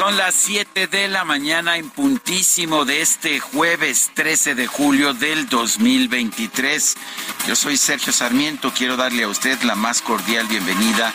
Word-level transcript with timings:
Son 0.00 0.16
las 0.16 0.34
7 0.34 0.86
de 0.86 1.08
la 1.08 1.26
mañana 1.26 1.76
en 1.76 1.90
puntísimo 1.90 2.86
de 2.86 3.02
este 3.02 3.38
jueves 3.38 4.10
13 4.14 4.54
de 4.54 4.66
julio 4.66 5.12
del 5.12 5.46
2023. 5.46 6.96
Yo 7.46 7.54
soy 7.54 7.76
Sergio 7.76 8.10
Sarmiento, 8.10 8.72
quiero 8.74 8.96
darle 8.96 9.24
a 9.24 9.28
usted 9.28 9.60
la 9.60 9.74
más 9.74 10.00
cordial 10.00 10.46
bienvenida 10.46 11.12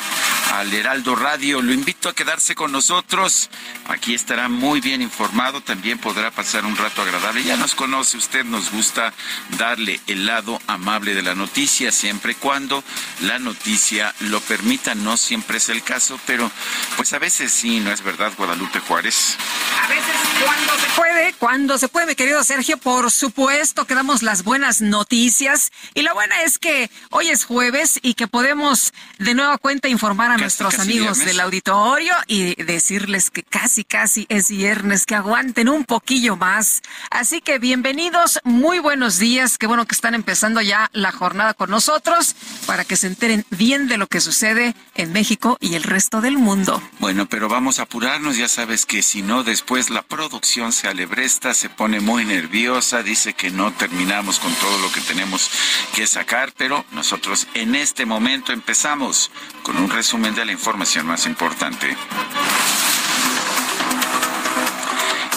al 0.53 0.71
Heraldo 0.71 1.15
Radio. 1.15 1.63
Lo 1.63 1.73
invito 1.73 2.09
a 2.09 2.13
quedarse 2.13 2.53
con 2.53 2.71
nosotros. 2.71 3.49
Aquí 3.87 4.13
estará 4.13 4.49
muy 4.49 4.81
bien 4.81 5.01
informado, 5.01 5.61
también 5.61 5.97
podrá 5.97 6.29
pasar 6.29 6.63
un 6.63 6.77
rato 6.77 7.01
agradable. 7.01 7.43
Ya 7.43 7.57
nos 7.57 7.73
conoce 7.73 8.17
usted, 8.17 8.45
nos 8.45 8.71
gusta 8.71 9.13
darle 9.57 9.99
el 10.05 10.27
lado 10.27 10.61
amable 10.67 11.15
de 11.15 11.23
la 11.23 11.33
noticia, 11.33 11.91
siempre 11.91 12.33
y 12.33 12.35
cuando 12.35 12.83
la 13.21 13.39
noticia 13.39 14.13
lo 14.19 14.41
permita. 14.41 14.93
No 14.93 15.17
siempre 15.17 15.57
es 15.57 15.69
el 15.69 15.81
caso, 15.81 16.19
pero 16.27 16.51
pues 16.97 17.13
a 17.13 17.19
veces 17.19 17.51
sí, 17.51 17.79
¿no 17.79 17.91
es 17.91 18.03
verdad, 18.03 18.31
Guadalupe 18.37 18.74
Juárez? 18.79 19.37
A 19.83 19.87
veces 19.87 20.15
cuando 20.43 20.73
se 20.77 20.87
puede, 20.95 21.33
cuando 21.33 21.77
se 21.77 21.87
puede, 21.87 22.05
mi 22.07 22.15
querido 22.15 22.43
Sergio, 22.43 22.77
por 22.77 23.11
supuesto 23.11 23.85
que 23.85 23.95
damos 23.95 24.23
las 24.23 24.43
buenas 24.43 24.81
noticias. 24.81 25.71
Y 25.93 26.01
la 26.01 26.13
buena 26.13 26.43
es 26.43 26.57
que 26.57 26.89
hoy 27.11 27.29
es 27.29 27.45
jueves 27.45 27.99
y 28.01 28.15
que 28.15 28.27
podemos 28.27 28.93
de 29.19 29.33
nueva 29.33 29.57
cuenta 29.57 29.87
informar 29.87 30.31
a 30.31 30.33
Casi, 30.33 30.41
nuestros 30.41 30.75
casi 30.75 30.89
amigos 30.89 31.17
viernes. 31.17 31.25
del 31.25 31.39
auditorio 31.39 32.13
y 32.27 32.61
decirles 32.63 33.29
que 33.29 33.43
casi, 33.43 33.83
casi 33.83 34.25
es 34.29 34.49
viernes, 34.49 35.05
que 35.05 35.15
aguanten 35.15 35.69
un 35.69 35.85
poquillo 35.85 36.35
más. 36.35 36.81
Así 37.11 37.41
que 37.41 37.59
bienvenidos, 37.59 38.39
muy 38.43 38.79
buenos 38.79 39.19
días. 39.19 39.57
Qué 39.57 39.67
bueno 39.67 39.85
que 39.85 39.95
están 39.95 40.15
empezando 40.15 40.61
ya 40.61 40.89
la 40.93 41.11
jornada 41.11 41.53
con 41.53 41.69
nosotros 41.69 42.35
para 42.65 42.83
que 42.85 42.95
se 42.97 43.07
enteren 43.07 43.45
bien 43.51 43.87
de 43.87 43.97
lo 43.97 44.07
que 44.07 44.21
sucede 44.21 44.75
en 44.95 45.13
México 45.13 45.57
y 45.59 45.75
el 45.75 45.83
resto 45.83 46.21
del 46.21 46.37
mundo. 46.37 46.81
Bueno, 46.99 47.27
pero 47.27 47.47
vamos 47.49 47.79
a 47.79 47.83
apurarnos, 47.83 48.37
ya 48.37 48.47
sabes 48.65 48.87
que 48.87 49.03
si 49.03 49.21
no, 49.21 49.43
después 49.43 49.91
la 49.91 50.01
producción 50.01 50.73
se 50.73 50.87
alebresta, 50.87 51.53
se 51.53 51.69
pone 51.69 51.99
muy 51.99 52.25
nerviosa, 52.25 53.03
dice 53.03 53.35
que 53.35 53.51
no 53.51 53.71
terminamos 53.71 54.39
con 54.39 54.51
todo 54.55 54.79
lo 54.79 54.91
que 54.91 55.01
tenemos 55.01 55.51
que 55.93 56.07
sacar, 56.07 56.51
pero 56.57 56.83
nosotros 56.91 57.45
en 57.53 57.75
este 57.75 58.07
momento 58.07 58.53
empezamos 58.53 59.29
con 59.61 59.77
un 59.77 59.91
resumen 59.91 60.33
de 60.33 60.45
la 60.45 60.51
información 60.51 61.05
más 61.05 61.27
importante. 61.27 61.95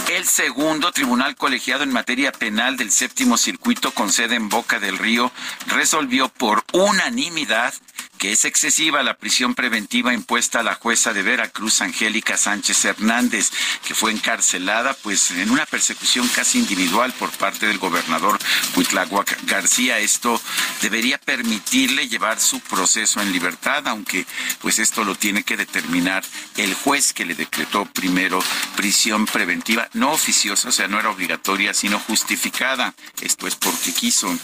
El 0.09 0.25
segundo 0.25 0.91
tribunal 0.91 1.37
colegiado 1.37 1.83
en 1.83 1.93
materia 1.93 2.33
penal 2.33 2.78
del 2.78 2.91
séptimo 2.91 3.37
circuito 3.37 3.91
con 3.93 4.10
sede 4.10 4.37
en 4.37 4.49
Boca 4.49 4.81
del 4.81 4.97
Río 4.97 5.31
resolvió 5.66 6.31
por 6.31 6.65
unanimidad 6.72 7.75
que 8.19 8.33
es 8.33 8.45
excesiva 8.45 9.03
la 9.03 9.17
prisión 9.17 9.55
preventiva 9.55 10.12
impuesta 10.12 10.61
a 10.61 10.62
la 10.62 10.75
jueza 10.75 11.12
de 11.12 11.23
Veracruz, 11.23 11.81
Angélica 11.81 12.37
Sánchez 12.37 12.84
Hernández, 12.84 13.51
que 13.87 13.95
fue 13.95 14.11
encarcelada 14.11 14.95
pues 14.95 15.31
en 15.31 15.51
una 15.51 15.65
persecución 15.67 16.28
casi 16.28 16.59
individual 16.59 17.12
por 17.12 17.31
parte 17.31 17.67
del 17.67 17.78
gobernador 17.78 18.39
Cuitláhuac 18.75 19.45
García. 19.45 19.99
Esto 19.99 20.41
debería 20.83 21.19
permitirle 21.19 22.09
llevar 22.09 22.41
su 22.41 22.61
proceso 22.61 23.21
en 23.21 23.33
libertad, 23.33 23.87
aunque 23.87 24.27
pues 24.61 24.78
esto 24.78 25.05
lo 25.05 25.15
tiene 25.15 25.45
que 25.45 25.57
determinar 25.57 26.25
el 26.57 26.75
juez 26.75 27.12
que 27.12 27.25
le 27.25 27.34
decretó 27.34 27.87
primero 27.87 28.41
prisión 28.77 29.27
preventiva 29.27 29.89
no 29.93 30.12
oficiosa, 30.12 30.69
o 30.69 30.73
sea, 30.73 30.89
no 30.89 30.99
era 30.99 31.11
obligatoria, 31.11 31.73
sino 31.73 32.01
justificada. 32.01 32.95
Esto 33.21 33.47
es 33.47 33.55
porque 33.55 33.93
quiso. 33.93 34.37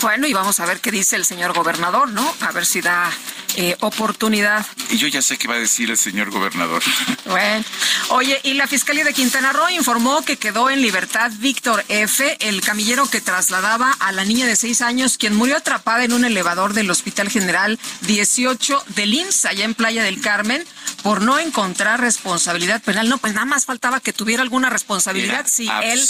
Bueno, 0.00 0.26
y 0.26 0.32
vamos 0.32 0.60
a 0.60 0.66
ver 0.66 0.80
qué 0.80 0.90
dice 0.90 1.16
el 1.16 1.24
señor 1.24 1.52
gobernador, 1.52 2.08
¿no? 2.10 2.34
A 2.40 2.52
ver 2.52 2.66
si 2.66 2.80
da 2.80 3.10
eh, 3.56 3.76
oportunidad. 3.80 4.66
Y 4.90 4.98
yo 4.98 5.08
ya 5.08 5.22
sé 5.22 5.38
qué 5.38 5.48
va 5.48 5.54
a 5.54 5.58
decir 5.58 5.90
el 5.90 5.96
señor 5.96 6.30
gobernador. 6.30 6.82
Bueno, 7.26 7.64
oye, 8.10 8.40
y 8.44 8.54
la 8.54 8.68
Fiscalía 8.68 9.04
de 9.04 9.12
Quintana 9.12 9.52
Roo 9.52 9.68
informó 9.70 10.22
que 10.22 10.36
quedó 10.36 10.70
en 10.70 10.80
libertad 10.80 11.32
Víctor 11.38 11.84
F., 11.88 12.36
el 12.40 12.60
camillero 12.60 13.06
que 13.06 13.20
trasladaba 13.20 13.92
a 13.98 14.12
la 14.12 14.24
niña 14.24 14.46
de 14.46 14.54
seis 14.54 14.80
años, 14.80 15.18
quien 15.18 15.34
murió 15.34 15.56
atrapada 15.56 16.04
en 16.04 16.12
un 16.12 16.24
elevador 16.24 16.72
del 16.72 16.88
Hospital 16.88 17.28
General 17.28 17.80
18 18.02 18.84
del 18.94 19.12
IMSS, 19.12 19.46
allá 19.46 19.64
en 19.64 19.74
Playa 19.74 20.04
del 20.04 20.20
Carmen, 20.20 20.64
por 21.02 21.22
no 21.22 21.38
encontrar 21.38 22.00
responsabilidad 22.00 22.82
penal. 22.82 23.08
No, 23.08 23.18
pues 23.18 23.34
nada 23.34 23.46
más 23.46 23.64
faltaba 23.64 24.00
que 24.00 24.12
tuviera 24.12 24.42
alguna 24.42 24.70
responsabilidad 24.70 25.40
Era 25.40 25.48
si 25.48 25.68
él 25.68 26.00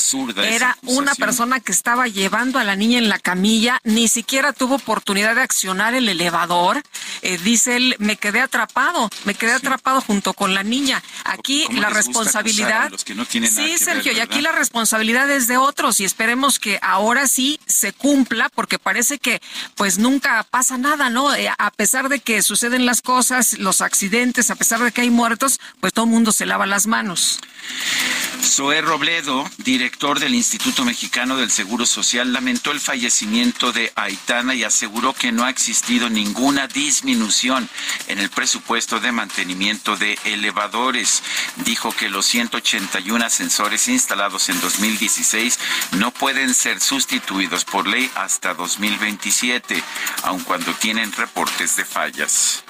era 0.42 0.76
una 0.82 1.14
persona 1.14 1.60
que 1.60 1.72
estaba 1.72 2.08
llevando 2.08 2.58
a 2.58 2.64
la 2.64 2.76
niña 2.76 2.98
en 2.98 3.08
la 3.08 3.18
camilla, 3.18 3.80
ni 3.84 4.08
siquiera 4.08 4.52
tuvo 4.52 4.76
oportunidad 4.76 5.34
de 5.34 5.42
accionar 5.42 5.94
el 5.94 6.08
elevador. 6.08 6.82
Eh, 7.22 7.38
dice 7.42 7.76
él, 7.76 7.96
me 7.98 8.16
quedé 8.16 8.40
atrapado, 8.40 9.10
me 9.24 9.34
quedé 9.34 9.52
atrapado 9.52 10.00
junto 10.00 10.34
con 10.34 10.54
la 10.54 10.62
niña. 10.62 11.02
Aquí 11.24 11.64
¿Cómo 11.66 11.80
la 11.80 11.90
responsabilidad. 11.90 12.90
los 12.90 13.04
que 13.04 13.14
no 13.14 13.24
sí, 13.24 13.40
que 13.40 13.50
ver, 13.50 13.78
Sergio, 13.78 14.12
y 14.12 14.20
aquí 14.20 14.40
la 14.40 14.52
responsabilidad 14.52 15.30
es 15.30 15.46
de 15.46 15.56
otros 15.56 16.00
y 16.00 16.04
esperemos 16.04 16.58
que 16.58 16.78
ahora 16.82 17.26
sí 17.26 17.60
se 17.66 17.92
cumpla 17.92 18.48
porque 18.54 18.78
parece 18.78 19.18
que 19.18 19.40
pues 19.74 19.98
nunca 19.98 20.46
pasa 20.50 20.78
nada, 20.78 21.10
¿no? 21.10 21.34
Eh, 21.34 21.50
a 21.56 21.70
pesar 21.70 22.08
de 22.08 22.20
que 22.20 22.42
suceden 22.42 22.86
las 22.86 23.02
cosas, 23.02 23.58
los 23.58 23.80
accidentes, 23.80 24.50
a 24.50 24.54
pesar 24.56 24.65
de 24.68 24.92
que 24.92 25.02
hay 25.02 25.10
muertos, 25.10 25.60
pues 25.80 25.92
todo 25.92 26.06
el 26.06 26.10
mundo 26.10 26.32
se 26.32 26.44
lava 26.44 26.66
las 26.66 26.86
manos. 26.86 27.40
Zoé 28.42 28.80
Robledo, 28.80 29.48
director 29.58 30.20
del 30.20 30.34
Instituto 30.34 30.84
Mexicano 30.84 31.36
del 31.36 31.50
Seguro 31.50 31.86
Social, 31.86 32.32
lamentó 32.32 32.72
el 32.72 32.80
fallecimiento 32.80 33.72
de 33.72 33.92
Aitana 33.96 34.54
y 34.54 34.64
aseguró 34.64 35.12
que 35.12 35.32
no 35.32 35.44
ha 35.44 35.50
existido 35.50 36.08
ninguna 36.08 36.66
disminución 36.66 37.68
en 38.08 38.18
el 38.18 38.30
presupuesto 38.30 39.00
de 39.00 39.12
mantenimiento 39.12 39.96
de 39.96 40.18
elevadores. 40.24 41.22
Dijo 41.64 41.92
que 41.92 42.08
los 42.08 42.26
181 42.26 43.24
ascensores 43.24 43.88
instalados 43.88 44.48
en 44.48 44.60
2016 44.60 45.58
no 45.92 46.10
pueden 46.10 46.54
ser 46.54 46.80
sustituidos 46.80 47.64
por 47.64 47.86
ley 47.86 48.10
hasta 48.14 48.54
2027, 48.54 49.82
aun 50.22 50.40
cuando 50.40 50.72
tienen 50.74 51.12
reportes 51.12 51.76
de 51.76 51.84
fallas. 51.84 52.65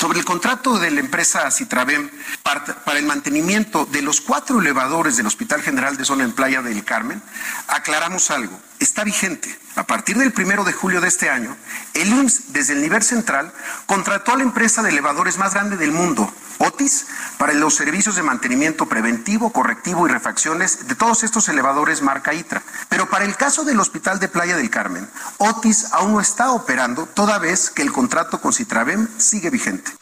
Sobre 0.00 0.18
el 0.18 0.24
contrato 0.24 0.78
de 0.78 0.90
la 0.90 1.00
empresa 1.00 1.50
Citravem 1.50 2.10
para, 2.42 2.98
el 2.98 3.04
mantenimiento 3.04 3.84
de 3.84 4.00
los 4.00 4.22
cuatro 4.22 4.58
elevadores 4.58 5.18
del 5.18 5.26
Hospital 5.26 5.60
General 5.60 5.98
de 5.98 6.06
Zona 6.06 6.24
en 6.24 6.32
Playa 6.32 6.62
del 6.62 6.82
Carmen, 6.84 7.20
aclaramos 7.68 8.30
algo. 8.30 8.58
Está 8.80 9.04
vigente. 9.04 9.54
A 9.76 9.86
partir 9.86 10.16
del 10.16 10.32
primero 10.32 10.64
de 10.64 10.72
julio 10.72 11.02
de 11.02 11.08
este 11.08 11.28
año, 11.28 11.54
el 11.94 12.08
IMSS, 12.08 12.52
desde 12.52 12.72
el 12.72 12.80
nivel 12.80 13.02
central, 13.02 13.52
contrató 13.86 14.32
a 14.32 14.36
la 14.36 14.42
empresa 14.42 14.82
de 14.82 14.88
elevadores 14.88 15.36
más 15.36 15.52
grande 15.52 15.76
del 15.76 15.92
mundo, 15.92 16.32
Otis, 16.58 17.06
para 17.38 17.52
los 17.52 17.74
servicios 17.74 18.16
de 18.16 18.22
mantenimiento 18.22 18.86
preventivo, 18.86 19.50
correctivo 19.52 20.06
y 20.06 20.10
refacciones 20.10 20.88
de 20.88 20.94
todos 20.94 21.22
estos 21.24 21.48
elevadores 21.48 22.02
marca 22.02 22.34
ITRA. 22.34 22.62
Pero 22.88 23.08
para 23.08 23.26
el 23.26 23.36
caso 23.36 23.64
del 23.64 23.80
Hospital 23.80 24.18
de 24.18 24.28
Playa 24.28 24.56
del 24.56 24.70
Carmen, 24.70 25.08
Otis 25.38 25.92
aún 25.92 26.12
no 26.12 26.20
está 26.20 26.52
operando, 26.52 27.06
toda 27.06 27.38
vez 27.38 27.70
que 27.70 27.82
el 27.82 27.92
contrato 27.92 28.40
con 28.40 28.52
Citravem 28.52 29.08
sigue 29.18 29.50
vigente. 29.50 29.99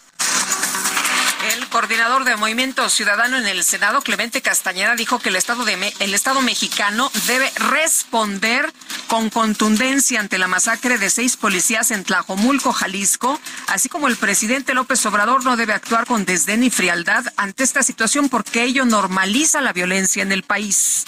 Coordinador 1.88 2.24
de 2.24 2.36
Movimiento 2.36 2.86
Ciudadano 2.90 3.38
en 3.38 3.46
el 3.46 3.64
Senado, 3.64 4.02
Clemente 4.02 4.42
Castañeda, 4.42 4.94
dijo 4.94 5.20
que 5.20 5.30
el 5.30 5.36
Estado, 5.36 5.64
el 5.66 6.12
Estado 6.12 6.42
mexicano 6.42 7.10
debe 7.26 7.50
responder 7.70 8.70
con 9.06 9.30
contundencia 9.30 10.20
ante 10.20 10.36
la 10.36 10.48
masacre 10.48 10.98
de 10.98 11.08
seis 11.08 11.38
policías 11.38 11.90
en 11.90 12.04
Tlajomulco, 12.04 12.74
Jalisco, 12.74 13.40
así 13.68 13.88
como 13.88 14.06
el 14.06 14.18
presidente 14.18 14.74
López 14.74 15.06
Obrador 15.06 15.44
no 15.44 15.56
debe 15.56 15.72
actuar 15.72 16.04
con 16.04 16.26
desdén 16.26 16.62
y 16.62 16.68
frialdad 16.68 17.24
ante 17.38 17.64
esta 17.64 17.82
situación 17.82 18.28
porque 18.28 18.64
ello 18.64 18.84
normaliza 18.84 19.62
la 19.62 19.72
violencia 19.72 20.22
en 20.22 20.32
el 20.32 20.42
país. 20.42 21.06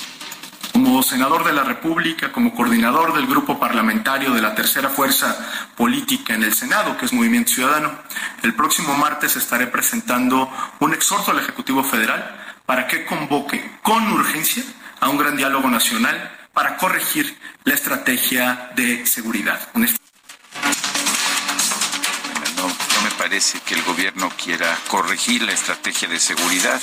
Como 0.72 1.02
senador 1.02 1.44
de 1.44 1.52
la 1.52 1.64
República, 1.64 2.32
como 2.32 2.54
coordinador 2.54 3.14
del 3.14 3.26
grupo 3.26 3.58
parlamentario 3.58 4.32
de 4.32 4.40
la 4.40 4.54
tercera 4.54 4.88
fuerza 4.88 5.36
política 5.76 6.34
en 6.34 6.42
el 6.42 6.54
Senado, 6.54 6.96
que 6.96 7.06
es 7.06 7.12
Movimiento 7.12 7.52
Ciudadano, 7.52 7.92
el 8.42 8.54
próximo 8.54 8.94
martes 8.94 9.36
estaré 9.36 9.66
presentando 9.66 10.50
un 10.78 10.94
exhorto 10.94 11.32
al 11.32 11.40
Ejecutivo 11.40 11.82
Federal 11.82 12.36
para 12.66 12.86
que 12.86 13.04
convoque 13.04 13.78
con 13.82 14.12
urgencia 14.12 14.62
a 15.00 15.08
un 15.08 15.18
gran 15.18 15.36
diálogo 15.36 15.68
nacional 15.68 16.30
para 16.52 16.76
corregir 16.76 17.36
la 17.64 17.74
estrategia 17.74 18.70
de 18.76 19.04
seguridad. 19.06 19.60
No, 22.56 22.66
no 22.66 23.02
me 23.02 23.10
parece 23.18 23.60
que 23.60 23.74
el 23.74 23.82
gobierno 23.82 24.30
quiera 24.42 24.76
corregir 24.88 25.42
la 25.42 25.52
estrategia 25.52 26.08
de 26.08 26.20
seguridad. 26.20 26.80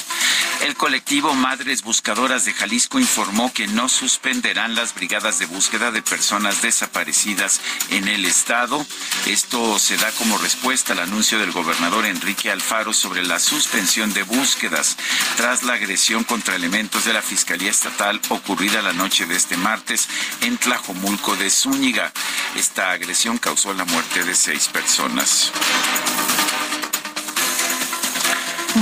El 0.62 0.75
colectivo 0.75 1.33
Madres 1.33 1.83
Buscadoras 1.83 2.45
de 2.45 2.54
Jalisco 2.54 3.00
informó 3.00 3.54
que 3.54 3.68
no 3.68 3.88
suspenderán 3.89 4.75
las 4.75 4.94
brigadas 4.94 5.39
de 5.39 5.45
búsqueda 5.45 5.92
de 5.92 6.01
personas 6.01 6.62
desaparecidas 6.62 7.62
en 7.89 8.07
el 8.07 8.25
estado. 8.25 8.86
Esto 9.27 9.80
se 9.80 9.98
da 9.98 10.12
como 10.13 10.38
respuesta 10.38 10.94
al 10.94 11.00
anuncio 11.00 11.39
del 11.39 11.51
gobernador 11.51 12.06
Enrique 12.06 12.51
Alfaro 12.51 12.94
sobre 12.94 13.24
la 13.24 13.39
suspensión 13.39 14.13
de 14.13 14.24
búsquedas 14.24 14.98
tras 15.36 15.63
la 15.63 15.74
agresión 15.74 16.24
contra 16.24 16.56
elementos 16.56 17.06
de 17.06 17.13
la 17.13 17.21
Fiscalía 17.21 17.71
Estatal 17.71 18.19
ocurrida 18.30 18.81
la 18.81 18.94
noche 18.94 19.25
de 19.25 19.36
este 19.36 19.57
martes 19.57 20.07
en 20.42 20.57
Tlajomulco 20.57 21.36
de 21.36 21.50
Zúñiga. 21.50 22.12
Esta 22.56 22.92
agresión 22.92 23.38
causó 23.38 23.74
la 23.74 23.86
muerte 23.86 24.24
de 24.24 24.36
seis 24.36 24.68
personas. 24.68 25.51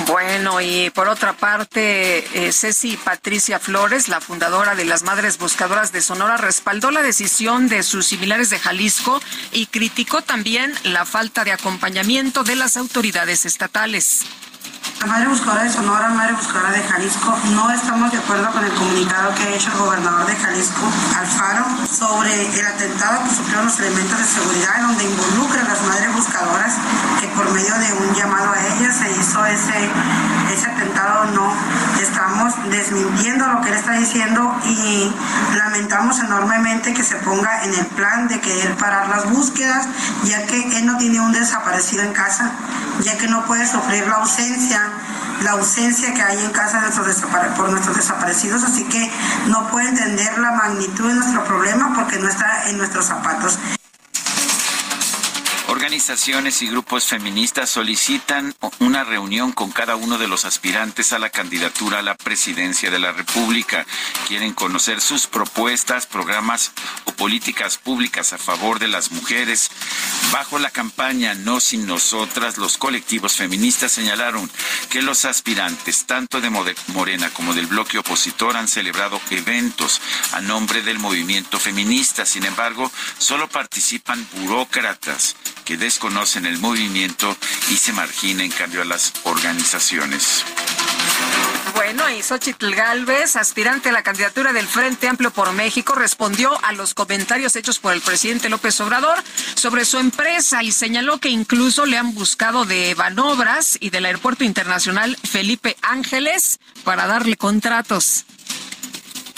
Bueno, 0.08 0.62
y 0.62 0.92
por 0.92 1.08
otra 1.10 1.34
parte, 1.34 2.48
eh, 2.48 2.52
Ceci 2.52 2.96
Patricia 2.96 3.60
Flores, 3.60 4.08
la 4.08 4.22
fundadora 4.22 4.76
de 4.76 4.86
las 4.86 5.02
Madres 5.02 5.40
Buscadoras 5.40 5.92
de 5.92 6.02
Sonora, 6.02 6.38
respaldó 6.38 6.92
la 6.92 7.02
decisión 7.02 7.68
de 7.68 7.82
sus 7.82 8.06
similares 8.06 8.52
de 8.52 8.60
Jalisco 8.60 9.20
y 9.52 9.66
criticó 9.66 10.22
también 10.22 10.74
la 10.84 11.06
falta 11.06 11.44
de 11.44 11.54
acompañamiento 11.54 12.44
de 12.44 12.56
las 12.56 12.78
autoridades 12.78 13.46
estatales. 13.46 14.26
La 14.86 15.08
Madre 15.08 15.28
Buscadora 15.28 15.64
de 15.64 15.70
Sonora, 15.72 16.10
Madre 16.10 16.34
Buscadora 16.34 16.72
de 16.72 16.84
Jalisco, 16.84 17.36
no 17.54 17.72
estamos 17.72 18.12
de 18.12 18.20
acuerdo 18.20 18.52
con 18.52 18.64
el 18.64 18.72
comunicado 18.72 19.34
que 19.34 19.44
ha 19.44 19.50
hecho 19.50 19.72
el 19.72 19.78
gobernador 19.78 20.28
de 20.28 20.36
Jalisco, 20.36 20.82
Alfaro, 21.18 21.66
sobre 21.92 22.60
el 22.60 22.68
atentado 22.68 23.24
que 23.24 23.36
sufrieron 23.36 23.66
los 23.66 23.80
elementos 23.80 24.18
de 24.20 24.26
seguridad, 24.26 24.82
donde 24.82 25.04
involucra 25.04 25.62
a 25.62 25.64
las 25.64 25.82
Madres 25.84 26.14
Buscadoras, 26.14 26.74
que 27.20 27.28
por 27.30 27.52
medio 27.52 27.74
de 27.80 27.94
un 27.94 28.16
llamado 28.16 28.52
a 28.52 28.76
ellas 28.76 28.96
se 28.96 29.10
hizo 29.12 29.46
ese, 29.46 29.90
ese 30.54 30.68
atentado. 30.68 31.26
No, 31.32 31.52
estamos 32.00 32.54
desmintiendo 32.70 33.48
lo 33.48 33.62
que 33.62 33.70
él 33.70 33.76
está 33.76 33.94
diciendo 33.94 34.56
y 34.66 35.12
lamentamos 35.58 36.20
enormemente 36.20 36.94
que 36.94 37.04
se 37.04 37.16
ponga 37.18 37.64
en 37.64 37.74
el 37.74 37.86
plan 37.88 38.28
de 38.28 38.40
querer 38.40 38.76
parar 38.76 39.10
las 39.10 39.30
búsquedas, 39.30 39.88
ya 40.24 40.46
que 40.46 40.78
él 40.78 40.86
no 40.86 40.98
tiene 40.98 41.20
un 41.20 41.32
desaparecido 41.32 42.04
en 42.04 42.14
casa, 42.14 42.52
ya 43.02 43.18
que 43.18 43.28
no 43.28 43.46
puede 43.46 43.68
sufrir 43.68 44.08
la 44.08 44.16
ausencia 44.16 44.75
la 45.44 45.52
ausencia 45.52 46.14
que 46.14 46.22
hay 46.22 46.40
en 46.44 46.52
casa 46.52 46.78
de 46.78 46.90
nuestros 46.90 47.32
por 47.58 47.70
nuestros 47.70 47.96
desaparecidos, 47.96 48.64
así 48.64 48.84
que 48.86 49.12
no 49.48 49.68
puede 49.70 49.90
entender 49.90 50.38
la 50.38 50.52
magnitud 50.52 51.08
de 51.08 51.16
nuestro 51.16 51.44
problema 51.44 51.94
porque 51.96 52.18
no 52.20 52.28
está 52.28 52.70
en 52.70 52.78
nuestros 52.78 53.06
zapatos. 53.06 53.60
Organizaciones 55.76 56.62
y 56.62 56.68
grupos 56.68 57.04
feministas 57.04 57.70
solicitan 57.70 58.56
una 58.80 59.04
reunión 59.04 59.52
con 59.52 59.74
cada 59.74 59.98
uno 59.98 60.18
de 60.18 60.30
los 60.30 60.46
aspirantes 60.46 61.12
a 61.12 61.20
la 61.20 61.30
candidatura 61.30 62.00
a 62.00 62.02
la 62.02 62.16
presidencia 62.16 62.90
de 62.90 62.98
la 62.98 63.12
República. 63.12 63.86
Quieren 64.30 64.54
conocer 64.54 65.02
sus 65.02 65.28
propuestas, 65.28 66.06
programas 66.06 66.72
o 67.04 67.12
políticas 67.12 67.78
públicas 67.78 68.32
a 68.32 68.38
favor 68.38 68.80
de 68.80 68.88
las 68.88 69.12
mujeres. 69.12 69.70
Bajo 70.32 70.60
la 70.60 70.70
campaña 70.70 71.34
No 71.34 71.60
sin 71.60 71.86
nosotras, 71.86 72.58
los 72.58 72.78
colectivos 72.78 73.34
feministas 73.34 73.92
señalaron 73.92 74.50
que 74.90 75.02
los 75.02 75.26
aspirantes, 75.26 76.06
tanto 76.06 76.40
de 76.40 76.50
Morena 76.88 77.30
como 77.32 77.54
del 77.54 77.68
bloque 77.68 77.98
opositor, 77.98 78.56
han 78.56 78.70
celebrado 78.70 79.20
eventos 79.30 80.00
a 80.32 80.40
nombre 80.40 80.84
del 80.84 81.00
movimiento 81.00 81.60
feminista. 81.60 82.26
Sin 82.26 82.46
embargo, 82.46 82.90
solo 83.18 83.50
participan 83.50 84.26
burócratas 84.38 85.36
que 85.66 85.78
desconocen 85.78 86.46
el 86.46 86.60
movimiento 86.60 87.36
y 87.70 87.78
se 87.78 87.92
margina 87.92 88.44
en 88.44 88.52
cambio 88.52 88.84
a 88.84 88.86
las 88.86 89.12
organizaciones. 89.24 90.46
Bueno, 91.76 92.10
y 92.10 92.22
Xochitl 92.24 92.74
Galvez, 92.74 93.36
aspirante 93.36 93.90
a 93.90 93.92
la 93.92 94.04
candidatura 94.04 94.54
del 94.54 94.68
Frente 94.68 95.08
Amplio 95.08 95.32
por 95.32 95.52
México, 95.52 95.94
respondió 95.94 96.52
a 96.64 96.72
los 96.72 96.94
comentarios 96.94 97.56
hechos 97.56 97.80
por 97.80 97.94
el 97.94 98.02
presidente 98.02 98.50
López 98.50 98.80
Obrador 98.80 99.18
sobre 99.56 99.84
su 99.84 99.98
empresa 99.98 100.64
y 100.64 100.72
señaló 100.72 101.18
que 101.20 101.30
incluso 101.30 101.86
le 101.86 101.98
han 101.98 102.14
buscado 102.14 102.66
de 102.66 102.94
Banobras 102.94 103.78
y 103.82 103.90
del 103.90 104.06
Aeropuerto 104.06 104.44
Internacional 104.44 105.18
Felipe 105.24 105.76
Ángeles 105.82 106.60
para 106.84 107.08
darle 107.08 107.36
contratos. 107.36 108.26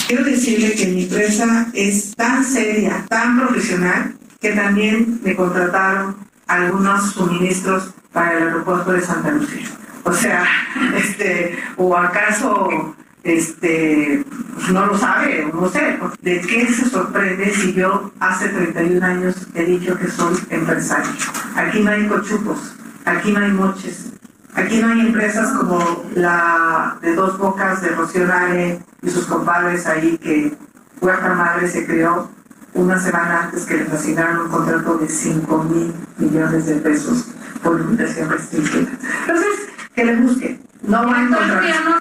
Quiero 0.06 0.24
decirle 0.24 0.74
que 0.74 0.86
mi 0.86 1.02
empresa 1.02 1.70
es 1.74 2.14
tan 2.14 2.44
seria, 2.44 3.04
tan 3.10 3.38
profesional, 3.38 4.16
que 4.40 4.52
también 4.52 5.20
me 5.22 5.34
contrataron 5.34 6.16
algunos 6.46 7.12
suministros 7.12 7.92
para 8.12 8.32
el 8.32 8.42
aeropuerto 8.44 8.92
de 8.92 9.02
Santa 9.02 9.30
Lucía. 9.32 9.68
O 10.04 10.12
sea, 10.12 10.44
este, 10.96 11.58
o 11.76 11.96
acaso 11.96 12.94
este, 13.24 14.24
pues 14.54 14.70
no 14.70 14.86
lo 14.86 14.96
sabe, 14.96 15.50
no 15.52 15.68
sé, 15.68 15.98
¿de 16.22 16.40
qué 16.40 16.66
se 16.66 16.88
sorprende 16.88 17.52
si 17.52 17.74
yo 17.74 18.10
hace 18.20 18.48
31 18.48 19.04
años 19.04 19.46
he 19.54 19.64
dicho 19.64 19.98
que 19.98 20.08
soy 20.08 20.36
empresario? 20.50 21.10
Aquí 21.56 21.80
no 21.82 21.90
hay 21.90 22.06
cochupos, 22.06 22.74
aquí 23.04 23.32
no 23.32 23.40
hay 23.40 23.52
moches, 23.52 24.12
aquí 24.54 24.80
no 24.80 24.88
hay 24.88 25.00
empresas 25.00 25.52
como 25.56 26.04
la 26.14 26.96
de 27.02 27.14
Dos 27.14 27.38
Bocas 27.38 27.82
de 27.82 27.88
Rocío 27.90 28.26
y 29.02 29.10
sus 29.10 29.26
compadres 29.26 29.86
ahí 29.86 30.16
que 30.18 30.56
Huerta 31.00 31.34
Madre 31.34 31.68
se 31.68 31.86
creó 31.86 32.30
una 32.78 32.98
semana 33.00 33.40
antes 33.44 33.64
que 33.66 33.76
les 33.76 33.92
asignaron 33.92 34.42
un 34.42 34.48
contrato 34.48 34.98
de 34.98 35.08
5 35.08 35.64
mil 35.64 35.94
millones 36.16 36.66
de 36.66 36.76
pesos 36.76 37.24
por 37.62 37.80
limitación 37.80 38.30
restringida. 38.30 38.90
Entonces, 39.20 39.68
que 39.94 40.04
le 40.04 40.16
busquen. 40.16 40.62
No 40.82 41.04
van 41.04 41.14
a 41.14 41.22
encontrar. 41.22 42.00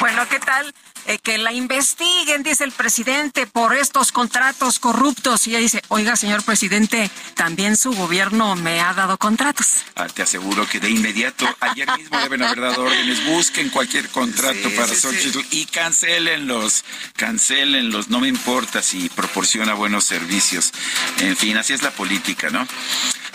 Bueno, 0.00 0.22
¿qué 0.28 0.40
tal? 0.40 0.74
Eh, 1.08 1.18
que 1.20 1.38
la 1.38 1.54
investiguen, 1.54 2.42
dice 2.42 2.64
el 2.64 2.72
presidente, 2.72 3.46
por 3.46 3.74
estos 3.74 4.12
contratos 4.12 4.78
corruptos. 4.78 5.46
Y 5.46 5.52
ella 5.52 5.60
dice, 5.60 5.82
oiga, 5.88 6.16
señor 6.16 6.44
presidente, 6.44 7.10
también 7.34 7.78
su 7.78 7.94
gobierno 7.94 8.54
me 8.56 8.82
ha 8.82 8.92
dado 8.92 9.16
contratos. 9.16 9.86
Ah, 9.96 10.06
te 10.06 10.20
aseguro 10.20 10.68
que 10.68 10.80
de 10.80 10.90
inmediato, 10.90 11.46
ayer 11.60 11.88
mismo 11.96 12.18
deben 12.20 12.42
haber 12.42 12.60
dado 12.60 12.84
órdenes, 12.84 13.24
busquen 13.24 13.70
cualquier 13.70 14.10
contrato 14.10 14.68
para 14.76 14.94
Xochitl 14.94 15.40
y 15.50 15.64
cancelenlos, 15.64 16.84
cancelenlos, 17.16 18.08
no 18.08 18.20
me 18.20 18.28
importa 18.28 18.82
si 18.82 19.08
proporciona 19.08 19.72
buenos 19.72 20.04
servicios. 20.04 20.72
En 21.20 21.38
fin, 21.38 21.56
así 21.56 21.72
es 21.72 21.82
la 21.82 21.90
política, 21.90 22.50
¿no? 22.50 22.68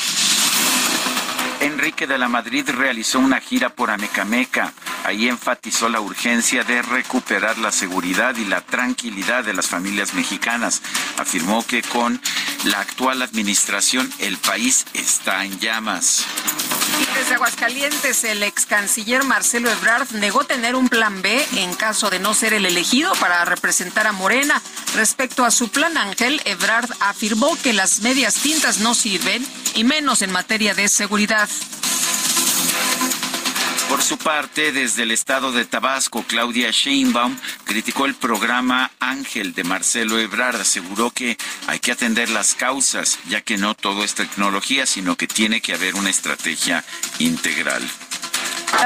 Enrique 1.67 2.07
de 2.07 2.17
la 2.17 2.29
Madrid 2.29 2.69
realizó 2.71 3.19
una 3.19 3.41
gira 3.41 3.71
por 3.71 3.91
Amecameca. 3.91 4.73
Ahí 5.05 5.29
enfatizó 5.29 5.89
la 5.89 6.01
urgencia 6.01 6.63
de 6.63 6.81
recuperar 6.81 7.59
la 7.59 7.73
seguridad 7.73 8.37
y 8.37 8.45
la 8.45 8.61
tranquilidad 8.61 9.45
de 9.45 9.53
las 9.53 9.67
familias 9.67 10.15
mexicanas. 10.15 10.81
Afirmó 11.19 11.67
que 11.67 11.83
con 11.83 12.21
la 12.65 12.81
actual 12.81 13.21
administración 13.21 14.09
el 14.21 14.39
país 14.39 14.87
está 14.95 15.45
en 15.45 15.59
llamas. 15.59 16.25
Desde 17.15 17.35
Aguascalientes, 17.35 18.25
el 18.25 18.43
ex 18.43 18.67
canciller 18.67 19.25
Marcelo 19.25 19.71
Ebrard 19.71 20.11
negó 20.13 20.45
tener 20.45 20.75
un 20.75 20.89
plan 20.89 21.23
B 21.23 21.47
en 21.57 21.75
caso 21.75 22.11
de 22.11 22.19
no 22.19 22.35
ser 22.35 22.55
el 22.55 22.67
elegido 22.67 23.13
para 23.15 23.45
representar 23.45 24.07
a 24.07 24.13
Morena. 24.13 24.63
Respecto 24.95 25.45
a 25.45 25.51
su 25.51 25.69
plan 25.69 25.99
Ángel, 25.99 26.41
Ebrard 26.45 26.91
afirmó 27.01 27.57
que 27.63 27.73
las 27.73 28.01
medias 28.01 28.37
tintas 28.37 28.79
no 28.79 28.95
sirven 28.95 29.47
y 29.75 29.85
menos 29.85 30.23
en 30.23 30.33
materia 30.33 30.75
de 30.75 30.89
seguridad. 30.89 31.49
Por 33.89 34.03
su 34.03 34.19
parte, 34.19 34.73
desde 34.73 35.05
el 35.05 35.11
estado 35.11 35.53
de 35.53 35.65
Tabasco, 35.65 36.25
Claudia 36.27 36.71
Sheinbaum 36.71 37.37
criticó 37.65 38.07
el 38.07 38.15
programa 38.15 38.91
Ángel 39.01 39.55
de 39.55 39.65
Marcelo 39.65 40.19
Ebrard. 40.19 40.61
Aseguró 40.61 41.11
que 41.11 41.39
hay 41.67 41.79
que 41.79 41.93
atender 41.93 42.29
las 42.29 42.55
causas, 42.55 43.19
ya 43.29 43.41
que 43.41 43.57
no 43.57 43.75
todo 43.75 44.05
es 44.05 44.15
tecnología, 44.15 44.87
sino 44.87 45.17
que 45.17 45.27
tiene 45.27 45.61
que 45.61 45.73
haber 45.73 45.95
una 45.95 46.11
estrategia 46.11 46.85
integral. 47.19 47.83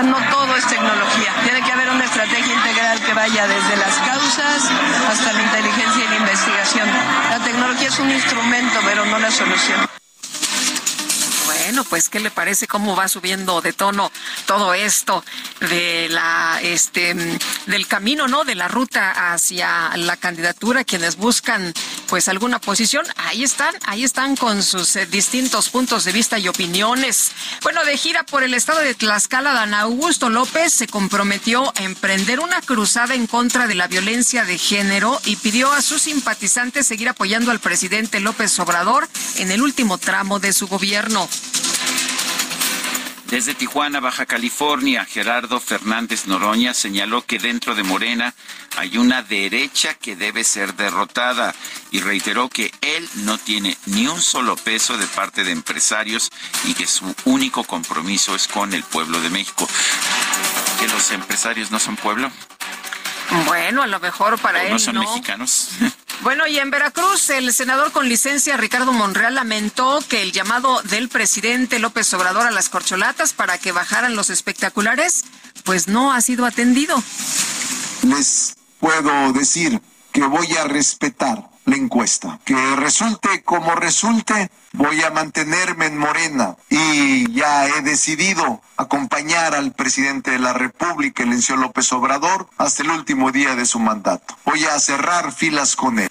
No 0.05 0.17
todo 0.31 0.55
es 0.57 0.67
tecnología. 0.67 1.35
Tiene 1.45 1.63
que 1.63 1.73
haber 1.73 1.91
una 1.91 2.05
estrategia 2.05 2.55
integral 2.55 3.01
que 3.03 3.15
vaya 3.15 3.49
desde 3.49 3.77
las 3.77 3.95
causas 3.97 4.71
hasta 5.09 5.33
la 5.33 5.43
inteligencia 5.43 6.05
y 6.05 6.09
la 6.09 6.17
investigación. 6.17 6.89
La 7.31 7.43
tecnología 7.43 7.89
es 7.89 7.99
un 7.99 8.11
instrumento, 8.11 8.79
pero 8.85 9.05
no 9.07 9.19
la 9.19 9.31
solución. 9.31 10.00
Bueno, 11.71 11.85
pues 11.85 12.09
¿qué 12.09 12.19
le 12.19 12.33
parece 12.33 12.67
cómo 12.67 12.97
va 12.97 13.07
subiendo 13.07 13.61
de 13.61 13.73
tono 13.73 14.11
todo 14.45 14.75
esto 14.75 15.25
de 15.61 16.09
la 16.11 16.59
este 16.65 17.15
del 17.67 17.87
camino, 17.87 18.27
¿no? 18.27 18.43
De 18.43 18.57
la 18.57 18.67
ruta 18.67 19.33
hacia 19.33 19.97
la 19.97 20.17
candidatura 20.17 20.83
quienes 20.83 21.15
buscan 21.15 21.73
pues 22.09 22.29
alguna 22.29 22.61
posición, 22.61 23.07
ahí 23.17 23.45
están, 23.45 23.73
ahí 23.87 24.03
están 24.03 24.35
con 24.35 24.65
sus 24.65 24.97
eh, 24.97 25.07
distintos 25.07 25.69
puntos 25.69 26.03
de 26.03 26.11
vista 26.11 26.41
y 26.41 26.49
opiniones. 26.49 27.31
Bueno, 27.63 27.85
de 27.85 27.97
gira 27.97 28.25
por 28.25 28.43
el 28.43 28.55
estado 28.55 28.81
de 28.81 28.95
Tlaxcala, 28.95 29.53
Dan 29.53 29.75
Augusto 29.75 30.29
López 30.29 30.75
se 30.75 30.89
comprometió 30.89 31.73
a 31.77 31.85
emprender 31.85 32.41
una 32.41 32.63
cruzada 32.63 33.15
en 33.15 33.29
contra 33.29 33.69
de 33.69 33.77
la 33.77 33.87
violencia 33.87 34.45
de 34.45 34.59
género 34.59 35.21
y 35.25 35.37
pidió 35.37 35.73
a 35.73 35.83
sus 35.83 36.03
simpatizantes 36.03 36.89
seguir 36.89 37.09
apoyando 37.09 37.53
al 37.53 37.61
presidente 37.61 38.19
López 38.19 38.59
Obrador 38.59 39.09
en 39.37 39.53
el 39.53 39.63
último 39.63 39.97
tramo 39.99 40.41
de 40.41 40.53
su 40.53 40.67
gobierno. 40.67 41.29
Desde 43.31 43.55
Tijuana, 43.55 44.01
Baja 44.01 44.27
California, 44.27 45.05
Gerardo 45.05 45.61
Fernández 45.61 46.27
Noroña 46.27 46.75
señaló 46.75 47.25
que 47.25 47.39
dentro 47.39 47.77
de 47.77 47.85
Morena 47.85 48.35
hay 48.77 48.99
una 48.99 49.23
derecha 49.23 49.95
que 49.95 50.17
debe 50.17 50.43
ser 50.43 50.75
derrotada 50.75 51.55
y 51.93 52.01
reiteró 52.01 52.49
que 52.49 52.73
él 52.81 53.09
no 53.23 53.39
tiene 53.39 53.79
ni 53.87 54.09
un 54.09 54.21
solo 54.21 54.57
peso 54.57 54.99
de 54.99 55.07
parte 55.07 55.45
de 55.45 55.53
empresarios 55.53 56.29
y 56.65 56.75
que 56.75 56.89
su 56.89 57.15
único 57.25 57.63
compromiso 57.63 58.35
es 58.35 58.49
con 58.49 58.75
el 58.75 58.83
pueblo 58.83 59.21
de 59.21 59.31
México. 59.31 59.69
¿Que 60.81 60.89
los 60.89 61.13
empresarios 61.13 61.71
no 61.71 61.79
son 61.79 61.95
pueblo? 61.95 62.33
Bueno, 63.47 63.83
a 63.83 63.87
lo 63.87 64.01
mejor 64.01 64.39
para 64.39 64.65
él 64.65 64.73
no 64.73 64.79
son 64.79 64.99
mexicanos. 64.99 65.71
Bueno, 66.23 66.47
y 66.47 66.59
en 66.59 66.71
Veracruz, 66.71 67.31
el 67.31 67.51
senador 67.51 67.93
con 67.93 68.07
licencia 68.07 68.59
Ricardo 68.59 68.93
Monreal 68.93 69.35
lamentó 69.35 70.05
que 70.07 70.21
el 70.21 70.33
llamado 70.33 70.83
del 70.83 71.09
presidente 71.09 71.79
López 71.79 72.13
Obrador 72.13 72.47
a 72.47 72.51
las 72.51 72.69
corcholatas 72.69 73.33
para 73.33 73.57
que 73.57 73.73
bajaran 73.73 74.17
los 74.17 74.29
espectaculares, 74.29 75.25
pues 75.65 75.89
no 75.89 76.13
ha 76.13 76.21
sido 76.21 76.45
atendido. 76.45 77.03
Les 78.03 78.55
puedo 78.79 79.33
decir 79.33 79.81
que 80.13 80.23
voy 80.25 80.55
a 80.57 80.65
respetar 80.65 81.50
la 81.65 81.77
encuesta. 81.77 82.39
Que 82.45 82.77
resulte 82.77 83.43
como 83.43 83.75
resulte, 83.75 84.51
voy 84.73 85.03
a 85.03 85.11
mantenerme 85.11 85.87
en 85.87 85.99
Morena 85.99 86.57
y 86.69 87.31
ya 87.33 87.67
he 87.67 87.83
decidido 87.83 88.61
acompañar 88.77 89.55
al 89.55 89.73
presidente 89.73 90.33
de 90.33 90.39
la 90.39 90.53
República, 90.53 91.23
el 91.23 91.43
señor 91.43 91.61
López 91.61 91.93
Obrador, 91.93 92.49
hasta 92.59 92.83
el 92.83 92.91
último 92.91 93.31
día 93.31 93.55
de 93.55 93.67
su 93.67 93.79
mandato. 93.79 94.37
Voy 94.45 94.65
a 94.65 94.79
cerrar 94.79 95.33
filas 95.33 95.77
con 95.77 95.99
él. 95.99 96.11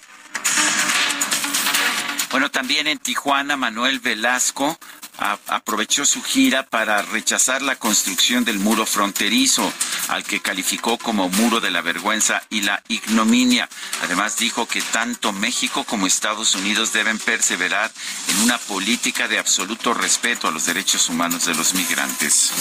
Bueno, 2.30 2.50
también 2.50 2.86
en 2.86 2.98
Tijuana, 2.98 3.56
Manuel 3.56 3.98
Velasco 3.98 4.78
aprovechó 5.20 6.06
su 6.06 6.22
gira 6.22 6.64
para 6.64 7.02
rechazar 7.02 7.60
la 7.60 7.76
construcción 7.76 8.44
del 8.44 8.58
muro 8.58 8.86
fronterizo, 8.86 9.70
al 10.08 10.24
que 10.24 10.40
calificó 10.40 10.96
como 10.96 11.28
muro 11.28 11.60
de 11.60 11.70
la 11.70 11.82
vergüenza 11.82 12.42
y 12.48 12.62
la 12.62 12.82
ignominia. 12.88 13.68
Además 14.02 14.38
dijo 14.38 14.66
que 14.66 14.80
tanto 14.80 15.32
México 15.32 15.84
como 15.84 16.06
Estados 16.06 16.54
Unidos 16.54 16.92
deben 16.92 17.18
perseverar 17.18 17.90
en 18.28 18.42
una 18.44 18.56
política 18.58 19.28
de 19.28 19.38
absoluto 19.38 19.92
respeto 19.92 20.48
a 20.48 20.50
los 20.50 20.64
derechos 20.66 21.08
humanos 21.08 21.44
de 21.44 21.54
los 21.54 21.74
migrantes. 21.74 22.52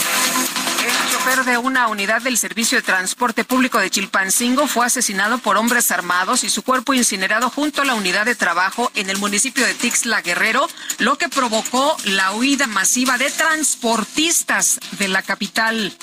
El 0.86 1.12
chofer 1.12 1.46
de 1.46 1.58
una 1.58 1.88
unidad 1.88 2.22
del 2.22 2.38
Servicio 2.38 2.78
de 2.78 2.82
Transporte 2.82 3.46
Público 3.46 3.80
de 3.80 3.89
Chilpancingo 3.89 4.68
fue 4.68 4.86
asesinado 4.86 5.38
por 5.38 5.58
hombres 5.58 5.92
armados 5.92 6.44
y 6.44 6.50
su 6.50 6.63
cuerpo 6.63 6.94
incinerado 6.94 7.50
junto 7.50 7.82
a 7.82 7.86
la 7.86 7.96
unidad 7.96 8.25
de 8.25 8.36
trabajo 8.36 8.92
en 8.96 9.10
el 9.10 9.18
municipio 9.18 9.66
de 9.66 9.74
Tixla 9.74 10.22
Guerrero, 10.22 10.68
lo 10.98 11.18
que 11.18 11.30
provocó 11.30 11.96
la 12.04 12.32
huida 12.34 12.49
masiva 12.58 13.18
de 13.18 13.29
transportistas 13.29 14.79
de 14.98 15.08
la 15.08 15.22
capital. 15.22 15.96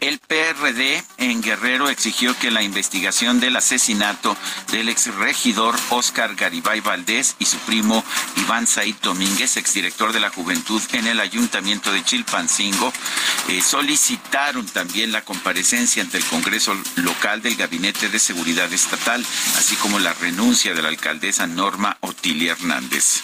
El 0.00 0.18
PRD 0.18 1.02
en 1.16 1.42
Guerrero 1.42 1.88
exigió 1.88 2.38
que 2.38 2.50
la 2.50 2.62
investigación 2.62 3.40
del 3.40 3.56
asesinato 3.56 4.36
del 4.70 4.90
exregidor 4.90 5.74
Oscar 5.88 6.34
Garibay 6.34 6.80
Valdés 6.80 7.36
y 7.38 7.46
su 7.46 7.56
primo 7.60 8.04
Iván 8.36 8.66
Said 8.66 8.96
Domínguez, 9.02 9.56
exdirector 9.56 10.12
de 10.12 10.20
la 10.20 10.28
Juventud 10.28 10.82
en 10.92 11.06
el 11.06 11.20
Ayuntamiento 11.20 11.90
de 11.90 12.04
Chilpancingo, 12.04 12.92
eh, 13.48 13.62
solicitaron 13.62 14.66
también 14.66 15.10
la 15.10 15.24
comparecencia 15.24 16.02
ante 16.02 16.18
el 16.18 16.24
Congreso 16.24 16.76
local 16.96 17.40
del 17.40 17.56
Gabinete 17.56 18.10
de 18.10 18.18
Seguridad 18.18 18.70
Estatal, 18.72 19.24
así 19.56 19.74
como 19.76 19.98
la 19.98 20.12
renuncia 20.12 20.74
de 20.74 20.82
la 20.82 20.88
alcaldesa 20.88 21.46
Norma 21.46 21.96
Otilia 22.02 22.52
Hernández. 22.52 23.22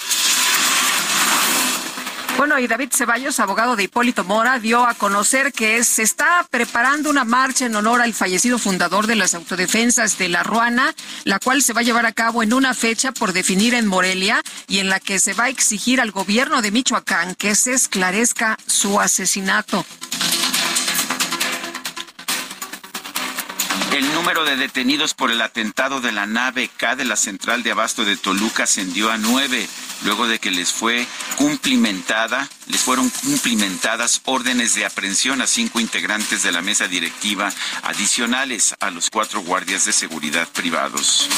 Bueno, 2.42 2.58
y 2.58 2.66
David 2.66 2.88
Ceballos, 2.92 3.38
abogado 3.38 3.76
de 3.76 3.84
Hipólito 3.84 4.24
Mora, 4.24 4.58
dio 4.58 4.84
a 4.84 4.94
conocer 4.94 5.52
que 5.52 5.84
se 5.84 6.02
está 6.02 6.44
preparando 6.50 7.08
una 7.08 7.24
marcha 7.24 7.66
en 7.66 7.76
honor 7.76 8.00
al 8.00 8.14
fallecido 8.14 8.58
fundador 8.58 9.06
de 9.06 9.14
las 9.14 9.34
autodefensas 9.34 10.18
de 10.18 10.28
La 10.28 10.42
Ruana, 10.42 10.92
la 11.22 11.38
cual 11.38 11.62
se 11.62 11.72
va 11.72 11.82
a 11.82 11.84
llevar 11.84 12.04
a 12.04 12.10
cabo 12.10 12.42
en 12.42 12.52
una 12.52 12.74
fecha 12.74 13.12
por 13.12 13.32
definir 13.32 13.74
en 13.74 13.86
Morelia 13.86 14.42
y 14.66 14.80
en 14.80 14.88
la 14.88 14.98
que 14.98 15.20
se 15.20 15.34
va 15.34 15.44
a 15.44 15.48
exigir 15.50 16.00
al 16.00 16.10
gobierno 16.10 16.62
de 16.62 16.72
Michoacán 16.72 17.36
que 17.36 17.54
se 17.54 17.74
esclarezca 17.74 18.58
su 18.66 18.98
asesinato. 18.98 19.86
El 23.92 24.12
número 24.14 24.44
de 24.44 24.56
detenidos 24.56 25.14
por 25.14 25.30
el 25.30 25.40
atentado 25.42 26.00
de 26.00 26.10
la 26.10 26.26
nave 26.26 26.68
K 26.76 26.96
de 26.96 27.04
la 27.04 27.14
central 27.14 27.62
de 27.62 27.70
abasto 27.70 28.04
de 28.04 28.16
Toluca 28.16 28.64
ascendió 28.64 29.12
a 29.12 29.18
nueve 29.18 29.68
luego 30.04 30.26
de 30.26 30.38
que 30.38 30.50
les 30.50 30.72
fue 30.72 31.06
cumplimentada, 31.36 32.48
les 32.68 32.80
fueron 32.80 33.08
cumplimentadas 33.10 34.20
órdenes 34.24 34.74
de 34.74 34.84
aprehensión 34.84 35.42
a 35.42 35.46
cinco 35.46 35.80
integrantes 35.80 36.42
de 36.42 36.52
la 36.52 36.62
mesa 36.62 36.88
directiva 36.88 37.52
adicionales 37.82 38.74
a 38.80 38.90
los 38.90 39.10
cuatro 39.10 39.40
guardias 39.42 39.84
de 39.84 39.92
seguridad 39.92 40.48
privados. 40.48 41.28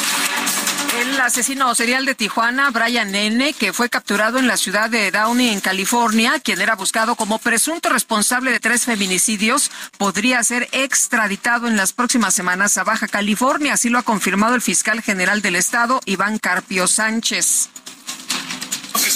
El 1.00 1.20
asesino 1.20 1.74
serial 1.74 2.04
de 2.04 2.14
Tijuana, 2.14 2.70
Brian 2.70 3.14
N., 3.14 3.52
que 3.54 3.72
fue 3.72 3.88
capturado 3.88 4.38
en 4.38 4.46
la 4.46 4.56
ciudad 4.56 4.88
de 4.88 5.10
Downey, 5.10 5.48
en 5.48 5.60
California, 5.60 6.38
quien 6.38 6.60
era 6.60 6.76
buscado 6.76 7.16
como 7.16 7.38
presunto 7.38 7.88
responsable 7.88 8.52
de 8.52 8.60
tres 8.60 8.84
feminicidios, 8.84 9.70
podría 9.98 10.42
ser 10.44 10.68
extraditado 10.72 11.66
en 11.66 11.76
las 11.76 11.92
próximas 11.92 12.34
semanas 12.34 12.78
a 12.78 12.84
Baja 12.84 13.08
California. 13.08 13.74
Así 13.74 13.88
lo 13.88 13.98
ha 13.98 14.02
confirmado 14.02 14.54
el 14.54 14.62
fiscal 14.62 15.02
general 15.02 15.42
del 15.42 15.56
estado, 15.56 16.00
Iván 16.04 16.38
Carpio 16.38 16.86
Sánchez 16.86 17.70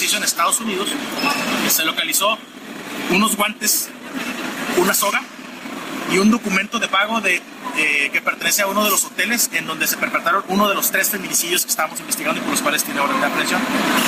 en 0.01 0.23
Estados 0.23 0.61
Unidos, 0.61 0.87
se 1.67 1.83
localizó 1.83 2.37
unos 3.11 3.35
guantes, 3.35 3.89
una 4.77 4.93
soga 4.93 5.21
y 6.09 6.17
un 6.19 6.31
documento 6.31 6.79
de 6.79 6.87
pago 6.87 7.19
de, 7.19 7.41
eh, 7.75 8.09
que 8.11 8.21
pertenece 8.21 8.61
a 8.61 8.67
uno 8.67 8.85
de 8.85 8.91
los 8.91 9.03
hoteles 9.03 9.49
en 9.51 9.67
donde 9.67 9.87
se 9.87 9.97
perpetraron 9.97 10.45
uno 10.47 10.69
de 10.69 10.75
los 10.75 10.89
tres 10.89 11.09
feminicidios 11.09 11.65
que 11.65 11.71
estábamos 11.71 11.99
investigando 11.99 12.39
y 12.39 12.43
por 12.43 12.51
los 12.51 12.61
cuales 12.61 12.85
tiene 12.85 13.01
orden 13.01 13.19
de 13.19 13.27
aprehensión. 13.27 13.61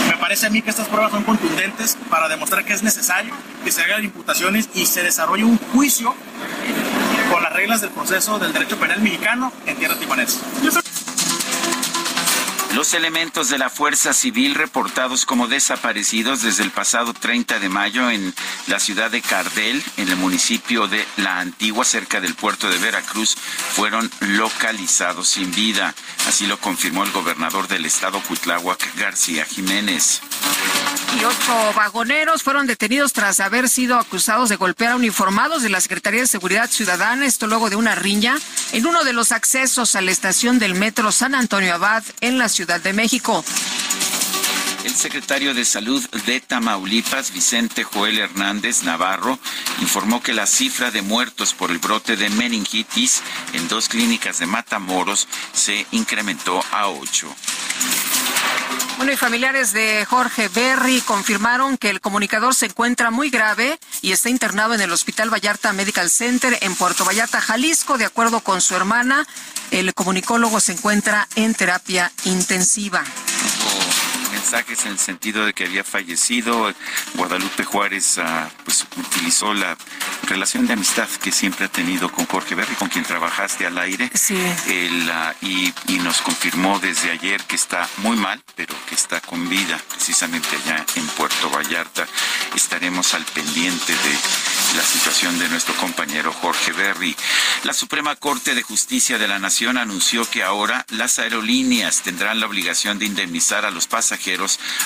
Me 0.08 0.16
parece 0.16 0.48
a 0.48 0.50
mí 0.50 0.62
que 0.62 0.70
estas 0.70 0.88
pruebas 0.88 1.12
son 1.12 1.24
contundentes 1.24 1.98
para 2.10 2.30
demostrar 2.30 2.64
que 2.64 2.72
es 2.72 2.84
necesario 2.84 3.34
que 3.66 3.72
se 3.72 3.82
hagan 3.84 4.06
imputaciones 4.06 4.70
y 4.74 4.86
se 4.86 5.04
desarrolle 5.04 5.44
un 5.44 5.58
juicio 5.74 6.16
con 7.30 7.44
las 7.44 7.52
reglas 7.52 7.82
del 7.82 7.90
proceso 7.90 8.40
del 8.40 8.54
derecho 8.54 8.78
penal 8.78 9.02
mexicano 9.02 9.52
en 9.66 9.76
tierra 9.76 9.96
tijuanense. 9.96 10.40
Los 12.76 12.94
elementos 12.94 13.50
de 13.50 13.58
la 13.58 13.70
Fuerza 13.70 14.14
Civil 14.14 14.56
reportados 14.56 15.26
como 15.26 15.50
desaparecidos 15.50 16.42
desde 16.42 16.64
el 16.64 16.72
pasado 16.72 17.14
30 17.14 17.60
de 17.60 17.68
mayo 17.68 18.10
en 18.10 18.34
la 18.68 18.80
ciudad 18.80 19.12
de 19.12 19.22
Cardel, 19.22 19.84
en 19.98 20.08
el 20.08 20.16
municipio 20.16 20.88
de 20.88 21.06
La 21.18 21.40
Antigua, 21.40 21.84
cerca 21.84 22.22
del 22.22 22.34
puerto 22.34 22.70
de 22.70 22.78
Veracruz, 22.78 23.36
fueron 23.76 24.10
localizados 24.22 25.28
sin 25.28 25.52
vida. 25.52 25.94
Así 26.30 26.48
lo 26.48 26.62
confirmó 26.62 27.04
el 27.04 27.12
gobernador 27.12 27.68
del 27.68 27.86
estado 27.86 28.22
Cuitláhuac, 28.22 28.96
García 28.96 29.44
Jiménez. 29.44 30.22
Y 31.20 31.26
ocho 31.26 31.74
vagoneros 31.76 32.42
fueron 32.42 32.68
detenidos 32.68 33.12
tras 33.12 33.42
haber 33.42 33.68
sido 33.68 33.98
acusados 33.98 34.48
de 34.48 34.56
golpear 34.56 34.94
a 34.94 34.96
uniformados 34.96 35.62
de 35.62 35.70
la 35.70 35.82
Secretaría 35.82 36.22
de 36.22 36.28
Seguridad 36.28 36.70
Ciudadana, 36.72 37.26
esto 37.26 37.48
luego 37.48 37.70
de 37.70 37.76
una 37.76 37.96
riña 37.96 38.38
en 38.72 38.86
uno 38.86 39.04
de 39.04 39.12
los 39.12 39.34
accesos 39.34 39.96
a 39.96 40.02
la 40.02 40.12
estación 40.12 40.58
del 40.58 40.74
metro 40.74 41.12
San 41.12 41.36
Antonio 41.36 41.74
Abad 41.74 42.04
en 42.22 42.38
la 42.38 42.48
Ciudad 42.48 42.61
de 42.66 42.94
México. 42.94 43.44
El 44.84 44.96
secretario 44.96 45.54
de 45.56 45.66
Salud 45.66 46.08
de 46.26 46.42
Tamaulipas, 46.42 47.32
Vicente 47.32 47.84
Joel 47.84 48.20
Hernández 48.20 48.84
Navarro, 48.84 49.40
informó 49.80 50.22
que 50.22 50.34
la 50.34 50.46
cifra 50.46 50.92
de 50.92 51.02
muertos 51.02 51.54
por 51.54 51.72
el 51.72 51.80
brote 51.80 52.16
de 52.16 52.30
meningitis 52.30 53.24
en 53.54 53.68
dos 53.68 53.90
clínicas 53.90 54.40
de 54.40 54.46
Matamoros 54.46 55.28
se 55.54 55.88
incrementó 55.92 56.64
a 56.72 56.90
ocho. 56.90 57.34
Bueno, 59.02 59.14
y 59.14 59.18
familiares 59.18 59.74
de 59.74 60.06
Jorge 60.06 60.48
Berry 60.50 61.02
confirmaron 61.02 61.76
que 61.76 61.90
el 61.90 62.02
comunicador 62.02 62.54
se 62.54 62.68
encuentra 62.68 63.10
muy 63.10 63.32
grave 63.32 63.80
y 64.04 64.12
está 64.12 64.30
internado 64.30 64.76
en 64.76 64.82
el 64.82 64.92
Hospital 64.92 65.34
Vallarta 65.34 65.74
Medical 65.74 66.08
Center 66.08 66.56
en 66.62 66.76
Puerto 66.76 67.04
Vallarta, 67.04 67.42
Jalisco. 67.42 67.98
De 67.98 68.06
acuerdo 68.06 68.42
con 68.42 68.62
su 68.62 68.76
hermana, 68.76 69.26
el 69.72 69.96
comunicólogo 69.96 70.60
se 70.60 70.74
encuentra 70.74 71.28
en 71.34 71.56
terapia 71.56 72.12
intensiva 72.26 73.04
mensajes 74.42 74.86
en 74.88 74.94
el 74.94 74.98
sentido 74.98 75.46
de 75.46 75.54
que 75.54 75.66
había 75.66 75.84
fallecido. 75.84 76.74
Guadalupe 77.14 77.64
Juárez 77.64 78.18
ah, 78.18 78.50
pues, 78.66 78.88
utilizó 78.98 79.54
la 79.54 79.78
relación 80.24 80.66
de 80.66 80.74
amistad 80.74 81.08
que 81.22 81.32
siempre 81.32 81.66
ha 81.66 81.70
tenido 81.70 82.12
con 82.12 82.26
Jorge 82.26 82.56
Berry, 82.56 82.74
con 82.74 82.90
quien 82.90 83.06
trabajaste 83.06 83.68
al 83.68 83.78
aire. 83.78 84.10
Sí. 84.16 84.36
Ah, 85.12 85.36
y, 85.42 85.72
y, 85.88 86.00
nos 86.00 86.22
confirmó 86.22 86.80
desde 86.80 87.12
ayer 87.12 87.44
que 87.44 87.56
está 87.56 87.88
muy 87.98 88.18
mal, 88.18 88.42
pero 88.56 88.74
que 88.90 88.96
está 88.96 89.22
con 89.22 89.48
vida, 89.48 89.80
precisamente 89.90 90.48
allá 90.56 90.86
en 90.96 91.06
Puerto 91.10 91.50
Vallarta. 91.52 92.08
Estaremos 92.56 93.14
al 93.14 93.26
pendiente 93.26 93.94
de 93.94 94.78
la 94.78 94.84
situación 94.84 95.38
de 95.38 95.50
nuestro 95.50 95.76
compañero 95.76 96.34
Jorge 96.34 96.72
Berry. 96.72 97.16
La 97.64 97.74
Suprema 97.74 98.16
Corte 98.16 98.56
de 98.56 98.64
Justicia 98.64 99.20
de 99.20 99.28
la 99.28 99.38
Nación 99.38 99.78
anunció 99.78 100.28
que 100.30 100.42
ahora 100.42 100.86
las 100.90 101.20
aerolíneas 101.20 102.02
tendrán 102.02 102.40
la 102.40 102.48
obligación 102.48 102.98
de 102.98 103.06
indemnizar 103.06 103.66
a 103.66 103.72
los 103.72 103.86
pasajeros 103.86 104.31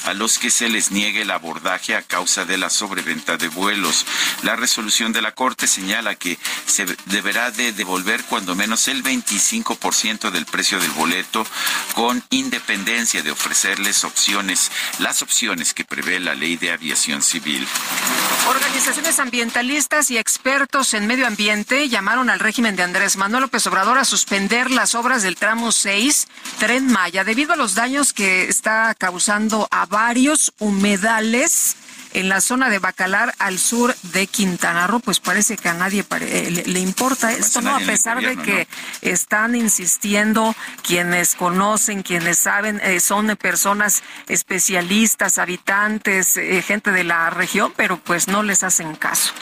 a 0.05 0.13
los 0.13 0.39
que 0.39 0.49
se 0.49 0.69
les 0.69 0.91
niegue 0.91 1.21
el 1.21 1.31
abordaje 1.31 1.95
a 1.95 2.01
causa 2.01 2.45
de 2.45 2.57
la 2.57 2.69
sobreventa 2.69 3.37
de 3.37 3.47
vuelos. 3.47 4.05
La 4.43 4.55
resolución 4.55 5.13
de 5.13 5.21
la 5.21 5.33
Corte 5.33 5.67
señala 5.67 6.15
que 6.15 6.37
se 6.65 6.85
deberá 7.05 7.51
de 7.51 7.73
devolver 7.73 8.23
cuando 8.23 8.55
menos 8.55 8.87
el 8.87 9.03
25% 9.03 10.31
del 10.31 10.45
precio 10.45 10.79
del 10.79 10.91
boleto 10.91 11.45
con 11.93 12.23
independencia 12.31 13.21
de 13.21 13.31
ofrecerles 13.31 14.03
opciones, 14.03 14.71
las 14.99 15.21
opciones 15.21 15.73
que 15.73 15.85
prevé 15.85 16.19
la 16.19 16.33
Ley 16.33 16.57
de 16.57 16.71
Aviación 16.71 17.21
Civil. 17.21 17.67
Organizaciones 18.47 19.19
ambientalistas 19.19 20.09
y 20.11 20.17
expertos 20.17 20.93
en 20.93 21.07
medio 21.07 21.27
ambiente 21.27 21.87
llamaron 21.89 22.29
al 22.29 22.39
régimen 22.39 22.75
de 22.75 22.83
Andrés 22.83 23.17
Manuel 23.17 23.43
López 23.43 23.67
Obrador 23.67 23.97
a 23.97 24.05
suspender 24.05 24.71
las 24.71 24.95
obras 24.95 25.23
del 25.23 25.35
tramo 25.35 25.71
6 25.71 26.27
Tren 26.59 26.87
Maya 26.87 27.23
debido 27.23 27.53
a 27.53 27.57
los 27.57 27.75
daños 27.75 28.13
que 28.13 28.47
está 28.47 28.95
causando 28.95 29.34
a 29.71 29.85
varios 29.85 30.53
humedales 30.59 31.75
en 32.13 32.29
la 32.29 32.39
zona 32.39 32.69
de 32.69 32.79
Bacalar 32.79 33.33
al 33.39 33.59
sur 33.59 33.93
de 34.13 34.27
Quintana 34.27 34.87
Roo, 34.87 35.01
pues 35.01 35.19
parece 35.19 35.57
que 35.57 35.67
a 35.67 35.73
nadie 35.73 36.05
eh, 36.21 36.63
le, 36.65 36.79
importa 36.79 37.33
esto, 37.33 37.59
¿no? 37.61 37.75
A 37.75 37.79
pesar 37.79 38.21
de 38.21 38.37
que 38.37 38.67
están 39.01 39.53
insistiendo 39.53 40.55
quienes 40.81 41.35
conocen, 41.35 42.03
quienes 42.03 42.37
saben, 42.37 42.79
eh, 42.81 43.01
son 43.01 43.35
personas 43.35 44.01
especialistas, 44.29 45.37
habitantes, 45.37 46.37
eh, 46.37 46.61
gente 46.61 46.91
de 46.91 47.03
la 47.03 47.29
región, 47.29 47.73
pero 47.75 47.97
pues 47.97 48.29
no 48.29 48.43
les 48.43 48.63
hacen 48.63 48.95
caso. 48.95 49.33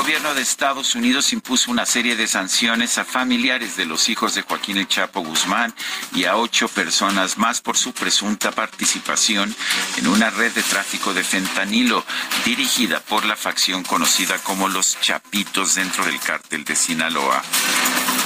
Gobierno 0.00 0.32
de 0.32 0.40
Estados 0.40 0.94
Unidos 0.94 1.30
impuso 1.34 1.70
una 1.70 1.84
serie 1.84 2.16
de 2.16 2.26
sanciones 2.26 2.96
a 2.96 3.04
familiares 3.04 3.76
de 3.76 3.84
los 3.84 4.08
hijos 4.08 4.34
de 4.34 4.40
Joaquín 4.40 4.78
El 4.78 4.88
Chapo 4.88 5.20
Guzmán 5.20 5.74
y 6.14 6.24
a 6.24 6.38
ocho 6.38 6.68
personas 6.68 7.36
más 7.36 7.60
por 7.60 7.76
su 7.76 7.92
presunta 7.92 8.50
participación 8.50 9.54
en 9.98 10.06
una 10.06 10.30
red 10.30 10.52
de 10.52 10.62
tráfico 10.62 11.12
de 11.12 11.22
fentanilo 11.22 12.02
dirigida 12.46 13.00
por 13.00 13.26
la 13.26 13.36
facción 13.36 13.82
conocida 13.82 14.38
como 14.38 14.68
los 14.68 14.98
Chapitos 15.02 15.74
dentro 15.74 16.02
del 16.06 16.18
cártel 16.18 16.64
de 16.64 16.76
Sinaloa. 16.76 17.42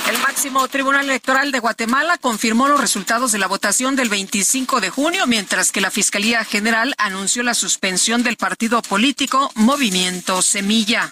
El 0.09 0.19
máximo 0.19 0.69
Tribunal 0.69 1.07
Electoral 1.07 1.51
de 1.51 1.59
Guatemala 1.59 2.19
confirmó 2.19 2.69
los 2.69 2.81
resultados 2.81 3.33
de 3.33 3.39
la 3.39 3.49
votación 3.49 3.97
del 3.97 4.11
25 4.11 4.81
de 4.81 4.91
junio, 4.91 5.27
mientras 5.27 5.73
que 5.73 5.81
la 5.81 5.91
Fiscalía 5.91 6.45
General 6.45 6.95
anunció 6.99 7.43
la 7.43 7.55
suspensión 7.55 8.23
del 8.23 8.37
partido 8.37 8.81
político 8.81 9.51
Movimiento 9.57 10.41
Semilla. 10.41 11.11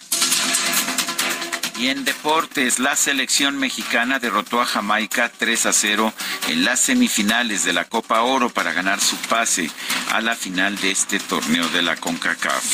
Y 1.79 1.89
en 1.89 2.05
deportes, 2.05 2.79
la 2.79 2.95
selección 2.97 3.59
mexicana 3.59 4.19
derrotó 4.19 4.61
a 4.61 4.67
Jamaica 4.67 5.33
3 5.37 5.67
a 5.67 5.73
0 5.73 6.13
en 6.49 6.65
las 6.65 6.81
semifinales 6.81 7.65
de 7.65 7.73
la 7.73 7.87
Copa 7.87 8.23
Oro 8.23 8.51
para 8.51 8.73
ganar 8.73 9.01
su 9.01 9.17
pase 9.17 9.71
a 10.11 10.21
la 10.21 10.37
final 10.37 10.77
de 10.77 10.91
este 10.91 11.19
torneo 11.19 11.67
de 11.69 11.83
la 11.83 11.97
CONCACAF. 11.97 12.65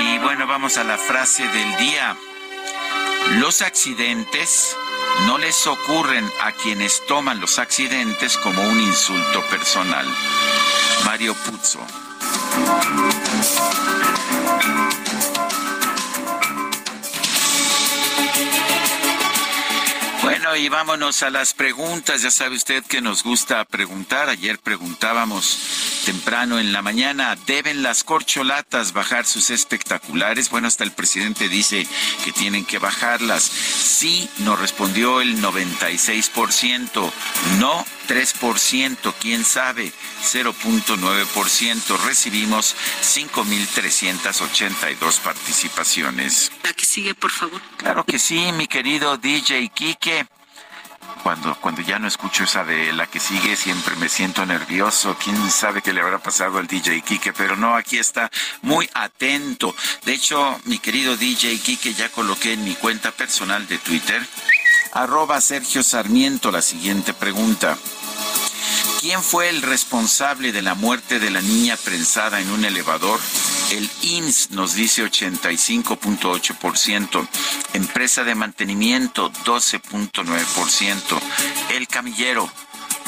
Y 0.00 0.18
bueno, 0.18 0.46
vamos 0.46 0.76
a 0.76 0.84
la 0.84 0.98
frase 0.98 1.46
del 1.48 1.76
día. 1.78 2.16
Los 3.38 3.62
accidentes 3.62 4.76
no 5.26 5.38
les 5.38 5.66
ocurren 5.66 6.30
a 6.42 6.52
quienes 6.52 7.04
toman 7.06 7.40
los 7.40 7.58
accidentes 7.58 8.36
como 8.36 8.62
un 8.62 8.80
insulto 8.80 9.42
personal. 9.50 10.06
Mario 11.06 11.34
Puzo. 11.34 11.78
Bueno, 20.22 20.56
y 20.56 20.68
vámonos 20.68 21.22
a 21.22 21.30
las 21.30 21.54
preguntas. 21.54 22.22
Ya 22.22 22.32
sabe 22.32 22.56
usted 22.56 22.82
que 22.84 23.00
nos 23.00 23.22
gusta 23.22 23.64
preguntar. 23.64 24.28
Ayer 24.28 24.58
preguntábamos 24.58 25.95
temprano 26.06 26.58
en 26.60 26.72
la 26.72 26.82
mañana, 26.82 27.36
¿deben 27.48 27.82
las 27.82 28.04
corcholatas 28.04 28.92
bajar 28.92 29.26
sus 29.26 29.50
espectaculares? 29.50 30.50
Bueno, 30.50 30.68
hasta 30.68 30.84
el 30.84 30.92
presidente 30.92 31.48
dice 31.48 31.84
que 32.24 32.30
tienen 32.30 32.64
que 32.64 32.78
bajarlas. 32.78 33.42
Sí, 33.42 34.30
nos 34.38 34.60
respondió 34.60 35.20
el 35.20 35.42
96%. 35.42 37.10
No, 37.58 37.84
3%, 38.06 39.14
quién 39.20 39.44
sabe, 39.44 39.92
0.9%. 40.22 41.98
Recibimos 42.06 42.76
5.382 43.02 45.18
participaciones. 45.18 46.52
La 46.62 46.72
que 46.72 46.84
sigue, 46.84 47.16
por 47.16 47.32
favor. 47.32 47.60
Claro 47.78 48.04
que 48.04 48.20
sí, 48.20 48.52
mi 48.52 48.68
querido 48.68 49.16
DJ 49.16 49.68
Quique. 49.74 50.28
Cuando, 51.22 51.54
cuando 51.56 51.82
ya 51.82 51.98
no 51.98 52.06
escucho 52.06 52.44
esa 52.44 52.64
de 52.64 52.92
la 52.92 53.06
que 53.06 53.20
sigue, 53.20 53.56
siempre 53.56 53.96
me 53.96 54.08
siento 54.08 54.46
nervioso. 54.46 55.16
¿Quién 55.22 55.50
sabe 55.50 55.82
qué 55.82 55.92
le 55.92 56.00
habrá 56.00 56.18
pasado 56.18 56.58
al 56.58 56.66
DJ 56.66 57.02
Quique? 57.02 57.32
Pero 57.32 57.56
no, 57.56 57.74
aquí 57.74 57.98
está 57.98 58.30
muy 58.62 58.88
atento. 58.94 59.74
De 60.04 60.12
hecho, 60.12 60.60
mi 60.64 60.78
querido 60.78 61.16
DJ 61.16 61.58
Quique, 61.58 61.94
ya 61.94 62.08
coloqué 62.10 62.52
en 62.52 62.64
mi 62.64 62.74
cuenta 62.74 63.10
personal 63.10 63.66
de 63.66 63.78
Twitter 63.78 64.22
Arroba 64.96 65.42
Sergio 65.42 65.82
Sarmiento 65.82 66.50
la 66.50 66.62
siguiente 66.62 67.12
pregunta. 67.12 67.76
¿Quién 69.00 69.22
fue 69.22 69.50
el 69.50 69.60
responsable 69.60 70.52
de 70.52 70.62
la 70.62 70.74
muerte 70.74 71.18
de 71.18 71.30
la 71.30 71.42
niña 71.42 71.76
prensada 71.76 72.40
en 72.40 72.50
un 72.50 72.64
elevador? 72.64 73.20
El 73.70 73.88
INS 74.02 74.50
nos 74.52 74.74
dice 74.74 75.04
85.8%, 75.04 77.28
empresa 77.74 78.24
de 78.24 78.34
mantenimiento 78.34 79.30
12.9%, 79.44 81.20
el 81.70 81.86
camillero 81.88 82.50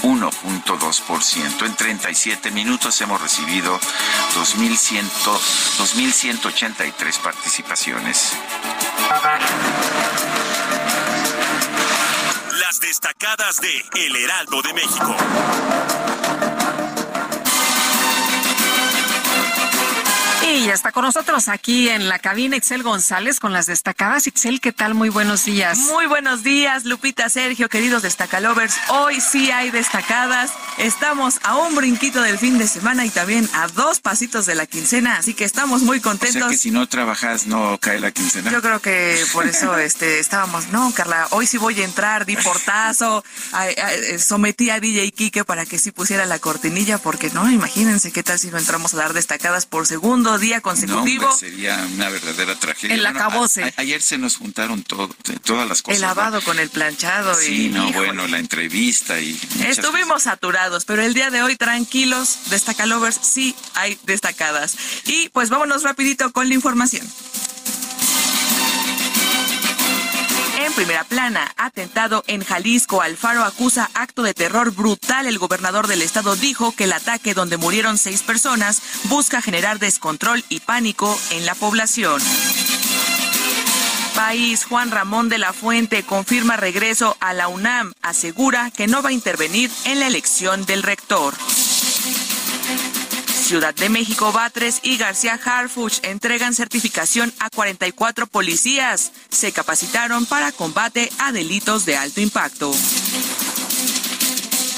1.2%. 0.03 1.67
En 1.67 1.75
37 1.75 2.51
minutos 2.51 3.01
hemos 3.01 3.19
recibido 3.21 3.81
2.183 4.35 7.19
participaciones 7.21 8.33
destacadas 12.89 13.61
de 13.61 13.85
El 13.97 14.17
Heraldo 14.17 14.63
de 14.63 14.73
México. 14.73 15.15
Y 20.59 20.67
ya 20.67 20.75
está 20.75 20.91
con 20.91 21.05
nosotros 21.05 21.47
aquí 21.47 21.89
en 21.89 22.09
la 22.09 22.19
cabina 22.19 22.57
Excel 22.57 22.83
González 22.83 23.39
con 23.39 23.53
las 23.53 23.67
destacadas. 23.67 24.27
Excel, 24.27 24.61
¿qué 24.61 24.73
tal? 24.73 24.93
Muy 24.93 25.09
buenos 25.09 25.45
días. 25.45 25.79
Muy 25.79 26.07
buenos 26.07 26.43
días, 26.43 26.85
Lupita, 26.85 27.29
Sergio, 27.29 27.69
queridos 27.69 28.03
destacalovers. 28.03 28.75
Hoy 28.89 29.21
sí 29.21 29.53
hay 29.53 29.71
destacadas. 29.71 30.51
Estamos 30.77 31.39
a 31.45 31.55
un 31.55 31.77
brinquito 31.77 32.21
del 32.23 32.39
fin 32.39 32.59
de 32.59 32.67
semana 32.67 33.07
y 33.07 33.11
también 33.11 33.49
a 33.55 33.69
dos 33.69 34.01
pasitos 34.01 34.47
de 34.47 34.57
la 34.57 34.67
quincena, 34.67 35.19
así 35.19 35.33
que 35.33 35.45
estamos 35.45 35.83
muy 35.83 36.01
contentos. 36.01 36.43
O 36.43 36.49
que 36.49 36.57
si 36.57 36.73
no 36.73 36.89
trabajas 36.89 37.47
no 37.47 37.79
cae 37.79 38.01
la 38.01 38.11
quincena. 38.11 38.51
Yo 38.51 38.61
creo 38.61 38.81
que 38.81 39.25
por 39.33 39.47
eso 39.47 39.79
este 39.79 40.19
estábamos, 40.19 40.71
no, 40.73 40.91
Carla, 40.91 41.29
hoy 41.31 41.47
sí 41.47 41.57
voy 41.57 41.81
a 41.81 41.85
entrar, 41.85 42.27
di 42.27 42.37
portazo, 42.37 43.23
sometí 44.19 44.71
a 44.71 44.81
DJ 44.81 45.13
Kike 45.13 45.45
para 45.45 45.67
que 45.67 45.79
sí 45.79 45.93
pusiera 45.93 46.27
la 46.27 46.41
cortinilla 46.41 46.99
porque 46.99 47.31
no, 47.31 47.49
imagínense 47.49 48.11
qué 48.11 48.25
tal 48.25 48.41
si 48.41 48.49
no 48.51 48.59
entramos 48.59 48.93
a 48.95 48.97
dar 48.97 49.13
destacadas 49.13 49.65
por 49.65 49.87
segundo 49.87 50.37
día 50.37 50.48
consecutivo. 50.61 51.31
sería 51.33 51.77
una 51.95 52.09
verdadera 52.09 52.55
tragedia. 52.59 52.95
El 52.95 53.07
acabose. 53.07 53.73
ayer 53.77 54.03
se 54.03 54.19
nos 54.19 54.37
juntaron 54.37 54.83
todo, 54.83 55.09
todas 55.45 55.69
las 55.69 55.83
cosas. 55.83 55.97
El 55.97 56.03
lavado 56.03 56.41
con 56.43 56.59
el 56.59 56.71
planchado. 56.71 57.35
Sí, 57.35 57.69
no, 57.69 57.91
bueno, 57.93 58.27
la 58.27 58.39
entrevista 58.39 59.21
y... 59.21 59.39
Estuvimos 59.67 60.25
saturados, 60.25 60.85
pero 60.85 61.03
el 61.03 61.15
día 61.15 61.31
de 61.31 61.43
hoy 61.43 61.57
tranquilos, 61.57 62.51
destacalovers, 62.51 63.19
sí 63.23 63.55
hay 63.75 63.99
destacadas. 64.05 64.77
Y 65.07 65.29
pues 65.31 65.51
vámonos 65.51 65.83
rapidito 65.83 66.33
con 66.33 66.49
la 66.49 66.55
información. 66.55 67.07
En 70.69 70.75
primera 70.75 71.03
plana, 71.05 71.51
atentado 71.57 72.25
en 72.27 72.45
Jalisco, 72.45 73.01
Alfaro 73.01 73.43
acusa 73.43 73.89
acto 73.95 74.23
de 74.23 74.35
terror 74.35 74.71
brutal. 74.71 75.27
El 75.27 75.39
gobernador 75.39 75.87
del 75.87 76.03
estado 76.03 76.37
dijo 76.37 76.73
que 76.73 76.85
el 76.85 76.93
ataque 76.93 77.33
donde 77.33 77.57
murieron 77.57 77.97
seis 77.97 78.23
personas 78.23 78.83
busca 79.05 79.41
generar 79.41 79.79
descontrol 79.79 80.45
y 80.51 80.61
pánico 80.61 81.19
en 81.31 81.47
la 81.47 81.55
población. 81.55 82.21
País, 84.15 84.67
Juan 84.67 84.91
Ramón 84.91 85.31
de 85.31 85.39
la 85.39 85.55
Fuente 85.55 86.03
confirma 86.03 86.59
regreso 86.59 87.17
a 87.19 87.33
la 87.33 87.49
UNAM. 87.49 87.95
Asegura 88.03 88.71
que 88.71 88.87
no 88.87 89.01
va 89.01 89.09
a 89.09 89.13
intervenir 89.13 89.71
en 89.87 90.01
la 90.01 90.07
elección 90.07 90.67
del 90.67 90.83
rector. 90.83 91.33
Ciudad 93.49 93.75
de 93.75 93.89
México, 93.89 94.31
Batres 94.31 94.81
y 94.83 94.99
García 94.99 95.41
Harfuch 95.43 96.01
entregan 96.03 96.53
certificación 96.53 97.33
a 97.39 97.49
44 97.49 98.27
policías. 98.27 99.11
Se 99.31 99.53
capacitaron 99.53 100.27
para 100.27 100.53
combate 100.53 101.11
a 101.19 101.33
delitos 101.33 101.87
de 101.87 101.97
alto 101.97 102.21
impacto. 102.21 102.71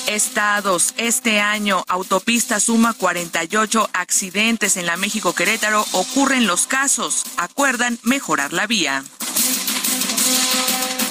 Estados, 0.06 0.94
este 0.98 1.40
año 1.40 1.82
autopista 1.88 2.60
suma 2.60 2.92
48 2.94 3.90
accidentes 3.92 4.76
en 4.76 4.86
la 4.86 4.96
México 4.96 5.34
Querétaro. 5.34 5.84
Ocurren 5.90 6.46
los 6.46 6.68
casos. 6.68 7.24
Acuerdan 7.38 7.98
mejorar 8.04 8.52
la 8.52 8.68
vía. 8.68 9.02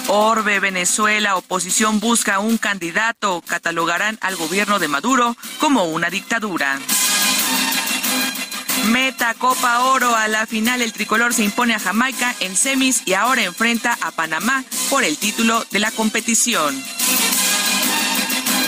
Orbe, 0.07 0.61
Venezuela, 0.61 1.35
oposición 1.35 1.99
busca 1.99 2.39
un 2.39 2.57
candidato. 2.57 3.43
Catalogarán 3.45 4.17
al 4.21 4.37
gobierno 4.37 4.79
de 4.79 4.87
Maduro 4.87 5.35
como 5.59 5.83
una 5.83 6.09
dictadura. 6.09 6.79
Meta 8.89 9.35
Copa 9.35 9.81
Oro 9.81 10.15
a 10.15 10.27
la 10.27 10.47
final 10.47 10.81
el 10.81 10.93
tricolor 10.93 11.33
se 11.33 11.43
impone 11.43 11.75
a 11.75 11.79
Jamaica 11.79 12.35
en 12.39 12.55
semis 12.55 13.03
y 13.05 13.13
ahora 13.13 13.43
enfrenta 13.43 13.95
a 14.01 14.09
Panamá 14.09 14.63
por 14.89 15.03
el 15.03 15.15
título 15.17 15.63
de 15.69 15.77
la 15.77 15.91
competición. 15.91 16.75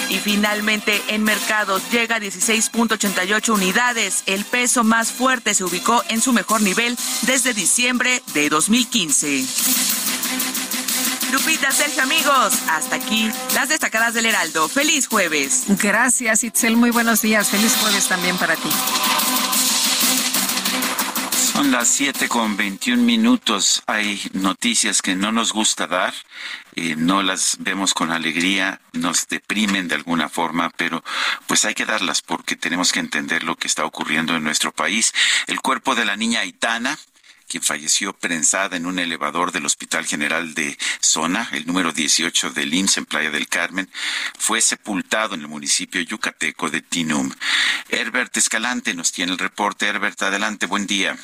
Y 0.09 0.19
finalmente 0.19 1.01
en 1.07 1.23
mercados 1.23 1.81
llega 1.91 2.17
a 2.17 2.19
16.88 2.19 3.49
unidades. 3.49 4.21
El 4.27 4.45
peso 4.45 4.83
más 4.83 5.11
fuerte 5.11 5.55
se 5.55 5.63
ubicó 5.63 6.03
en 6.09 6.21
su 6.21 6.33
mejor 6.33 6.61
nivel 6.61 6.95
desde 7.23 7.55
diciembre 7.55 8.21
de 8.35 8.49
2015. 8.49 9.45
Lupita, 11.31 11.71
Sergio, 11.71 12.03
amigos, 12.03 12.53
hasta 12.69 12.97
aquí 12.97 13.31
las 13.55 13.69
destacadas 13.69 14.13
del 14.13 14.27
Heraldo. 14.27 14.69
Feliz 14.69 15.07
jueves. 15.07 15.63
Gracias, 15.67 16.43
Itzel. 16.43 16.75
Muy 16.75 16.91
buenos 16.91 17.21
días. 17.23 17.49
Feliz 17.49 17.75
jueves 17.81 18.07
también 18.07 18.37
para 18.37 18.55
ti. 18.55 18.69
Son 21.51 21.69
las 21.69 21.89
siete 21.89 22.29
con 22.29 22.55
21 22.55 23.03
minutos. 23.03 23.83
Hay 23.85 24.21
noticias 24.31 25.01
que 25.01 25.15
no 25.15 25.33
nos 25.33 25.51
gusta 25.51 25.85
dar, 25.85 26.13
eh, 26.75 26.95
no 26.95 27.23
las 27.23 27.57
vemos 27.59 27.93
con 27.93 28.09
alegría, 28.09 28.79
nos 28.93 29.27
deprimen 29.27 29.89
de 29.89 29.95
alguna 29.95 30.29
forma, 30.29 30.69
pero 30.77 31.03
pues 31.47 31.65
hay 31.65 31.73
que 31.73 31.85
darlas 31.85 32.21
porque 32.21 32.55
tenemos 32.55 32.93
que 32.93 33.01
entender 33.01 33.43
lo 33.43 33.57
que 33.57 33.67
está 33.67 33.83
ocurriendo 33.83 34.33
en 34.33 34.45
nuestro 34.45 34.71
país. 34.71 35.13
El 35.47 35.59
cuerpo 35.59 35.93
de 35.93 36.05
la 36.05 36.15
niña 36.15 36.39
Aitana, 36.39 36.97
quien 37.49 37.61
falleció 37.61 38.13
prensada 38.13 38.77
en 38.77 38.85
un 38.85 38.97
elevador 38.97 39.51
del 39.51 39.65
Hospital 39.65 40.05
General 40.05 40.53
de 40.53 40.77
Zona, 41.01 41.49
el 41.51 41.67
número 41.67 41.91
18 41.91 42.51
del 42.51 42.73
IMSS 42.73 42.97
en 42.97 43.05
Playa 43.05 43.29
del 43.29 43.49
Carmen, 43.49 43.89
fue 44.39 44.61
sepultado 44.61 45.35
en 45.35 45.41
el 45.41 45.49
municipio 45.49 45.99
yucateco 45.99 46.69
de 46.69 46.81
Tinum. 46.81 47.29
Herbert 47.89 48.37
Escalante 48.37 48.93
nos 48.93 49.11
tiene 49.11 49.33
el 49.33 49.37
reporte. 49.37 49.85
Herbert, 49.85 50.21
adelante, 50.21 50.65
buen 50.65 50.87
día. 50.87 51.17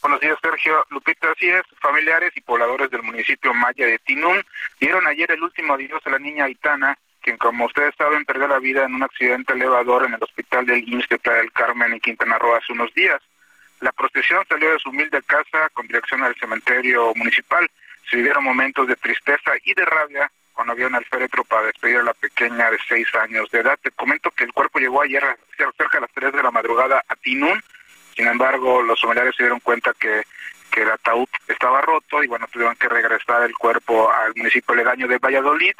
Buenos 0.00 0.20
días, 0.20 0.38
Sergio. 0.40 0.86
Lupita, 0.90 1.30
así 1.32 1.48
es. 1.48 1.62
Familiares 1.80 2.32
y 2.36 2.40
pobladores 2.40 2.88
del 2.90 3.02
municipio 3.02 3.52
Maya 3.52 3.84
de 3.86 3.98
Tinún 3.98 4.44
dieron 4.78 5.06
ayer 5.06 5.30
el 5.32 5.42
último 5.42 5.74
adiós 5.74 6.00
a 6.06 6.10
la 6.10 6.18
niña 6.20 6.44
Aitana, 6.44 6.96
quien, 7.20 7.36
como 7.36 7.66
ustedes 7.66 7.94
saben, 7.96 8.24
perdió 8.24 8.46
la 8.46 8.60
vida 8.60 8.84
en 8.84 8.94
un 8.94 9.02
accidente 9.02 9.54
elevador 9.54 10.06
en 10.06 10.14
el 10.14 10.22
hospital 10.22 10.66
del 10.66 10.88
IMSS 10.88 11.08
de 11.08 11.18
del 11.34 11.52
Carmen 11.52 11.92
en 11.92 12.00
Quintana 12.00 12.38
Roo 12.38 12.54
hace 12.54 12.72
unos 12.72 12.94
días. 12.94 13.20
La 13.80 13.90
procesión 13.90 14.44
salió 14.48 14.72
de 14.72 14.78
su 14.78 14.90
humilde 14.90 15.20
casa 15.22 15.68
con 15.70 15.86
dirección 15.88 16.22
al 16.22 16.36
cementerio 16.36 17.12
municipal. 17.16 17.68
Se 18.08 18.16
vivieron 18.16 18.44
momentos 18.44 18.86
de 18.86 18.96
tristeza 18.96 19.52
y 19.64 19.74
de 19.74 19.84
rabia 19.84 20.30
cuando 20.52 20.72
había 20.72 20.86
un 20.86 21.04
féretro 21.10 21.44
para 21.44 21.66
despedir 21.66 21.98
a 21.98 22.02
la 22.04 22.14
pequeña 22.14 22.70
de 22.70 22.78
seis 22.88 23.06
años 23.16 23.50
de 23.50 23.60
edad. 23.60 23.78
Te 23.82 23.90
comento 23.90 24.30
que 24.30 24.44
el 24.44 24.52
cuerpo 24.52 24.78
llegó 24.78 25.02
ayer 25.02 25.22
cerca 25.56 25.98
de 25.98 26.00
las 26.02 26.12
tres 26.12 26.32
de 26.32 26.42
la 26.42 26.50
madrugada 26.50 27.02
a 27.08 27.16
Tinún 27.16 27.62
sin 28.18 28.26
embargo, 28.26 28.82
los 28.82 29.00
familiares 29.00 29.36
se 29.36 29.44
dieron 29.44 29.60
cuenta 29.60 29.94
que, 29.98 30.24
el 30.78 30.90
ataúd 30.92 31.26
estaba 31.48 31.80
roto 31.80 32.22
y 32.22 32.28
bueno, 32.28 32.46
tuvieron 32.52 32.76
que 32.76 32.88
regresar 32.88 33.42
el 33.42 33.52
cuerpo 33.52 34.12
al 34.12 34.32
municipio 34.36 34.76
legaño 34.76 35.08
de 35.08 35.18
Valladolid, 35.18 35.72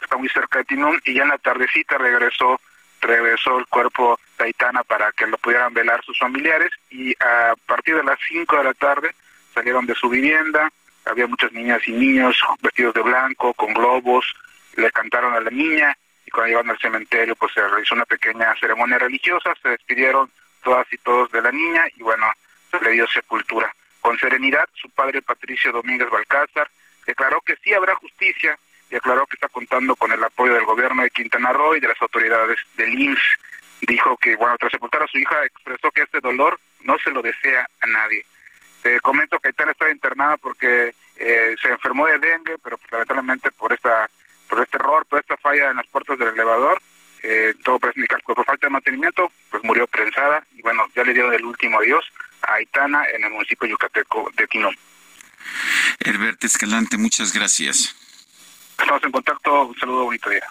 está 0.00 0.16
muy 0.16 0.30
cerca 0.30 0.60
de 0.60 0.64
Tinún, 0.64 0.98
y 1.04 1.12
ya 1.12 1.24
en 1.24 1.28
la 1.28 1.36
tardecita 1.36 1.98
regresó 1.98 2.58
regresó 3.02 3.58
el 3.58 3.66
cuerpo 3.66 4.18
de 4.38 4.46
Aitana 4.46 4.82
para 4.82 5.12
que 5.12 5.26
lo 5.26 5.36
pudieran 5.36 5.74
velar 5.74 6.02
sus 6.02 6.18
familiares 6.18 6.70
y 6.88 7.12
a 7.22 7.54
partir 7.66 7.96
de 7.96 8.04
las 8.04 8.18
5 8.26 8.56
de 8.56 8.64
la 8.64 8.72
tarde 8.72 9.14
salieron 9.52 9.84
de 9.84 9.94
su 9.94 10.08
vivienda, 10.08 10.72
había 11.04 11.26
muchas 11.26 11.52
niñas 11.52 11.86
y 11.86 11.92
niños 11.92 12.40
vestidos 12.62 12.94
de 12.94 13.02
blanco, 13.02 13.52
con 13.52 13.74
globos, 13.74 14.24
le 14.76 14.90
cantaron 14.90 15.34
a 15.34 15.40
la 15.40 15.50
niña 15.50 15.94
y 16.24 16.30
cuando 16.30 16.48
llegaron 16.48 16.70
al 16.70 16.78
cementerio 16.78 17.36
pues 17.36 17.52
se 17.52 17.60
realizó 17.60 17.94
una 17.94 18.06
pequeña 18.06 18.54
ceremonia 18.58 18.98
religiosa, 18.98 19.52
se 19.62 19.68
despidieron 19.68 20.30
todas 20.66 20.92
y 20.92 20.98
todos 20.98 21.30
de 21.30 21.40
la 21.40 21.52
niña 21.52 21.84
y 21.96 22.02
bueno, 22.02 22.26
le 22.82 22.90
dio 22.90 23.06
sepultura. 23.06 23.72
Con 24.00 24.18
serenidad, 24.18 24.68
su 24.74 24.90
padre 24.90 25.22
Patricio 25.22 25.70
Domínguez 25.70 26.10
Balcázar 26.10 26.68
declaró 27.06 27.40
que 27.42 27.54
sí 27.62 27.72
habrá 27.72 27.94
justicia 27.94 28.58
y 28.90 28.96
aclaró 28.96 29.28
que 29.28 29.36
está 29.36 29.48
contando 29.48 29.94
con 29.94 30.10
el 30.10 30.22
apoyo 30.24 30.54
del 30.54 30.64
gobierno 30.64 31.04
de 31.04 31.10
Quintana 31.10 31.52
Roo 31.52 31.76
y 31.76 31.80
de 31.80 31.86
las 31.86 32.02
autoridades 32.02 32.58
del 32.76 32.98
INS. 32.98 33.20
Dijo 33.82 34.16
que, 34.16 34.34
bueno, 34.34 34.56
tras 34.58 34.72
sepultar 34.72 35.04
a 35.04 35.06
su 35.06 35.18
hija, 35.18 35.44
expresó 35.44 35.92
que 35.92 36.02
este 36.02 36.18
dolor 36.18 36.58
no 36.80 36.98
se 36.98 37.12
lo 37.12 37.22
desea 37.22 37.68
a 37.80 37.86
nadie. 37.86 38.26
Te 38.82 39.00
comento 39.00 39.38
que 39.38 39.48
Aitana 39.48 39.70
está 39.70 39.88
internada 39.88 40.36
porque 40.36 40.94
eh, 41.16 41.54
se 41.62 41.68
enfermó 41.68 42.08
de 42.08 42.18
dengue, 42.18 42.58
pero 42.58 42.76
pues, 42.76 42.90
lamentablemente 42.90 43.52
por 43.52 43.72
esta 43.72 44.10
por 44.48 44.60
este 44.62 44.78
error, 44.78 45.06
por 45.06 45.20
esta 45.20 45.36
falla 45.36 45.70
en 45.70 45.76
las 45.76 45.86
puertas 45.86 46.18
del 46.18 46.28
elevador, 46.28 46.80
eh, 47.28 47.54
todo 47.64 47.80
que 47.80 48.34
por 48.34 48.44
falta 48.44 48.66
de 48.68 48.70
mantenimiento, 48.70 49.32
pues 49.50 49.62
murió 49.64 49.86
prensada 49.88 50.46
y 50.54 50.62
bueno, 50.62 50.86
ya 50.94 51.02
le 51.02 51.12
dieron 51.12 51.34
el 51.34 51.44
último 51.44 51.80
adiós 51.80 52.04
a 52.42 52.54
Aitana 52.54 53.04
en 53.14 53.24
el 53.24 53.32
municipio 53.32 53.68
yucateco 53.68 54.30
de 54.36 54.46
Tinón. 54.46 54.76
Herbert 56.00 56.42
Escalante, 56.44 56.96
muchas 56.96 57.32
gracias. 57.32 57.96
Estamos 58.78 59.02
en 59.04 59.12
contacto. 59.12 59.66
Un 59.66 59.78
saludo, 59.78 60.04
bonito 60.04 60.30
día. 60.30 60.46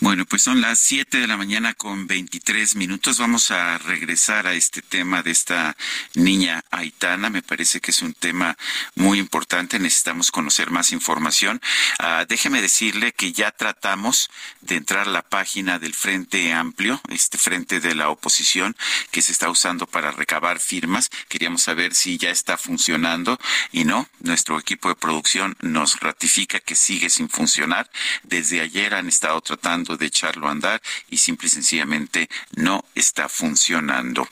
Bueno, 0.00 0.26
pues 0.26 0.42
son 0.42 0.60
las 0.60 0.80
7 0.80 1.18
de 1.18 1.26
la 1.26 1.36
mañana 1.36 1.72
con 1.72 2.06
23 2.06 2.76
minutos. 2.76 3.18
Vamos 3.18 3.50
a 3.50 3.78
regresar 3.78 4.46
a 4.46 4.52
este 4.52 4.82
tema 4.82 5.22
de 5.22 5.30
esta 5.30 5.76
niña 6.14 6.62
Aitana. 6.70 7.30
Me 7.30 7.42
parece 7.42 7.80
que 7.80 7.90
es 7.90 8.02
un 8.02 8.12
tema 8.12 8.56
muy 8.96 9.18
importante. 9.18 9.78
Necesitamos 9.78 10.30
conocer 10.30 10.70
más 10.70 10.92
información. 10.92 11.60
Ah, 11.98 12.26
déjeme 12.28 12.60
decirle 12.60 13.12
que 13.12 13.32
ya 13.32 13.50
tratamos 13.50 14.30
de 14.60 14.76
entrar 14.76 15.08
a 15.08 15.10
la 15.10 15.22
página 15.22 15.78
del 15.78 15.94
Frente 15.94 16.52
Amplio, 16.52 17.00
este 17.08 17.38
frente 17.38 17.80
de 17.80 17.94
la 17.94 18.10
oposición 18.10 18.76
que 19.10 19.22
se 19.22 19.32
está 19.32 19.48
usando 19.48 19.86
para 19.86 20.10
recabar 20.10 20.60
firmas. 20.60 21.10
Queríamos 21.28 21.62
saber 21.62 21.94
si 21.94 22.18
ya 22.18 22.30
está 22.30 22.58
funcionando 22.58 23.38
y 23.72 23.84
no. 23.84 24.08
Nuestro 24.20 24.58
equipo 24.58 24.88
de 24.88 24.96
producción 24.96 25.56
nos 25.60 26.00
ratifica 26.00 26.60
que 26.60 26.74
sigue 26.74 27.08
sin 27.08 27.28
funcionar. 27.34 27.90
Desde 28.22 28.60
ayer 28.60 28.94
han 28.94 29.08
estado 29.08 29.40
tratando 29.40 29.96
de 29.96 30.06
echarlo 30.06 30.48
a 30.48 30.52
andar 30.52 30.80
y 31.10 31.18
simple 31.18 31.48
y 31.48 31.50
sencillamente 31.50 32.28
no 32.56 32.84
está 32.94 33.28
funcionando. 33.28 34.26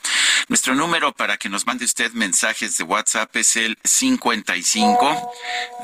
Nuestro 0.47 0.73
número 0.73 1.13
para 1.13 1.37
que 1.37 1.49
nos 1.49 1.67
mande 1.67 1.85
usted 1.85 2.11
mensajes 2.13 2.77
de 2.77 2.83
WhatsApp 2.83 3.35
es 3.35 3.55
el 3.57 3.77
55 3.83 5.31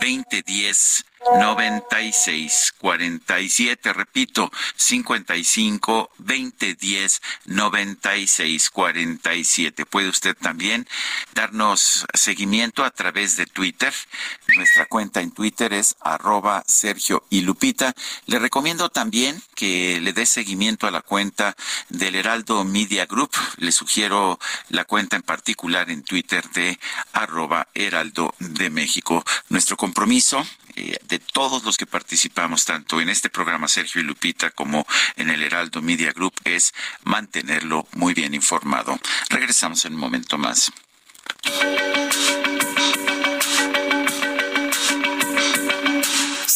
2010 0.01 1.08
96 1.35 2.73
47. 2.77 3.93
Repito, 3.93 4.51
55 4.75 6.11
20 6.17 6.75
10 6.75 7.21
96 7.45 8.69
47. 8.69 9.85
Puede 9.85 10.09
usted 10.09 10.35
también 10.35 10.87
darnos 11.33 12.05
seguimiento 12.13 12.83
a 12.83 12.91
través 12.91 13.35
de 13.35 13.45
Twitter. 13.45 13.93
Nuestra 14.55 14.85
cuenta 14.85 15.21
en 15.21 15.31
Twitter 15.31 15.73
es 15.73 15.95
arroba 16.01 16.63
Sergio 16.67 17.23
y 17.29 17.41
Lupita. 17.41 17.93
Le 18.25 18.39
recomiendo 18.39 18.89
también 18.89 19.41
que 19.55 19.99
le 20.01 20.13
dé 20.13 20.25
seguimiento 20.25 20.87
a 20.87 20.91
la 20.91 21.01
cuenta 21.01 21.55
del 21.89 22.15
Heraldo 22.15 22.63
Media 22.63 23.05
Group. 23.05 23.31
Le 23.57 23.71
sugiero 23.71 24.39
la 24.69 24.85
cuenta 24.85 25.15
en 25.15 25.23
particular 25.23 25.89
en 25.89 26.03
Twitter 26.03 26.49
de 26.51 26.79
arroba 27.13 27.67
Heraldo 27.73 28.33
de 28.39 28.69
México. 28.69 29.23
Nuestro 29.49 29.77
compromiso 29.77 30.45
eh, 30.79 30.97
de 31.07 31.19
todos 31.19 31.63
los 31.63 31.75
que 31.77 31.85
participamos, 31.85 32.63
tanto 32.63 33.01
en 33.01 33.09
este 33.09 33.29
programa 33.29 33.67
Sergio 33.67 33.99
y 34.01 34.05
Lupita 34.05 34.49
como 34.51 34.87
en 35.17 35.29
el 35.29 35.43
Heraldo 35.43 35.81
Media 35.81 36.13
Group, 36.13 36.33
es 36.45 36.73
mantenerlo 37.03 37.85
muy 37.93 38.13
bien 38.13 38.33
informado. 38.33 38.97
Regresamos 39.29 39.83
en 39.83 39.95
un 39.95 39.99
momento 39.99 40.37
más. 40.37 40.71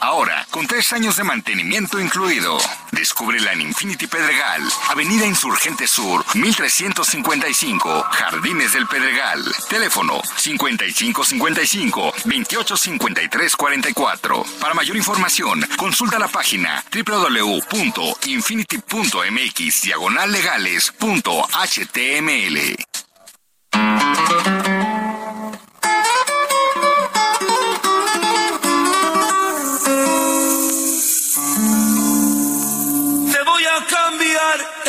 Ahora, 0.00 0.46
con 0.50 0.66
tres 0.66 0.92
años 0.92 1.16
de 1.16 1.24
mantenimiento 1.24 1.98
incluido. 2.00 2.58
Descúbrela 2.92 3.52
en 3.52 3.62
Infinity 3.62 4.06
Pedregal, 4.06 4.62
Avenida 4.88 5.26
Insurgente 5.26 5.86
Sur, 5.86 6.24
1355, 6.34 8.06
Jardines 8.10 8.72
del 8.72 8.86
Pedregal. 8.86 9.44
Teléfono 9.68 10.22
5555 10.36 12.12
285344. 12.24 14.44
Para 14.60 14.74
mayor 14.74 14.96
información, 14.96 15.66
consulta 15.76 16.18
la 16.18 16.28
página 16.28 16.82
www.infinity.mx 16.92 19.82
diagonal 19.82 20.32
legales.html. 20.32 22.76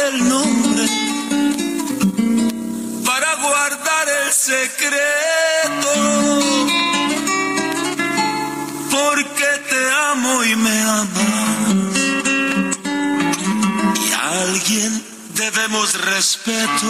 el 0.07 0.29
nombre 0.29 0.85
para 3.05 3.35
guardar 3.35 4.07
el 4.23 4.31
secreto. 4.31 5.93
Porque 8.91 9.49
te 9.69 9.81
amo 10.11 10.43
y 10.43 10.55
me 10.55 10.81
amas. 10.81 11.97
Y 14.07 14.11
a 14.13 14.41
alguien 14.43 15.03
debemos 15.35 15.93
respeto. 16.01 16.87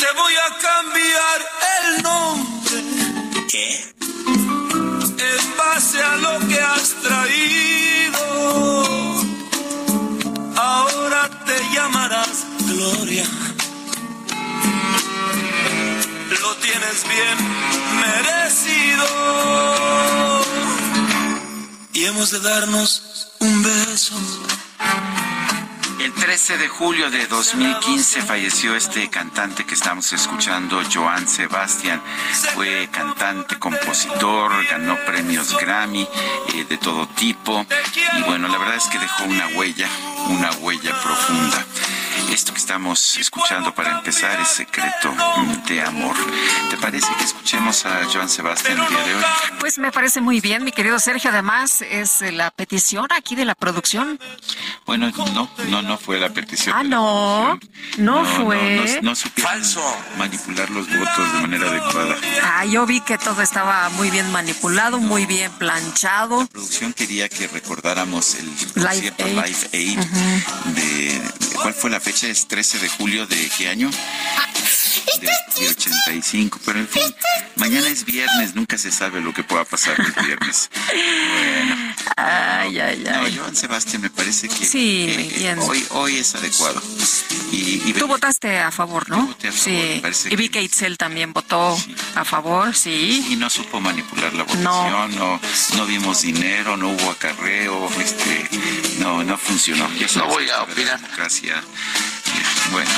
Te 0.00 0.08
voy 0.20 0.34
a 0.46 0.48
cambiar 0.68 1.38
el 1.76 2.02
nombre. 2.02 2.76
¿Qué? 3.50 3.68
En 5.30 5.56
base 5.56 6.02
a 6.02 6.16
lo 6.16 6.38
que 6.48 6.60
has 6.60 6.94
traído. 7.02 8.77
Llamarás 11.72 12.46
Gloria. 12.66 13.24
Lo 16.40 16.56
tienes 16.56 17.04
bien 17.08 17.38
merecido. 18.00 19.06
Y 21.92 22.04
hemos 22.04 22.30
de 22.30 22.40
darnos 22.40 23.32
un 23.40 23.62
beso. 23.62 24.14
El 26.00 26.12
13 26.12 26.58
de 26.58 26.68
julio 26.68 27.10
de 27.10 27.26
2015 27.26 28.22
falleció 28.22 28.76
este 28.76 29.10
cantante 29.10 29.66
que 29.66 29.74
estamos 29.74 30.12
escuchando, 30.12 30.80
Joan 30.92 31.26
Sebastián. 31.26 32.00
Fue 32.54 32.88
cantante, 32.92 33.58
compositor, 33.58 34.52
ganó 34.70 34.96
premios 35.04 35.58
Grammy 35.58 36.02
eh, 36.54 36.64
de 36.68 36.78
todo 36.78 37.08
tipo. 37.08 37.66
Y 38.16 38.22
bueno, 38.22 38.46
la 38.46 38.58
verdad 38.58 38.76
es 38.76 38.86
que 38.86 38.98
dejó 38.98 39.24
una 39.24 39.48
huella, 39.56 39.88
una 40.28 40.52
huella 40.60 40.92
profunda. 41.02 41.66
Esto 42.32 42.52
que 42.52 42.58
estamos 42.58 43.16
escuchando 43.16 43.74
para 43.74 43.98
empezar 43.98 44.40
es 44.40 44.48
Secreto 44.48 45.14
de 45.66 45.82
Amor. 45.82 46.14
¿Te 46.70 46.76
parece 46.76 47.08
que 47.18 47.24
escuchemos 47.24 47.84
a 47.86 48.04
Joan 48.12 48.28
Sebastián 48.28 48.78
el 48.78 48.88
día 48.88 49.04
de 49.04 49.14
hoy? 49.16 49.22
Pues 49.58 49.78
me 49.78 49.90
parece 49.90 50.20
muy 50.20 50.40
bien, 50.40 50.62
mi 50.64 50.70
querido 50.70 50.98
Sergio. 51.00 51.30
Además, 51.30 51.82
es 51.82 52.20
la 52.32 52.50
petición 52.50 53.06
aquí 53.10 53.34
de 53.34 53.44
la 53.44 53.54
producción. 53.54 54.20
Bueno, 54.86 55.10
no, 55.34 55.50
no, 55.68 55.82
no 55.82 55.98
fue 55.98 56.20
la 56.20 56.28
petición. 56.28 56.74
Ah, 56.76 56.82
de 56.82 56.88
la 56.90 56.96
no, 56.96 57.58
no 57.98 58.24
fue. 58.24 59.00
No, 59.02 59.10
no 59.10 59.16
supieron 59.16 59.62
manipular 60.16 60.70
los 60.70 60.86
votos 60.88 61.32
de 61.32 61.40
manera 61.40 61.68
adecuada. 61.68 62.16
Ah, 62.44 62.64
yo 62.66 62.86
vi 62.86 63.00
que 63.00 63.18
todo 63.18 63.42
estaba 63.42 63.88
muy 63.90 64.10
bien 64.10 64.30
manipulado, 64.30 64.98
muy 64.98 65.26
bien 65.26 65.50
planchado. 65.52 66.42
La 66.42 66.46
producción 66.46 66.92
quería 66.92 67.28
que 67.28 67.48
recordáramos 67.48 68.34
el 68.36 68.46
Live 68.46 69.12
concierto 69.12 69.24
Aid. 69.24 69.34
Live 69.34 69.68
Aid 69.72 69.98
de, 70.74 70.82
de- 70.82 71.47
¿Cuál 71.62 71.74
fue 71.74 71.90
la 71.90 72.00
fecha? 72.00 72.28
¿Es 72.28 72.46
13 72.46 72.78
de 72.78 72.88
julio 72.88 73.26
de 73.26 73.50
qué 73.56 73.68
año? 73.68 73.90
De, 75.20 75.26
de 75.60 75.68
85, 75.70 76.60
pero 76.64 76.78
en 76.78 76.88
fin, 76.88 77.02
mañana 77.56 77.88
es 77.88 78.04
viernes, 78.04 78.54
nunca 78.54 78.78
se 78.78 78.90
sabe 78.92 79.20
lo 79.20 79.32
que 79.34 79.42
pueda 79.44 79.64
pasar 79.64 79.96
el 79.98 80.24
viernes. 80.24 80.70
Bueno. 80.92 81.94
Ay, 82.16 82.78
ay, 82.80 83.04
No, 83.04 83.20
ay. 83.24 83.36
Joan 83.36 83.54
Sebastián 83.56 84.02
me 84.02 84.10
parece 84.10 84.48
que 84.48 84.64
Sí, 84.66 85.06
eh, 85.08 85.56
hoy, 85.60 85.84
hoy 85.90 86.16
es 86.18 86.34
adecuado. 86.34 86.80
Y, 87.52 87.82
y 87.86 87.92
Tú 87.94 88.06
votaste 88.06 88.58
a 88.58 88.70
favor, 88.70 89.08
¿no? 89.08 89.26
voté 89.26 89.48
a 89.48 89.52
favor, 89.52 90.14
sí. 90.14 90.28
me 90.28 90.34
Y 90.34 90.36
vi 90.36 90.48
que 90.48 90.62
Itzel 90.62 90.96
también 90.98 91.32
votó 91.32 91.78
a 92.14 92.24
favor, 92.24 92.74
sí. 92.74 93.26
y 93.30 93.36
no 93.36 93.48
supo 93.50 93.80
manipular 93.80 94.32
la 94.34 94.42
votación, 94.44 95.16
no. 95.16 95.40
no, 95.76 95.86
vimos 95.86 96.22
dinero, 96.22 96.76
no 96.76 96.90
hubo 96.90 97.10
acarreo, 97.10 97.88
este, 98.00 98.48
no, 99.00 99.22
no 99.24 99.36
funcionó. 99.38 99.88
Ya 99.94 100.08
sabes 100.08 100.28
voy 100.28 100.48
a 100.50 100.58
la 100.58 100.96
democracia, 100.96 101.62
bueno. 102.72 102.90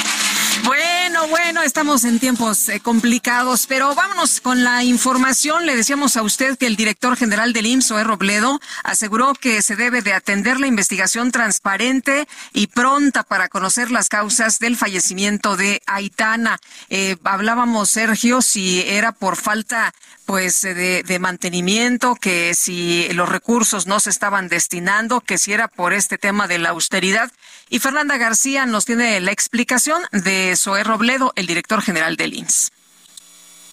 Bueno, 0.64 1.26
bueno, 1.28 1.62
estamos 1.62 2.04
en 2.04 2.18
tiempos 2.18 2.68
eh, 2.68 2.80
complicados, 2.80 3.66
pero 3.66 3.94
vámonos 3.94 4.40
con 4.40 4.64
la 4.64 4.84
información. 4.84 5.66
Le 5.66 5.76
decíamos 5.76 6.16
a 6.16 6.22
usted 6.22 6.58
que 6.58 6.66
el 6.66 6.76
director 6.76 7.16
general 7.16 7.52
del 7.52 7.66
IMSS, 7.66 7.88
Zoé 7.88 8.04
Robledo, 8.04 8.60
aseguró 8.84 9.34
que 9.34 9.62
se 9.62 9.76
debe 9.76 10.02
de 10.02 10.12
atender 10.12 10.60
la 10.60 10.66
investigación 10.66 11.30
transparente 11.32 12.26
y 12.52 12.68
pronta 12.68 13.22
para 13.22 13.48
conocer 13.48 13.90
las 13.90 14.08
causas 14.08 14.58
del 14.58 14.76
fallecimiento 14.76 15.56
de 15.56 15.82
Aitana. 15.86 16.58
Eh, 16.88 17.16
hablábamos, 17.24 17.90
Sergio, 17.90 18.42
si 18.42 18.82
era 18.82 19.12
por 19.12 19.36
falta 19.36 19.94
pues 20.30 20.62
de, 20.62 21.02
de, 21.02 21.18
mantenimiento, 21.18 22.14
que 22.14 22.54
si 22.54 23.08
los 23.14 23.28
recursos 23.28 23.88
no 23.88 23.98
se 23.98 24.10
estaban 24.10 24.46
destinando, 24.46 25.20
que 25.20 25.38
si 25.38 25.52
era 25.52 25.66
por 25.66 25.92
este 25.92 26.18
tema 26.18 26.46
de 26.46 26.60
la 26.60 26.68
austeridad. 26.68 27.32
Y 27.68 27.80
Fernanda 27.80 28.16
García 28.16 28.64
nos 28.64 28.84
tiene 28.84 29.18
la 29.18 29.32
explicación 29.32 30.00
de 30.12 30.54
Zoé 30.56 30.84
Robledo, 30.84 31.32
el 31.34 31.48
director 31.48 31.82
general 31.82 32.16
del 32.16 32.34
INS. 32.34 32.70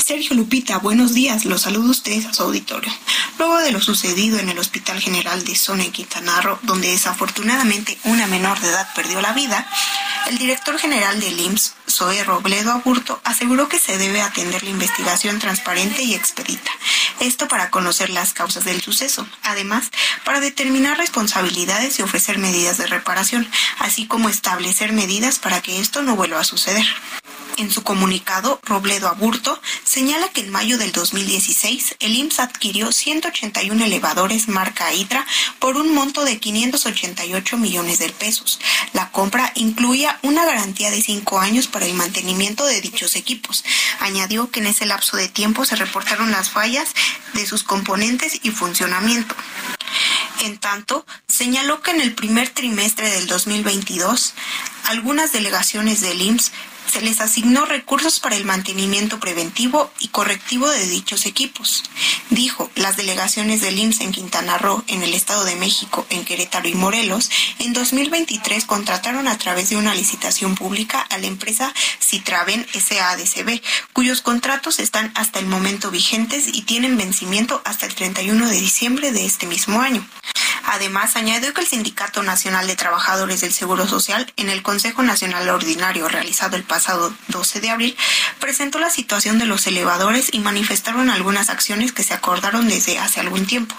Sergio 0.07 0.37
Lupita, 0.37 0.77
buenos 0.77 1.13
días. 1.13 1.43
Los 1.43 1.63
saludo 1.63 1.89
a 1.89 1.91
ustedes 1.91 2.25
a 2.27 2.33
su 2.33 2.43
auditorio. 2.43 2.89
Luego 3.37 3.57
de 3.57 3.73
lo 3.73 3.81
sucedido 3.81 4.39
en 4.39 4.47
el 4.47 4.57
Hospital 4.57 5.01
General 5.01 5.43
de 5.43 5.53
Zona 5.53 5.83
en 5.83 5.91
Quintana 5.91 6.39
Roo, 6.39 6.57
donde 6.61 6.91
desafortunadamente 6.91 7.97
una 8.05 8.25
menor 8.25 8.57
de 8.61 8.69
edad 8.69 8.87
perdió 8.95 9.19
la 9.19 9.33
vida, 9.33 9.67
el 10.27 10.37
director 10.37 10.79
general 10.79 11.19
del 11.19 11.37
IMSS, 11.37 11.73
Zoe 11.89 12.23
Robledo 12.23 12.71
Aburto, 12.71 13.19
aseguró 13.25 13.67
que 13.67 13.79
se 13.79 13.97
debe 13.97 14.21
atender 14.21 14.63
la 14.63 14.69
investigación 14.69 15.39
transparente 15.39 16.03
y 16.03 16.13
expedita. 16.13 16.71
Esto 17.19 17.49
para 17.49 17.69
conocer 17.69 18.09
las 18.09 18.33
causas 18.33 18.63
del 18.63 18.81
suceso. 18.81 19.27
Además, 19.43 19.91
para 20.23 20.39
determinar 20.39 20.97
responsabilidades 20.97 21.99
y 21.99 22.03
ofrecer 22.03 22.37
medidas 22.37 22.77
de 22.77 22.87
reparación, 22.87 23.45
así 23.79 24.07
como 24.07 24.29
establecer 24.29 24.93
medidas 24.93 25.37
para 25.37 25.61
que 25.61 25.81
esto 25.81 26.01
no 26.01 26.15
vuelva 26.15 26.39
a 26.39 26.45
suceder. 26.45 26.85
En 27.57 27.71
su 27.71 27.81
comunicado, 27.81 28.59
Robledo 28.63 29.07
Aburto 29.07 29.59
señala 29.83 30.29
que 30.29 30.41
en 30.41 30.51
mayo 30.51 30.77
del 30.77 30.91
2016 30.91 31.95
el 31.99 32.15
IMSS 32.15 32.39
adquirió 32.39 32.91
181 32.91 33.83
elevadores 33.83 34.47
marca 34.47 34.93
Hydra 34.93 35.25
por 35.57 35.75
un 35.75 35.91
monto 35.91 36.23
de 36.23 36.37
588 36.39 37.57
millones 37.57 37.97
de 37.97 38.09
pesos. 38.09 38.59
La 38.93 39.09
compra 39.09 39.53
incluía 39.55 40.19
una 40.21 40.45
garantía 40.45 40.91
de 40.91 41.01
cinco 41.01 41.39
años 41.39 41.65
para 41.65 41.87
el 41.87 41.95
mantenimiento 41.95 42.63
de 42.63 42.79
dichos 42.79 43.15
equipos. 43.15 43.63
Añadió 44.01 44.51
que 44.51 44.59
en 44.59 44.67
ese 44.67 44.85
lapso 44.85 45.17
de 45.17 45.27
tiempo 45.27 45.65
se 45.65 45.75
reportaron 45.75 46.29
las 46.29 46.51
fallas 46.51 46.89
de 47.33 47.47
sus 47.47 47.63
componentes 47.63 48.39
y 48.43 48.51
funcionamiento. 48.51 49.33
En 50.43 50.59
tanto, 50.59 51.07
señaló 51.27 51.81
que 51.81 51.89
en 51.89 52.01
el 52.01 52.13
primer 52.13 52.49
trimestre 52.49 53.09
del 53.09 53.25
2022, 53.25 54.35
algunas 54.83 55.31
delegaciones 55.31 56.01
del 56.01 56.21
IMSS 56.21 56.51
se 56.91 57.01
les 57.01 57.19
asignó 57.19 57.65
recursos 57.65 58.19
para 58.19 58.35
el 58.35 58.45
mantenimiento 58.45 59.19
preventivo 59.19 59.91
y 59.99 60.07
correctivo 60.07 60.69
de 60.69 60.87
dichos 60.87 61.25
equipos. 61.25 61.83
Dijo, 62.29 62.71
las 62.75 62.97
delegaciones 62.97 63.61
del 63.61 63.77
IMSS 63.77 64.01
en 64.01 64.11
Quintana 64.11 64.57
Roo, 64.57 64.83
en 64.87 65.03
el 65.03 65.13
Estado 65.13 65.43
de 65.43 65.55
México, 65.55 66.05
en 66.09 66.25
Querétaro 66.25 66.67
y 66.67 66.75
Morelos, 66.75 67.29
en 67.59 67.73
2023 67.73 68.65
contrataron 68.65 69.27
a 69.27 69.37
través 69.37 69.69
de 69.69 69.77
una 69.77 69.93
licitación 69.93 70.55
pública 70.55 71.01
a 71.01 71.17
la 71.17 71.27
empresa 71.27 71.73
Citraven 72.01 72.65
SADCB, 72.73 73.61
cuyos 73.93 74.21
contratos 74.21 74.79
están 74.79 75.11
hasta 75.15 75.39
el 75.39 75.47
momento 75.47 75.91
vigentes 75.91 76.47
y 76.47 76.61
tienen 76.61 76.97
vencimiento 76.97 77.61
hasta 77.65 77.85
el 77.85 77.95
31 77.95 78.47
de 78.47 78.55
diciembre 78.55 79.11
de 79.11 79.25
este 79.25 79.45
mismo 79.45 79.81
año. 79.81 80.07
Además, 80.69 81.15
añadió 81.15 81.53
que 81.53 81.61
el 81.61 81.67
Sindicato 81.67 82.23
Nacional 82.23 82.67
de 82.67 82.75
Trabajadores 82.75 83.39
del 83.39 83.53
Seguro 83.53 83.87
Social, 83.87 84.31
en 84.35 84.49
el 84.49 84.63
Consejo 84.63 85.01
Nacional 85.01 85.47
Ordinario 85.49 86.09
realizado 86.09 86.57
el 86.57 86.63
pasado 86.63 86.76
12 87.27 87.61
de 87.61 87.69
abril, 87.69 87.97
presentó 88.39 88.79
la 88.79 88.89
situación 88.89 89.39
de 89.39 89.45
los 89.45 89.67
elevadores 89.67 90.29
y 90.31 90.39
manifestaron 90.39 91.09
algunas 91.09 91.49
acciones 91.49 91.91
que 91.91 92.03
se 92.03 92.13
acordaron 92.13 92.67
desde 92.67 92.99
hace 92.99 93.19
algún 93.19 93.45
tiempo. 93.45 93.75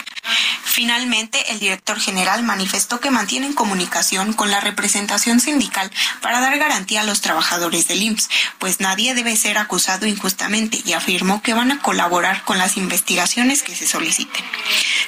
Finalmente, 0.64 1.50
el 1.50 1.58
director 1.58 1.98
general 1.98 2.44
manifestó 2.44 3.00
que 3.00 3.10
mantienen 3.10 3.52
comunicación 3.52 4.32
con 4.32 4.50
la 4.50 4.60
representación 4.60 5.40
sindical 5.40 5.90
para 6.20 6.40
dar 6.40 6.56
garantía 6.58 7.00
a 7.00 7.04
los 7.04 7.20
trabajadores 7.20 7.88
del 7.88 8.02
IMSS, 8.02 8.28
pues 8.58 8.78
nadie 8.78 9.14
debe 9.14 9.34
ser 9.36 9.58
acusado 9.58 10.06
injustamente 10.06 10.80
y 10.84 10.92
afirmó 10.92 11.42
que 11.42 11.54
van 11.54 11.72
a 11.72 11.80
colaborar 11.80 12.44
con 12.44 12.58
las 12.58 12.76
investigaciones 12.76 13.62
que 13.62 13.74
se 13.74 13.88
soliciten. 13.88 14.44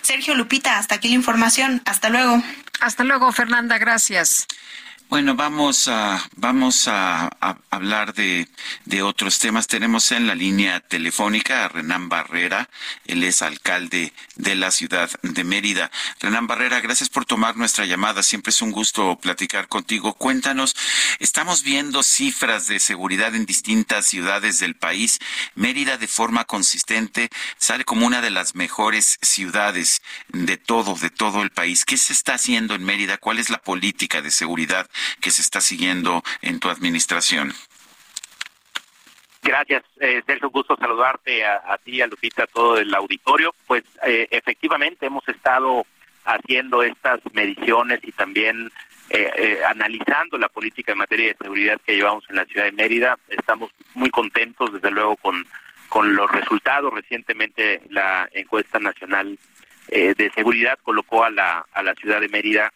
Sergio 0.03 0.35
Lupita, 0.35 0.79
hasta 0.79 0.97
aquí 0.97 1.09
la 1.09 1.15
información. 1.15 1.83
Hasta 1.85 2.09
luego. 2.09 2.43
Hasta 2.81 3.05
luego, 3.05 3.31
Fernanda. 3.31 3.79
Gracias. 3.79 4.47
Bueno, 5.11 5.35
vamos 5.35 5.89
a, 5.89 6.25
vamos 6.37 6.87
a, 6.87 7.29
hablar 7.71 8.15
de, 8.15 8.47
de, 8.85 9.03
otros 9.03 9.41
temas. 9.41 9.67
Tenemos 9.67 10.13
en 10.13 10.29
la 10.29 10.37
línea 10.37 10.79
telefónica 10.79 11.65
a 11.65 11.69
Renán 11.69 12.09
Barrera. 12.09 12.71
Él 13.07 13.25
es 13.25 13.43
alcalde 13.43 14.13
de 14.37 14.55
la 14.55 14.71
ciudad 14.71 15.11
de 15.23 15.43
Mérida. 15.43 15.91
Renán 16.21 16.47
Barrera, 16.47 16.79
gracias 16.79 17.09
por 17.09 17.25
tomar 17.25 17.57
nuestra 17.57 17.87
llamada. 17.87 18.23
Siempre 18.23 18.51
es 18.51 18.63
un 18.63 18.71
gusto 18.71 19.19
platicar 19.21 19.67
contigo. 19.67 20.15
Cuéntanos, 20.15 20.77
estamos 21.19 21.65
viendo 21.65 22.05
cifras 22.05 22.69
de 22.69 22.79
seguridad 22.79 23.35
en 23.35 23.47
distintas 23.47 24.07
ciudades 24.07 24.61
del 24.61 24.77
país. 24.77 25.19
Mérida 25.57 25.97
de 25.97 26.07
forma 26.07 26.45
consistente 26.45 27.31
sale 27.59 27.85
como 27.85 28.07
una 28.07 28.21
de 28.21 28.31
las 28.31 28.55
mejores 28.55 29.19
ciudades 29.23 30.03
de 30.29 30.57
todo, 30.57 30.95
de 30.95 31.11
todo 31.11 31.43
el 31.43 31.51
país. 31.51 31.85
¿Qué 31.85 31.97
se 31.97 32.13
está 32.13 32.35
haciendo 32.35 32.77
en 32.77 32.85
Mérida? 32.85 33.19
¿Cuál 33.19 33.41
es 33.41 33.51
la 33.51 33.59
política 33.59 34.23
de 34.23 34.31
seguridad? 34.31 34.89
Que 35.21 35.31
se 35.31 35.43
está 35.43 35.61
siguiendo 35.61 36.23
en 36.43 36.61
tu 36.61 36.69
administración. 36.69 37.53
Gracias, 39.43 39.83
eh, 40.01 40.23
Sergio. 40.27 40.51
Gusto 40.51 40.77
saludarte 40.77 41.45
a, 41.47 41.79
ti, 41.83 42.01
a 42.03 42.07
Lupita, 42.07 42.45
a 42.45 42.47
todo 42.47 42.79
el 42.79 42.95
auditorio. 42.95 43.55
Pues 43.67 43.85
eh, 44.07 44.29
efectivamente 44.31 45.07
hemos 45.07 45.27
estado 45.29 45.87
haciendo 46.25 46.83
estas 46.83 47.21
mediciones 47.33 48.01
y 48.03 48.13
también 48.13 48.71
eh, 49.09 49.31
eh, 49.37 49.61
analizando 49.67 50.37
la 50.37 50.49
política 50.49 50.93
en 50.93 50.99
materia 50.99 51.29
de 51.29 51.37
seguridad 51.41 51.81
que 51.85 51.97
llevamos 51.97 52.25
en 52.29 52.37
la 52.37 52.45
ciudad 52.45 52.67
de 52.67 52.73
Mérida. 52.73 53.19
Estamos 53.29 53.71
muy 53.95 54.11
contentos, 54.11 54.73
desde 54.75 54.91
luego, 54.91 55.17
con, 55.17 55.47
con 55.89 56.15
los 56.15 56.31
resultados. 56.31 56.93
Recientemente 56.93 57.83
la 57.89 58.29
encuesta 58.33 58.79
nacional 58.79 59.39
de 59.89 60.31
seguridad 60.37 60.79
colocó 60.85 61.25
a 61.25 61.31
la, 61.31 61.67
a 61.73 61.83
la 61.83 61.95
ciudad 61.95 62.21
de 62.21 62.29
Mérida 62.29 62.73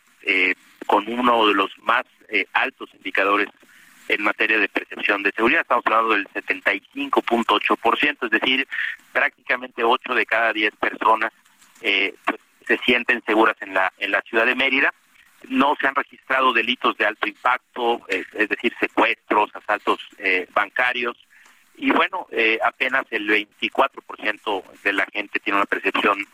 con 0.86 1.08
uno 1.08 1.46
de 1.46 1.54
los 1.54 1.70
más 1.82 2.04
eh, 2.34 2.48
altos 2.52 2.90
indicadores 2.94 3.48
en 4.08 4.20
materia 4.24 4.58
de 4.58 4.68
percepción 4.68 5.22
de 5.22 5.30
seguridad. 5.30 5.60
Estamos 5.60 5.86
hablando 5.86 6.14
del 6.14 6.26
75.8%, 6.30 8.24
es 8.24 8.30
decir, 8.30 8.66
prácticamente 9.12 9.84
8 9.84 10.14
de 10.14 10.26
cada 10.26 10.52
10 10.52 10.74
personas 10.74 11.32
eh, 11.80 12.12
pues, 12.26 12.40
se 12.66 12.76
sienten 12.78 13.22
seguras 13.24 13.54
en 13.60 13.72
la, 13.72 13.92
en 13.98 14.10
la 14.10 14.20
ciudad 14.22 14.46
de 14.46 14.56
Mérida. 14.56 14.92
No 15.48 15.76
se 15.80 15.86
han 15.86 15.94
registrado 15.94 16.52
delitos 16.52 16.96
de 16.96 17.06
alto 17.06 17.28
impacto, 17.28 18.00
es, 18.08 18.48
decir, 18.48 18.74
secuestros, 18.80 19.54
asaltos 19.54 20.00
eh, 20.18 20.48
bancarios. 20.52 21.16
Y 21.76 21.92
bueno, 21.92 22.26
apenas 22.64 23.04
el 23.10 23.28
24% 23.28 24.62
de 24.82 24.92
la 24.92 25.06
gente 25.12 25.38
tiene 25.38 25.58
una 25.58 25.66
percepción 25.66 26.26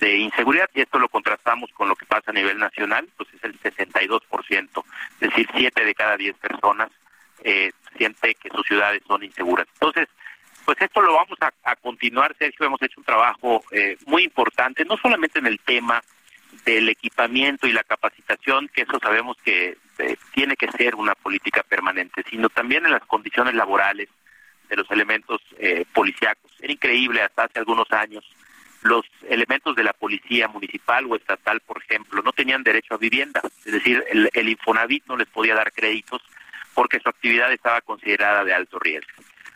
de 0.00 0.16
inseguridad 0.16 0.68
y 0.74 0.82
esto 0.82 0.98
lo 0.98 1.08
contrastamos 1.08 1.70
con 1.72 1.88
lo 1.88 1.96
que 1.96 2.06
pasa 2.06 2.30
a 2.30 2.34
nivel 2.34 2.58
nacional, 2.58 3.08
pues 3.16 3.28
es 3.34 3.44
el 3.44 3.60
62%, 3.60 4.84
es 5.20 5.20
decir, 5.20 5.48
7 5.54 5.84
de 5.84 5.94
cada 5.94 6.16
10 6.16 6.36
personas 6.36 6.90
eh, 7.44 7.72
siente 7.96 8.34
que 8.34 8.50
sus 8.50 8.66
ciudades 8.66 9.02
son 9.06 9.22
inseguras. 9.24 9.66
Entonces, 9.74 10.08
pues 10.64 10.80
esto 10.80 11.00
lo 11.00 11.14
vamos 11.14 11.38
a, 11.40 11.76
continuar, 11.76 12.36
Sergio, 12.38 12.66
hemos 12.66 12.82
hecho 12.82 13.00
un 13.00 13.04
trabajo 13.04 13.64
eh, 13.72 13.96
muy 14.06 14.24
importante, 14.24 14.84
no 14.84 14.96
solamente 14.98 15.38
en 15.38 15.46
el 15.46 15.58
tema 15.60 16.02
del 16.64 16.88
equipamiento 16.88 17.66
y 17.66 17.72
la 17.72 17.84
capacitación, 17.84 18.68
que 18.68 18.82
eso 18.82 18.98
sabemos 19.00 19.36
que 19.42 19.78
eh, 19.98 20.16
tiene 20.32 20.56
que 20.56 20.70
ser 20.72 20.94
una 20.94 21.14
política 21.14 21.62
permanente, 21.62 22.22
sino 22.28 22.48
también 22.48 22.84
en 22.84 22.92
las 22.92 23.04
condiciones 23.06 23.54
laborales 23.54 24.08
de 24.68 24.76
los 24.76 24.90
elementos 24.90 25.40
eh, 25.58 25.84
policíacos. 25.92 26.52
Era 26.60 26.72
increíble 26.72 27.22
hasta 27.22 27.44
hace 27.44 27.58
algunos 27.58 27.90
años 27.90 28.24
los 28.82 29.04
elementos 29.28 29.74
de 29.74 29.82
la 29.82 29.92
policía 29.92 30.48
municipal 30.48 31.06
o 31.06 31.16
estatal, 31.16 31.60
por 31.60 31.82
ejemplo, 31.82 32.22
no 32.22 32.32
tenían 32.32 32.62
derecho 32.62 32.94
a 32.94 32.98
vivienda, 32.98 33.40
es 33.64 33.72
decir, 33.72 34.04
el, 34.10 34.48
Infonavit 34.48 35.04
no 35.06 35.16
les 35.16 35.28
podía 35.28 35.54
dar 35.54 35.72
créditos 35.72 36.22
porque 36.74 37.00
su 37.00 37.08
actividad 37.08 37.52
estaba 37.52 37.80
considerada 37.80 38.44
de 38.44 38.54
alto 38.54 38.78
riesgo. 38.78 39.10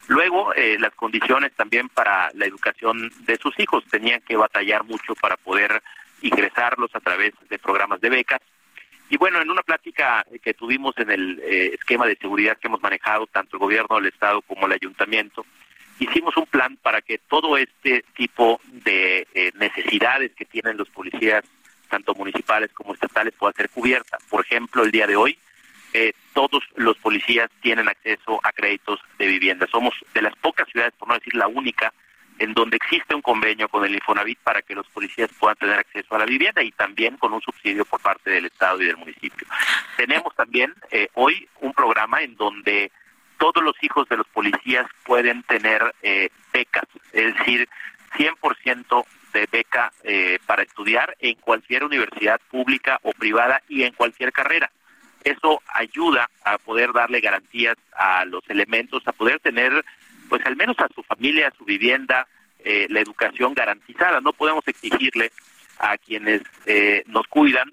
Luego, 0.08 0.52
eh, 0.54 0.76
las 0.80 0.92
condiciones 0.94 1.52
también 1.52 1.88
para 1.88 2.30
la 2.34 2.46
educación 2.46 3.12
de 3.20 3.36
sus 3.36 3.58
hijos 3.60 3.84
tenían 3.88 4.20
que 4.22 4.36
batallar 4.36 4.82
mucho 4.82 5.14
para 5.14 5.36
poder 5.36 5.80
ingresarlos 6.20 6.90
a 6.94 7.00
través 7.00 7.32
de 7.48 7.58
programas 7.58 8.00
de 8.00 8.10
becas. 8.10 8.40
Y 9.08 9.16
bueno, 9.16 9.40
en 9.40 9.50
una 9.50 9.62
plática 9.62 10.24
que 10.42 10.54
tuvimos 10.54 10.96
en 10.98 11.10
el 11.10 11.40
eh, 11.44 11.74
esquema 11.74 12.06
de 12.06 12.16
seguridad 12.16 12.56
que 12.56 12.66
hemos 12.66 12.82
manejado, 12.82 13.26
tanto 13.26 13.56
el 13.56 13.60
gobierno 13.60 13.96
del 13.96 14.06
Estado 14.06 14.42
como 14.42 14.66
el 14.66 14.72
ayuntamiento, 14.72 15.46
hicimos 16.04 16.36
un 16.36 16.46
plan 16.46 16.76
para 16.76 17.02
que 17.02 17.18
todo 17.18 17.56
este 17.56 18.04
tipo 18.14 18.60
de 18.66 19.26
eh, 19.34 19.52
necesidades 19.54 20.32
que 20.34 20.44
tienen 20.44 20.76
los 20.76 20.88
policías, 20.90 21.44
tanto 21.88 22.14
municipales 22.14 22.70
como 22.72 22.94
estatales, 22.94 23.34
pueda 23.34 23.52
ser 23.52 23.68
cubierta. 23.70 24.18
Por 24.28 24.44
ejemplo, 24.44 24.82
el 24.82 24.90
día 24.90 25.06
de 25.06 25.16
hoy, 25.16 25.38
eh, 25.94 26.12
todos 26.32 26.62
los 26.76 26.96
policías 26.98 27.50
tienen 27.60 27.88
acceso 27.88 28.40
a 28.42 28.52
créditos 28.52 29.00
de 29.18 29.26
vivienda. 29.26 29.66
Somos 29.70 29.94
de 30.14 30.22
las 30.22 30.34
pocas 30.36 30.68
ciudades, 30.68 30.94
por 30.98 31.08
no 31.08 31.14
decir 31.14 31.34
la 31.34 31.48
única, 31.48 31.92
en 32.38 32.54
donde 32.54 32.76
existe 32.76 33.14
un 33.14 33.22
convenio 33.22 33.68
con 33.68 33.84
el 33.84 33.94
Infonavit 33.94 34.38
para 34.38 34.62
que 34.62 34.74
los 34.74 34.88
policías 34.88 35.30
puedan 35.38 35.56
tener 35.56 35.78
acceso 35.78 36.14
a 36.14 36.18
la 36.18 36.24
vivienda 36.24 36.62
y 36.62 36.72
también 36.72 37.16
con 37.18 37.32
un 37.32 37.42
subsidio 37.42 37.84
por 37.84 38.00
parte 38.00 38.30
del 38.30 38.46
Estado 38.46 38.80
y 38.80 38.86
del 38.86 38.96
municipio. 38.96 39.46
Tenemos 39.96 40.34
también 40.34 40.74
eh, 40.90 41.08
hoy 41.14 41.46
un 41.60 41.72
programa 41.72 42.22
en 42.22 42.34
donde 42.36 42.90
todos 43.38 43.62
los 43.62 43.74
hijos 43.82 44.08
de 44.08 44.16
los 44.16 44.26
policías 44.28 44.86
pueden 45.04 45.42
tener 45.44 45.94
eh, 46.02 46.28
becas, 46.52 46.86
es 47.12 47.34
decir, 47.36 47.68
100% 48.16 49.04
de 49.32 49.48
beca 49.50 49.92
eh, 50.04 50.38
para 50.46 50.62
estudiar 50.62 51.16
en 51.18 51.34
cualquier 51.36 51.84
universidad 51.84 52.40
pública 52.50 52.98
o 53.02 53.12
privada 53.12 53.62
y 53.68 53.82
en 53.82 53.92
cualquier 53.94 54.32
carrera. 54.32 54.70
Eso 55.24 55.62
ayuda 55.72 56.28
a 56.44 56.58
poder 56.58 56.92
darle 56.92 57.20
garantías 57.20 57.76
a 57.92 58.24
los 58.24 58.42
elementos, 58.48 59.06
a 59.06 59.12
poder 59.12 59.38
tener, 59.40 59.84
pues 60.28 60.44
al 60.44 60.56
menos 60.56 60.78
a 60.80 60.88
su 60.94 61.02
familia, 61.02 61.48
a 61.48 61.56
su 61.56 61.64
vivienda, 61.64 62.26
eh, 62.64 62.86
la 62.90 63.00
educación 63.00 63.54
garantizada. 63.54 64.20
No 64.20 64.32
podemos 64.32 64.66
exigirle 64.66 65.32
a 65.78 65.96
quienes 65.98 66.42
eh, 66.66 67.02
nos 67.06 67.26
cuidan, 67.28 67.72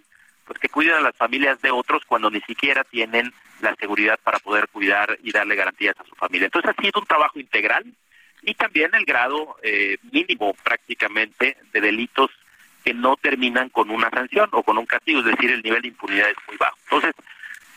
pues 0.50 0.58
que 0.58 0.68
cuiden 0.68 0.96
a 0.96 1.02
las 1.02 1.16
familias 1.16 1.62
de 1.62 1.70
otros 1.70 2.04
cuando 2.08 2.32
ni 2.32 2.42
siquiera 2.42 2.84
tienen 2.84 3.32
la 3.62 3.76
seguridad 3.76 4.20
para 4.24 4.40
poder 4.40 4.68
cuidar 4.70 5.16
y 5.22 5.32
darle 5.32 5.56
garantías 5.56 5.96
a 6.00 6.04
su 6.04 6.16
familia. 6.16 6.46
Entonces 6.46 6.74
ha 6.76 6.82
sido 6.82 7.00
un 7.00 7.06
trabajo 7.06 7.40
integral 7.40 7.86
y 8.42 8.56
también 8.56 8.90
el 8.96 9.06
grado 9.06 9.58
eh, 9.62 10.00
mínimo 10.12 10.56
prácticamente 10.64 11.56
de 11.72 11.82
delitos 11.82 12.32
que 12.84 12.96
no 12.96 13.16
terminan 13.18 13.70
con 13.70 13.92
una 13.92 14.10
sanción 14.10 14.50
o 14.54 14.64
con 14.64 14.80
un 14.80 14.88
castigo, 14.88 15.20
es 15.20 15.26
decir, 15.28 15.52
el 15.52 15.62
nivel 15.62 15.84
de 15.84 15.90
impunidad 15.90 16.32
es 16.32 16.38
muy 16.48 16.58
bajo. 16.58 16.78
Entonces, 16.86 17.14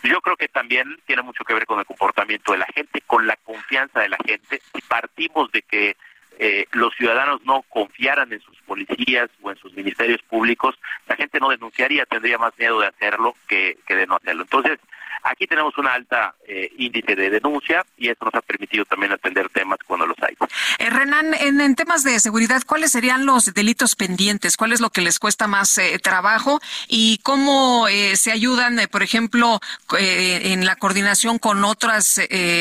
yo 0.05 0.23
creo 0.23 0.37
que 0.39 0.49
también 0.49 0.99
tiene 1.05 1.21
mucho 1.21 1.45
que 1.45 1.53
ver 1.53 1.67
con 1.67 1.79
el 1.79 1.85
comportamiento 1.85 2.53
de 2.53 2.59
la 2.59 2.67
gente, 2.75 3.03
con 3.03 3.27
la 3.27 3.37
confianza 3.37 4.01
de 4.01 4.09
la 4.09 4.19
gente. 4.25 4.63
Si 4.75 4.81
partimos 4.81 5.53
de 5.53 5.61
que 5.61 5.95
eh, 6.39 6.67
los 6.73 6.95
ciudadanos 6.95 7.41
no 7.45 7.63
confiaran 7.69 8.33
en 8.33 8.41
sus 8.41 8.57
policías 8.63 9.31
o 9.43 9.51
en 9.51 9.57
sus 9.59 9.73
ministerios 9.75 10.23
públicos, 10.23 10.79
la 11.07 11.17
gente 11.17 11.41
no 11.41 11.51
denunciaría, 11.51 12.07
tendría 12.07 12.39
más 12.39 12.53
miedo 12.59 12.81
de 12.81 12.87
hacerlo 12.87 13.35
que, 13.47 13.79
que 13.87 13.97
de 13.97 14.07
no 14.07 14.17
hacerlo. 14.17 14.43
Entonces, 14.43 14.79
Aquí 15.25 15.47
tenemos 15.47 15.77
una 15.79 15.95
alta 15.95 16.35
eh, 16.47 16.73
índice 16.79 17.15
de 17.15 17.31
denuncia 17.31 17.85
y 17.97 18.09
eso 18.09 18.25
nos 18.25 18.35
ha 18.35 18.43
permitido 18.43 18.85
también 18.85 19.13
atender 19.13 19.49
temas 19.51 19.79
cuando 19.87 20.07
los 20.07 20.17
hay. 20.21 20.37
Eh, 20.79 20.91
Renan, 20.91 21.33
en, 21.35 21.75
temas 21.77 22.03
de 22.03 22.19
seguridad, 22.19 22.63
¿cuáles 22.67 22.91
serían 22.91 23.25
los 23.25 23.55
delitos 23.55 23.95
pendientes? 23.95 24.57
¿Cuál 24.57 24.73
es 24.73 24.81
lo 24.81 24.91
que 24.91 25.01
les 25.01 25.21
cuesta 25.21 25.47
más 25.47 25.79
eh, 25.79 26.01
trabajo? 26.03 26.61
¿Y 26.89 27.19
cómo 27.19 27.87
se 28.15 28.33
ayudan, 28.33 28.81
por 28.91 29.03
ejemplo, 29.03 29.61
en 29.99 30.65
la 30.65 30.77
coordinación 30.77 31.39
con 31.39 31.65
otras 31.65 32.21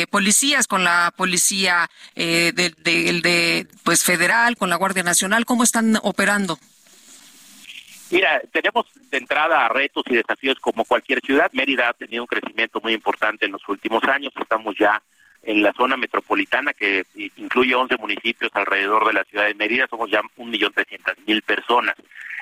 policías, 0.10 0.68
con 0.68 0.84
la 0.84 1.14
policía 1.16 1.90
de, 2.16 2.52
de, 2.52 3.68
pues 3.84 4.04
federal, 4.04 4.58
con 4.58 4.70
la 4.70 4.76
Guardia 4.76 5.04
Nacional? 5.04 5.46
¿Cómo 5.46 5.64
están 5.64 5.98
operando? 6.04 6.60
Mira, 8.12 8.42
tenemos 8.52 8.88
de 9.10 9.18
entrada 9.18 9.70
retos 9.70 10.04
y 10.08 10.16
desafíos 10.16 10.60
como 10.60 10.84
cualquier 10.84 11.22
ciudad. 11.22 11.50
Mérida 11.54 11.88
ha 11.88 11.94
tenido 11.94 12.24
un 12.24 12.28
crecimiento 12.28 12.82
muy 12.82 12.94
importante 12.94 13.46
en 13.46 13.54
los 13.54 13.68
últimos 13.70 14.04
años. 14.04 14.34
Estamos 14.40 14.76
ya 14.78 15.02
en 15.44 15.64
la 15.64 15.72
zona 15.72 15.96
metropolitana 15.96 16.74
que 16.74 17.06
incluye 17.38 17.74
11 17.74 17.96
municipios 17.98 18.52
alrededor 18.54 19.08
de 19.08 19.14
la 19.14 19.24
ciudad 19.24 19.46
de 19.46 19.54
Mérida. 19.54 19.88
Somos 19.90 20.12
ya 20.12 20.22
un 20.36 20.50
millón 20.50 20.74
trescientas 20.74 21.18
mil 21.26 21.42
personas. 21.42 21.96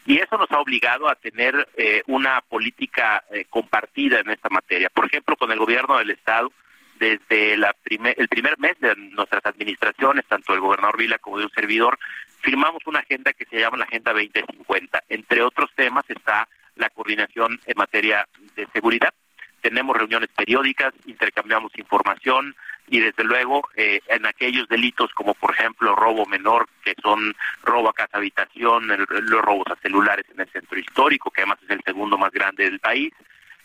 Y 0.07 0.17
eso 0.17 0.39
nos 0.39 0.51
ha 0.51 0.59
obligado 0.59 1.07
a 1.07 1.13
tener 1.13 1.67
eh, 1.77 2.01
una 2.07 2.41
política 2.41 3.23
eh, 3.31 3.45
compartida 3.47 4.21
en 4.21 4.31
esta 4.31 4.49
materia. 4.49 4.89
Por 4.89 5.05
ejemplo, 5.05 5.35
con 5.35 5.51
el 5.51 5.59
gobierno 5.59 5.99
del 5.99 6.09
Estado, 6.09 6.51
desde 6.99 7.57
la 7.57 7.75
el 7.85 8.27
primer 8.27 8.59
mes 8.59 8.79
de 8.79 8.93
nuestras 8.95 9.45
administraciones, 9.45 10.25
tanto 10.27 10.53
el 10.53 10.59
gobernador 10.59 10.97
Vila 10.97 11.17
como 11.17 11.39
de 11.39 11.45
un 11.45 11.51
servidor, 11.51 11.97
firmamos 12.41 12.85
una 12.85 12.99
agenda 12.99 13.33
que 13.33 13.45
se 13.45 13.59
llama 13.59 13.77
la 13.77 13.85
Agenda 13.85 14.11
2050. 14.13 15.03
Entre 15.09 15.41
otros 15.41 15.69
temas 15.75 16.05
está 16.09 16.47
la 16.75 16.89
coordinación 16.89 17.59
en 17.65 17.77
materia 17.77 18.27
de 18.55 18.67
seguridad. 18.73 19.13
Tenemos 19.61 19.95
reuniones 19.95 20.29
periódicas, 20.35 20.93
intercambiamos 21.05 21.71
información 21.77 22.55
y 22.87 22.99
desde 22.99 23.23
luego 23.23 23.67
eh, 23.75 23.99
en 24.07 24.25
aquellos 24.25 24.67
delitos 24.67 25.11
como 25.13 25.33
por 25.33 25.53
ejemplo 25.53 25.95
robo 25.95 26.25
menor, 26.25 26.67
que 26.83 26.95
son 27.01 27.35
robo 27.63 27.89
a 27.89 27.93
casa 27.93 28.17
habitación, 28.17 28.87
los 28.87 29.41
robos 29.41 29.67
a 29.69 29.75
celulares 29.77 30.25
en 30.33 30.41
el 30.41 30.49
centro 30.49 30.79
histórico, 30.79 31.29
que 31.29 31.41
además 31.41 31.59
es 31.63 31.69
el 31.71 31.81
segundo 31.83 32.17
más 32.17 32.31
grande 32.31 32.65
del 32.65 32.79
país, 32.79 33.13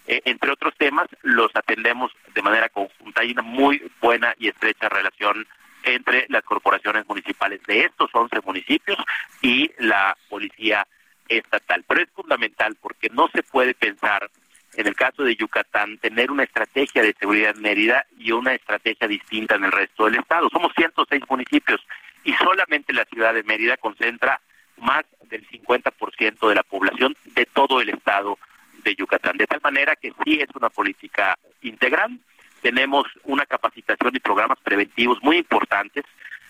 eh, 0.07 0.21
entre 0.25 0.53
otros 0.53 0.75
temas, 0.77 1.09
los 1.23 1.51
atendemos 1.55 2.13
de 2.35 2.43
manera 2.43 2.69
conjunta. 2.69 3.23
Hay 3.23 3.33
una 3.33 3.43
muy 3.43 3.83
buena 4.01 4.35
y 4.39 4.49
estrecha 4.49 4.89
relación 4.89 5.47
entre 5.83 6.27
las 6.29 6.43
corporaciones 6.43 7.07
municipales 7.07 7.63
de 7.67 7.85
estos 7.85 8.11
11 8.13 8.41
municipios 8.45 8.99
y 9.43 9.71
la 9.79 10.17
policía 10.29 10.87
estatal. 11.29 11.85
Pero 11.87 12.03
es 12.03 12.11
fundamental 12.11 12.77
porque 12.81 13.09
no 13.11 13.29
se 13.29 13.43
puede 13.43 13.75
pensar, 13.75 14.31
en 14.75 14.87
el 14.87 14.95
caso 14.95 15.25
de 15.25 15.37
Yucatán, 15.37 15.99
tener 15.99 16.31
una 16.31 16.45
estrategia 16.45 17.03
de 17.03 17.15
seguridad 17.19 17.55
en 17.55 17.63
Mérida 17.63 18.07
y 18.19 18.33
una 18.33 18.55
estrategia 18.55 19.09
distinta 19.09 19.55
en 19.57 19.65
el 19.65 19.73
resto 19.73 20.05
del 20.07 20.17
estado. 20.17 20.49
Somos 20.51 20.73
106 20.77 21.23
municipios 21.29 21.81
y 22.25 22.33
solamente 22.35 22.93
la 22.93 23.05
ciudad 23.05 23.35
de 23.35 23.43
Mérida 23.43 23.77
concentra 23.77 24.41
más 24.79 25.05
del 25.29 25.47
50% 25.49 26.49
de 26.49 26.55
la 26.55 26.63
población 26.63 27.17
de 27.35 27.47
todo 27.47 27.81
el 27.81 27.91
estado 27.91 28.39
de 28.85 28.95
Yucatán. 28.95 29.37
De 29.37 29.47
tal 29.47 29.61
manera 29.63 29.97
que 29.97 30.13
sí 30.25 30.41
es 30.41 30.49
una 30.55 30.71
política 30.71 31.37
integral 31.63 32.21
tenemos 32.65 33.05
una 33.25 33.45
capacitación 33.45 34.17
y 34.17 34.21
programas 34.21 34.59
preventivos 34.59 35.19
muy 35.23 35.37
importantes. 35.37 36.03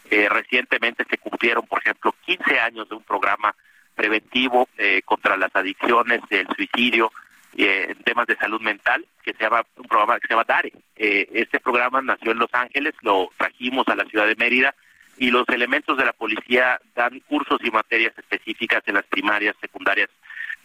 Eh, 0.09 0.29
recientemente 0.29 1.05
se 1.11 1.19
cumplieron, 1.19 1.67
por 1.67 1.81
ejemplo, 1.81 2.15
15 2.25 2.61
años 2.61 2.89
de 2.89 2.95
un 2.95 3.03
programa 3.03 3.53
preventivo 3.97 4.69
eh, 4.79 5.03
contra 5.05 5.37
las 5.37 5.51
adicciones, 5.57 6.21
el 6.31 6.47
suicidio, 6.55 7.11
eh, 7.57 7.87
en 7.89 8.01
temas 8.05 8.29
de 8.29 8.37
salud 8.37 8.61
mental, 8.61 9.05
que 9.25 9.33
se 9.33 9.43
llama 9.43 9.67
un 9.77 9.89
programa 9.89 10.21
que 10.21 10.29
se 10.29 10.35
llama 10.35 10.45
DARE. 10.47 10.73
este 10.95 11.59
programa 11.59 12.01
nació 12.01 12.31
en 12.31 12.39
Los 12.39 12.55
Ángeles, 12.55 12.95
lo 13.03 13.31
trajimos 13.37 13.89
a 13.89 13.97
la 13.97 14.05
ciudad 14.05 14.29
de 14.29 14.37
Mérida 14.37 14.73
y 15.17 15.33
los 15.33 15.49
elementos 15.49 15.99
de 15.99 16.05
la 16.05 16.13
policía 16.13 16.81
dan 16.95 17.19
cursos 17.27 17.59
y 17.65 17.73
materias 17.73 18.17
específicas 18.17 18.85
en 18.87 18.95
las 18.95 19.07
primarias, 19.07 19.57
secundarias 19.61 20.11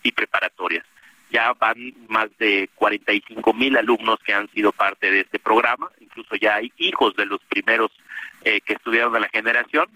y 0.03 0.11
preparatorias 0.11 0.85
ya 1.29 1.53
van 1.53 1.93
más 2.07 2.29
de 2.37 2.69
45 2.75 3.53
mil 3.53 3.77
alumnos 3.77 4.19
que 4.25 4.33
han 4.33 4.49
sido 4.49 4.71
parte 4.71 5.11
de 5.11 5.21
este 5.21 5.39
programa, 5.39 5.89
incluso 5.99 6.35
ya 6.35 6.55
hay 6.55 6.71
hijos 6.77 7.15
de 7.15 7.25
los 7.25 7.39
primeros 7.49 7.91
eh, 8.43 8.61
que 8.61 8.73
estudiaron 8.73 9.13
de 9.13 9.19
la 9.19 9.29
generación. 9.29 9.87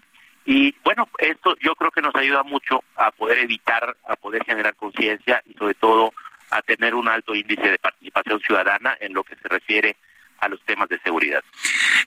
Y 0.46 0.74
bueno, 0.84 1.08
esto 1.18 1.56
yo 1.60 1.74
creo 1.74 1.90
que 1.90 2.02
nos 2.02 2.14
ayuda 2.14 2.42
mucho 2.42 2.84
a 2.96 3.10
poder 3.10 3.38
evitar, 3.38 3.96
a 4.06 4.16
poder 4.16 4.44
generar 4.44 4.74
conciencia 4.76 5.42
y 5.46 5.54
sobre 5.54 5.74
todo 5.74 6.12
a 6.50 6.62
tener 6.62 6.94
un 6.94 7.08
alto 7.08 7.34
índice 7.34 7.70
de 7.70 7.78
participación 7.78 8.40
ciudadana 8.40 8.96
en 9.00 9.14
lo 9.14 9.24
que 9.24 9.36
se 9.36 9.48
refiere 9.48 9.96
los 10.48 10.60
temas 10.62 10.88
de 10.88 10.98
seguridad. 11.00 11.42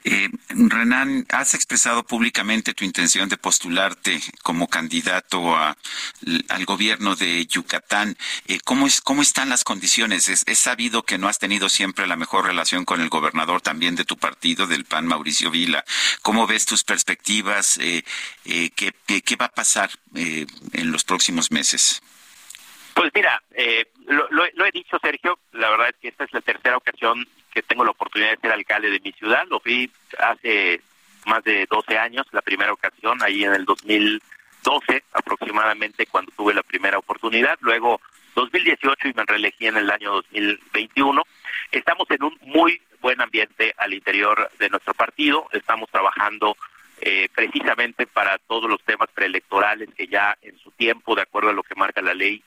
Eh, 0.04 0.30
Renan, 0.50 1.26
has 1.30 1.54
expresado 1.54 2.04
públicamente 2.04 2.74
tu 2.74 2.86
intención 2.86 3.30
de 3.30 3.38
postularte 3.38 4.20
como 4.44 4.68
candidato 4.68 5.56
al 5.56 6.66
gobierno 6.66 7.16
de 7.16 7.46
Yucatán. 7.46 8.18
Eh, 8.48 8.60
¿cómo, 8.64 8.88
es, 8.88 9.02
¿Cómo 9.02 9.22
están 9.22 9.50
las 9.50 9.64
condiciones? 9.64 10.30
Es, 10.30 10.46
sabido 10.58 11.04
que 11.04 11.18
no 11.18 11.28
has 11.28 11.40
tenido 11.40 11.70
siempre 11.70 12.08
la 12.08 12.16
mejor 12.16 12.46
relación 12.46 12.84
con 12.84 13.00
el 13.00 13.10
gobernador 13.10 13.62
también 13.62 13.96
de 13.96 14.06
tu 14.06 14.18
partido, 14.18 14.68
del 14.68 14.86
PAN, 14.86 15.08
Mauricio 15.08 15.52
Vila. 15.52 15.86
¿Cómo 16.22 16.48
ves 16.48 16.66
tus 16.66 16.84
perspectivas? 16.84 17.78
Eh, 17.78 18.04
eh 18.46 18.72
¿qué, 18.76 18.94
¿qué, 19.22 19.36
va 19.36 19.46
a 19.46 19.52
pasar 19.52 19.92
en 20.16 20.92
los 20.92 21.04
próximos 21.04 21.52
meses? 21.52 22.02
Pues 22.98 23.12
mira, 23.14 23.40
lo, 24.08 24.28
lo, 24.32 24.66
he 24.66 24.72
dicho, 24.72 24.98
Sergio, 25.00 25.38
la 25.52 25.70
verdad 25.70 25.90
es 25.90 25.96
que 26.02 26.08
esta 26.08 26.24
es 26.24 26.34
la 26.34 26.42
tercera 26.42 26.78
ocasión 26.78 27.28
que 27.52 27.62
tengo 27.62 27.86
la 27.86 27.92
oportunidad 27.92 28.32
de 28.32 28.38
ser 28.38 28.52
alcalde 28.52 28.90
de 28.90 29.00
mi 29.00 29.12
ciudad. 29.12 29.46
Lo 29.50 29.60
fui 29.60 29.92
hace 30.18 30.82
más 31.28 31.44
de 31.44 31.68
12 31.70 31.96
años, 31.96 32.26
la 32.32 32.42
primera 32.42 32.74
ocasión, 32.74 33.22
ahí 33.22 33.44
en 33.44 33.54
el 33.54 33.66
2012 33.66 35.04
aproximadamente, 35.14 36.08
cuando 36.08 36.32
tuve 36.36 36.56
la 36.56 36.64
primera 36.64 36.98
oportunidad. 36.98 37.60
Luego 37.62 38.02
2018 38.34 39.10
y 39.10 39.14
me 39.14 39.26
reelegí 39.26 39.68
en 39.68 39.78
el 39.78 39.92
año 39.92 40.14
2021. 40.14 41.22
Estamos 41.72 42.10
en 42.10 42.24
un 42.24 42.36
muy 42.46 42.82
buen 43.00 43.22
ambiente 43.22 43.76
al 43.78 43.94
interior 43.94 44.50
de 44.58 44.70
nuestro 44.70 44.96
partido. 44.96 45.48
Estamos 45.52 45.88
trabajando 45.92 46.58
eh, 47.02 47.30
precisamente 47.36 48.08
para 48.08 48.40
todos 48.40 48.68
los 48.68 48.84
temas 48.84 49.10
preelectorales 49.14 49.88
que 49.96 50.08
ya 50.08 50.36
en 50.42 50.58
su 50.58 50.72
tiempo, 50.72 51.14
de 51.14 51.22
acuerdo 51.22 51.52
a 51.52 51.54
lo 51.54 51.62
que 51.62 51.76
marca 51.76 52.02
la 52.02 52.16
ley, 52.16 52.44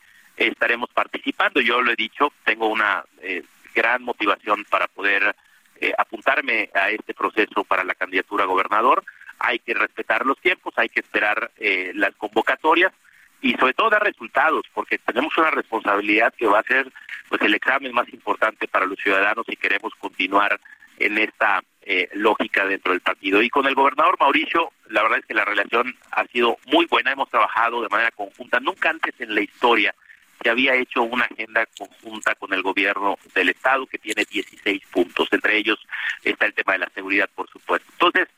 estaremos 0.48 0.90
participando. 0.90 1.60
Yo 1.60 1.82
lo 1.82 1.92
he 1.92 1.96
dicho, 1.96 2.32
tengo 2.44 2.68
una 2.68 3.04
eh, 3.22 3.42
gran 3.74 4.02
motivación 4.02 4.64
para 4.68 4.88
poder 4.88 5.34
eh, 5.80 5.92
apuntarme 5.96 6.70
a 6.74 6.90
este 6.90 7.14
proceso 7.14 7.64
para 7.64 7.84
la 7.84 7.94
candidatura 7.94 8.44
a 8.44 8.48
gobernador. 8.48 9.04
Hay 9.38 9.58
que 9.58 9.74
respetar 9.74 10.26
los 10.26 10.38
tiempos, 10.40 10.74
hay 10.76 10.88
que 10.88 11.00
esperar 11.00 11.50
eh, 11.56 11.92
las 11.94 12.14
convocatorias 12.16 12.92
y 13.40 13.54
sobre 13.54 13.72
todo 13.72 13.88
dar 13.88 14.02
resultados, 14.02 14.64
porque 14.74 14.98
tenemos 14.98 15.36
una 15.38 15.50
responsabilidad 15.50 16.34
que 16.34 16.46
va 16.46 16.58
a 16.58 16.64
ser 16.64 16.92
pues 17.28 17.40
el 17.42 17.54
examen 17.54 17.94
más 17.94 18.08
importante 18.12 18.68
para 18.68 18.84
los 18.84 18.98
ciudadanos 18.98 19.46
si 19.48 19.56
queremos 19.56 19.94
continuar 19.94 20.60
en 20.98 21.16
esta 21.16 21.62
eh, 21.82 22.10
lógica 22.12 22.66
dentro 22.66 22.92
del 22.92 23.00
partido. 23.00 23.40
Y 23.40 23.48
con 23.48 23.66
el 23.66 23.74
gobernador 23.74 24.16
Mauricio, 24.20 24.72
la 24.88 25.02
verdad 25.02 25.20
es 25.20 25.26
que 25.26 25.34
la 25.34 25.46
relación 25.46 25.96
ha 26.10 26.26
sido 26.26 26.58
muy 26.66 26.84
buena, 26.86 27.12
hemos 27.12 27.30
trabajado 27.30 27.80
de 27.80 27.88
manera 27.88 28.10
conjunta, 28.10 28.60
nunca 28.60 28.90
antes 28.90 29.14
en 29.18 29.34
la 29.34 29.40
historia 29.40 29.94
se 30.42 30.50
había 30.50 30.74
hecho 30.74 31.02
una 31.02 31.24
agenda 31.24 31.66
conjunta 31.76 32.34
con 32.34 32.52
el 32.52 32.62
gobierno 32.62 33.18
del 33.34 33.50
estado 33.50 33.86
que 33.86 33.98
tiene 33.98 34.24
16 34.24 34.82
puntos, 34.90 35.28
entre 35.32 35.56
ellos 35.56 35.78
está 36.22 36.46
el 36.46 36.54
tema 36.54 36.74
de 36.74 36.78
la 36.80 36.90
seguridad, 36.94 37.28
por 37.34 37.48
supuesto. 37.50 37.86
Entonces, 37.92 38.28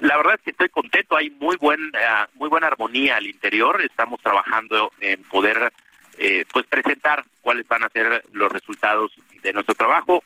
la 0.00 0.16
verdad 0.16 0.34
es 0.34 0.40
que 0.42 0.50
estoy 0.50 0.68
contento 0.68 1.16
hay 1.16 1.30
muy 1.30 1.56
buena 1.56 2.28
muy 2.34 2.48
buena 2.48 2.66
armonía 2.66 3.16
al 3.16 3.26
interior. 3.26 3.80
Estamos 3.82 4.20
trabajando 4.20 4.92
en 5.00 5.22
poder 5.24 5.72
eh, 6.18 6.44
pues 6.52 6.66
presentar 6.66 7.24
cuáles 7.40 7.66
van 7.68 7.84
a 7.84 7.88
ser 7.88 8.24
los 8.32 8.50
resultados 8.50 9.12
de 9.42 9.52
nuestro 9.52 9.74
trabajo 9.74 10.22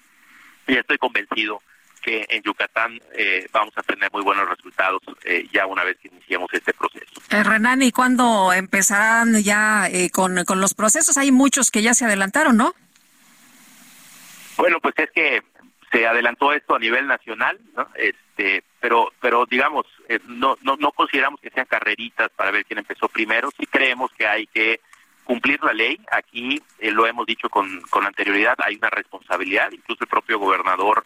y 0.67 0.77
estoy 0.77 0.99
convencido 0.99 1.63
que 2.01 2.27
en 2.29 2.43
Yucatán 2.43 3.01
eh, 3.15 3.47
vamos 3.53 3.73
a 3.77 3.83
tener 3.83 4.11
muy 4.13 4.23
buenos 4.23 4.49
resultados 4.49 5.01
eh, 5.25 5.47
ya 5.53 5.67
una 5.67 5.85
vez 5.85 5.97
que 5.99 6.09
iniciemos 6.09 6.49
este 6.53 6.73
proceso. 6.73 7.21
Renan, 7.31 7.83
¿y 7.83 7.93
cuándo 7.93 8.53
empezarán 8.53 9.43
ya 9.43 9.89
con, 10.13 10.45
con 10.45 10.61
los 10.61 10.75
procesos? 10.75 11.17
Hay 11.17 11.33
muchos 11.33 11.71
que 11.71 11.83
ya 11.83 11.95
se 11.95 12.05
adelantaron, 12.05 12.57
¿no? 12.57 12.75
Bueno, 14.57 14.81
pues 14.81 14.95
es 14.99 15.11
que 15.13 15.43
se 15.93 16.07
adelantó 16.07 16.53
esto 16.53 16.75
a 16.75 16.79
nivel 16.79 17.07
nacional, 17.07 17.59
¿no? 17.77 17.89
Este, 17.95 18.63
pero, 18.81 19.13
pero 19.21 19.47
digamos, 19.47 19.87
no, 20.27 20.59
no, 20.63 20.77
no 20.77 20.93
consideramos 20.93 21.41
que 21.41 21.51
sean 21.51 21.67
carreritas 21.67 22.31
para 22.37 22.51
ver 22.51 22.65
quién 22.65 22.79
empezó 22.79 23.09
primero. 23.09 23.51
Sí 23.59 23.67
creemos 23.67 24.11
que 24.13 24.27
hay 24.27 24.47
que 24.47 24.81
cumplir 25.29 25.63
la 25.63 25.75
ley. 25.75 26.01
Aquí 26.11 26.61
eh, 26.79 26.91
lo 26.91 27.07
hemos 27.07 27.27
dicho 27.27 27.51
con, 27.51 27.83
con 27.91 28.07
anterioridad, 28.07 28.57
hay 28.59 28.77
una 28.77 28.89
responsabilidad. 28.89 29.71
Incluso 29.73 30.05
el 30.05 30.09
propio 30.09 30.39
gobernador 30.39 31.05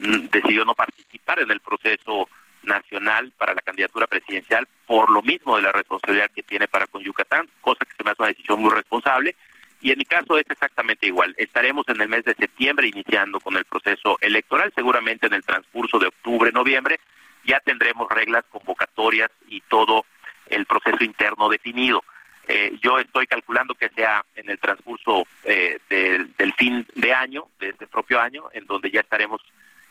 decidió 0.00 0.64
no 0.64 0.74
participar 0.74 1.40
en 1.40 1.50
el 1.50 1.60
proceso 1.60 2.28
nacional 2.62 3.32
para 3.38 3.54
la 3.54 3.62
candidatura 3.62 4.06
presidencial 4.06 4.66
por 4.86 5.10
lo 5.10 5.22
mismo 5.22 5.56
de 5.56 5.62
la 5.62 5.72
responsabilidad 5.72 6.30
que 6.34 6.42
tiene 6.42 6.68
para 6.68 6.86
con 6.86 7.02
Yucatán, 7.02 7.48
cosa 7.60 7.84
que 7.84 7.94
se 7.96 8.04
me 8.04 8.10
hace 8.10 8.22
una 8.22 8.28
decisión 8.28 8.60
muy 8.60 8.70
responsable. 8.70 9.36
Y 9.82 9.92
en 9.92 9.98
mi 9.98 10.04
caso 10.04 10.36
es 10.36 10.44
exactamente 10.50 11.06
igual. 11.06 11.34
Estaremos 11.38 11.88
en 11.88 12.00
el 12.00 12.08
mes 12.08 12.24
de 12.24 12.34
septiembre 12.34 12.88
iniciando 12.88 13.40
con 13.40 13.56
el 13.56 13.64
proceso 13.64 14.18
electoral, 14.20 14.72
seguramente 14.74 15.26
en 15.26 15.34
el 15.34 15.42
transcurso 15.42 15.98
de 15.98 16.08
octubre, 16.08 16.52
noviembre, 16.52 17.00
ya 17.44 17.60
tendremos 17.60 18.08
reglas, 18.10 18.44
convocatorias 18.50 19.30
y 19.48 19.62
todo 19.62 20.04
el 20.46 20.66
proceso 20.66 21.02
interno 21.02 21.48
definido. 21.48 22.04
Eh, 22.46 22.76
yo 22.82 22.98
estoy 22.98 23.26
calculando 23.26 23.74
que 23.74 23.88
sea 23.90 24.24
en 24.34 24.50
el 24.50 24.58
transcurso 24.58 25.24
eh, 25.44 25.78
del, 25.88 26.52
fin 26.54 26.86
de 26.94 27.14
año, 27.14 27.46
de 27.58 27.70
este 27.70 27.86
propio 27.86 28.20
año, 28.20 28.44
en 28.52 28.66
donde 28.66 28.90
ya 28.90 29.00
estaremos 29.00 29.40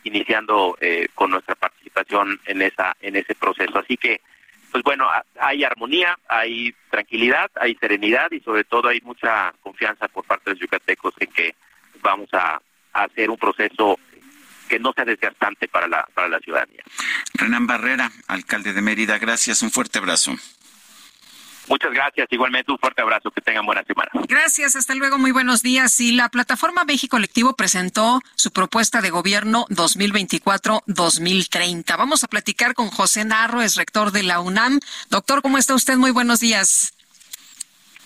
iniciando 0.04 0.76
eh, 0.80 1.08
con 1.14 1.30
nuestra 1.30 1.54
participación 1.54 2.40
en 2.46 2.62
esa 2.62 2.96
en 3.00 3.16
ese 3.16 3.34
proceso. 3.34 3.78
Así 3.78 3.96
que, 3.96 4.20
pues 4.70 4.82
bueno, 4.82 5.08
hay 5.38 5.64
armonía, 5.64 6.18
hay 6.28 6.74
tranquilidad, 6.90 7.50
hay 7.54 7.74
serenidad 7.76 8.30
y 8.30 8.40
sobre 8.40 8.64
todo 8.64 8.88
hay 8.88 9.00
mucha 9.02 9.52
confianza 9.62 10.08
por 10.08 10.24
parte 10.24 10.50
de 10.50 10.50
los 10.52 10.60
yucatecos 10.60 11.14
en 11.20 11.30
que 11.30 11.54
vamos 12.02 12.28
a, 12.32 12.60
hacer 12.92 13.30
un 13.30 13.36
proceso 13.36 14.00
que 14.68 14.80
no 14.80 14.92
sea 14.92 15.04
desgastante 15.04 15.68
para 15.68 15.86
la 15.86 16.08
para 16.12 16.26
la 16.26 16.40
ciudadanía. 16.40 16.82
Renan 17.34 17.68
Barrera, 17.68 18.10
alcalde 18.26 18.72
de 18.72 18.82
Mérida, 18.82 19.16
gracias, 19.18 19.62
un 19.62 19.70
fuerte 19.70 19.98
abrazo. 19.98 20.32
Muchas 21.70 21.92
gracias. 21.92 22.26
Igualmente 22.32 22.72
un 22.72 22.78
fuerte 22.78 23.00
abrazo. 23.00 23.30
Que 23.30 23.40
tengan 23.40 23.64
buena 23.64 23.84
semana. 23.84 24.10
Gracias. 24.26 24.74
Hasta 24.74 24.96
luego. 24.96 25.18
Muy 25.18 25.30
buenos 25.30 25.62
días. 25.62 26.00
Y 26.00 26.10
la 26.10 26.28
plataforma 26.28 26.82
México 26.84 27.16
Colectivo 27.16 27.54
presentó 27.54 28.20
su 28.34 28.50
propuesta 28.50 29.00
de 29.00 29.10
gobierno 29.10 29.66
2024-2030. 29.68 31.96
Vamos 31.96 32.24
a 32.24 32.28
platicar 32.28 32.74
con 32.74 32.90
José 32.90 33.24
Narro, 33.24 33.62
es 33.62 33.76
rector 33.76 34.10
de 34.10 34.24
la 34.24 34.40
UNAM. 34.40 34.80
Doctor, 35.10 35.42
¿cómo 35.42 35.58
está 35.58 35.76
usted? 35.76 35.96
Muy 35.96 36.10
buenos 36.10 36.40
días. 36.40 36.92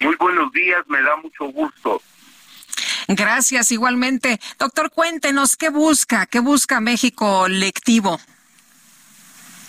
Muy 0.00 0.14
buenos 0.16 0.52
días. 0.52 0.86
Me 0.88 1.00
da 1.00 1.16
mucho 1.16 1.46
gusto. 1.46 2.02
Gracias, 3.08 3.72
igualmente. 3.72 4.38
Doctor, 4.58 4.90
cuéntenos, 4.90 5.56
¿qué 5.56 5.70
busca? 5.70 6.26
¿Qué 6.26 6.40
busca 6.40 6.80
México 6.80 7.44
Colectivo? 7.44 8.20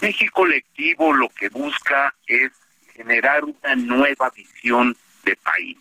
México 0.02 0.34
Colectivo 0.34 1.14
lo 1.14 1.30
que 1.30 1.48
busca 1.48 2.14
es 2.28 2.52
generar 2.96 3.44
una 3.44 3.76
nueva 3.76 4.30
visión 4.32 4.96
de 5.24 5.36
país. 5.36 5.78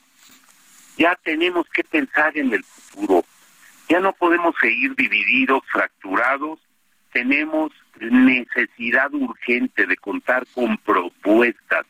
Ya 0.96 1.18
tenemos 1.22 1.66
que 1.70 1.84
pensar 1.84 2.36
en 2.36 2.52
el 2.52 2.64
futuro. 2.64 3.24
Ya 3.88 4.00
no 4.00 4.12
podemos 4.12 4.54
seguir 4.60 4.94
divididos, 4.96 5.62
fracturados. 5.70 6.58
Tenemos 7.12 7.72
necesidad 8.00 9.12
urgente 9.12 9.86
de 9.86 9.96
contar 9.96 10.46
con 10.54 10.76
propuestas, 10.78 11.86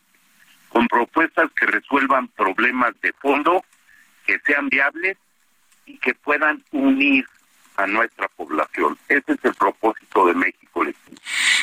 con 0.69 0.87
propuestas 0.87 1.49
que 1.53 1.65
resuelvan 1.65 2.27
problemas 2.29 2.93
de 3.01 3.13
fondo, 3.13 3.63
que 4.25 4.39
sean 4.45 4.69
viables 4.69 5.17
y 5.85 5.97
que 5.97 6.13
puedan 6.13 6.63
unir 6.71 7.25
a 7.77 7.87
nuestra 7.87 8.27
población. 8.29 8.97
Ese 9.07 9.33
es 9.33 9.39
el 9.43 9.53
propósito 9.55 10.27
de 10.27 10.33
México. 10.33 10.83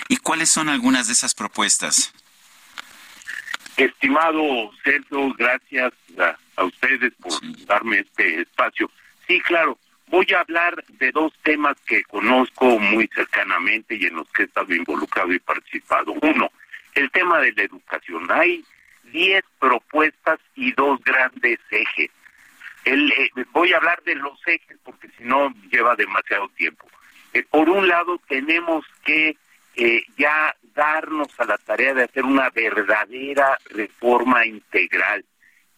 ¿Y 0.08 0.16
cuáles 0.18 0.50
son 0.50 0.68
algunas 0.68 1.06
de 1.06 1.12
esas 1.12 1.34
propuestas? 1.34 2.12
Estimado 3.76 4.70
Sergio, 4.84 5.32
gracias 5.34 5.92
a, 6.18 6.64
ustedes 6.64 7.12
por 7.20 7.32
darme 7.66 8.00
este 8.00 8.42
espacio. 8.42 8.90
Sí, 9.26 9.40
claro, 9.40 9.78
voy 10.08 10.26
a 10.34 10.40
hablar 10.40 10.84
de 10.98 11.10
dos 11.10 11.32
temas 11.42 11.76
que 11.86 12.04
conozco 12.04 12.78
muy 12.78 13.08
cercanamente 13.14 13.96
y 13.96 14.06
en 14.06 14.16
los 14.16 14.28
que 14.28 14.42
he 14.42 14.46
estado 14.46 14.74
involucrado 14.74 15.32
y 15.32 15.38
participado. 15.38 16.12
Uno, 16.20 16.50
el 16.94 17.10
tema 17.10 17.40
de 17.40 17.52
la 17.52 17.62
educación. 17.62 18.30
Hay 18.30 18.64
diez 19.04 19.42
propuestas 19.58 20.38
y 20.54 20.72
dos 20.72 21.02
grandes 21.02 21.58
ejes. 21.70 22.10
El, 22.84 23.10
eh, 23.12 23.30
voy 23.52 23.72
a 23.72 23.76
hablar 23.78 24.02
de 24.02 24.16
los 24.16 24.38
ejes 24.46 24.76
porque 24.84 25.08
si 25.16 25.24
no 25.24 25.52
lleva 25.70 25.96
demasiado 25.96 26.48
tiempo. 26.50 26.86
Eh, 27.32 27.44
por 27.48 27.68
un 27.68 27.88
lado, 27.88 28.20
tenemos 28.28 28.84
que 29.04 29.36
eh, 29.76 30.04
ya 30.18 30.54
darnos 30.74 31.28
a 31.38 31.44
la 31.44 31.58
tarea 31.58 31.94
de 31.94 32.04
hacer 32.04 32.24
una 32.24 32.50
verdadera 32.50 33.58
reforma 33.70 34.46
integral 34.46 35.24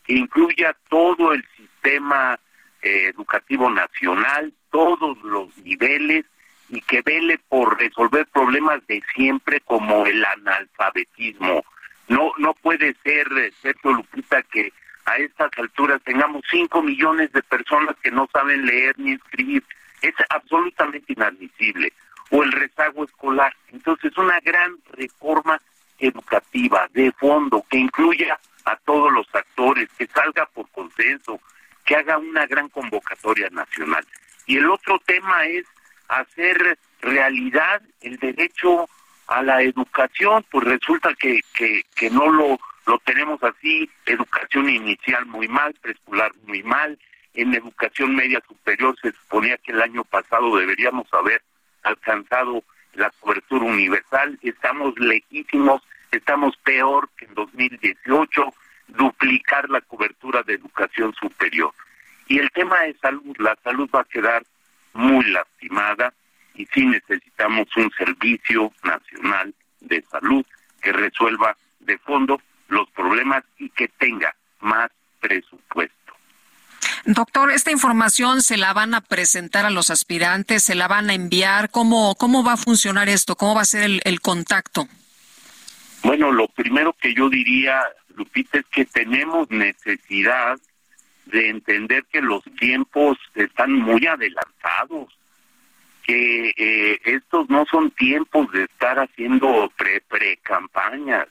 que 0.04 0.14
incluya 0.14 0.76
todo 0.88 1.32
el 1.32 1.44
sistema 1.56 2.38
eh, 2.82 3.06
educativo 3.14 3.70
nacional, 3.70 4.52
todos 4.70 5.16
los 5.22 5.56
niveles 5.58 6.26
y 6.68 6.80
que 6.82 7.02
vele 7.02 7.38
por 7.48 7.78
resolver 7.78 8.26
problemas 8.26 8.86
de 8.86 9.02
siempre 9.14 9.60
como 9.60 10.06
el 10.06 10.24
analfabetismo. 10.24 11.64
No 12.08 12.32
no 12.38 12.54
puede 12.54 12.94
ser, 13.02 13.26
Sergio 13.62 13.92
Lupita, 13.92 14.42
que 14.42 14.72
a 15.06 15.16
estas 15.16 15.50
alturas 15.56 16.02
tengamos 16.02 16.42
cinco 16.50 16.82
millones 16.82 17.32
de 17.32 17.42
personas 17.42 17.96
que 18.02 18.10
no 18.10 18.28
saben 18.32 18.66
leer 18.66 18.98
ni 18.98 19.12
escribir. 19.12 19.62
Es 20.02 20.14
absolutamente 20.28 21.14
inadmisible 21.14 21.92
o 22.30 22.42
el 22.42 22.52
rezago 22.52 23.04
escolar. 23.04 23.54
Entonces, 23.72 24.16
una 24.16 24.40
gran 24.40 24.76
reforma 24.92 25.60
educativa 25.98 26.88
de 26.92 27.12
fondo 27.12 27.64
que 27.68 27.78
incluya 27.78 28.38
a 28.64 28.76
todos 28.76 29.12
los 29.12 29.26
actores, 29.34 29.88
que 29.98 30.06
salga 30.06 30.46
por 30.46 30.68
consenso, 30.70 31.40
que 31.84 31.96
haga 31.96 32.18
una 32.18 32.46
gran 32.46 32.68
convocatoria 32.68 33.48
nacional. 33.50 34.04
Y 34.46 34.56
el 34.58 34.70
otro 34.70 34.98
tema 35.04 35.46
es 35.46 35.66
hacer 36.08 36.78
realidad 37.00 37.82
el 38.00 38.16
derecho 38.18 38.88
a 39.26 39.42
la 39.42 39.62
educación, 39.62 40.44
pues 40.50 40.64
resulta 40.64 41.14
que, 41.14 41.40
que, 41.54 41.84
que 41.94 42.10
no 42.10 42.30
lo, 42.30 42.58
lo 42.86 42.98
tenemos 43.00 43.42
así, 43.42 43.88
educación 44.06 44.68
inicial 44.68 45.26
muy 45.26 45.48
mal, 45.48 45.74
preescolar 45.80 46.32
muy 46.46 46.62
mal, 46.62 46.98
en 47.34 47.54
educación 47.54 48.14
media 48.14 48.42
superior 48.46 48.96
se 49.00 49.12
suponía 49.12 49.58
que 49.58 49.72
el 49.72 49.82
año 49.82 50.04
pasado 50.04 50.56
deberíamos 50.56 51.12
haber 51.12 51.42
alcanzado 51.84 52.64
la 52.94 53.10
cobertura 53.20 53.64
universal, 53.64 54.38
estamos 54.42 54.98
lejísimos, 54.98 55.82
estamos 56.10 56.56
peor 56.58 57.08
que 57.16 57.26
en 57.26 57.34
2018, 57.34 58.54
duplicar 58.88 59.68
la 59.70 59.80
cobertura 59.80 60.42
de 60.42 60.54
educación 60.54 61.14
superior. 61.14 61.72
Y 62.28 62.38
el 62.38 62.50
tema 62.50 62.80
de 62.80 62.94
salud, 62.94 63.36
la 63.38 63.56
salud 63.62 63.88
va 63.94 64.00
a 64.00 64.04
quedar 64.04 64.44
muy 64.92 65.24
lastimada 65.26 66.12
y 66.54 66.66
sí 66.66 66.86
necesitamos 66.86 67.66
un 67.76 67.90
servicio 67.92 68.72
nacional 68.82 69.54
de 69.80 70.02
salud 70.02 70.44
que 70.80 70.92
resuelva 70.92 71.56
de 71.80 71.98
fondo 71.98 72.40
los 72.68 72.88
problemas 72.90 73.44
y 73.58 73.68
que 73.70 73.88
tenga 73.88 74.34
más 74.60 74.90
presupuesto. 75.20 76.03
Doctor, 77.06 77.50
¿esta 77.50 77.70
información 77.70 78.40
se 78.40 78.56
la 78.56 78.72
van 78.72 78.94
a 78.94 79.02
presentar 79.02 79.66
a 79.66 79.70
los 79.70 79.90
aspirantes? 79.90 80.62
¿Se 80.62 80.74
la 80.74 80.88
van 80.88 81.10
a 81.10 81.14
enviar? 81.14 81.70
¿Cómo, 81.70 82.14
cómo 82.14 82.42
va 82.42 82.54
a 82.54 82.56
funcionar 82.56 83.10
esto? 83.10 83.36
¿Cómo 83.36 83.54
va 83.54 83.60
a 83.60 83.66
ser 83.66 84.00
el, 84.02 84.20
contacto? 84.20 84.88
Bueno, 86.02 86.32
lo 86.32 86.48
primero 86.48 86.94
que 86.94 87.12
yo 87.12 87.28
diría, 87.28 87.82
Lupita, 88.16 88.58
es 88.58 88.64
que 88.66 88.86
tenemos 88.86 89.50
necesidad 89.50 90.58
de 91.26 91.50
entender 91.50 92.06
que 92.10 92.22
los 92.22 92.42
tiempos 92.58 93.18
están 93.34 93.72
muy 93.72 94.06
adelantados, 94.06 95.12
que 96.04 96.54
eh, 96.56 97.00
estos 97.04 97.50
no 97.50 97.66
son 97.70 97.90
tiempos 97.90 98.50
de 98.52 98.64
estar 98.64 98.98
haciendo 98.98 99.70
pre-campañas, 100.08 101.26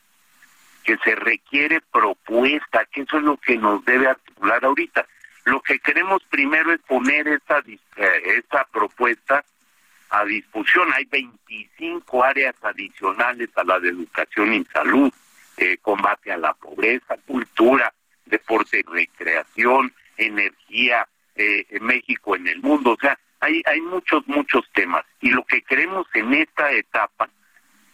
que 0.83 0.97
se 1.03 1.15
requiere 1.15 1.81
propuesta, 1.91 2.85
que 2.91 3.01
eso 3.01 3.17
es 3.17 3.23
lo 3.23 3.37
que 3.37 3.57
nos 3.57 3.83
debe 3.85 4.09
articular 4.09 4.63
ahorita. 4.63 5.07
Lo 5.45 5.61
que 5.61 5.79
queremos 5.79 6.23
primero 6.29 6.71
es 6.71 6.79
poner 6.81 7.27
esta, 7.27 7.59
eh, 7.59 7.77
esta 8.37 8.65
propuesta 8.65 9.43
a 10.09 10.23
discusión. 10.25 10.87
Hay 10.93 11.05
25 11.05 12.23
áreas 12.23 12.55
adicionales 12.61 13.49
a 13.55 13.63
la 13.63 13.79
de 13.79 13.89
educación 13.89 14.53
y 14.53 14.63
salud, 14.65 15.11
eh, 15.57 15.77
combate 15.81 16.31
a 16.31 16.37
la 16.37 16.53
pobreza, 16.53 17.17
cultura, 17.25 17.93
deporte 18.25 18.79
y 18.79 18.83
recreación, 18.83 19.93
energía, 20.17 21.07
eh, 21.35 21.65
México 21.81 22.35
en 22.35 22.47
el 22.47 22.61
mundo. 22.61 22.91
O 22.91 22.97
sea, 22.99 23.17
hay, 23.39 23.61
hay 23.65 23.81
muchos, 23.81 24.25
muchos 24.27 24.63
temas. 24.73 25.03
Y 25.19 25.29
lo 25.29 25.43
que 25.43 25.61
queremos 25.63 26.07
en 26.13 26.33
esta 26.33 26.71
etapa 26.71 27.29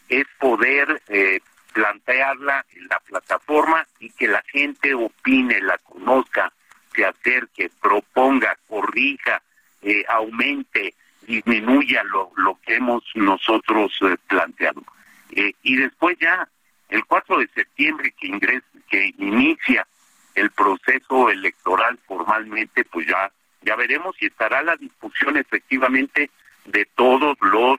es 0.08 0.26
poder 0.38 1.02
eh, 1.08 1.40
plantearla 1.72 2.64
en 2.74 2.88
la 2.88 2.98
plataforma 3.00 3.86
y 3.98 4.10
que 4.10 4.28
la 4.28 4.42
gente 4.42 4.94
opine, 4.94 5.60
la 5.60 5.78
conozca, 5.78 6.52
se 6.94 7.04
acerque, 7.04 7.70
proponga, 7.80 8.56
corrija, 8.68 9.42
eh, 9.82 10.04
aumente, 10.08 10.94
disminuya 11.26 12.02
lo, 12.04 12.32
lo 12.36 12.58
que 12.64 12.76
hemos 12.76 13.04
nosotros 13.14 13.92
eh, 14.02 14.16
planteado. 14.26 14.82
Eh, 15.30 15.52
y 15.62 15.76
después 15.76 16.16
ya, 16.20 16.48
el 16.88 17.04
4 17.04 17.38
de 17.38 17.48
septiembre 17.54 18.14
que 18.18 18.26
ingresa, 18.26 18.66
que 18.88 19.14
inicia 19.18 19.86
el 20.34 20.50
proceso 20.50 21.30
electoral 21.30 21.98
formalmente, 22.06 22.84
pues 22.84 23.06
ya, 23.06 23.30
ya 23.62 23.76
veremos 23.76 24.16
si 24.18 24.26
estará 24.26 24.62
la 24.62 24.76
discusión 24.76 25.36
efectivamente 25.36 26.30
de 26.64 26.84
todos 26.96 27.36
los 27.40 27.78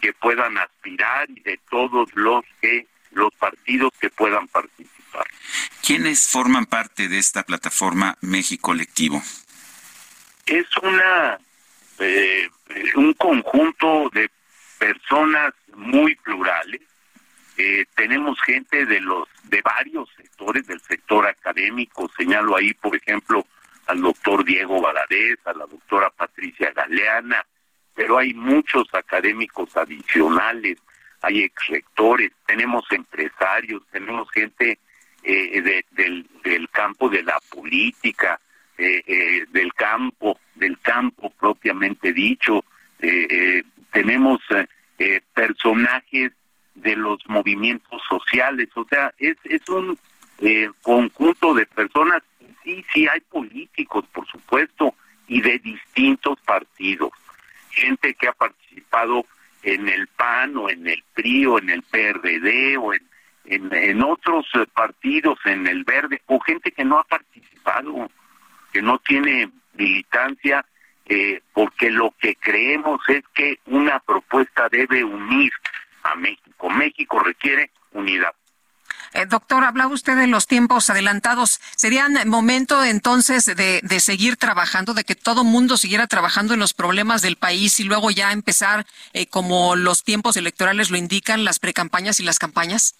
que 0.00 0.12
puedan 0.12 0.58
aspirar 0.58 1.30
y 1.30 1.40
de 1.40 1.58
todos 1.70 2.08
los 2.14 2.44
que 2.60 2.86
los 3.12 3.32
partidos 3.34 3.92
que 4.00 4.10
puedan 4.10 4.48
participar. 4.48 4.91
¿Quiénes 5.84 6.28
forman 6.28 6.66
parte 6.66 7.08
de 7.08 7.18
esta 7.18 7.42
plataforma 7.42 8.16
México 8.20 8.68
Colectivo? 8.68 9.22
Es 10.46 10.66
una 10.82 11.38
eh, 11.98 12.48
un 12.96 13.12
conjunto 13.14 14.10
de 14.12 14.30
personas 14.78 15.54
muy 15.74 16.14
plurales. 16.16 16.80
Eh, 17.56 17.84
tenemos 17.94 18.40
gente 18.42 18.86
de 18.86 19.00
los 19.00 19.28
de 19.44 19.60
varios 19.62 20.08
sectores 20.16 20.66
del 20.66 20.80
sector 20.80 21.26
académico. 21.26 22.10
Señalo 22.16 22.56
ahí, 22.56 22.72
por 22.74 22.96
ejemplo, 22.96 23.46
al 23.86 24.00
doctor 24.00 24.44
Diego 24.44 24.80
Valadez, 24.80 25.38
a 25.44 25.52
la 25.52 25.66
doctora 25.66 26.10
Patricia 26.10 26.72
Galeana, 26.72 27.44
pero 27.94 28.18
hay 28.18 28.32
muchos 28.32 28.86
académicos 28.94 29.76
adicionales, 29.76 30.78
hay 31.20 31.42
ex 31.42 31.66
rectores, 31.68 32.32
tenemos 32.46 32.84
empresarios, 32.90 33.82
tenemos 33.92 34.30
gente 34.30 34.78
eh, 35.22 35.84
del, 35.92 36.26
del 36.42 36.68
campo 36.70 37.08
de 37.08 37.22
la 37.22 37.38
política, 37.50 38.40
eh, 38.78 39.02
eh, 39.06 39.44
del 39.50 39.72
campo, 39.74 40.40
del 40.54 40.78
campo 40.80 41.30
propiamente 41.38 42.12
dicho. 42.12 42.64
Eh, 42.98 43.62
tenemos 43.92 44.40
personajes 45.34 46.32
de 46.74 46.96
los 46.96 47.18
movimientos 47.28 48.00
sociales, 48.08 48.68
o 48.74 48.84
sea, 48.88 49.12
es, 49.18 49.36
es 49.44 49.68
un 49.68 49.98
conjunto 50.80 51.54
de 51.54 51.66
personas, 51.66 52.22
sí, 52.64 52.84
sí 52.92 53.06
hay 53.08 53.20
políticos, 53.20 54.04
por 54.12 54.26
supuesto, 54.26 54.94
y 55.28 55.40
de 55.40 55.58
distintos 55.58 56.40
partidos, 56.40 57.10
gente 57.70 58.14
que 58.14 58.28
ha 58.28 58.32
participado 58.32 59.26
en 59.62 59.88
el 59.88 60.06
PAN 60.06 60.56
o 60.56 60.70
en 60.70 60.86
el 60.86 61.02
PRI 61.14 61.46
o 61.46 61.58
en 61.58 61.70
el 61.70 61.82
PRD 61.82 62.76
o 62.78 62.94
en, 62.94 63.02
en, 63.44 64.02
otros 64.02 64.46
partidos, 64.74 65.38
en 65.44 65.66
el 65.66 65.84
Verde, 65.84 66.22
o 66.26 66.40
gente 66.40 66.72
que 66.72 66.84
no 66.84 66.98
ha 66.98 67.04
participado 67.04 68.08
que 68.72 68.82
no 68.82 68.98
tiene 68.98 69.50
militancia, 69.74 70.64
eh, 71.06 71.42
porque 71.52 71.90
lo 71.90 72.14
que 72.18 72.36
creemos 72.36 73.00
es 73.08 73.22
que 73.34 73.58
una 73.66 74.00
propuesta 74.00 74.68
debe 74.70 75.04
unir 75.04 75.52
a 76.02 76.14
México. 76.16 76.70
México 76.70 77.18
requiere 77.20 77.70
unidad. 77.92 78.32
Eh, 79.14 79.26
doctor, 79.26 79.62
hablaba 79.64 79.92
usted 79.92 80.16
de 80.16 80.26
los 80.26 80.46
tiempos 80.46 80.88
adelantados. 80.88 81.60
¿Serían 81.76 82.16
momento 82.28 82.82
entonces 82.82 83.44
de, 83.44 83.80
de 83.82 84.00
seguir 84.00 84.36
trabajando, 84.36 84.94
de 84.94 85.04
que 85.04 85.14
todo 85.14 85.44
mundo 85.44 85.76
siguiera 85.76 86.06
trabajando 86.06 86.54
en 86.54 86.60
los 86.60 86.72
problemas 86.72 87.20
del 87.20 87.36
país 87.36 87.78
y 87.78 87.84
luego 87.84 88.10
ya 88.10 88.32
empezar, 88.32 88.86
eh, 89.12 89.26
como 89.26 89.76
los 89.76 90.02
tiempos 90.02 90.36
electorales 90.38 90.90
lo 90.90 90.96
indican, 90.96 91.44
las 91.44 91.58
precampañas 91.58 92.20
y 92.20 92.22
las 92.22 92.38
campañas? 92.38 92.94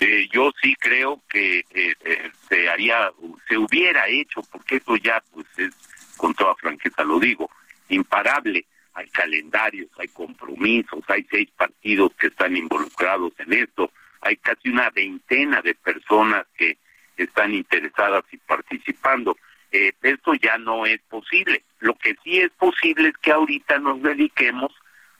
Eh, 0.00 0.28
yo 0.32 0.50
sí 0.62 0.74
creo 0.76 1.20
que 1.28 1.58
eh, 1.58 1.94
eh, 2.04 2.30
se 2.48 2.68
haría, 2.68 3.12
se 3.48 3.58
hubiera 3.58 4.08
hecho, 4.08 4.40
porque 4.50 4.76
esto 4.76 4.96
ya, 4.96 5.22
pues, 5.32 5.46
es, 5.58 5.74
con 6.16 6.34
toda 6.34 6.54
franqueza 6.54 7.04
lo 7.04 7.20
digo, 7.20 7.50
imparable. 7.88 8.64
Hay 8.94 9.08
calendarios, 9.08 9.88
hay 9.98 10.08
compromisos, 10.08 11.04
hay 11.08 11.26
seis 11.30 11.48
partidos 11.56 12.12
que 12.18 12.26
están 12.28 12.56
involucrados 12.56 13.32
en 13.38 13.52
esto, 13.52 13.92
hay 14.20 14.36
casi 14.36 14.68
una 14.68 14.90
veintena 14.90 15.62
de 15.62 15.74
personas 15.74 16.46
que 16.56 16.78
están 17.16 17.54
interesadas 17.54 18.24
y 18.32 18.36
participando. 18.38 19.36
Eh, 19.72 19.92
esto 20.02 20.34
ya 20.34 20.58
no 20.58 20.86
es 20.86 21.00
posible. 21.02 21.62
Lo 21.78 21.94
que 21.94 22.16
sí 22.24 22.40
es 22.40 22.50
posible 22.52 23.10
es 23.10 23.16
que 23.18 23.32
ahorita 23.32 23.78
nos 23.78 24.02
dediquemos 24.02 24.72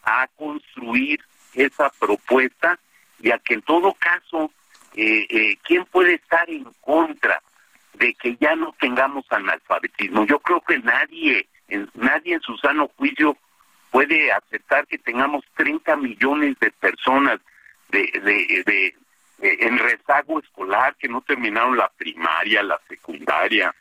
a 0.03 0.27
construir 0.37 1.21
esa 1.55 1.91
propuesta 1.99 2.79
y 3.21 3.31
a 3.31 3.39
que 3.39 3.55
en 3.55 3.63
todo 3.63 3.95
caso 3.95 4.51
eh, 4.95 5.27
eh, 5.29 5.59
¿quién 5.63 5.85
puede 5.87 6.15
estar 6.15 6.49
en 6.51 6.67
contra 6.81 7.41
de 7.95 8.15
que 8.15 8.37
ya 8.41 8.57
no 8.57 8.75
tengamos 8.81 9.25
analfabetismo? 9.31 10.27
Yo 10.27 10.39
creo 10.41 10.61
que 10.61 10.79
nadie, 10.79 11.47
en, 11.69 11.89
nadie 11.95 12.35
en 12.35 12.41
su 12.41 12.57
sano 12.59 12.91
juicio 12.97 13.37
puede 13.91 14.33
aceptar 14.33 14.87
que 14.87 14.99
tengamos 14.99 15.45
30 15.57 15.97
millones 15.97 16.59
de 16.61 16.71
personas 16.71 17.41
de, 17.91 18.03
de, 18.65 18.95
en 19.41 19.79
rezago 19.79 20.39
escolar 20.39 20.95
que 20.97 21.09
no 21.09 21.23
terminaron 21.23 21.77
la 21.77 21.89
primaria, 21.89 22.63
la 22.63 22.81
secundaria, 22.89 23.75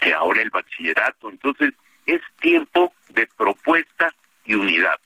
que 0.00 0.12
ahora 0.12 0.42
el 0.42 0.50
bachillerato. 0.50 1.30
Entonces, 1.30 1.72
es 2.06 2.20
tiempo 2.40 2.92
de 3.08 3.26
propuesta 3.26 4.12
y 4.44 4.54
unidad. 4.54 4.98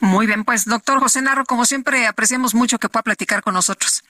Muy 0.00 0.26
bien, 0.26 0.44
pues 0.44 0.64
doctor 0.64 0.98
José 0.98 1.22
Narro, 1.22 1.44
como 1.44 1.64
siempre, 1.64 2.06
apreciamos 2.06 2.54
mucho 2.54 2.78
que 2.78 2.88
pueda 2.88 3.02
platicar 3.02 3.42
con 3.42 3.54
nosotros. 3.54 4.02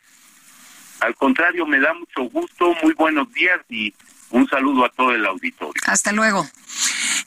Al 1.03 1.17
contrario, 1.17 1.67
me 1.67 1.81
da 1.81 1.93
mucho 1.95 2.31
gusto, 2.31 2.77
muy 2.81 2.95
buenos 2.95 3.31
días 3.33 3.61
y 3.69 3.93
un 4.31 4.49
saludo 4.49 4.85
a 4.85 4.89
todo 4.89 5.11
el 5.13 5.27
auditorio. 5.27 5.83
Hasta 5.87 6.13
luego. 6.13 6.49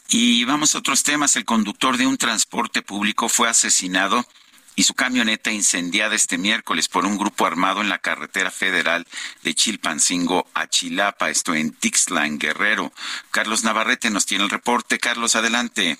Y 0.07 0.45
vamos 0.45 0.73
a 0.73 0.77
otros 0.77 1.03
temas. 1.03 1.35
El 1.35 1.43
conductor 1.43 1.97
de 1.97 2.07
un 2.07 2.17
transporte 2.17 2.81
público 2.81 3.27
fue 3.27 3.49
asesinado 3.49 4.25
y 4.77 4.83
su 4.83 4.93
camioneta 4.93 5.51
incendiada 5.51 6.15
este 6.15 6.37
miércoles 6.37 6.87
por 6.87 7.05
un 7.05 7.17
grupo 7.17 7.45
armado 7.45 7.81
en 7.81 7.89
la 7.89 7.99
carretera 7.99 8.49
federal 8.49 9.05
de 9.43 9.53
Chilpancingo 9.53 10.47
a 10.53 10.67
Chilapa, 10.67 11.29
esto 11.29 11.53
en 11.53 11.71
Tixla, 11.71 12.27
en 12.27 12.39
Guerrero. 12.39 12.93
Carlos 13.31 13.65
Navarrete 13.65 14.09
nos 14.09 14.25
tiene 14.25 14.45
el 14.45 14.49
reporte. 14.49 14.99
Carlos, 14.99 15.35
adelante. 15.35 15.97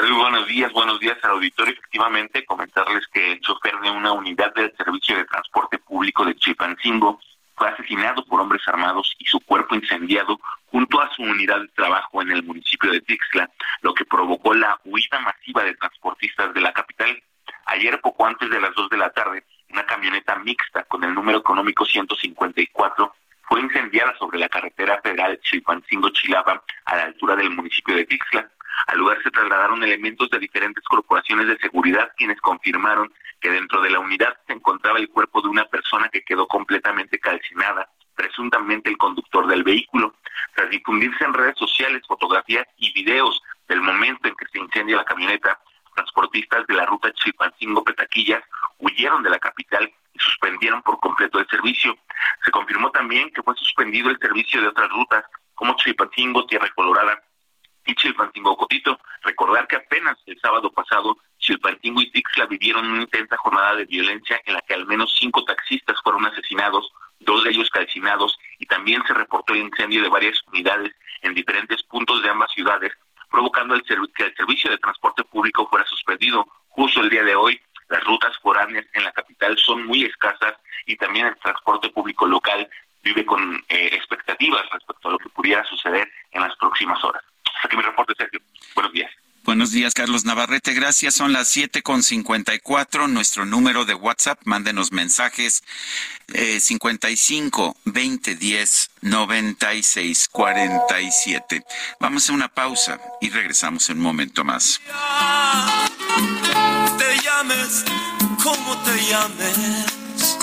Buenos 0.00 0.46
días, 0.46 0.72
buenos 0.72 1.00
días 1.00 1.18
al 1.24 1.32
auditorio. 1.32 1.72
Efectivamente, 1.72 2.44
comentarles 2.44 3.04
que 3.08 3.32
el 3.32 3.40
chofer 3.40 3.74
de 3.80 3.90
una 3.90 4.12
unidad 4.12 4.54
del 4.54 4.72
Servicio 4.76 5.16
de 5.16 5.24
Transporte 5.24 5.78
Público 5.78 6.24
de 6.24 6.36
Chilpancingo 6.36 7.18
fue 7.56 7.68
asesinado 7.68 8.24
por 8.24 8.40
hombres 8.40 8.62
armados 8.68 9.12
y 9.18 9.24
su 9.24 9.40
cuerpo 9.40 9.74
incendiado 9.74 10.38
junto 10.66 11.00
a 11.00 11.12
su 11.16 11.22
unidad 11.22 11.62
de 11.62 11.68
trabajo 11.74 12.22
en 12.22 12.30
el 12.30 12.44
municipio 12.44 12.92
de 12.92 13.00
Tixla, 13.00 13.50
lo 13.80 13.92
que 13.92 14.04
provocó 14.04 14.54
la 14.54 14.78
huida 14.84 15.18
masiva 15.18 15.64
de 15.64 15.74
transportistas 15.74 16.54
de 16.54 16.60
la 16.60 16.72
capital. 16.72 17.20
Ayer, 17.66 18.00
poco 18.00 18.24
antes 18.24 18.48
de 18.48 18.60
las 18.60 18.72
dos 18.76 18.88
de 18.90 18.98
la 18.98 19.10
tarde, 19.10 19.42
una 19.70 19.84
camioneta 19.84 20.36
mixta 20.36 20.84
con 20.84 21.02
el 21.02 21.12
número 21.12 21.38
económico 21.38 21.84
154 21.84 23.14
fue 23.48 23.60
incendiada 23.60 24.16
sobre 24.16 24.38
la 24.38 24.48
carretera 24.48 25.00
federal 25.02 25.40
Chilpancingo-Chilapa 25.40 26.62
a 26.84 26.96
la 26.96 27.02
altura 27.02 27.34
del 27.34 27.50
municipio 27.50 27.96
de 27.96 28.04
Tixla. 28.04 28.48
Al 28.86 28.98
lugar 28.98 29.22
se 29.22 29.30
trasladaron 29.30 29.82
elementos 29.82 30.30
de 30.30 30.38
diferentes 30.38 30.84
corporaciones 30.84 31.46
de 31.46 31.58
seguridad 31.58 32.12
quienes 32.16 32.40
confirmaron 32.40 33.12
que 33.40 33.50
dentro 33.50 33.80
de 33.82 33.90
la 33.90 34.00
unidad 34.00 34.36
se 34.46 34.52
encontraba 34.52 34.98
el 34.98 35.08
cuerpo 35.08 35.40
de 35.40 35.48
una 35.48 35.64
persona 35.64 36.08
que 36.08 36.22
quedó 36.22 36.46
completamente 36.46 37.18
calcinada, 37.18 37.88
presuntamente 38.14 38.90
el 38.90 38.98
conductor 38.98 39.46
del 39.46 39.62
vehículo. 39.62 40.14
Tras 40.54 40.70
difundirse 40.70 41.24
en 41.24 41.34
redes 41.34 41.56
sociales 41.56 42.02
fotografías 42.06 42.66
y 42.76 42.92
videos 42.92 43.40
del 43.68 43.80
momento 43.80 44.28
en 44.28 44.34
que 44.34 44.46
se 44.46 44.58
incendia 44.58 44.96
la 44.96 45.04
camioneta, 45.04 45.58
transportistas 45.94 46.66
de 46.66 46.74
la 46.74 46.86
ruta 46.86 47.12
Chilpancingo-Petaquillas 47.12 48.42
huyeron 48.78 49.22
de 49.22 49.30
la 49.30 49.38
capital 49.38 49.92
y 50.12 50.18
suspendieron 50.18 50.82
por 50.82 50.98
completo 51.00 51.38
el 51.38 51.46
servicio. 51.48 51.96
Se 52.44 52.50
confirmó 52.50 52.90
también 52.90 53.30
que 53.30 53.42
fue 53.42 53.54
suspendido 53.56 54.10
el 54.10 54.18
servicio 54.18 54.60
de 54.60 54.68
otras 54.68 54.88
rutas 54.90 55.24
como 55.54 55.74
Chilpancingo, 55.76 56.46
Tierra 56.46 56.68
Colorada, 56.74 57.20
y 57.88 57.94
Chilpancingo 57.94 58.56
Cotito. 58.56 59.00
Recordar 59.22 59.66
que 59.66 59.76
apenas 59.76 60.16
el 60.26 60.38
sábado 60.40 60.70
pasado 60.70 61.16
Chilpancingo 61.38 62.02
y 62.02 62.10
Tixla 62.10 62.46
vivieron 62.46 62.86
una 62.86 63.02
intensa 63.02 63.36
jornada 63.38 63.74
de 63.76 63.86
violencia 63.86 64.40
en 64.44 64.54
la 64.54 64.60
que 64.60 64.74
al 64.74 64.86
menos 64.86 65.16
cinco 65.18 65.42
taxistas 65.44 65.96
fueron 66.02 66.26
asesinados, 66.26 66.92
dos 67.20 67.42
de 67.44 67.50
ellos 67.50 67.70
calcinados 67.70 68.38
y 68.58 68.66
también 68.66 69.02
se 69.06 69.14
reportó 69.14 69.54
el 69.54 69.60
incendio 69.60 70.02
de 70.02 70.10
varias 70.10 70.40
unidades 70.48 70.94
en 71.22 71.34
diferentes 71.34 71.82
puntos 71.84 72.22
de 72.22 72.28
ambas 72.28 72.52
ciudades, 72.52 72.92
provocando 73.30 73.74
el 73.74 73.82
que 73.82 74.24
el 74.24 74.34
servicio 74.36 74.70
de 74.70 74.78
transporte 74.78 75.24
público 75.24 75.66
fuera 75.68 75.86
suspendido 75.86 76.46
justo 76.68 77.00
el 77.00 77.10
día 77.10 77.24
de 77.24 77.34
hoy. 77.34 77.60
Las 77.88 78.04
rutas 78.04 78.36
foráneas 78.42 78.84
en 78.92 79.02
la 79.02 79.12
capital 79.12 79.56
son 79.56 79.86
muy 79.86 80.04
escasas 80.04 80.54
y 80.84 80.94
también 80.96 81.26
el 81.26 81.36
transporte 81.38 81.88
público 81.88 82.26
local 82.26 82.68
vive 83.02 83.24
con 83.24 83.64
eh, 83.70 83.88
expectativas 83.92 84.68
respecto 84.70 85.08
a 85.08 85.12
lo 85.12 85.18
que 85.18 85.30
pudiera 85.30 85.64
suceder 85.64 86.06
en 86.32 86.42
las 86.42 86.54
próximas 86.56 87.02
horas. 87.02 87.22
Hasta 87.58 87.66
aquí 87.66 87.76
mi 87.76 87.82
reporte, 87.82 88.14
Sergio. 88.16 88.40
Buenos 88.74 88.92
días. 88.92 89.10
Buenos 89.42 89.72
días, 89.72 89.94
Carlos 89.94 90.24
Navarrete. 90.24 90.74
Gracias. 90.74 91.14
Son 91.14 91.32
las 91.32 91.48
siete 91.48 91.82
con 91.82 92.04
cincuenta 92.04 92.54
y 92.54 92.60
cuatro. 92.60 93.08
Nuestro 93.08 93.46
número 93.46 93.84
de 93.84 93.94
WhatsApp, 93.94 94.38
mándenos 94.44 94.92
mensajes 94.92 95.64
eh, 96.34 96.60
55 96.60 97.76
20 97.84 98.36
10 98.36 98.90
96 99.00 100.28
47. 100.30 101.64
Vamos 101.98 102.28
a 102.28 102.32
una 102.32 102.48
pausa 102.48 103.00
y 103.20 103.30
regresamos 103.30 103.90
en 103.90 103.96
un 103.96 104.04
momento 104.04 104.44
más. 104.44 104.80
Te 106.98 107.16
llames 107.24 107.84
como 108.42 108.76
te 108.84 108.96
llames. 109.10 110.38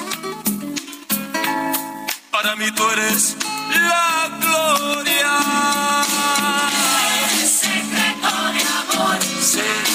Para 2.32 2.56
mí 2.58 2.66
tú 2.76 2.90
eres 2.90 3.38
la 3.70 4.38
gloria. 4.42 6.06
Secreto. 9.56 9.95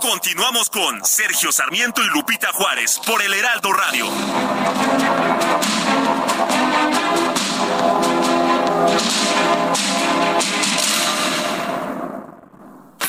Continuamos 0.00 0.70
con 0.70 1.04
Sergio 1.04 1.50
Sarmiento 1.50 2.02
y 2.04 2.08
Lupita 2.08 2.52
Juárez 2.52 3.00
por 3.04 3.20
el 3.20 3.34
Heraldo 3.34 3.72
Radio. 3.72 4.06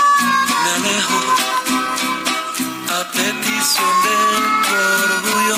me 0.63 0.69
alejo 0.77 1.19
a 2.97 2.99
petición 3.11 3.93
de 4.05 4.17
tu 4.65 4.73
orgullo. 5.05 5.57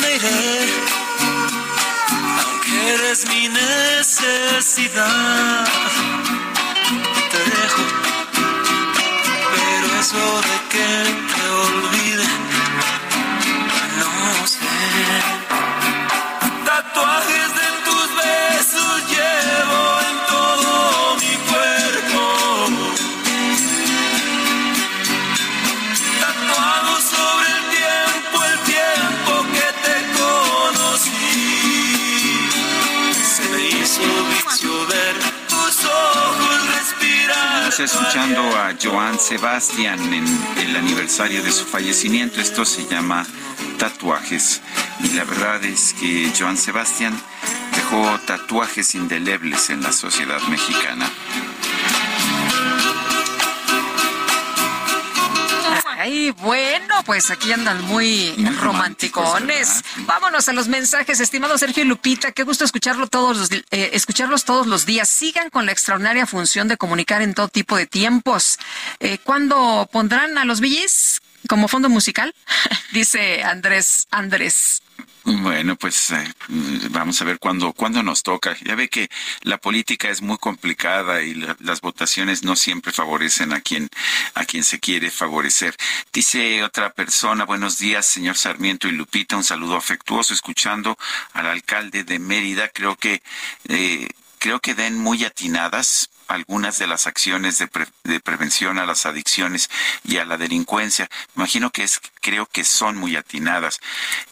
Me 0.00 0.08
iré, 0.16 0.44
aunque 2.42 2.72
eres 2.94 3.20
mi 3.28 3.42
necesidad. 3.48 5.14
Te 7.32 7.40
dejo, 7.56 7.84
pero 9.54 9.86
eso 10.00 10.24
de 10.48 10.56
que 10.72 10.90
te 11.32 11.42
olvide, 11.64 11.95
Escuchando 37.78 38.40
a 38.56 38.74
Joan 38.82 39.18
Sebastián 39.18 40.00
en 40.14 40.24
el 40.58 40.76
aniversario 40.76 41.42
de 41.42 41.52
su 41.52 41.66
fallecimiento. 41.66 42.40
Esto 42.40 42.64
se 42.64 42.86
llama 42.86 43.26
Tatuajes. 43.78 44.62
Y 45.00 45.10
la 45.10 45.24
verdad 45.24 45.62
es 45.62 45.92
que 45.92 46.32
Joan 46.36 46.56
Sebastián 46.56 47.14
dejó 47.74 48.18
tatuajes 48.26 48.94
indelebles 48.94 49.68
en 49.68 49.82
la 49.82 49.92
sociedad 49.92 50.40
mexicana. 50.48 51.06
Ay, 56.06 56.30
bueno, 56.30 57.02
pues 57.04 57.32
aquí 57.32 57.50
andan 57.50 57.82
muy, 57.82 58.32
romanticones. 58.60 59.82
Vámonos 60.06 60.48
a 60.48 60.52
los 60.52 60.68
mensajes, 60.68 61.18
estimado 61.18 61.58
Sergio 61.58 61.82
y 61.82 61.86
Lupita. 61.86 62.30
Qué 62.30 62.44
gusto 62.44 62.64
escucharlo 62.64 63.08
todos 63.08 63.36
los, 63.36 63.50
eh, 63.50 63.90
escucharlos 63.92 64.44
todos 64.44 64.68
los 64.68 64.86
días. 64.86 65.08
Sigan 65.08 65.50
con 65.50 65.66
la 65.66 65.72
extraordinaria 65.72 66.24
función 66.24 66.68
de 66.68 66.76
comunicar 66.76 67.22
en 67.22 67.34
todo 67.34 67.48
tipo 67.48 67.76
de 67.76 67.86
tiempos. 67.86 68.60
Eh, 69.00 69.18
¿Cuándo 69.18 69.88
pondrán 69.90 70.38
a 70.38 70.44
los 70.44 70.60
villis? 70.60 71.20
como 71.48 71.68
fondo 71.68 71.88
musical, 71.88 72.34
dice 72.92 73.44
Andrés 73.44 74.06
Andrés. 74.10 74.82
Bueno, 75.24 75.74
pues 75.76 76.12
eh, 76.12 76.32
vamos 76.90 77.20
a 77.20 77.24
ver 77.24 77.40
cuándo, 77.40 77.72
cuándo 77.72 78.00
nos 78.02 78.22
toca. 78.22 78.56
Ya 78.64 78.76
ve 78.76 78.88
que 78.88 79.08
la 79.42 79.58
política 79.58 80.08
es 80.08 80.22
muy 80.22 80.38
complicada 80.38 81.20
y 81.22 81.34
la- 81.34 81.56
las 81.60 81.80
votaciones 81.80 82.44
no 82.44 82.54
siempre 82.54 82.92
favorecen 82.92 83.52
a 83.52 83.60
quien, 83.60 83.88
a 84.34 84.44
quien 84.44 84.62
se 84.62 84.78
quiere 84.78 85.10
favorecer. 85.10 85.74
Dice 86.12 86.62
otra 86.62 86.92
persona, 86.92 87.44
buenos 87.44 87.78
días, 87.78 88.06
señor 88.06 88.36
Sarmiento 88.36 88.86
y 88.86 88.92
Lupita, 88.92 89.36
un 89.36 89.42
saludo 89.44 89.76
afectuoso 89.76 90.32
escuchando 90.32 90.96
al 91.32 91.46
alcalde 91.46 92.04
de 92.04 92.20
Mérida. 92.20 92.68
Creo 92.68 92.94
que, 92.96 93.20
eh, 93.68 94.08
creo 94.38 94.60
que 94.60 94.74
den 94.74 94.96
muy 94.96 95.24
atinadas 95.24 96.08
algunas 96.28 96.78
de 96.78 96.86
las 96.86 97.06
acciones 97.06 97.58
de, 97.58 97.68
pre- 97.68 97.88
de 98.04 98.20
prevención 98.20 98.78
a 98.78 98.86
las 98.86 99.06
adicciones 99.06 99.70
y 100.04 100.18
a 100.18 100.24
la 100.24 100.36
delincuencia. 100.36 101.08
Imagino 101.36 101.70
que 101.70 101.84
es, 101.84 102.00
creo 102.20 102.46
que 102.46 102.64
son 102.64 102.96
muy 102.96 103.16
atinadas. 103.16 103.80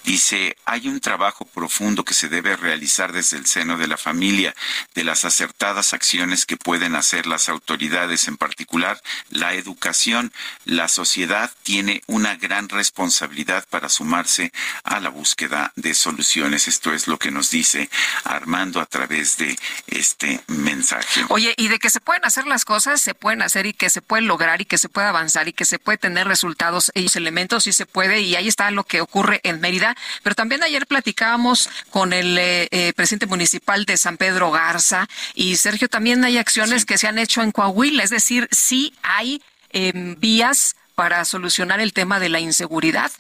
Dice, 0.05 0.57
hay 0.65 0.89
un 0.89 1.01
trabajo 1.01 1.45
profundo 1.45 2.05
que 2.05 2.15
se 2.15 2.29
debe 2.29 2.57
realizar 2.57 3.13
desde 3.13 3.37
el 3.37 3.47
seno 3.47 3.77
de 3.77 3.89
la 3.89 3.97
familia, 3.97 4.55
de 4.95 5.05
las 5.05 5.25
acertadas 5.25 5.93
acciones 5.93 6.47
que 6.47 6.57
pueden 6.57 6.95
hacer 6.95 7.27
las 7.27 7.49
autoridades, 7.49 8.29
en 8.29 8.37
particular 8.37 9.01
la 9.31 9.55
educación. 9.55 10.33
La 10.65 10.89
sociedad 10.89 11.51
tiene 11.63 12.03
una 12.07 12.37
gran 12.37 12.69
responsabilidad 12.69 13.67
para 13.69 13.89
sumarse 13.89 14.53
a 14.83 15.01
la 15.01 15.09
búsqueda 15.09 15.73
de 15.77 15.95
soluciones. 15.95 16.69
Esto 16.69 16.93
es 16.93 17.07
lo 17.07 17.19
que 17.19 17.31
nos 17.31 17.51
dice 17.51 17.89
Armando 18.25 18.81
a 18.81 18.87
través 18.87 19.37
de 19.37 19.59
este 19.87 20.43
mensaje. 20.49 21.25
Oye, 21.29 21.55
y 21.57 21.69
que 21.85 21.91
se 21.91 22.01
pueden 22.01 22.25
hacer 22.25 22.47
las 22.47 22.65
cosas, 22.65 23.03
se 23.03 23.13
pueden 23.13 23.43
hacer 23.43 23.67
y 23.67 23.75
que 23.75 23.91
se 23.91 24.01
puede 24.01 24.23
lograr 24.23 24.63
y 24.63 24.65
que 24.65 24.79
se 24.79 24.89
puede 24.89 25.07
avanzar 25.07 25.49
y 25.49 25.53
que 25.53 25.67
se 25.67 25.79
puede 25.79 25.99
tener 25.99 26.27
resultados 26.27 26.91
y 26.95 27.15
elementos 27.15 27.67
y 27.67 27.75
se 27.75 27.85
puede 27.85 28.23
y 28.23 28.37
ahí 28.37 28.49
está 28.49 28.71
lo 28.71 28.85
que 28.85 29.03
ocurre 29.03 29.41
en 29.43 29.61
Mérida. 29.61 29.95
Pero 30.23 30.35
también 30.35 30.63
ayer 30.63 30.87
platicábamos 30.87 31.69
con 31.91 32.15
el 32.15 32.39
eh, 32.39 32.69
eh, 32.71 32.95
presidente 32.97 33.27
municipal 33.27 33.85
de 33.85 33.99
San 33.99 34.17
Pedro 34.17 34.51
Garza 34.51 35.07
y 35.35 35.57
Sergio, 35.57 35.91
también 35.91 36.25
hay 36.25 36.39
acciones 36.39 36.87
que 36.87 36.97
se 36.97 37.07
han 37.07 37.19
hecho 37.19 37.43
en 37.43 37.53
Coahuila, 37.53 38.03
es 38.03 38.09
decir, 38.09 38.49
sí 38.51 38.95
hay 39.03 39.43
em, 39.69 40.19
vías 40.19 40.77
para 40.95 41.23
solucionar 41.27 41.81
el 41.81 41.93
tema 41.93 42.19
de 42.19 42.31
la 42.31 42.41
inseguridad. 42.41 43.13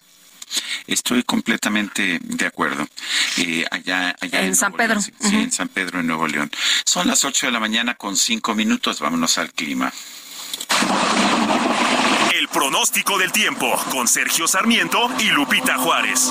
Estoy 0.86 1.22
completamente 1.22 2.18
de 2.22 2.46
acuerdo. 2.46 2.86
Eh, 3.38 3.64
allá, 3.70 4.14
allá 4.20 4.42
En 4.42 4.57
San 4.57 4.72
Pedro. 4.72 5.00
sí, 5.00 5.12
sí, 5.20 5.36
en 5.36 5.52
San 5.52 5.68
Pedro, 5.68 6.00
en 6.00 6.07
Nuevo 6.07 6.26
León. 6.26 6.50
Son 6.84 7.07
las 7.07 7.24
8 7.24 7.46
de 7.46 7.52
la 7.52 7.61
mañana 7.61 7.94
con 7.94 8.16
5 8.16 8.55
minutos. 8.55 9.00
Vámonos 9.00 9.38
al 9.38 9.52
clima. 9.52 9.92
El 12.34 12.48
pronóstico 12.48 13.18
del 13.18 13.32
tiempo 13.32 13.74
con 13.90 14.09
Sergio 14.09 14.46
Sarmiento 14.46 15.09
y 15.18 15.30
Lupita 15.30 15.76
Juárez. 15.78 16.30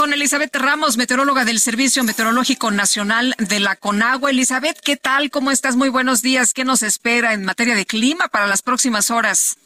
Con 0.00 0.14
Elizabeth 0.14 0.56
Ramos, 0.56 0.96
meteoróloga 0.96 1.44
del 1.44 1.60
Servicio 1.60 2.02
Meteorológico 2.02 2.70
Nacional 2.70 3.34
de 3.36 3.60
la 3.60 3.76
CONAGUA. 3.76 4.30
Elizabeth, 4.30 4.80
¿qué 4.80 4.96
tal? 4.96 5.30
¿Cómo 5.30 5.50
estás? 5.50 5.76
Muy 5.76 5.90
buenos 5.90 6.22
días. 6.22 6.54
¿Qué 6.54 6.64
nos 6.64 6.82
espera 6.82 7.34
en 7.34 7.44
materia 7.44 7.74
de 7.74 7.84
clima 7.84 8.28
para 8.28 8.46
las 8.46 8.62
próximas 8.62 9.10
horas? 9.10 9.58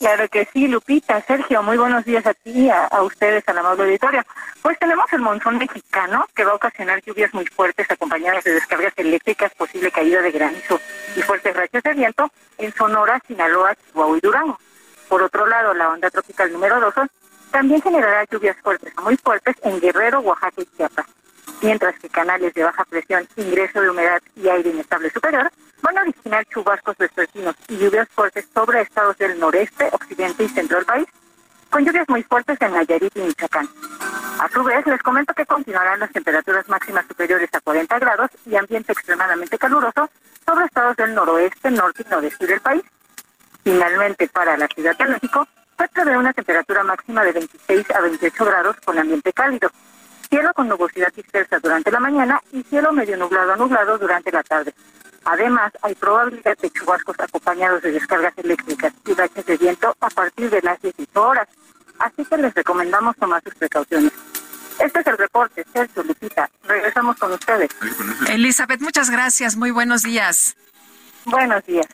Claro 0.00 0.28
que 0.28 0.48
sí, 0.52 0.66
Lupita, 0.66 1.22
Sergio, 1.22 1.62
muy 1.62 1.76
buenos 1.76 2.04
días 2.04 2.26
a 2.26 2.34
ti 2.34 2.68
a, 2.68 2.86
a 2.86 3.04
ustedes, 3.04 3.44
al 3.46 3.58
amable 3.58 3.84
auditorio. 3.84 4.24
Pues 4.60 4.76
tenemos 4.80 5.04
el 5.12 5.20
monzón 5.20 5.58
mexicano 5.58 6.26
que 6.34 6.44
va 6.44 6.50
a 6.50 6.56
ocasionar 6.56 7.00
lluvias 7.04 7.32
muy 7.32 7.46
fuertes 7.46 7.88
acompañadas 7.88 8.42
de 8.42 8.54
descargas 8.54 8.94
eléctricas, 8.96 9.54
posible 9.54 9.92
caída 9.92 10.20
de 10.20 10.32
granizo 10.32 10.80
y 11.14 11.22
fuertes 11.22 11.54
rachas 11.54 11.84
de 11.84 11.94
viento 11.94 12.28
en 12.58 12.74
Sonora, 12.74 13.22
Sinaloa, 13.24 13.76
Chihuahua 13.76 14.18
y 14.18 14.20
Durango. 14.20 14.58
Por 15.08 15.22
otro 15.22 15.46
lado, 15.46 15.74
la 15.74 15.90
onda 15.90 16.10
tropical 16.10 16.52
número 16.52 16.80
2 16.80 16.94
también 17.54 17.80
generará 17.80 18.24
lluvias 18.24 18.56
fuertes 18.64 18.92
a 18.96 19.00
muy 19.00 19.16
fuertes 19.16 19.54
en 19.62 19.78
Guerrero, 19.78 20.18
Oaxaca 20.18 20.60
y 20.60 20.66
Chiapas, 20.76 21.06
mientras 21.62 21.96
que 22.00 22.08
canales 22.08 22.52
de 22.52 22.64
baja 22.64 22.84
presión, 22.84 23.28
ingreso 23.36 23.80
de 23.80 23.90
humedad 23.90 24.20
y 24.34 24.48
aire 24.48 24.70
inestable 24.70 25.08
superior 25.10 25.48
van 25.80 25.98
a 25.98 26.00
originar 26.00 26.44
chubascos 26.46 26.96
vespertinos 26.98 27.54
y 27.68 27.76
lluvias 27.76 28.08
fuertes 28.08 28.48
sobre 28.52 28.80
estados 28.80 29.16
del 29.18 29.38
noreste, 29.38 29.88
occidente 29.92 30.42
y 30.42 30.48
centro 30.48 30.78
del 30.78 30.84
país, 30.84 31.06
con 31.70 31.84
lluvias 31.84 32.08
muy 32.08 32.24
fuertes 32.24 32.60
en 32.60 32.72
Nayarit 32.72 33.16
y 33.16 33.20
Michoacán. 33.20 33.68
A 34.40 34.48
su 34.48 34.64
vez, 34.64 34.84
les 34.88 35.02
comento 35.02 35.32
que 35.32 35.46
continuarán 35.46 36.00
las 36.00 36.10
temperaturas 36.10 36.68
máximas 36.68 37.06
superiores 37.06 37.50
a 37.52 37.60
40 37.60 38.00
grados 38.00 38.30
y 38.46 38.56
ambiente 38.56 38.90
extremadamente 38.90 39.58
caluroso 39.58 40.10
sobre 40.44 40.64
estados 40.64 40.96
del 40.96 41.14
noroeste, 41.14 41.70
norte 41.70 42.02
y 42.04 42.10
noreste 42.10 42.48
del 42.48 42.60
país. 42.60 42.82
Finalmente, 43.62 44.26
para 44.26 44.56
la 44.56 44.66
Ciudad 44.66 44.98
de 44.98 45.04
México, 45.04 45.46
se 45.78 45.88
prevé 45.88 46.16
una 46.16 46.32
temperatura 46.32 46.84
máxima 46.84 47.24
de 47.24 47.32
26 47.32 47.90
a 47.90 48.00
28 48.00 48.44
grados 48.44 48.76
con 48.84 48.98
ambiente 48.98 49.32
cálido. 49.32 49.70
Cielo 50.28 50.52
con 50.54 50.68
nubosidad 50.68 51.12
dispersa 51.14 51.58
durante 51.58 51.90
la 51.90 52.00
mañana 52.00 52.40
y 52.52 52.62
cielo 52.62 52.92
medio 52.92 53.16
nublado 53.16 53.52
a 53.52 53.56
nublado 53.56 53.98
durante 53.98 54.32
la 54.32 54.42
tarde. 54.42 54.74
Además, 55.24 55.72
hay 55.82 55.94
probabilidad 55.94 56.56
de 56.58 56.70
chubascos 56.70 57.16
acompañados 57.18 57.82
de 57.82 57.92
descargas 57.92 58.36
eléctricas 58.36 58.92
y 59.06 59.14
rachas 59.14 59.46
de 59.46 59.56
viento 59.56 59.96
a 60.00 60.10
partir 60.10 60.50
de 60.50 60.60
las 60.62 60.80
18 60.82 61.22
horas. 61.22 61.48
Así 61.98 62.24
que 62.24 62.36
les 62.36 62.52
recomendamos 62.54 63.16
tomar 63.16 63.42
sus 63.42 63.54
precauciones. 63.54 64.12
Este 64.78 65.00
es 65.00 65.06
el 65.06 65.16
reporte, 65.16 65.64
Sergio 65.72 66.02
Lupita. 66.02 66.50
Regresamos 66.64 67.16
con 67.16 67.32
ustedes. 67.32 67.70
Elizabeth, 68.28 68.80
muchas 68.80 69.08
gracias. 69.08 69.56
Muy 69.56 69.70
buenos 69.70 70.02
días. 70.02 70.56
Buenos 71.24 71.64
días. 71.64 71.86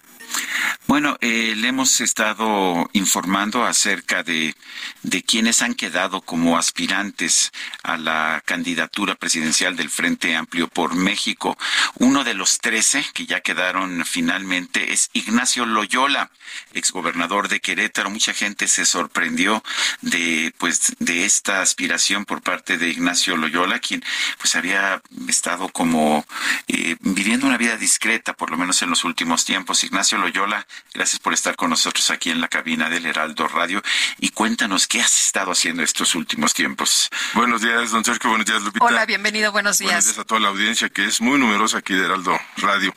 Bueno, 0.90 1.16
eh, 1.20 1.54
le 1.56 1.68
hemos 1.68 2.00
estado 2.00 2.90
informando 2.94 3.64
acerca 3.64 4.24
de, 4.24 4.56
de 5.04 5.22
quienes 5.22 5.62
han 5.62 5.74
quedado 5.74 6.20
como 6.20 6.58
aspirantes 6.58 7.52
a 7.84 7.96
la 7.96 8.42
candidatura 8.44 9.14
presidencial 9.14 9.76
del 9.76 9.88
Frente 9.88 10.34
Amplio 10.34 10.66
por 10.66 10.96
México. 10.96 11.56
Uno 12.00 12.24
de 12.24 12.34
los 12.34 12.58
trece 12.58 13.04
que 13.14 13.24
ya 13.24 13.38
quedaron 13.38 14.04
finalmente 14.04 14.92
es 14.92 15.10
Ignacio 15.12 15.64
Loyola, 15.64 16.32
exgobernador 16.74 17.46
de 17.46 17.60
Querétaro. 17.60 18.10
Mucha 18.10 18.34
gente 18.34 18.66
se 18.66 18.84
sorprendió 18.84 19.62
de, 20.00 20.52
pues, 20.58 20.96
de 20.98 21.24
esta 21.24 21.62
aspiración 21.62 22.24
por 22.24 22.42
parte 22.42 22.78
de 22.78 22.88
Ignacio 22.88 23.36
Loyola, 23.36 23.78
quien 23.78 24.02
pues 24.38 24.56
había 24.56 25.00
estado 25.28 25.68
como 25.68 26.26
eh, 26.66 26.96
viviendo 26.98 27.46
una 27.46 27.58
vida 27.58 27.76
discreta, 27.76 28.32
por 28.32 28.50
lo 28.50 28.56
menos 28.56 28.82
en 28.82 28.90
los 28.90 29.04
últimos 29.04 29.44
tiempos. 29.44 29.84
Ignacio 29.84 30.18
Loyola, 30.18 30.66
gracias 30.94 31.18
por 31.18 31.32
estar 31.32 31.56
con 31.56 31.70
nosotros 31.70 32.10
aquí 32.10 32.30
en 32.30 32.40
la 32.40 32.48
cabina 32.48 32.88
del 32.88 33.06
Heraldo 33.06 33.48
Radio 33.48 33.82
y 34.18 34.30
cuéntanos 34.30 34.86
qué 34.86 35.00
has 35.00 35.26
estado 35.26 35.52
haciendo 35.52 35.82
estos 35.82 36.14
últimos 36.14 36.54
tiempos. 36.54 37.08
Buenos 37.34 37.62
días, 37.62 37.90
don 37.90 38.04
Sergio. 38.04 38.30
Buenos 38.30 38.46
días, 38.46 38.62
Lupita. 38.62 38.84
Hola, 38.84 39.06
bienvenido. 39.06 39.52
Buenos 39.52 39.78
Buenos 39.78 39.78
días. 39.78 40.04
días 40.04 40.18
a 40.18 40.24
toda 40.24 40.40
la 40.40 40.48
audiencia 40.48 40.88
que 40.88 41.04
es 41.04 41.20
muy 41.20 41.38
numerosa 41.38 41.78
aquí 41.78 41.94
de 41.94 42.04
Heraldo 42.04 42.38
Radio. 42.56 42.94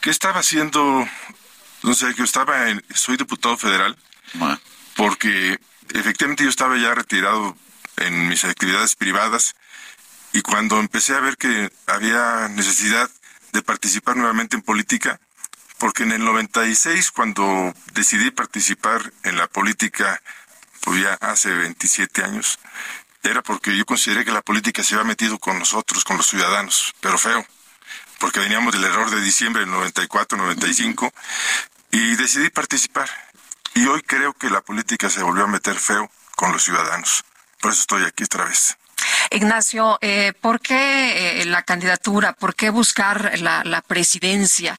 ¿Qué 0.00 0.10
estaba 0.10 0.40
haciendo, 0.40 1.08
don 1.82 1.94
Sergio? 1.94 2.24
Estaba 2.24 2.70
en, 2.70 2.84
soy 2.94 3.16
diputado 3.16 3.56
federal 3.56 3.96
porque 4.96 5.58
efectivamente 5.94 6.44
yo 6.44 6.50
estaba 6.50 6.76
ya 6.76 6.94
retirado 6.94 7.56
en 7.96 8.28
mis 8.28 8.44
actividades 8.44 8.96
privadas 8.96 9.54
y 10.32 10.42
cuando 10.42 10.80
empecé 10.80 11.14
a 11.14 11.20
ver 11.20 11.36
que 11.36 11.70
había 11.86 12.48
necesidad 12.48 13.10
de 13.52 13.62
participar 13.62 14.16
nuevamente 14.16 14.56
en 14.56 14.62
política, 14.62 15.20
porque 15.82 16.04
en 16.04 16.12
el 16.12 16.24
96, 16.24 17.10
cuando 17.10 17.74
decidí 17.92 18.30
participar 18.30 19.12
en 19.24 19.36
la 19.36 19.48
política, 19.48 20.22
pues 20.80 21.02
ya 21.02 21.14
hace 21.14 21.52
27 21.52 22.22
años, 22.22 22.60
era 23.24 23.42
porque 23.42 23.76
yo 23.76 23.84
consideré 23.84 24.24
que 24.24 24.30
la 24.30 24.42
política 24.42 24.84
se 24.84 24.94
había 24.94 25.08
metido 25.08 25.40
con 25.40 25.58
nosotros, 25.58 26.04
con 26.04 26.18
los 26.18 26.28
ciudadanos, 26.28 26.94
pero 27.00 27.18
feo, 27.18 27.44
porque 28.20 28.38
veníamos 28.38 28.72
del 28.74 28.84
error 28.84 29.10
de 29.10 29.22
diciembre 29.22 29.62
del 29.62 29.72
94, 29.72 30.38
95, 30.38 31.12
y 31.90 32.14
decidí 32.14 32.48
participar. 32.50 33.10
Y 33.74 33.84
hoy 33.86 34.02
creo 34.02 34.34
que 34.34 34.50
la 34.50 34.60
política 34.60 35.10
se 35.10 35.24
volvió 35.24 35.42
a 35.42 35.48
meter 35.48 35.74
feo 35.74 36.08
con 36.36 36.52
los 36.52 36.62
ciudadanos. 36.62 37.24
Por 37.60 37.72
eso 37.72 37.80
estoy 37.80 38.04
aquí 38.04 38.22
otra 38.22 38.44
vez. 38.44 38.76
Ignacio, 39.30 39.98
eh, 40.00 40.32
¿por 40.40 40.60
qué 40.60 41.42
eh, 41.42 41.44
la 41.46 41.62
candidatura? 41.62 42.32
¿Por 42.32 42.54
qué 42.54 42.70
buscar 42.70 43.38
la, 43.40 43.62
la 43.64 43.80
presidencia? 43.82 44.78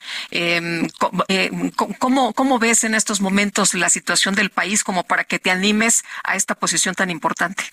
Co- 0.99 1.11
eh, 1.28 1.51
co- 1.76 1.93
¿cómo, 1.99 2.34
¿Cómo 2.34 2.59
ves 2.59 2.84
en 2.84 2.95
estos 2.95 3.21
momentos 3.21 3.74
la 3.74 3.89
situación 3.89 4.36
del 4.36 4.49
país 4.49 4.84
como 4.84 5.03
para 5.03 5.24
que 5.24 5.39
te 5.39 5.51
animes 5.51 6.03
a 6.24 6.36
esta 6.36 6.55
posición 6.55 6.95
tan 6.95 7.09
importante? 7.09 7.63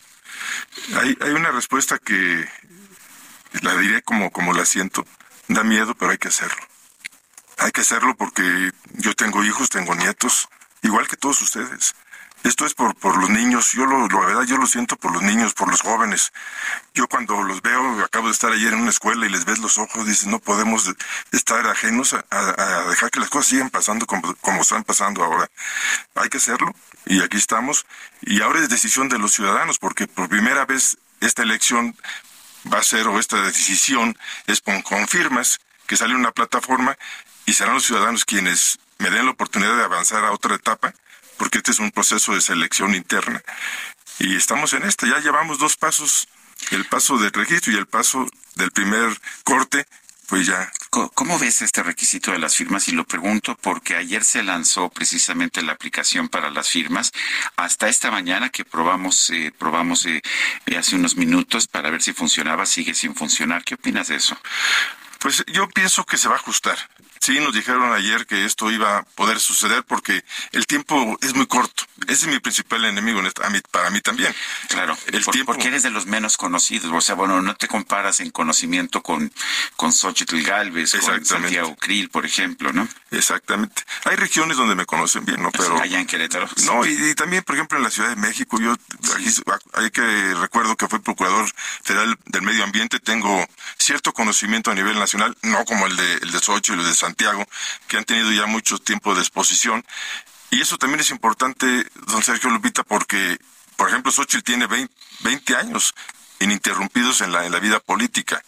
Hay, 1.00 1.16
hay 1.20 1.30
una 1.30 1.50
respuesta 1.50 1.98
que 1.98 2.46
la 3.62 3.76
diré 3.76 4.02
como, 4.02 4.30
como 4.30 4.52
la 4.52 4.64
siento. 4.64 5.06
Da 5.48 5.64
miedo, 5.64 5.94
pero 5.94 6.12
hay 6.12 6.18
que 6.18 6.28
hacerlo. 6.28 6.62
Hay 7.58 7.72
que 7.72 7.80
hacerlo 7.82 8.14
porque 8.16 8.70
yo 8.94 9.14
tengo 9.14 9.44
hijos, 9.44 9.68
tengo 9.68 9.94
nietos, 9.94 10.48
igual 10.82 11.08
que 11.08 11.16
todos 11.16 11.42
ustedes. 11.42 11.94
Esto 12.42 12.64
es 12.64 12.72
por, 12.72 12.94
por 12.96 13.18
los 13.18 13.28
niños, 13.28 13.72
yo 13.72 13.84
lo, 13.84 14.08
la 14.08 14.26
verdad 14.26 14.42
yo 14.44 14.56
lo 14.56 14.66
siento 14.66 14.96
por 14.96 15.12
los 15.12 15.22
niños, 15.22 15.52
por 15.52 15.70
los 15.70 15.82
jóvenes. 15.82 16.32
Yo 16.94 17.06
cuando 17.06 17.42
los 17.42 17.60
veo, 17.60 18.02
acabo 18.02 18.28
de 18.28 18.32
estar 18.32 18.50
ayer 18.50 18.72
en 18.72 18.80
una 18.80 18.90
escuela 18.90 19.26
y 19.26 19.28
les 19.28 19.44
ves 19.44 19.58
los 19.58 19.76
ojos, 19.76 20.06
dices, 20.06 20.26
no 20.26 20.38
podemos 20.38 20.90
estar 21.32 21.66
ajenos 21.66 22.14
a, 22.14 22.84
dejar 22.88 23.10
que 23.10 23.20
las 23.20 23.28
cosas 23.28 23.48
sigan 23.48 23.68
pasando 23.68 24.06
como, 24.06 24.34
como 24.36 24.62
están 24.62 24.84
pasando 24.84 25.22
ahora. 25.22 25.50
Hay 26.14 26.30
que 26.30 26.38
hacerlo 26.38 26.74
y 27.04 27.20
aquí 27.20 27.36
estamos. 27.36 27.84
Y 28.22 28.40
ahora 28.40 28.60
es 28.60 28.70
decisión 28.70 29.10
de 29.10 29.18
los 29.18 29.32
ciudadanos, 29.32 29.78
porque 29.78 30.06
por 30.06 30.30
primera 30.30 30.64
vez 30.64 30.96
esta 31.20 31.42
elección 31.42 31.94
va 32.72 32.78
a 32.78 32.82
ser, 32.82 33.06
o 33.06 33.18
esta 33.18 33.40
decisión 33.42 34.16
es 34.46 34.62
con, 34.62 34.80
con 34.80 35.06
firmas, 35.08 35.60
que 35.86 35.96
sale 35.96 36.14
una 36.14 36.32
plataforma 36.32 36.96
y 37.44 37.52
serán 37.52 37.74
los 37.74 37.84
ciudadanos 37.84 38.24
quienes 38.24 38.78
me 38.98 39.10
den 39.10 39.26
la 39.26 39.32
oportunidad 39.32 39.76
de 39.76 39.84
avanzar 39.84 40.24
a 40.24 40.32
otra 40.32 40.54
etapa 40.54 40.94
porque 41.40 41.56
este 41.56 41.70
es 41.70 41.78
un 41.78 41.90
proceso 41.90 42.34
de 42.34 42.42
selección 42.42 42.94
interna. 42.94 43.42
Y 44.18 44.36
estamos 44.36 44.74
en 44.74 44.82
este, 44.82 45.08
ya 45.08 45.20
llevamos 45.20 45.58
dos 45.58 45.74
pasos, 45.74 46.28
el 46.70 46.84
paso 46.84 47.16
del 47.16 47.32
registro 47.32 47.72
y 47.72 47.76
el 47.76 47.86
paso 47.86 48.26
del 48.56 48.70
primer 48.72 49.18
corte, 49.42 49.86
pues 50.28 50.46
ya. 50.46 50.70
¿Cómo 50.90 51.38
ves 51.38 51.62
este 51.62 51.82
requisito 51.82 52.30
de 52.30 52.38
las 52.38 52.56
firmas? 52.56 52.88
Y 52.88 52.92
lo 52.92 53.06
pregunto 53.06 53.56
porque 53.58 53.96
ayer 53.96 54.22
se 54.22 54.42
lanzó 54.42 54.90
precisamente 54.90 55.62
la 55.62 55.72
aplicación 55.72 56.28
para 56.28 56.50
las 56.50 56.68
firmas. 56.68 57.10
Hasta 57.56 57.88
esta 57.88 58.10
mañana 58.10 58.50
que 58.50 58.66
probamos, 58.66 59.30
eh, 59.30 59.50
probamos 59.56 60.04
eh, 60.04 60.20
hace 60.76 60.94
unos 60.94 61.16
minutos 61.16 61.68
para 61.68 61.88
ver 61.88 62.02
si 62.02 62.12
funcionaba, 62.12 62.66
sigue 62.66 62.92
sin 62.92 63.14
funcionar. 63.14 63.64
¿Qué 63.64 63.76
opinas 63.76 64.08
de 64.08 64.16
eso? 64.16 64.36
Pues 65.20 65.42
yo 65.46 65.70
pienso 65.70 66.04
que 66.04 66.18
se 66.18 66.28
va 66.28 66.34
a 66.34 66.38
ajustar. 66.38 66.76
Sí, 67.20 67.38
nos 67.38 67.52
dijeron 67.52 67.92
ayer 67.92 68.26
que 68.26 68.46
esto 68.46 68.70
iba 68.70 68.98
a 68.98 69.02
poder 69.02 69.40
suceder 69.40 69.84
porque 69.84 70.24
el 70.52 70.66
tiempo 70.66 71.18
es 71.20 71.34
muy 71.34 71.46
corto. 71.46 71.84
Ese 72.08 72.24
es 72.24 72.32
mi 72.32 72.38
principal 72.38 72.82
enemigo 72.86 73.20
a 73.20 73.50
mí, 73.50 73.58
para 73.70 73.90
mí 73.90 74.00
también. 74.00 74.34
Claro, 74.68 74.96
el 75.12 75.24
tiempo... 75.26 75.52
porque 75.52 75.68
eres 75.68 75.82
de 75.82 75.90
los 75.90 76.06
menos 76.06 76.38
conocidos. 76.38 76.90
O 76.90 77.00
sea, 77.02 77.14
bueno, 77.14 77.42
no 77.42 77.54
te 77.56 77.68
comparas 77.68 78.20
en 78.20 78.30
conocimiento 78.30 79.02
con, 79.02 79.30
con 79.76 79.92
Xochitl 79.92 80.40
Galvez, 80.42 80.92
con 80.92 81.24
Santiago 81.24 81.76
Krill, 81.76 82.08
por 82.08 82.24
ejemplo, 82.24 82.72
¿no? 82.72 82.88
Exactamente. 83.10 83.82
Hay 84.04 84.16
regiones 84.16 84.56
donde 84.56 84.74
me 84.74 84.86
conocen 84.86 85.26
bien, 85.26 85.42
¿no? 85.42 85.50
Pero... 85.50 85.78
Allá 85.78 86.00
en 86.00 86.06
Querétaro. 86.06 86.48
No, 86.64 86.86
y, 86.86 87.14
también, 87.14 87.42
por 87.42 87.54
ejemplo, 87.54 87.76
en 87.76 87.84
la 87.84 87.90
Ciudad 87.90 88.08
de 88.08 88.16
México, 88.16 88.58
yo 88.58 88.74
hay 89.74 89.90
que 89.90 90.34
recuerdo 90.40 90.74
que 90.76 90.88
fui 90.88 91.00
procurador 91.00 91.50
federal 91.82 92.16
del 92.26 92.42
medio 92.42 92.64
ambiente, 92.64 92.98
tengo 92.98 93.46
cierto 93.76 94.14
conocimiento 94.14 94.70
a 94.70 94.74
nivel 94.74 94.98
nacional, 94.98 95.36
no 95.42 95.64
como 95.66 95.86
el 95.86 95.96
de, 95.96 96.14
el 96.14 96.30
de 96.30 96.38
Xochitl 96.38 96.78
o 96.78 96.82
el 96.82 96.88
de 96.88 96.94
Santiago, 96.94 97.09
que 97.86 97.96
han 97.96 98.04
tenido 98.04 98.32
ya 98.32 98.46
mucho 98.46 98.78
tiempo 98.78 99.14
de 99.14 99.20
exposición. 99.20 99.84
Y 100.50 100.60
eso 100.60 100.78
también 100.78 101.00
es 101.00 101.10
importante, 101.10 101.86
don 102.06 102.22
Sergio 102.22 102.50
Lupita, 102.50 102.82
porque, 102.82 103.38
por 103.76 103.88
ejemplo, 103.88 104.10
Xochitl 104.10 104.42
tiene 104.42 104.66
20, 104.66 105.56
años 105.56 105.94
ininterrumpidos 106.40 107.20
en 107.20 107.32
la, 107.32 107.46
en 107.46 107.52
la 107.52 107.60
vida 107.60 107.80
política. 107.80 108.42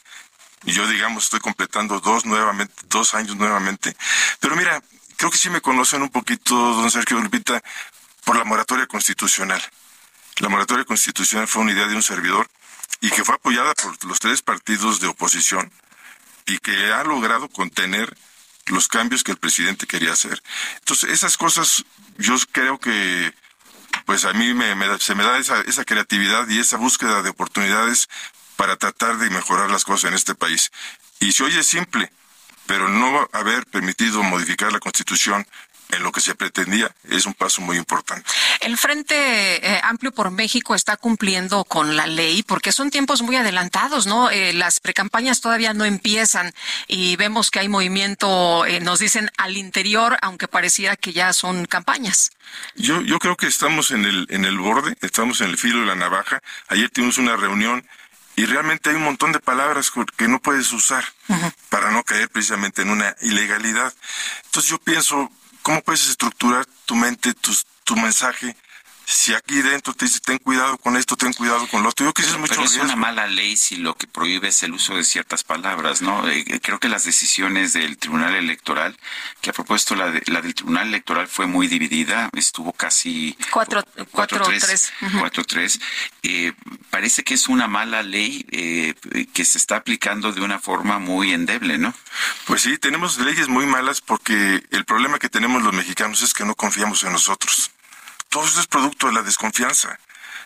Y 0.64 0.72
yo, 0.72 0.86
digamos, 0.86 1.24
estoy 1.24 1.40
completando 1.40 2.00
dos 2.00 2.24
nuevamente, 2.24 2.74
dos 2.88 3.14
años 3.14 3.36
nuevamente. 3.36 3.96
Pero 4.40 4.56
mira, 4.56 4.82
creo 5.16 5.30
que 5.30 5.38
sí 5.38 5.50
me 5.50 5.60
conocen 5.60 6.02
un 6.02 6.10
poquito, 6.10 6.54
don 6.54 6.90
Sergio 6.90 7.20
Lupita, 7.20 7.62
por 8.24 8.36
la 8.36 8.44
moratoria 8.44 8.86
constitucional. 8.86 9.62
La 10.38 10.48
moratoria 10.48 10.84
constitucional 10.84 11.46
fue 11.46 11.62
una 11.62 11.72
idea 11.72 11.86
de 11.86 11.94
un 11.94 12.02
servidor 12.02 12.48
y 13.00 13.10
que 13.10 13.24
fue 13.24 13.34
apoyada 13.34 13.74
por 13.74 14.04
los 14.04 14.18
tres 14.20 14.42
partidos 14.42 15.00
de 15.00 15.08
oposición 15.08 15.70
y 16.46 16.58
que 16.58 16.92
ha 16.92 17.04
logrado 17.04 17.48
contener 17.48 18.16
los 18.66 18.88
cambios 18.88 19.24
que 19.24 19.32
el 19.32 19.38
presidente 19.38 19.86
quería 19.86 20.12
hacer. 20.12 20.42
Entonces, 20.78 21.10
esas 21.10 21.36
cosas 21.36 21.84
yo 22.18 22.36
creo 22.52 22.78
que 22.78 23.32
pues 24.06 24.24
a 24.24 24.32
mí 24.32 24.54
me, 24.54 24.74
se 24.98 25.14
me 25.14 25.24
da 25.24 25.38
esa, 25.38 25.60
esa 25.62 25.84
creatividad 25.84 26.48
y 26.48 26.58
esa 26.58 26.76
búsqueda 26.76 27.22
de 27.22 27.30
oportunidades 27.30 28.08
para 28.56 28.76
tratar 28.76 29.18
de 29.18 29.30
mejorar 29.30 29.70
las 29.70 29.84
cosas 29.84 30.10
en 30.10 30.14
este 30.14 30.34
país. 30.34 30.70
Y 31.20 31.32
si 31.32 31.42
oye 31.42 31.62
simple, 31.62 32.10
pero 32.66 32.88
no 32.88 33.28
haber 33.32 33.66
permitido 33.66 34.22
modificar 34.22 34.72
la 34.72 34.80
Constitución 34.80 35.46
en 35.90 36.02
lo 36.02 36.12
que 36.12 36.20
se 36.20 36.34
pretendía 36.34 36.94
es 37.10 37.26
un 37.26 37.34
paso 37.34 37.60
muy 37.60 37.76
importante. 37.76 38.28
El 38.60 38.76
Frente 38.78 39.14
eh, 39.16 39.80
Amplio 39.82 40.12
por 40.12 40.30
México 40.30 40.74
está 40.74 40.96
cumpliendo 40.96 41.64
con 41.64 41.96
la 41.96 42.06
ley 42.06 42.42
porque 42.42 42.72
son 42.72 42.90
tiempos 42.90 43.22
muy 43.22 43.36
adelantados, 43.36 44.06
¿no? 44.06 44.30
Eh, 44.30 44.52
las 44.52 44.80
precampañas 44.80 45.40
todavía 45.40 45.74
no 45.74 45.84
empiezan 45.84 46.52
y 46.86 47.16
vemos 47.16 47.50
que 47.50 47.60
hay 47.60 47.68
movimiento, 47.68 48.64
eh, 48.66 48.80
nos 48.80 48.98
dicen 48.98 49.30
al 49.36 49.56
interior, 49.56 50.18
aunque 50.22 50.48
pareciera 50.48 50.96
que 50.96 51.12
ya 51.12 51.32
son 51.32 51.66
campañas. 51.66 52.30
Yo, 52.74 53.00
yo 53.02 53.18
creo 53.18 53.36
que 53.36 53.46
estamos 53.46 53.90
en 53.90 54.04
el, 54.04 54.26
en 54.30 54.44
el 54.44 54.58
borde, 54.58 54.96
estamos 55.00 55.40
en 55.40 55.50
el 55.50 55.58
filo 55.58 55.80
de 55.80 55.86
la 55.86 55.94
navaja. 55.94 56.42
Ayer 56.68 56.90
tuvimos 56.90 57.18
una 57.18 57.36
reunión 57.36 57.86
y 58.34 58.46
realmente 58.46 58.90
hay 58.90 58.96
un 58.96 59.04
montón 59.04 59.32
de 59.32 59.40
palabras 59.40 59.92
que 60.16 60.28
no 60.28 60.40
puedes 60.40 60.72
usar 60.72 61.04
para 61.68 61.90
no 61.90 62.02
caer 62.02 62.30
precisamente 62.30 62.82
en 62.82 62.90
una 62.90 63.14
ilegalidad. 63.20 63.92
Entonces 64.44 64.70
yo 64.70 64.78
pienso, 64.78 65.30
¿Cómo 65.62 65.80
puedes 65.82 66.08
estructurar 66.08 66.66
tu 66.86 66.96
mente, 66.96 67.32
tu 67.84 67.96
mensaje 67.96 68.56
si 69.12 69.34
aquí 69.34 69.60
dentro 69.60 69.92
te 69.92 70.06
dice 70.06 70.20
ten 70.20 70.38
cuidado 70.38 70.78
con 70.78 70.96
esto, 70.96 71.16
ten 71.16 71.32
cuidado 71.34 71.68
con 71.68 71.82
lo 71.82 71.90
otro, 71.90 72.06
yo 72.06 72.14
que 72.14 72.22
es 72.22 72.36
mucho 72.38 72.54
Pero 72.54 72.64
es 72.64 72.76
una 72.76 72.96
mala 72.96 73.26
ley 73.26 73.56
si 73.56 73.76
lo 73.76 73.94
que 73.94 74.06
prohíbe 74.06 74.48
es 74.48 74.62
el 74.62 74.72
uso 74.72 74.96
de 74.96 75.04
ciertas 75.04 75.44
palabras, 75.44 76.00
¿no? 76.00 76.28
Eh, 76.28 76.44
eh, 76.46 76.60
creo 76.60 76.78
que 76.80 76.88
las 76.88 77.04
decisiones 77.04 77.74
del 77.74 77.98
Tribunal 77.98 78.34
Electoral, 78.34 78.96
que 79.40 79.50
ha 79.50 79.52
propuesto 79.52 79.94
la, 79.94 80.12
la 80.26 80.40
del 80.40 80.54
Tribunal 80.54 80.88
Electoral 80.88 81.28
fue 81.28 81.46
muy 81.46 81.66
dividida, 81.66 82.30
estuvo 82.32 82.72
casi 82.72 83.36
4-3. 83.50 84.90
4-3. 85.00 85.80
Eh, 86.22 86.52
parece 86.90 87.22
que 87.22 87.34
es 87.34 87.48
una 87.48 87.68
mala 87.68 88.02
ley 88.02 88.44
que 89.32 89.44
se 89.44 89.58
está 89.58 89.76
aplicando 89.76 90.32
de 90.32 90.40
una 90.40 90.58
forma 90.58 90.98
muy 90.98 91.32
endeble, 91.32 91.76
¿no? 91.76 91.94
Pues 92.46 92.62
sí, 92.62 92.78
tenemos 92.78 93.18
leyes 93.18 93.48
muy 93.48 93.66
malas 93.66 94.00
porque 94.00 94.62
el 94.70 94.84
problema 94.84 95.18
que 95.18 95.28
tenemos 95.28 95.62
los 95.62 95.74
mexicanos 95.74 96.22
es 96.22 96.32
que 96.32 96.44
no 96.44 96.54
confiamos 96.54 97.04
en 97.04 97.12
nosotros 97.12 97.70
todo 98.32 98.46
esto 98.46 98.60
es 98.60 98.66
producto 98.66 99.08
de 99.08 99.12
la 99.12 99.22
desconfianza. 99.22 99.98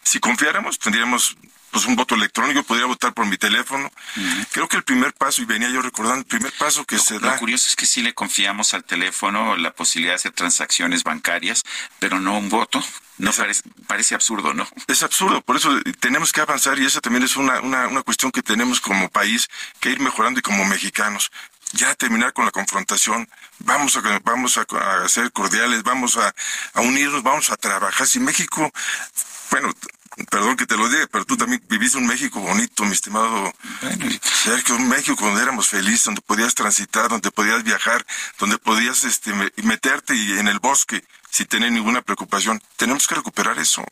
Si 0.03 0.19
confiáramos, 0.19 0.79
tendríamos 0.79 1.37
pues 1.71 1.87
un 1.87 1.95
voto 1.95 2.15
electrónico, 2.15 2.63
podría 2.63 2.87
votar 2.87 3.13
por 3.15 3.27
mi 3.27 3.37
teléfono. 3.37 3.91
Creo 4.51 4.67
que 4.67 4.77
el 4.77 4.83
primer 4.83 5.13
paso, 5.13 5.43
y 5.43 5.45
venía 5.45 5.69
yo 5.69 5.83
recordando, 5.83 6.21
el 6.21 6.27
primer 6.27 6.53
paso 6.53 6.85
que 6.85 6.99
se 6.99 7.19
da... 7.19 7.35
Lo 7.35 7.39
curioso 7.39 7.69
es 7.69 7.77
que 7.77 7.87
sí 7.87 8.03
le 8.03 8.13
confiamos 8.15 8.75
al 8.75 8.83
teléfono 8.83 9.57
la 9.57 9.73
posibilidad 9.73 10.13
de 10.13 10.17
hacer 10.17 10.33
transacciones 10.33 11.05
bancarias, 11.05 11.63
pero 11.99 12.19
no 12.19 12.39
un 12.39 12.49
voto. 12.49 12.83
No 13.19 13.33
parece, 13.33 13.63
parece, 13.87 14.15
absurdo, 14.15 14.53
¿no? 14.53 14.67
Es 14.89 15.03
absurdo, 15.03 15.41
por 15.41 15.57
eso 15.57 15.71
tenemos 16.01 16.33
que 16.33 16.41
avanzar 16.43 16.79
y 16.79 16.85
esa 16.85 17.01
también 17.01 17.23
es 17.23 17.37
una, 17.37 17.61
una, 17.61 17.87
una 17.89 18.03
cuestión 18.03 18.31
que 18.31 18.43
tenemos 18.43 18.81
como 18.81 19.09
país 19.09 19.49
que 19.81 19.91
ir 19.91 20.01
mejorando 20.01 20.41
y 20.41 20.43
como 20.43 20.67
mexicanos 20.67 21.31
ya 21.77 21.95
terminar 21.95 22.33
con 22.33 22.45
la 22.45 22.51
confrontación, 22.51 23.29
vamos 23.61 23.97
a, 23.97 24.21
vamos 24.25 24.59
a, 24.59 25.09
ser 25.09 25.33
cordiales, 25.33 25.83
vamos 25.83 26.17
a, 26.17 26.35
unirnos, 26.81 27.23
vamos 27.23 27.51
a 27.51 27.57
trabajar. 27.57 28.07
Si 28.07 28.19
México, 28.21 28.71
bueno, 29.51 29.73
perdón 30.31 30.57
que 30.57 30.67
te 30.67 30.77
lo 30.77 30.89
diga, 30.89 31.07
pero 31.11 31.25
tú 31.25 31.37
también 31.37 31.63
viviste 31.69 31.99
un 31.99 32.07
México 32.07 32.41
bonito, 32.41 32.85
mi 32.85 32.93
estimado 32.93 33.53
Sergio, 34.23 34.77
un 34.77 34.89
México 34.89 35.25
donde 35.25 35.43
éramos 35.43 35.69
felices, 35.69 36.05
donde 36.05 36.23
podías 36.23 36.55
transitar, 36.55 37.09
donde 37.09 37.31
podías 37.31 37.63
viajar, 37.63 38.05
donde 38.39 38.59
podías 38.59 39.05
este, 39.05 39.33
meterte 39.63 40.15
en 40.39 40.49
el 40.49 40.59
bosque 40.59 41.05
sin 41.31 41.47
tener 41.47 41.71
ninguna 41.71 42.03
preocupación. 42.03 42.63
Tenemos 42.77 43.07
que 43.07 43.15
recuperar 43.15 43.59
eso. 43.59 43.85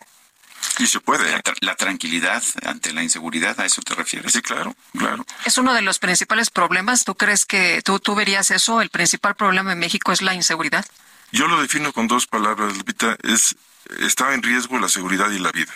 Y 0.78 0.86
se 0.86 1.00
puede. 1.00 1.40
La, 1.60 1.74
tranquilidad 1.76 2.42
ante 2.64 2.92
la 2.92 3.02
inseguridad, 3.02 3.58
¿a 3.60 3.66
eso 3.66 3.82
te 3.82 3.94
refieres? 3.94 4.32
Sí, 4.32 4.42
claro, 4.42 4.74
claro. 4.96 5.24
Es 5.44 5.58
uno 5.58 5.74
de 5.74 5.82
los 5.82 5.98
principales 5.98 6.50
problemas. 6.50 7.04
¿Tú 7.04 7.14
crees 7.14 7.46
que 7.46 7.82
tú, 7.82 8.00
tú 8.00 8.14
verías 8.14 8.50
eso? 8.50 8.80
¿El 8.80 8.90
principal 8.90 9.34
problema 9.34 9.72
en 9.72 9.78
México 9.78 10.12
es 10.12 10.22
la 10.22 10.34
inseguridad? 10.34 10.84
Yo 11.32 11.48
lo 11.48 11.60
defino 11.60 11.92
con 11.92 12.06
dos 12.08 12.26
palabras, 12.26 12.76
Lupita. 12.76 13.16
Es, 13.22 13.56
está 14.00 14.34
en 14.34 14.42
riesgo 14.42 14.78
la 14.78 14.88
seguridad 14.88 15.30
y 15.30 15.38
la 15.38 15.52
vida. 15.52 15.72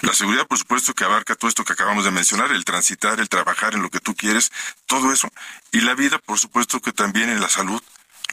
La 0.00 0.12
seguridad, 0.12 0.46
por 0.46 0.58
supuesto, 0.58 0.94
que 0.94 1.04
abarca 1.04 1.34
todo 1.34 1.48
esto 1.48 1.64
que 1.64 1.72
acabamos 1.72 2.04
de 2.04 2.10
mencionar, 2.10 2.50
el 2.50 2.64
transitar, 2.64 3.20
el 3.20 3.28
trabajar 3.28 3.74
en 3.74 3.82
lo 3.82 3.90
que 3.90 4.00
tú 4.00 4.14
quieres, 4.14 4.50
todo 4.86 5.12
eso. 5.12 5.30
Y 5.72 5.80
la 5.80 5.94
vida, 5.94 6.18
por 6.18 6.38
supuesto, 6.38 6.80
que 6.80 6.92
también 6.92 7.30
en 7.30 7.40
la 7.40 7.48
salud. 7.48 7.80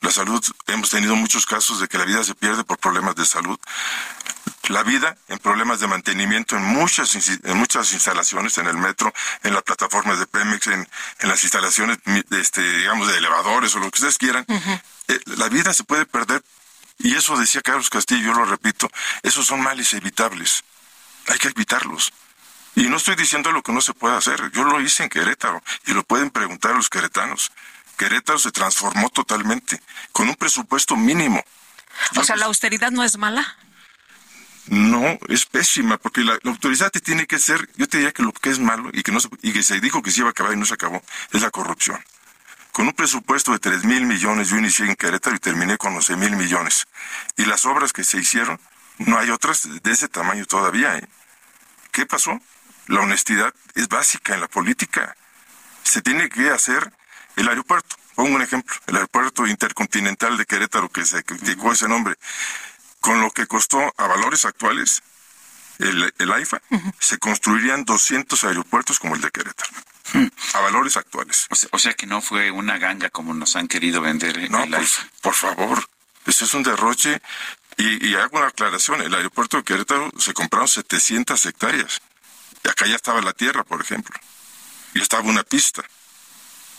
La 0.02 0.10
salud, 0.10 0.44
hemos 0.68 0.90
tenido 0.90 1.16
muchos 1.16 1.46
casos 1.46 1.80
de 1.80 1.88
que 1.88 2.00
la 2.00 2.06
vida 2.06 2.24
se 2.24 2.34
pierde 2.34 2.64
por 2.64 2.80
problemas 2.80 3.16
de 3.16 3.26
salud 3.26 3.60
la 4.70 4.84
vida 4.84 5.18
en 5.28 5.38
problemas 5.40 5.80
de 5.80 5.88
mantenimiento 5.88 6.56
en 6.56 6.64
muchas, 6.64 7.16
en 7.16 7.58
muchas 7.58 7.92
instalaciones, 7.94 8.58
en 8.58 8.68
el 8.68 8.78
metro, 8.78 9.14
en 9.44 9.54
las 9.54 9.64
plataformas 9.64 10.20
de 10.20 10.28
Pemex, 10.28 10.68
en, 10.68 10.88
las 11.22 11.44
instalaciones, 11.44 11.98
este, 12.32 12.62
digamos, 12.62 13.08
de 13.08 13.18
elevadores 13.18 13.76
o 13.76 13.80
lo 13.80 13.90
que 13.92 13.98
ustedes 13.98 14.18
quieran. 14.18 14.46
Eh, 15.08 15.20
la 15.38 15.50
vida 15.50 15.74
se 15.74 15.84
puede 15.84 16.06
perder 16.06 16.44
y 17.00 17.16
eso 17.16 17.38
decía 17.38 17.62
Carlos 17.62 17.90
Castillo, 17.90 18.28
yo 18.28 18.34
lo 18.34 18.46
repito, 18.46 18.90
esos 19.24 19.46
son 19.46 19.62
males 19.62 19.94
evitables. 19.94 20.64
Hay 21.28 21.38
que 21.38 21.50
evitarlos. 21.50 22.14
Y 22.76 22.84
no 22.84 22.98
estoy 22.98 23.16
diciendo 23.16 23.52
lo 23.52 23.64
que 23.64 23.74
no 23.74 23.82
se 23.82 23.94
puede 23.94 24.16
hacer. 24.16 24.52
Yo 24.52 24.64
lo 24.64 24.80
hice 24.80 25.04
en 25.04 25.10
Querétaro 25.10 25.62
y 25.86 25.94
lo 25.94 26.04
pueden 26.04 26.30
preguntar 26.30 26.72
a 26.72 26.76
los 26.76 26.90
queretanos. 26.90 27.52
Querétaro 27.98 28.40
se 28.40 28.52
transformó 28.52 29.10
totalmente, 29.10 29.82
con 30.12 30.30
un 30.30 30.36
presupuesto 30.36 30.96
mínimo. 30.96 31.44
O 32.16 32.24
sea, 32.24 32.36
¿la 32.36 32.46
austeridad 32.46 32.92
no 32.92 33.04
es 33.04 33.18
mala? 33.18 33.58
No, 34.68 35.18
es 35.28 35.46
pésima, 35.46 35.98
porque 35.98 36.24
la, 36.24 36.38
la, 36.44 36.52
autoridad 36.52 36.92
te 36.92 37.00
tiene 37.00 37.26
que 37.26 37.40
ser, 37.40 37.68
yo 37.76 37.88
te 37.88 37.98
diría 37.98 38.12
que 38.12 38.24
lo 38.24 38.32
que 38.32 38.50
es 38.50 38.60
malo 38.60 38.90
y 38.94 39.02
que, 39.04 39.12
no 39.12 39.20
se, 39.20 39.28
y 39.42 39.52
que 39.54 39.64
se 39.64 39.80
dijo 39.80 40.02
que 40.02 40.12
se 40.12 40.20
iba 40.20 40.30
a 40.30 40.32
acabar 40.32 40.54
y 40.54 40.58
no 40.58 40.66
se 40.66 40.76
acabó, 40.76 41.04
es 41.32 41.42
la 41.42 41.50
corrupción. 41.50 42.00
Con 42.72 42.88
un 42.88 42.94
presupuesto 42.94 43.52
de 43.52 43.60
3 43.60 43.84
mil 43.84 44.06
millones, 44.06 44.50
yo 44.50 44.58
inicié 44.58 44.86
en 44.86 44.96
Querétaro 44.96 45.36
y 45.36 45.40
terminé 45.40 45.78
con 45.78 45.94
11 45.94 46.16
mil 46.16 46.38
millones. 46.38 46.88
Y 47.36 47.44
las 47.46 47.66
obras 47.66 47.92
que 47.92 48.06
se 48.06 48.18
hicieron, 48.18 48.60
no 48.98 49.18
hay 49.18 49.30
otras 49.30 49.68
de 49.82 49.92
ese 49.92 50.08
tamaño 50.08 50.46
todavía. 50.46 50.98
¿eh? 50.98 51.08
¿Qué 51.92 52.06
pasó? 52.06 52.40
La 52.88 53.02
honestidad 53.02 53.54
es 53.76 53.90
básica 53.90 54.36
en 54.36 54.42
la 54.42 54.48
política. 54.48 55.18
Se 55.84 56.02
tiene 56.02 56.30
que 56.30 56.50
hacer 56.50 56.94
el 57.36 57.50
aeropuerto. 57.50 57.98
Pongo 58.16 58.36
un 58.36 58.42
ejemplo, 58.42 58.74
el 58.88 58.96
aeropuerto 58.96 59.48
intercontinental 59.48 60.38
de 60.38 60.46
Querétaro, 60.46 60.90
que 60.90 61.06
se 61.06 61.24
criticó 61.24 61.74
ese 61.74 61.90
nombre, 61.90 62.16
con 63.02 63.20
lo 63.20 63.32
que 63.32 63.48
costó 63.48 63.94
a 63.98 64.08
valores 64.08 64.46
actuales 64.46 65.02
el, 65.80 66.14
el 66.18 66.32
AIFA, 66.32 66.62
se 67.00 67.18
construirían 67.18 67.84
200 67.84 68.44
aeropuertos 68.44 69.00
como 69.00 69.16
el 69.16 69.22
de 69.22 69.32
Querétaro. 69.32 69.72
A 70.54 70.60
valores 70.60 70.98
actuales. 70.98 71.48
O 71.50 71.56
sea, 71.56 71.70
o 71.72 71.80
sea, 71.80 71.94
que 71.94 72.06
no 72.06 72.22
fue 72.22 72.52
una 72.52 72.78
ganga 72.78 73.10
como 73.10 73.34
nos 73.34 73.56
han 73.56 73.68
querido 73.68 74.02
vender 74.02 74.38
en 74.38 74.52
no, 74.52 74.64
el 74.64 74.70
por, 74.70 74.80
AIFA. 74.80 75.08
por 75.22 75.34
favor, 75.34 75.90
eso 76.26 76.46
es 76.46 76.54
un 76.54 76.64
derroche. 76.64 77.22
Y, 77.78 78.10
y 78.10 78.16
hago 78.16 78.38
una 78.38 78.48
aclaración, 78.48 79.02
el 79.02 79.14
aeropuerto 79.14 79.58
de 79.58 79.64
Querétaro 79.64 80.12
se 80.18 80.34
compraron 80.34 80.68
700 80.68 81.46
hectáreas. 81.46 82.02
Y 82.64 82.70
acá 82.70 82.86
ya 82.86 82.96
estaba 82.96 83.22
la 83.22 83.34
tierra, 83.34 83.64
por 83.64 83.82
ejemplo. 83.82 84.16
Y 84.94 85.02
estaba 85.02 85.24
una 85.24 85.44
pista. 85.44 85.84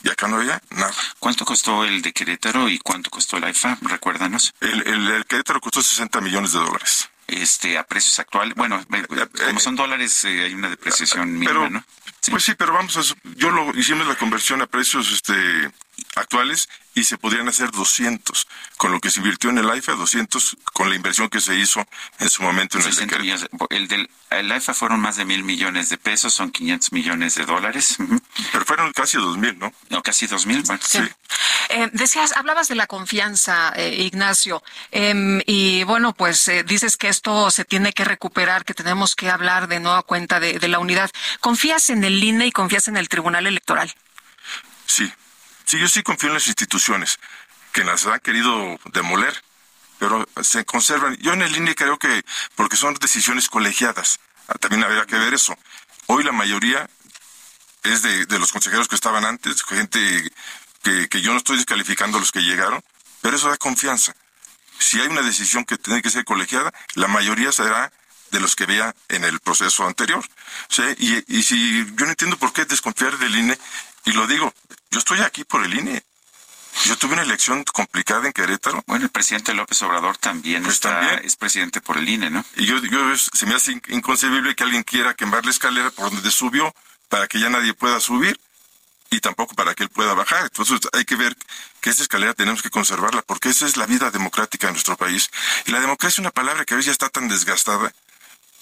Y 0.02 0.10
acá 0.10 0.28
no 0.28 0.36
había 0.36 0.60
nada. 0.70 0.92
¿Cuánto 1.18 1.44
costó 1.44 1.84
el 1.84 2.02
de 2.02 2.12
Querétaro 2.12 2.68
y 2.68 2.78
cuánto 2.78 3.10
costó 3.10 3.36
el 3.36 3.44
AIFA? 3.44 3.78
Recuérdanos. 3.82 4.52
El, 4.60 4.86
el, 4.86 5.10
el 5.10 5.26
Querétaro 5.26 5.60
costó 5.60 5.82
60 5.82 6.20
millones 6.20 6.52
de 6.52 6.58
dólares. 6.58 7.08
Este, 7.28 7.78
a 7.78 7.84
precios 7.84 8.18
actuales. 8.18 8.54
Bueno, 8.56 8.84
eh, 8.92 9.26
como 9.46 9.60
son 9.60 9.76
dólares, 9.76 10.24
eh, 10.24 10.42
hay 10.42 10.54
una 10.54 10.68
depreciación 10.68 11.32
mínima, 11.32 11.50
pero, 11.50 11.70
¿no? 11.70 11.84
Sí. 12.20 12.30
Pues 12.30 12.44
sí, 12.44 12.54
pero 12.54 12.72
vamos 12.72 12.96
a... 12.96 13.02
Yo 13.36 13.50
lo 13.50 13.70
hicimos 13.78 14.06
la 14.06 14.16
conversión 14.16 14.60
a 14.60 14.66
precios 14.66 15.10
este, 15.12 15.32
actuales 16.16 16.68
y 16.94 17.04
se 17.04 17.18
podrían 17.18 17.48
hacer 17.48 17.70
200. 17.70 18.46
Con 18.76 18.92
lo 18.92 19.00
que 19.00 19.10
se 19.10 19.20
invirtió 19.20 19.50
en 19.50 19.58
el 19.58 19.70
AIFA, 19.70 19.92
200 19.92 20.56
con 20.72 20.90
la 20.90 20.96
inversión 20.96 21.28
que 21.28 21.40
se 21.40 21.54
hizo 21.54 21.86
en 22.18 22.28
su 22.28 22.42
momento 22.42 22.78
en 22.78 22.86
el 22.86 22.94
de 22.94 23.06
millones, 23.06 23.48
El 23.70 23.88
del 23.88 24.10
el 24.30 24.50
AIFA 24.50 24.74
fueron 24.74 25.00
más 25.00 25.16
de 25.16 25.24
mil 25.24 25.44
millones 25.44 25.88
de 25.88 25.98
pesos, 25.98 26.32
son 26.32 26.50
500 26.50 26.92
millones 26.92 27.34
de 27.34 27.44
dólares. 27.44 27.96
Uh 27.98 28.04
-huh. 28.04 28.22
Pero 28.52 28.64
fueron 28.64 28.92
casi 28.92 29.18
dos 29.18 29.36
mil, 29.36 29.58
¿no? 29.58 29.72
No, 29.90 30.02
casi 30.02 30.26
dos 30.26 30.46
mil. 30.46 30.62
Bueno. 30.62 30.80
Sí. 30.82 31.00
Eh, 31.68 31.88
decías, 31.92 32.32
hablabas 32.36 32.68
de 32.68 32.74
la 32.74 32.86
confianza, 32.86 33.72
eh, 33.76 33.94
Ignacio, 34.02 34.62
eh, 34.90 35.42
y 35.46 35.84
bueno, 35.84 36.12
pues 36.12 36.50
dices 36.66 36.96
que 36.96 37.08
esto 37.08 37.50
se 37.50 37.64
tiene 37.64 37.92
que 37.92 38.04
recuperar, 38.04 38.64
que 38.64 38.74
tenemos 38.74 39.14
que 39.14 39.30
hablar 39.30 39.68
de 39.68 39.80
nueva 39.80 40.02
cuenta 40.02 40.40
de, 40.40 40.58
de 40.58 40.68
la 40.68 40.78
unidad. 40.78 41.10
¿Confías 41.40 41.88
en 41.90 42.04
el 42.04 42.22
INE 42.22 42.46
y 42.46 42.52
confías 42.52 42.88
en 42.88 42.96
el 42.96 43.08
Tribunal 43.08 43.46
Electoral? 43.46 43.94
Sí, 44.86 45.10
sí, 45.64 45.78
yo 45.78 45.88
sí 45.88 46.02
confío 46.02 46.28
en 46.28 46.34
las 46.34 46.46
instituciones 46.46 47.18
que 47.72 47.84
las 47.84 48.06
han 48.06 48.20
querido 48.20 48.78
demoler, 48.92 49.42
pero 49.98 50.28
se 50.42 50.64
conservan. 50.64 51.16
Yo 51.18 51.32
en 51.32 51.42
el 51.42 51.56
INE 51.56 51.74
creo 51.74 51.98
que, 51.98 52.24
porque 52.54 52.76
son 52.76 52.94
decisiones 52.94 53.48
colegiadas, 53.48 54.20
también 54.60 54.84
habría 54.84 55.06
que 55.06 55.18
ver 55.18 55.34
eso. 55.34 55.56
Hoy 56.06 56.24
la 56.24 56.32
mayoría 56.32 56.88
es 57.84 58.02
de, 58.02 58.38
los 58.38 58.52
consejeros 58.52 58.88
que 58.88 58.94
estaban 58.94 59.24
antes, 59.24 59.62
gente 59.62 60.30
que, 60.82 61.08
que 61.08 61.20
yo 61.20 61.32
no 61.32 61.38
estoy 61.38 61.56
descalificando 61.56 62.18
los 62.18 62.32
que 62.32 62.42
llegaron, 62.42 62.82
pero 63.20 63.36
eso 63.36 63.48
da 63.48 63.56
confianza. 63.56 64.14
Si 64.78 65.00
hay 65.00 65.06
una 65.06 65.22
decisión 65.22 65.64
que 65.64 65.78
tiene 65.78 66.02
que 66.02 66.10
ser 66.10 66.24
colegiada, 66.24 66.72
la 66.94 67.08
mayoría 67.08 67.52
será 67.52 67.92
de 68.30 68.40
los 68.40 68.56
que 68.56 68.66
vea 68.66 68.94
en 69.08 69.24
el 69.24 69.38
proceso 69.40 69.86
anterior. 69.86 70.24
¿sí? 70.68 70.82
Y, 70.98 71.38
y 71.38 71.42
si 71.42 71.84
yo 71.94 72.04
no 72.04 72.10
entiendo 72.10 72.36
por 72.36 72.52
qué 72.52 72.64
desconfiar 72.64 73.16
del 73.18 73.36
INE, 73.36 73.58
y 74.04 74.12
lo 74.12 74.26
digo, 74.26 74.52
yo 74.92 74.98
estoy 74.98 75.20
aquí 75.20 75.42
por 75.44 75.64
el 75.64 75.74
INE. 75.74 76.04
Yo 76.84 76.96
tuve 76.96 77.14
una 77.14 77.22
elección 77.22 77.64
complicada 77.64 78.26
en 78.26 78.32
Querétaro. 78.32 78.84
Bueno, 78.86 79.06
el 79.06 79.10
presidente 79.10 79.54
López 79.54 79.80
Obrador 79.82 80.18
también, 80.18 80.62
pues 80.62 80.74
está, 80.74 81.00
también. 81.00 81.22
es 81.24 81.36
presidente 81.36 81.80
por 81.80 81.96
el 81.96 82.08
INE, 82.08 82.30
¿no? 82.30 82.44
Y 82.56 82.66
yo, 82.66 82.78
yo 82.78 83.16
se 83.16 83.46
me 83.46 83.54
hace 83.54 83.80
inconcebible 83.88 84.54
que 84.54 84.64
alguien 84.64 84.82
quiera 84.82 85.14
quemar 85.14 85.44
la 85.44 85.50
escalera 85.50 85.90
por 85.90 86.10
donde 86.10 86.30
subió 86.30 86.74
para 87.08 87.26
que 87.26 87.40
ya 87.40 87.48
nadie 87.48 87.72
pueda 87.74 88.00
subir 88.00 88.38
y 89.10 89.20
tampoco 89.20 89.54
para 89.54 89.74
que 89.74 89.84
él 89.84 89.88
pueda 89.88 90.12
bajar. 90.12 90.44
Entonces 90.44 90.80
hay 90.92 91.04
que 91.04 91.16
ver 91.16 91.36
que 91.80 91.90
esa 91.90 92.02
escalera 92.02 92.34
tenemos 92.34 92.62
que 92.62 92.70
conservarla 92.70 93.22
porque 93.22 93.48
esa 93.48 93.66
es 93.66 93.78
la 93.78 93.86
vida 93.86 94.10
democrática 94.10 94.66
de 94.66 94.74
nuestro 94.74 94.96
país. 94.96 95.30
Y 95.66 95.70
la 95.70 95.80
democracia 95.80 96.16
es 96.16 96.18
una 96.18 96.30
palabra 96.30 96.66
que 96.66 96.74
a 96.74 96.76
veces 96.76 96.86
ya 96.86 96.92
está 96.92 97.08
tan 97.08 97.28
desgastada 97.28 97.92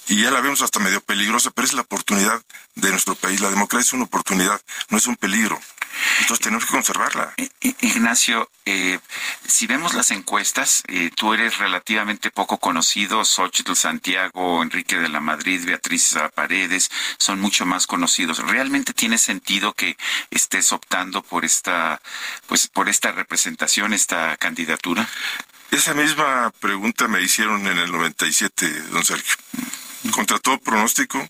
y 0.06 0.22
ya 0.22 0.30
la 0.30 0.40
vemos 0.40 0.62
hasta 0.62 0.78
medio 0.78 1.00
peligrosa, 1.00 1.50
pero 1.50 1.66
es 1.66 1.72
la 1.72 1.82
oportunidad 1.82 2.40
de 2.76 2.90
nuestro 2.90 3.14
país. 3.16 3.40
La 3.40 3.50
democracia 3.50 3.88
es 3.88 3.92
una 3.92 4.04
oportunidad, 4.04 4.60
no 4.90 4.98
es 4.98 5.06
un 5.06 5.16
peligro. 5.16 5.60
Entonces 6.20 6.44
tenemos 6.44 6.64
que 6.64 6.72
conservarla. 6.72 7.34
Ignacio, 7.80 8.50
eh, 8.64 8.98
si 9.46 9.66
vemos 9.66 9.94
las 9.94 10.10
encuestas, 10.10 10.82
eh, 10.88 11.10
tú 11.14 11.34
eres 11.34 11.58
relativamente 11.58 12.30
poco 12.30 12.58
conocido, 12.58 13.24
Xochitl 13.24 13.74
Santiago, 13.74 14.62
Enrique 14.62 14.96
de 14.96 15.08
la 15.08 15.20
Madrid, 15.20 15.64
Beatriz 15.64 16.14
Paredes, 16.34 16.90
son 17.18 17.40
mucho 17.40 17.66
más 17.66 17.86
conocidos. 17.86 18.38
¿Realmente 18.38 18.92
tiene 18.92 19.18
sentido 19.18 19.72
que 19.72 19.96
estés 20.30 20.72
optando 20.72 21.22
por 21.22 21.44
esta, 21.44 22.00
pues, 22.46 22.68
por 22.68 22.88
esta 22.88 23.12
representación, 23.12 23.92
esta 23.92 24.36
candidatura? 24.36 25.08
Esa 25.70 25.94
misma 25.94 26.52
pregunta 26.60 27.06
me 27.06 27.22
hicieron 27.22 27.66
en 27.66 27.78
el 27.78 27.92
97, 27.92 28.68
don 28.90 29.04
Sergio. 29.04 29.36
Contra 30.12 30.38
todo 30.38 30.58
pronóstico, 30.58 31.28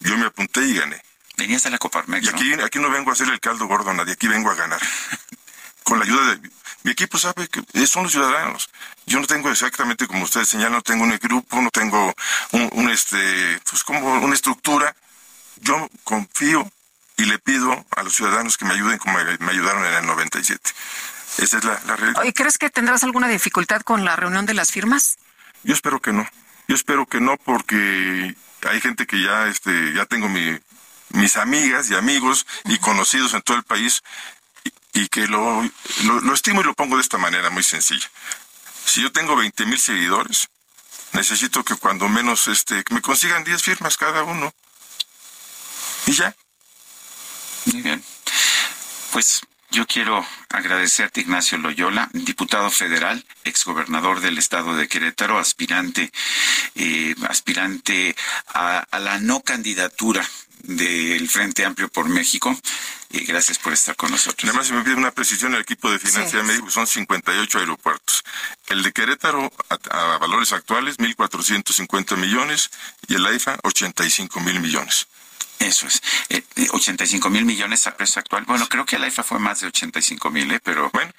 yo 0.00 0.18
me 0.18 0.26
apunté 0.26 0.66
y 0.66 0.74
gané. 0.74 1.07
Venías 1.38 1.64
a 1.66 1.70
la 1.70 1.78
Coparmex, 1.78 2.26
Y 2.26 2.28
aquí, 2.28 2.56
¿no? 2.56 2.64
aquí 2.64 2.80
no 2.80 2.90
vengo 2.90 3.10
a 3.10 3.12
hacer 3.12 3.28
el 3.28 3.38
caldo 3.38 3.66
gordo 3.66 3.90
a 3.90 3.94
nadie, 3.94 4.14
aquí 4.14 4.26
vengo 4.26 4.50
a 4.50 4.54
ganar. 4.54 4.80
Con 5.84 6.00
la 6.00 6.04
ayuda 6.04 6.34
de... 6.34 6.50
Mi 6.82 6.92
equipo 6.92 7.16
sabe 7.16 7.48
que 7.48 7.86
son 7.86 8.04
los 8.04 8.12
ciudadanos. 8.12 8.70
Yo 9.06 9.20
no 9.20 9.26
tengo 9.26 9.50
exactamente 9.50 10.06
como 10.06 10.24
ustedes 10.24 10.48
señalan, 10.48 10.72
no 10.72 10.82
tengo 10.82 11.04
un 11.04 11.16
grupo, 11.16 11.60
no 11.60 11.70
tengo 11.70 12.14
un, 12.52 12.68
un 12.72 12.90
este, 12.90 13.60
pues 13.68 13.84
como 13.84 14.14
una 14.14 14.34
estructura. 14.34 14.94
Yo 15.60 15.88
confío 16.04 16.70
y 17.16 17.24
le 17.24 17.38
pido 17.38 17.84
a 17.96 18.02
los 18.02 18.14
ciudadanos 18.14 18.56
que 18.56 18.64
me 18.64 18.74
ayuden 18.74 18.98
como 18.98 19.18
me, 19.18 19.38
me 19.38 19.52
ayudaron 19.52 19.84
en 19.84 19.94
el 19.94 20.06
97. 20.06 20.70
Esa 21.38 21.58
es 21.58 21.64
la, 21.64 21.80
la 21.86 21.96
realidad. 21.96 22.24
¿Y 22.24 22.32
crees 22.32 22.58
que 22.58 22.70
tendrás 22.70 23.04
alguna 23.04 23.28
dificultad 23.28 23.82
con 23.82 24.04
la 24.04 24.16
reunión 24.16 24.46
de 24.46 24.54
las 24.54 24.72
firmas? 24.72 25.18
Yo 25.62 25.74
espero 25.74 26.00
que 26.00 26.12
no. 26.12 26.28
Yo 26.68 26.74
espero 26.74 27.06
que 27.06 27.20
no 27.20 27.36
porque 27.36 28.34
hay 28.68 28.80
gente 28.80 29.06
que 29.06 29.22
ya, 29.22 29.46
este, 29.46 29.92
ya 29.94 30.06
tengo 30.06 30.28
mi, 30.28 30.58
mis 31.10 31.36
amigas 31.36 31.90
y 31.90 31.94
amigos 31.94 32.46
y 32.64 32.78
conocidos 32.78 33.34
en 33.34 33.42
todo 33.42 33.56
el 33.56 33.64
país 33.64 34.02
y, 34.64 35.00
y 35.00 35.08
que 35.08 35.26
lo, 35.26 35.62
lo, 36.04 36.20
lo, 36.20 36.34
estimo 36.34 36.60
y 36.60 36.64
lo 36.64 36.74
pongo 36.74 36.96
de 36.96 37.02
esta 37.02 37.18
manera 37.18 37.50
muy 37.50 37.62
sencilla. 37.62 38.10
Si 38.84 39.02
yo 39.02 39.12
tengo 39.12 39.36
20 39.36 39.66
mil 39.66 39.78
seguidores, 39.78 40.48
necesito 41.12 41.64
que 41.64 41.76
cuando 41.76 42.08
menos 42.08 42.48
este, 42.48 42.84
me 42.90 43.02
consigan 43.02 43.44
10 43.44 43.62
firmas 43.62 43.96
cada 43.96 44.22
uno. 44.22 44.52
Y 46.06 46.12
ya. 46.12 46.34
Muy 47.66 47.82
bien. 47.82 48.02
Pues 49.12 49.42
yo 49.70 49.86
quiero 49.86 50.24
agradecerte, 50.48 51.20
Ignacio 51.20 51.58
Loyola, 51.58 52.08
diputado 52.12 52.70
federal, 52.70 53.24
exgobernador 53.44 54.20
del 54.20 54.38
estado 54.38 54.74
de 54.74 54.88
Querétaro, 54.88 55.38
aspirante, 55.38 56.10
eh, 56.74 57.14
aspirante 57.28 58.16
a, 58.48 58.78
a, 58.90 58.98
la 58.98 59.18
no 59.18 59.40
candidatura 59.42 60.26
del 60.62 61.28
Frente 61.28 61.64
Amplio 61.64 61.88
por 61.88 62.08
México. 62.08 62.56
Y 63.10 63.24
gracias 63.24 63.58
por 63.58 63.72
estar 63.72 63.96
con 63.96 64.10
nosotros. 64.10 64.44
Además, 64.44 64.66
se 64.66 64.74
me 64.74 64.82
pide 64.82 64.94
una 64.94 65.12
precisión, 65.12 65.54
el 65.54 65.62
equipo 65.62 65.90
de 65.90 65.98
finanzas 65.98 66.30
sí, 66.30 66.36
de 66.36 66.42
México 66.42 66.70
son 66.70 66.86
58 66.86 67.58
aeropuertos. 67.58 68.22
El 68.68 68.82
de 68.82 68.92
Querétaro, 68.92 69.50
a, 69.70 70.14
a 70.14 70.18
valores 70.18 70.52
actuales, 70.52 70.98
1.450 70.98 72.16
millones, 72.16 72.70
y 73.06 73.14
el 73.14 73.24
AIFA, 73.24 73.58
85 73.62 74.40
mil 74.40 74.60
millones. 74.60 75.06
Eso 75.58 75.86
es. 75.86 76.02
Eh, 76.28 76.42
85 76.70 77.30
mil 77.30 77.44
millones 77.44 77.86
a 77.86 77.96
precio 77.96 78.20
actual. 78.20 78.44
Bueno, 78.44 78.68
creo 78.68 78.84
que 78.84 78.96
el 78.96 79.04
AIFA 79.04 79.22
fue 79.22 79.38
más 79.38 79.60
de 79.60 79.68
85 79.68 80.30
mil, 80.30 80.50
¿eh? 80.52 80.60
pero... 80.62 80.90
Bueno. 80.92 81.12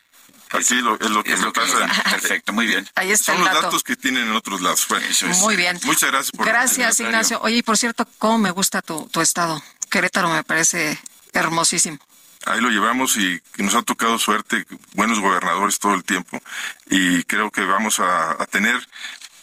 Así 0.52 0.78
es, 0.78 0.84
lo, 0.84 1.00
es 1.00 1.10
lo 1.12 1.24
que 1.24 1.34
es 1.34 1.40
me 1.40 1.46
lo 1.46 1.54
que 1.54 1.62
pasa. 1.62 1.88
Perfecto, 2.12 2.54
muy 2.54 2.66
bien. 2.66 2.88
Ahí 2.96 3.12
está 3.12 3.26
Son 3.26 3.36
el 3.36 3.42
los 3.42 3.50
dato. 3.54 3.62
datos 3.68 3.84
que 3.84 3.96
tienen 3.96 4.24
en 4.28 4.36
otros 4.36 4.62
lados. 4.62 4.86
Bueno, 4.90 5.06
Eso 5.08 5.28
es. 5.28 5.38
Muy 5.40 5.56
bien. 5.56 5.80
Muchas 5.84 6.10
gracias 6.12 6.32
por 6.32 6.46
Gracias, 6.48 7.00
Ignacio. 7.00 7.40
Oye, 7.42 7.58
y 7.58 7.62
por 7.64 7.78
cierto, 7.78 8.08
cómo 8.18 8.40
me 8.40 8.52
gusta 8.52 8.82
tu, 8.82 9.08
tu 9.08 9.22
estado. 9.22 9.62
Querétaro 9.90 10.30
me 10.30 10.44
parece 10.44 11.00
hermosísimo. 11.34 11.98
Ahí 12.46 12.62
lo 12.62 12.70
llevamos 12.70 13.18
y 13.18 13.42
nos 13.58 13.76
ha 13.76 13.82
tocado 13.82 14.18
suerte, 14.18 14.66
buenos 14.94 15.20
gobernadores 15.20 15.78
todo 15.78 15.94
el 15.94 16.04
tiempo 16.06 16.42
y 16.90 17.24
creo 17.26 17.52
que 17.52 17.62
vamos 17.66 18.00
a, 18.00 18.32
a 18.42 18.46
tener, 18.46 18.88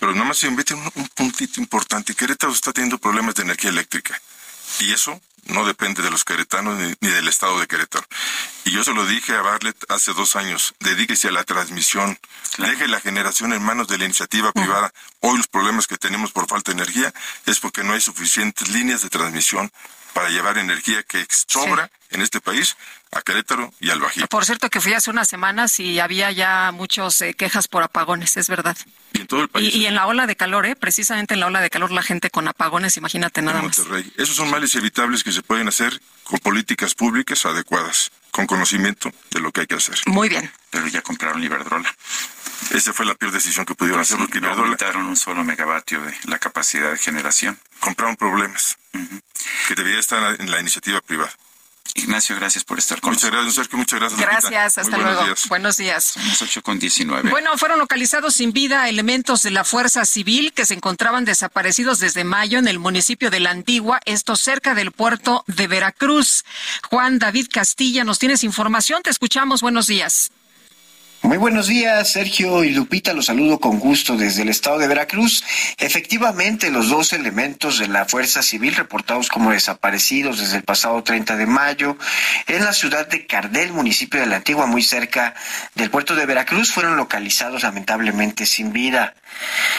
pero 0.00 0.12
nada 0.12 0.24
más 0.24 0.38
se 0.38 0.46
invite 0.46 0.72
un, 0.72 0.90
un 0.94 1.06
puntito 1.08 1.60
importante. 1.60 2.14
Querétaro 2.14 2.52
está 2.54 2.72
teniendo 2.72 2.96
problemas 2.96 3.34
de 3.34 3.42
energía 3.42 3.68
eléctrica 3.70 4.18
y 4.80 4.92
eso 4.92 5.20
no 5.46 5.64
depende 5.64 6.02
de 6.02 6.10
los 6.10 6.24
queretanos 6.24 6.78
ni, 6.78 6.94
ni 7.00 7.08
del 7.08 7.28
estado 7.28 7.58
de 7.58 7.66
Querétaro. 7.66 8.06
Y 8.64 8.70
yo 8.70 8.84
se 8.84 8.94
lo 8.94 9.06
dije 9.06 9.34
a 9.34 9.42
Bartlett 9.42 9.76
hace 9.88 10.12
dos 10.12 10.36
años, 10.36 10.74
dedíquese 10.80 11.28
a 11.28 11.32
la 11.32 11.44
transmisión, 11.44 12.18
deje 12.58 12.88
la 12.88 13.00
generación 13.00 13.52
en 13.52 13.62
manos 13.62 13.88
de 13.88 13.98
la 13.98 14.04
iniciativa 14.04 14.52
privada. 14.52 14.92
Hoy 15.20 15.36
los 15.36 15.48
problemas 15.48 15.86
que 15.86 15.96
tenemos 15.96 16.32
por 16.32 16.48
falta 16.48 16.72
de 16.72 16.82
energía 16.82 17.12
es 17.46 17.60
porque 17.60 17.84
no 17.84 17.92
hay 17.92 18.00
suficientes 18.00 18.68
líneas 18.68 19.02
de 19.02 19.08
transmisión 19.08 19.70
para 20.16 20.30
llevar 20.30 20.56
energía 20.56 21.02
que 21.02 21.26
sobra 21.28 21.90
en 22.08 22.22
este 22.22 22.40
país 22.40 22.74
a 23.12 23.20
Querétaro 23.20 23.74
y 23.80 23.90
al 23.90 24.00
Bajío. 24.00 24.26
Por 24.28 24.46
cierto 24.46 24.70
que 24.70 24.80
fui 24.80 24.94
hace 24.94 25.10
unas 25.10 25.28
semanas 25.28 25.78
y 25.78 26.00
había 26.00 26.32
ya 26.32 26.72
muchas 26.72 27.22
quejas 27.36 27.68
por 27.68 27.82
apagones, 27.82 28.34
es 28.38 28.48
verdad. 28.48 28.78
Y 29.12 29.20
en 29.20 29.26
todo 29.26 29.42
el 29.42 29.50
país. 29.50 29.74
Y, 29.74 29.80
y 29.80 29.86
en 29.86 29.94
la 29.94 30.06
ola 30.06 30.26
de 30.26 30.34
calor, 30.34 30.64
¿eh? 30.64 30.74
precisamente 30.74 31.34
en 31.34 31.40
la 31.40 31.48
ola 31.48 31.60
de 31.60 31.68
calor 31.68 31.90
la 31.92 32.02
gente 32.02 32.30
con 32.30 32.48
apagones, 32.48 32.96
imagínate 32.96 33.42
nada 33.42 33.58
en 33.58 33.66
más. 33.66 33.78
Monterrey. 33.78 34.10
Esos 34.16 34.36
son 34.36 34.48
males 34.48 34.74
evitables 34.74 35.22
que 35.22 35.32
se 35.32 35.42
pueden 35.42 35.68
hacer 35.68 36.00
con 36.24 36.38
políticas 36.38 36.94
públicas 36.94 37.44
adecuadas, 37.44 38.10
con 38.30 38.46
conocimiento 38.46 39.12
de 39.32 39.40
lo 39.40 39.52
que 39.52 39.60
hay 39.60 39.66
que 39.66 39.74
hacer. 39.74 39.98
Muy 40.06 40.30
bien. 40.30 40.50
Pero 40.70 40.86
ya 40.88 41.02
compraron 41.02 41.44
Iberdrola. 41.44 41.94
Esa 42.70 42.92
fue 42.92 43.06
la 43.06 43.14
peor 43.14 43.32
decisión 43.32 43.64
que 43.64 43.74
pudieron 43.74 44.00
hacer 44.00 44.18
porque 44.18 44.40
no 44.40 44.48
aumentaron 44.48 45.06
un 45.06 45.16
solo 45.16 45.44
megavatio 45.44 46.00
de 46.02 46.14
la 46.24 46.38
capacidad 46.38 46.90
de 46.90 46.98
generación. 46.98 47.58
compraron 47.80 48.16
problemas 48.16 48.76
que 49.68 49.74
debería 49.74 50.00
estar 50.00 50.40
en 50.40 50.50
la 50.50 50.60
iniciativa 50.60 51.00
privada. 51.00 51.32
Ignacio, 51.94 52.36
gracias 52.36 52.64
por 52.64 52.78
estar 52.78 53.00
con 53.00 53.12
Muchas 53.12 53.30
gracias, 53.30 53.54
Sergio. 53.54 53.78
Muchas 53.78 54.00
gracias. 54.00 54.20
Gracias, 54.20 54.78
hasta 54.78 54.96
buenos 54.96 55.14
luego. 55.14 55.24
días. 55.24 55.48
Buenos 55.48 55.76
días. 55.76 56.04
Son 56.04 56.26
las 56.26 56.42
8 56.42 56.62
con 56.62 56.78
19. 56.78 57.30
Bueno, 57.30 57.56
fueron 57.56 57.78
localizados 57.78 58.34
sin 58.34 58.52
vida 58.52 58.88
elementos 58.88 59.42
de 59.42 59.50
la 59.50 59.64
Fuerza 59.64 60.04
Civil 60.04 60.52
que 60.52 60.66
se 60.66 60.74
encontraban 60.74 61.24
desaparecidos 61.24 61.98
desde 61.98 62.24
mayo 62.24 62.58
en 62.58 62.68
el 62.68 62.78
municipio 62.78 63.30
de 63.30 63.40
La 63.40 63.50
Antigua, 63.50 64.00
esto 64.04 64.36
cerca 64.36 64.74
del 64.74 64.92
puerto 64.92 65.44
de 65.46 65.68
Veracruz. 65.68 66.44
Juan 66.90 67.18
David 67.18 67.46
Castilla, 67.50 68.04
nos 68.04 68.18
tienes 68.18 68.44
información, 68.44 69.02
te 69.02 69.10
escuchamos, 69.10 69.62
buenos 69.62 69.86
días. 69.86 70.30
Muy 71.22 71.38
buenos 71.38 71.66
días, 71.66 72.12
Sergio 72.12 72.62
y 72.62 72.70
Lupita, 72.70 73.12
los 73.12 73.26
saludo 73.26 73.58
con 73.58 73.80
gusto 73.80 74.16
desde 74.16 74.42
el 74.42 74.48
estado 74.48 74.78
de 74.78 74.86
Veracruz. 74.86 75.42
Efectivamente, 75.78 76.70
los 76.70 76.88
dos 76.88 77.12
elementos 77.12 77.78
de 77.78 77.88
la 77.88 78.04
Fuerza 78.04 78.42
Civil 78.42 78.76
reportados 78.76 79.28
como 79.28 79.50
desaparecidos 79.50 80.38
desde 80.38 80.58
el 80.58 80.62
pasado 80.62 81.02
30 81.02 81.36
de 81.36 81.46
mayo 81.46 81.96
en 82.46 82.64
la 82.64 82.72
ciudad 82.72 83.08
de 83.08 83.26
Cardel, 83.26 83.72
municipio 83.72 84.20
de 84.20 84.26
la 84.26 84.36
Antigua, 84.36 84.66
muy 84.66 84.82
cerca 84.82 85.34
del 85.74 85.90
puerto 85.90 86.14
de 86.14 86.26
Veracruz, 86.26 86.70
fueron 86.70 86.96
localizados 86.96 87.62
lamentablemente 87.62 88.46
sin 88.46 88.72
vida. 88.72 89.14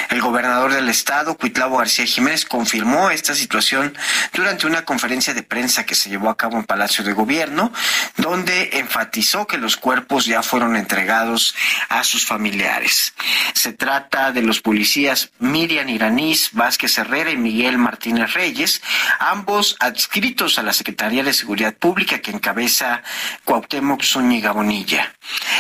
El 0.10 0.22
gobernador 0.22 0.74
del 0.74 0.90
estado, 0.90 1.38
Cuitlavo 1.38 1.78
García 1.78 2.06
Jiménez, 2.06 2.46
confirmó 2.46 3.10
esta 3.10 3.36
situación 3.36 3.98
durante 4.34 4.68
una 4.68 4.86
conferencia 4.86 5.34
de 5.34 5.44
prensa 5.44 5.86
que 5.86 5.96
se 5.96 6.10
llevó 6.10 6.30
a 6.30 6.38
cabo 6.38 6.58
en 6.58 6.64
Palacio 6.64 7.04
de 7.04 7.14
Gobierno, 7.14 7.72
donde 8.16 8.70
enfatizó 8.74 9.48
que 9.48 9.58
los 9.58 9.78
cuerpos 9.78 10.26
ya 10.26 10.44
fueron 10.44 10.76
entregados 10.76 11.56
a 11.90 12.04
sus 12.04 12.26
familiares. 12.26 13.14
Se 13.54 13.74
trata 13.74 14.32
de 14.32 14.42
los 14.42 14.62
policías 14.62 15.32
Miriam 15.40 15.90
Iranís 15.90 16.50
Vázquez 16.54 16.98
Herrera 16.98 17.32
y 17.32 17.38
Miguel 17.38 17.78
Martínez 17.78 18.34
Reyes, 18.34 18.82
ambos 19.20 19.76
adscritos 19.80 20.58
a 20.58 20.64
la 20.64 20.74
Secretaría 20.74 21.24
de 21.24 21.34
Seguridad 21.34 21.76
Pública 21.76 22.20
que 22.20 22.32
encabeza 22.32 23.04
Cuauhtémoc 23.44 24.04
Zúñiga 24.04 24.52
Bonilla. 24.52 25.14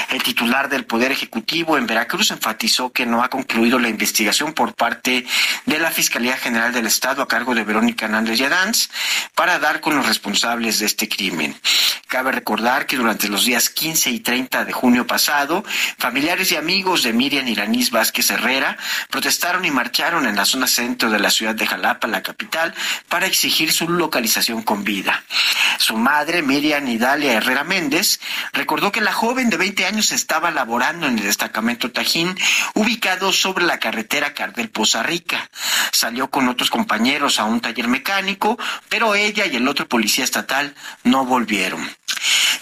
El 0.10 0.24
titular 0.24 0.69
del 0.69 0.86
Poder 0.86 1.11
Ejecutivo 1.11 1.78
en 1.78 1.88
Veracruz 1.88 2.32
enfatizó 2.32 2.91
que 2.91 3.06
no 3.06 3.24
ha 3.24 3.30
concluido 3.30 3.80
la 3.80 3.87
investigación 3.90 4.54
por 4.54 4.74
parte 4.74 5.26
de 5.66 5.80
la 5.80 5.92
Fiscalía 5.92 6.38
General 6.38 6.74
del 6.74 6.86
Estado 6.86 7.22
a 7.22 7.28
cargo 7.28 7.56
de 7.56 7.64
Verónica 7.64 8.06
Hernández 8.06 8.40
Yadanz 8.40 8.90
para 9.36 9.60
dar 9.60 9.82
con 9.82 9.96
los 9.96 10.06
responsables 10.06 10.80
de 10.80 10.86
este 10.86 11.08
crimen. 11.08 11.56
Cabe 12.08 12.32
recordar 12.32 12.86
que 12.86 12.96
durante 12.96 13.28
los 13.28 13.44
días 13.44 13.70
15 13.70 14.10
y 14.12 14.20
30 14.22 14.64
de 14.64 14.72
junio 14.72 15.06
pasado, 15.06 15.66
familiares 15.98 16.52
y 16.54 16.56
amigos 16.56 17.04
de 17.04 17.12
Miriam 17.12 17.48
Iranís 17.48 17.92
Vázquez 17.92 18.32
Herrera 18.32 18.78
protestaron 19.10 19.66
y 19.66 19.72
marcharon 19.72 20.26
en 20.26 20.38
la 20.38 20.46
zona 20.46 20.68
centro 20.68 21.10
de 21.10 21.20
la 21.20 21.30
ciudad 21.30 21.54
de 21.54 21.68
Jalapa, 21.68 22.08
la 22.08 22.24
capital, 22.24 22.74
para 23.10 23.26
exigir 23.26 23.74
su 23.74 23.90
localización 23.90 24.64
con 24.64 24.86
vida. 24.86 25.24
Su 25.80 25.98
madre, 25.98 26.42
Miriam 26.42 26.88
Idalia 26.88 27.34
Herrera 27.34 27.64
Méndez, 27.64 28.20
recordó 28.54 28.92
que 28.92 29.02
la 29.02 29.12
joven 29.12 29.50
de 29.50 29.58
20 29.58 29.86
años 29.86 30.12
estaba 30.12 30.50
laborando 30.52 31.08
en 31.08 31.18
el 31.18 31.26
destacamento 31.26 31.92
Tajín, 31.92 32.38
ubicado 32.74 33.34
sobre 33.34 33.66
la 33.68 33.80
carretera 33.80 34.34
Cardel 34.34 34.69
Poza 34.69 35.03
Rica. 35.03 35.49
Salió 35.91 36.30
con 36.30 36.48
otros 36.48 36.69
compañeros 36.69 37.39
a 37.39 37.44
un 37.44 37.60
taller 37.60 37.88
mecánico, 37.88 38.57
pero 38.89 39.14
ella 39.14 39.45
y 39.45 39.56
el 39.56 39.68
otro 39.68 39.88
policía 39.88 40.23
estatal 40.23 40.73
no 41.03 41.26
volvieron. 41.26 41.88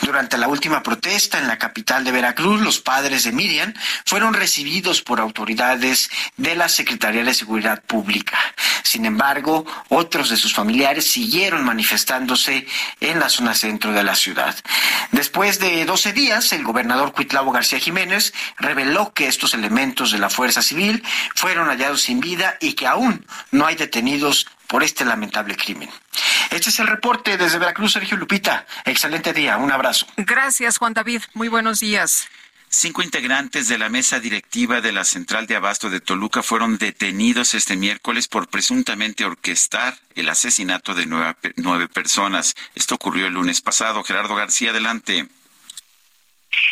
Durante 0.01 0.37
la 0.37 0.47
última 0.47 0.83
protesta 0.83 1.39
en 1.39 1.47
la 1.47 1.57
capital 1.57 2.03
de 2.03 2.11
Veracruz, 2.11 2.61
los 2.61 2.79
padres 2.79 3.23
de 3.23 3.31
Miriam 3.31 3.73
fueron 4.05 4.33
recibidos 4.33 5.01
por 5.01 5.19
autoridades 5.19 6.09
de 6.37 6.55
la 6.55 6.69
Secretaría 6.69 7.23
de 7.23 7.33
Seguridad 7.33 7.81
Pública. 7.83 8.37
Sin 8.95 9.05
embargo, 9.05 9.65
otros 9.89 10.29
de 10.29 10.37
sus 10.37 10.53
familiares 10.53 11.11
siguieron 11.11 11.65
manifestándose 11.65 12.65
en 13.01 13.19
la 13.19 13.27
zona 13.27 13.53
centro 13.53 13.91
de 13.91 14.05
la 14.05 14.15
ciudad. 14.15 14.55
Después 15.11 15.59
de 15.59 15.83
12 15.83 16.13
días, 16.13 16.53
el 16.53 16.63
gobernador 16.63 17.11
Cuitlavo 17.11 17.51
García 17.51 17.77
Jiménez 17.77 18.33
reveló 18.57 19.11
que 19.11 19.27
estos 19.27 19.53
elementos 19.53 20.13
de 20.13 20.19
la 20.19 20.29
Fuerza 20.29 20.61
Civil 20.61 21.03
fueron 21.35 21.67
hallados 21.67 22.03
sin 22.03 22.21
vida 22.21 22.55
y 22.61 22.71
que 22.71 22.87
aún 22.87 23.25
no 23.51 23.65
hay 23.65 23.75
detenidos 23.75 24.47
por 24.65 24.81
este 24.81 25.03
lamentable 25.03 25.57
crimen. 25.57 25.89
Este 26.51 26.69
es 26.69 26.79
el 26.79 26.87
reporte 26.87 27.35
desde 27.35 27.59
Veracruz, 27.59 27.91
Sergio 27.91 28.15
Lupita. 28.15 28.65
Excelente 28.85 29.33
día, 29.33 29.57
un 29.57 29.73
abrazo. 29.73 30.07
Gracias, 30.15 30.77
Juan 30.77 30.93
David. 30.93 31.21
Muy 31.33 31.49
buenos 31.49 31.81
días. 31.81 32.29
Cinco 32.77 33.01
integrantes 33.01 33.69
de 33.69 33.77
la 33.77 33.87
mesa 33.87 34.19
directiva 34.19 34.81
de 34.81 34.91
la 34.91 35.05
Central 35.05 35.47
de 35.47 35.55
Abasto 35.55 35.89
de 35.89 36.01
Toluca 36.01 36.43
fueron 36.43 36.77
detenidos 36.77 37.53
este 37.53 37.77
miércoles 37.77 38.27
por 38.27 38.49
presuntamente 38.49 39.23
orquestar 39.23 39.97
el 40.13 40.27
asesinato 40.27 40.93
de 40.93 41.05
nueve, 41.05 41.87
personas. 41.87 42.53
Esto 42.75 42.95
ocurrió 42.95 43.27
el 43.27 43.33
lunes 43.33 43.61
pasado. 43.61 44.03
Gerardo 44.03 44.35
García, 44.35 44.71
adelante. 44.71 45.25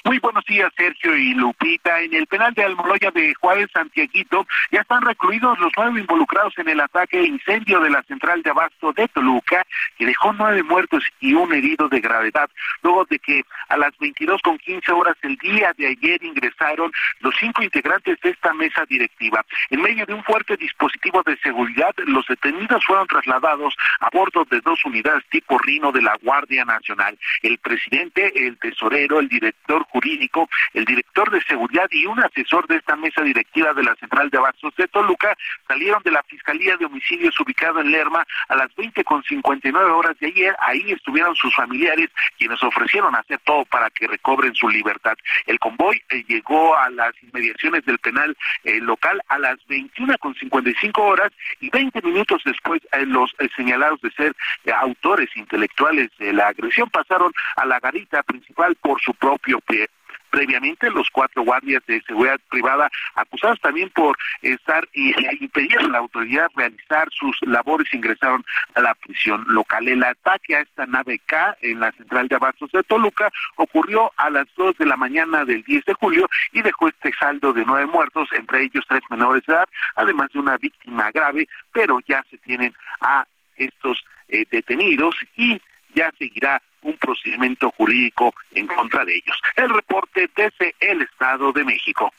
Muy 0.06 0.20
buenos 0.20 0.44
días, 0.46 0.72
Sergio 0.76 1.16
y 1.16 1.34
Lupita. 1.34 2.02
En 2.02 2.14
el 2.14 2.28
penal 2.28 2.54
de 2.54 2.64
Almoloya 2.64 3.12
de 3.12 3.34
Juárez, 3.36 3.70
Santiaguito, 3.74 4.46
ya 4.72 4.82
están 4.82 5.02
recluidos 5.02 5.58
los 5.60 5.72
nueve 5.78 6.02
involucrados 6.02 6.54
en 6.58 6.70
el 6.70 6.80
ataque 6.80 7.20
e 7.20 7.26
incendio 7.26 7.80
de 7.80 7.90
la 7.90 8.04
central 8.04 8.42
de 8.44 8.50
abasto 8.50 8.94
de 8.94 9.08
Toluca, 9.08 9.66
que 9.98 10.06
dejó 10.06 10.34
nueve 10.34 10.64
muertos 10.64 11.04
y 11.20 11.34
un 11.34 11.54
herido 11.54 11.88
de 11.90 12.00
gravedad, 12.00 12.50
luego 12.82 13.06
de 13.06 13.20
que 13.20 13.44
a 13.70 13.78
las 13.78 13.98
22 13.98 14.42
con 14.42 14.58
15 14.58 14.92
horas 14.92 15.16
del 15.22 15.38
día 15.38 15.74
de 15.78 15.88
ayer 15.88 16.24
ingresaron 16.24 16.92
los 17.20 17.36
cinco 17.40 17.64
integrantes 17.64 18.20
de 18.22 18.30
esta 18.30 18.54
mesa 18.54 18.86
directiva. 18.86 19.46
En 19.70 19.82
medio 19.82 20.06
de 20.06 20.14
un 20.14 20.24
fuerte 20.24 20.58
dispositivo 20.58 21.24
de 21.24 21.38
seguridad, 21.38 21.94
los 22.06 22.26
detenidos 22.28 22.86
fueron 22.86 23.08
trasladados 23.08 23.76
a 24.00 24.10
bordo 24.12 24.46
de 24.50 24.62
dos 24.62 24.84
unidades 24.86 25.24
tipo 25.30 25.58
Rino 25.58 25.92
de 25.92 26.02
la 26.02 26.18
Guardia 26.22 26.66
Nacional. 26.66 27.18
El 27.42 27.58
presidente, 27.58 28.32
el 28.36 28.58
tesorero, 28.58 29.20
el 29.20 29.30
director 29.30 29.73
jurídico, 29.84 30.48
el 30.74 30.86
director 30.86 31.32
de 31.32 31.42
seguridad 31.42 31.88
y 31.92 32.06
un 32.06 32.20
asesor 32.20 32.68
de 32.68 32.78
esta 32.78 32.96
mesa 32.96 33.22
directiva 33.24 33.74
de 33.74 33.84
la 33.84 33.96
Central 33.96 34.30
de 34.30 34.38
Abastos 34.38 34.76
de 34.76 34.88
Toluca 34.88 35.36
salieron 35.68 36.02
de 36.04 36.12
la 36.12 36.24
Fiscalía 36.24 36.78
de 36.78 36.86
Homicidios 36.86 37.40
ubicado 37.40 37.80
en 37.82 37.92
Lerma 37.92 38.26
a 38.48 38.56
las 38.56 38.74
20 38.76 39.04
con 39.04 39.24
59 39.24 39.92
horas 39.92 40.18
de 40.20 40.28
ayer. 40.28 40.56
Ahí 40.60 40.92
estuvieron 40.92 41.36
sus 41.36 41.56
familiares 41.56 42.10
quienes 42.38 42.62
ofrecieron 42.64 43.16
hacer 43.16 43.40
todo 43.44 43.66
para 43.66 43.90
que 43.90 44.08
recobren 44.08 44.54
su 44.56 44.70
libertad. 44.70 45.16
El 45.46 45.60
convoy 45.60 46.02
eh, 46.10 46.24
llegó 46.28 46.76
a 46.78 46.90
las 46.90 47.14
inmediaciones 47.24 47.86
del 47.86 48.00
penal 48.00 48.36
eh, 48.64 48.80
local 48.80 49.22
a 49.30 49.40
las 49.40 49.58
21 49.68 50.18
con 50.20 50.36
55 50.36 51.02
horas 51.02 51.32
y 51.60 51.70
20 51.70 52.02
minutos 52.02 52.42
después 52.46 52.82
eh, 52.92 53.06
los 53.06 53.36
señalados 53.56 54.02
de 54.02 54.12
ser 54.12 54.36
autores 54.76 55.30
intelectuales 55.36 56.10
de 56.18 56.34
la 56.34 56.48
agresión 56.48 56.90
pasaron 56.90 57.32
a 57.56 57.66
la 57.66 57.80
garita 57.80 58.24
principal 58.24 58.76
por 58.76 59.00
su 59.02 59.14
propio 59.14 59.53
pie. 59.62 59.88
Previamente, 60.34 60.90
los 60.90 61.12
cuatro 61.12 61.44
guardias 61.44 61.84
de 61.86 62.02
seguridad 62.08 62.40
privada 62.50 62.90
acusados 63.14 63.62
también 63.62 63.92
por 63.92 64.18
estar 64.42 64.84
y 64.92 65.12
e 65.12 65.38
impedir 65.42 65.78
a 65.78 65.88
la 65.88 66.00
autoridad 66.00 66.48
realizar 66.56 67.08
sus 67.12 67.38
labores 67.44 67.94
ingresaron 67.94 68.44
a 68.74 68.82
la 68.82 68.96
prisión 68.96 69.46
local. 69.48 69.88
El 69.88 70.04
ataque 70.04 70.56
a 70.56 70.62
esta 70.62 70.88
nave 70.88 71.20
K 71.20 71.56
en 71.62 71.80
la 71.80 71.92
central 71.92 72.28
de 72.30 72.36
abastos 72.36 72.72
de 72.72 72.82
Toluca 72.82 73.32
ocurrió 73.58 74.12
a 74.18 74.32
las 74.32 74.48
dos 74.58 74.76
de 74.80 74.88
la 74.88 74.98
mañana 74.98 75.46
del 75.46 75.62
10 75.62 75.86
de 75.86 75.94
julio 75.94 76.28
y 76.52 76.64
dejó 76.64 76.88
este 76.88 77.14
saldo 77.14 77.54
de 77.54 77.64
nueve 77.64 77.86
muertos, 77.86 78.28
entre 78.32 78.64
ellos 78.64 78.86
tres 78.90 79.02
menores 79.12 79.46
de 79.46 79.54
edad, 79.54 79.70
además 79.96 80.30
de 80.34 80.40
una 80.40 80.58
víctima 80.58 81.12
grave, 81.12 81.48
pero 81.72 82.00
ya 82.08 82.26
se 82.32 82.40
tienen 82.40 82.74
a 83.02 83.24
estos 83.56 84.04
eh, 84.30 84.46
detenidos 84.50 85.16
y 85.38 85.62
ya 85.94 86.12
seguirá 86.18 86.60
un 86.84 86.98
procedimiento 86.98 87.72
jurídico 87.72 88.34
en 88.52 88.68
contra 88.68 89.04
de 89.06 89.16
ellos. 89.16 89.38
El 89.56 89.70
reporte 89.70 90.30
desde 90.36 90.76
el 90.80 91.02
Estado 91.02 91.52
de 91.52 91.64
México. 91.64 92.14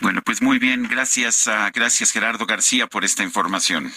Bueno, 0.00 0.22
pues 0.22 0.42
muy 0.42 0.58
bien. 0.58 0.88
Gracias, 0.88 1.48
a, 1.48 1.70
gracias 1.70 2.12
Gerardo 2.12 2.46
García 2.46 2.86
por 2.86 3.04
esta 3.04 3.22
información. 3.22 3.92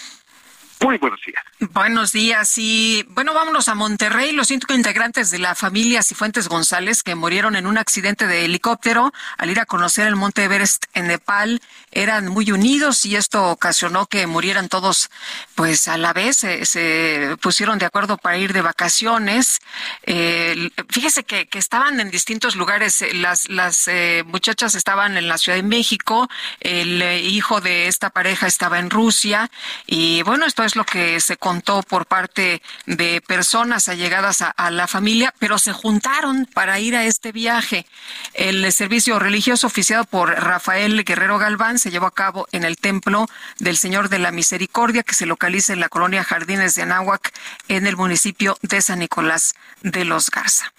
Muy 0.80 0.96
buenos 0.98 1.20
días. 1.26 1.42
Buenos 1.72 2.12
días 2.12 2.56
y 2.56 3.04
bueno, 3.08 3.34
vámonos 3.34 3.68
a 3.68 3.74
Monterrey. 3.74 4.30
Los 4.32 4.48
cinco 4.48 4.74
integrantes 4.74 5.30
de 5.30 5.40
la 5.40 5.56
familia 5.56 6.04
Cifuentes 6.04 6.48
González 6.48 7.02
que 7.02 7.16
murieron 7.16 7.56
en 7.56 7.66
un 7.66 7.78
accidente 7.78 8.28
de 8.28 8.44
helicóptero 8.44 9.12
al 9.38 9.50
ir 9.50 9.58
a 9.58 9.66
conocer 9.66 10.06
el 10.06 10.14
Monte 10.14 10.44
Everest 10.44 10.84
en 10.94 11.08
Nepal 11.08 11.60
eran 11.90 12.28
muy 12.28 12.52
unidos 12.52 13.04
y 13.06 13.16
esto 13.16 13.50
ocasionó 13.50 14.06
que 14.06 14.26
murieran 14.28 14.68
todos 14.68 15.10
pues 15.56 15.88
a 15.88 15.96
la 15.96 16.12
vez. 16.12 16.36
Se, 16.36 17.36
pusieron 17.40 17.78
de 17.78 17.86
acuerdo 17.86 18.16
para 18.16 18.38
ir 18.38 18.52
de 18.52 18.62
vacaciones. 18.62 19.60
Eh, 20.04 20.70
fíjese 20.88 21.24
que, 21.24 21.48
estaban 21.58 21.98
en 21.98 22.10
distintos 22.10 22.54
lugares. 22.54 23.04
Las, 23.14 23.48
las 23.48 23.88
eh, 23.88 24.22
muchachas 24.26 24.76
estaban 24.76 25.16
en 25.16 25.26
la 25.26 25.38
Ciudad 25.38 25.56
de 25.56 25.64
México, 25.64 26.28
el 26.60 27.02
eh, 27.02 27.20
hijo 27.20 27.60
de 27.60 27.88
esta 27.88 28.10
pareja 28.10 28.46
estaba 28.46 28.78
en 28.78 28.90
Rusia 28.90 29.50
y 29.86 30.22
bueno, 30.22 30.46
esto 30.46 30.62
es 30.68 30.76
lo 30.76 30.84
que 30.84 31.18
se 31.20 31.36
contó 31.36 31.82
por 31.82 32.06
parte 32.06 32.62
de 32.86 33.20
personas 33.20 33.88
allegadas 33.88 34.42
a, 34.42 34.70
la 34.70 34.86
familia, 34.86 35.34
pero 35.38 35.58
se 35.58 35.72
juntaron 35.72 36.46
para 36.52 36.78
ir 36.78 36.94
a 36.94 37.04
este 37.04 37.32
viaje. 37.32 37.86
El 38.34 38.70
servicio 38.72 39.18
religioso 39.18 39.66
oficiado 39.66 40.04
por 40.04 40.30
Rafael 40.30 41.04
Guerrero 41.04 41.38
Galván 41.38 41.78
se 41.78 41.90
llevó 41.90 42.06
a 42.06 42.14
cabo 42.14 42.46
en 42.52 42.64
el 42.64 42.76
Templo 42.76 43.26
del 43.58 43.78
Señor 43.78 44.10
de 44.10 44.18
la 44.18 44.30
Misericordia, 44.30 45.02
que 45.02 45.14
se 45.14 45.26
localiza 45.26 45.72
en 45.72 45.80
la 45.80 45.88
colonia 45.88 46.22
Jardines 46.22 46.74
de 46.74 46.82
Anáhuac, 46.82 47.32
en 47.68 47.86
el 47.86 47.96
municipio 47.96 48.58
de 48.62 48.82
San 48.82 48.98
Nicolás 48.98 49.54
de 49.82 50.04
los 50.04 50.30
Garza. 50.30 50.72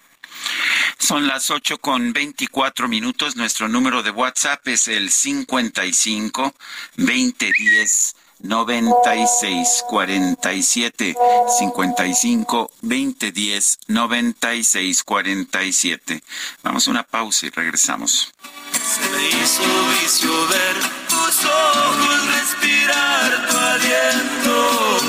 Son 0.98 1.26
las 1.26 1.50
ocho 1.50 1.78
con 1.78 2.12
veinticuatro 2.12 2.86
minutos. 2.86 3.34
Nuestro 3.34 3.68
número 3.68 4.02
de 4.02 4.10
WhatsApp 4.10 4.66
es 4.68 4.86
el 4.86 5.10
55 5.10 6.54
2010 6.96 8.14
96 8.42 9.84
47 9.88 11.16
55 11.58 12.70
20 12.82 13.32
10 13.32 13.78
96 13.88 15.04
47. 15.04 16.22
Vamos 16.62 16.86
a 16.86 16.90
una 16.90 17.02
pausa 17.02 17.46
y 17.46 17.50
regresamos. 17.50 18.32
Se 18.72 19.08
me 19.10 19.28
hizo 19.28 19.62
vicio 20.00 20.30
ver 20.48 20.76
tus 21.08 21.44
ojos, 21.44 22.26
respirar 22.34 23.48
tu 23.48 23.56
aliento. 23.56 24.99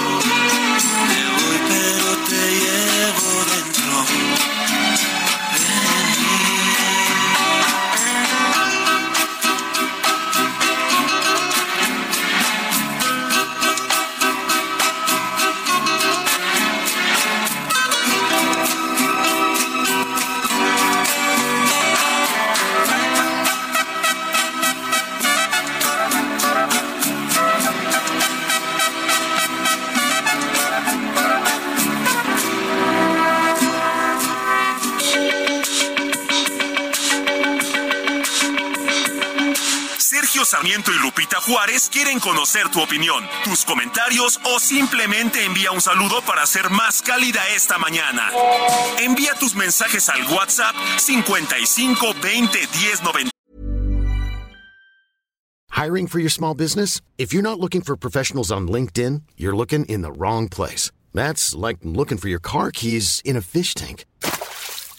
Sarmiento 40.46 40.92
y 40.92 41.00
Lupita 41.00 41.40
Juárez 41.42 41.90
quieren 41.92 42.20
conocer 42.20 42.70
tu 42.70 42.82
opinión, 42.82 43.24
tus 43.44 43.64
comentarios 43.66 44.40
o 44.44 44.60
simplemente 44.60 45.46
envía 45.46 45.72
un 45.72 45.82
saludo 45.82 46.22
para 46.22 46.46
ser 46.46 46.70
más 46.70 47.02
cálida 47.02 47.42
esta 47.56 47.78
mañana. 47.78 48.32
Envía 49.00 49.34
tus 49.40 49.56
mensajes 49.56 50.10
al 50.10 50.24
WhatsApp 50.32 50.76
55 50.98 52.14
20 52.22 52.60
10 52.60 53.04
90. 53.04 53.32
Hiring 55.72 56.08
for 56.08 56.20
your 56.20 56.30
small 56.30 56.54
business? 56.54 57.02
If 57.18 57.34
you're 57.34 57.42
not 57.42 57.60
looking 57.60 57.82
for 57.82 57.96
professionals 57.96 58.52
on 58.52 58.68
LinkedIn, 58.68 59.24
you're 59.38 59.56
looking 59.56 59.86
in 59.86 60.02
the 60.02 60.12
wrong 60.12 60.48
place. 60.48 60.92
That's 61.14 61.56
like 61.56 61.78
looking 61.84 62.18
for 62.18 62.30
your 62.30 62.40
car 62.40 62.72
keys 62.72 63.22
in 63.26 63.36
a 63.36 63.42
fish 63.42 63.74
tank. 63.74 64.06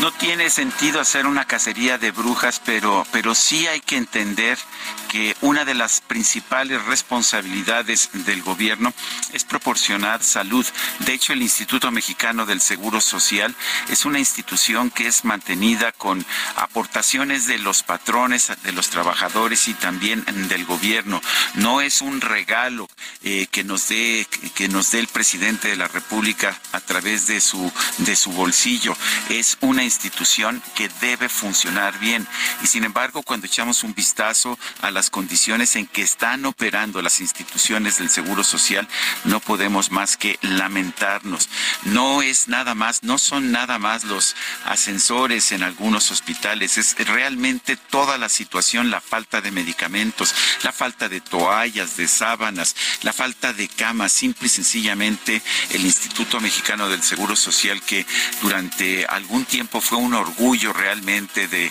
No 0.00 0.12
tiene 0.12 0.48
sentido 0.48 1.00
hacer 1.00 1.26
una 1.26 1.44
cacería 1.44 1.98
de 1.98 2.12
brujas, 2.12 2.60
pero, 2.64 3.04
pero 3.10 3.34
sí 3.34 3.66
hay 3.66 3.80
que 3.80 3.96
entender 3.96 4.56
que 5.08 5.36
una 5.40 5.64
de 5.64 5.74
las 5.74 6.00
principales 6.00 6.84
responsabilidades 6.84 8.10
del 8.12 8.42
gobierno 8.42 8.92
es 9.32 9.44
proporcionar 9.44 10.22
salud. 10.22 10.66
De 11.00 11.14
hecho, 11.14 11.32
el 11.32 11.42
Instituto 11.42 11.90
Mexicano 11.90 12.46
del 12.46 12.60
Seguro 12.60 13.00
Social 13.00 13.54
es 13.88 14.04
una 14.04 14.18
institución 14.18 14.90
que 14.90 15.06
es 15.06 15.24
mantenida 15.24 15.92
con 15.92 16.24
aportaciones 16.56 17.46
de 17.46 17.58
los 17.58 17.82
patrones, 17.82 18.52
de 18.62 18.72
los 18.72 18.90
trabajadores 18.90 19.68
y 19.68 19.74
también 19.74 20.24
del 20.48 20.64
gobierno. 20.64 21.20
No 21.54 21.80
es 21.80 22.02
un 22.02 22.20
regalo 22.20 22.88
eh, 23.22 23.46
que 23.50 23.64
nos 23.64 23.88
dé 23.88 24.26
que 24.54 24.68
nos 24.68 24.90
dé 24.90 25.00
el 25.00 25.08
presidente 25.08 25.68
de 25.68 25.76
la 25.76 25.88
República 25.88 26.58
a 26.72 26.80
través 26.80 27.26
de 27.26 27.40
su 27.40 27.72
de 27.98 28.16
su 28.16 28.32
bolsillo. 28.32 28.96
Es 29.28 29.56
una 29.60 29.84
institución 29.84 30.62
que 30.74 30.88
debe 31.00 31.28
funcionar 31.28 31.98
bien. 31.98 32.26
Y 32.62 32.66
sin 32.66 32.84
embargo, 32.84 33.22
cuando 33.22 33.46
echamos 33.46 33.82
un 33.82 33.94
vistazo 33.94 34.58
a 34.82 34.90
las 34.98 35.10
condiciones 35.10 35.76
en 35.76 35.86
que 35.86 36.02
están 36.02 36.44
operando 36.44 37.00
las 37.02 37.20
instituciones 37.20 37.98
del 37.98 38.10
Seguro 38.10 38.42
Social, 38.42 38.88
no 39.22 39.38
podemos 39.38 39.92
más 39.92 40.16
que 40.16 40.40
lamentarnos. 40.42 41.48
No 41.84 42.20
es 42.20 42.48
nada 42.48 42.74
más, 42.74 43.04
no 43.04 43.16
son 43.16 43.52
nada 43.52 43.78
más 43.78 44.02
los 44.02 44.34
ascensores 44.64 45.52
en 45.52 45.62
algunos 45.62 46.10
hospitales, 46.10 46.78
es 46.78 46.96
realmente 47.06 47.76
toda 47.76 48.18
la 48.18 48.28
situación, 48.28 48.90
la 48.90 49.00
falta 49.00 49.40
de 49.40 49.52
medicamentos, 49.52 50.34
la 50.64 50.72
falta 50.72 51.08
de 51.08 51.20
toallas, 51.20 51.96
de 51.96 52.08
sábanas, 52.08 52.74
la 53.02 53.12
falta 53.12 53.52
de 53.52 53.68
camas, 53.68 54.10
simple 54.12 54.46
y 54.46 54.50
sencillamente 54.50 55.40
el 55.70 55.84
Instituto 55.84 56.40
Mexicano 56.40 56.88
del 56.88 57.04
Seguro 57.04 57.36
Social 57.36 57.80
que 57.82 58.04
durante 58.42 59.06
algún 59.06 59.44
tiempo 59.44 59.80
fue 59.80 59.98
un 59.98 60.14
orgullo 60.14 60.72
realmente 60.72 61.46
de, 61.46 61.70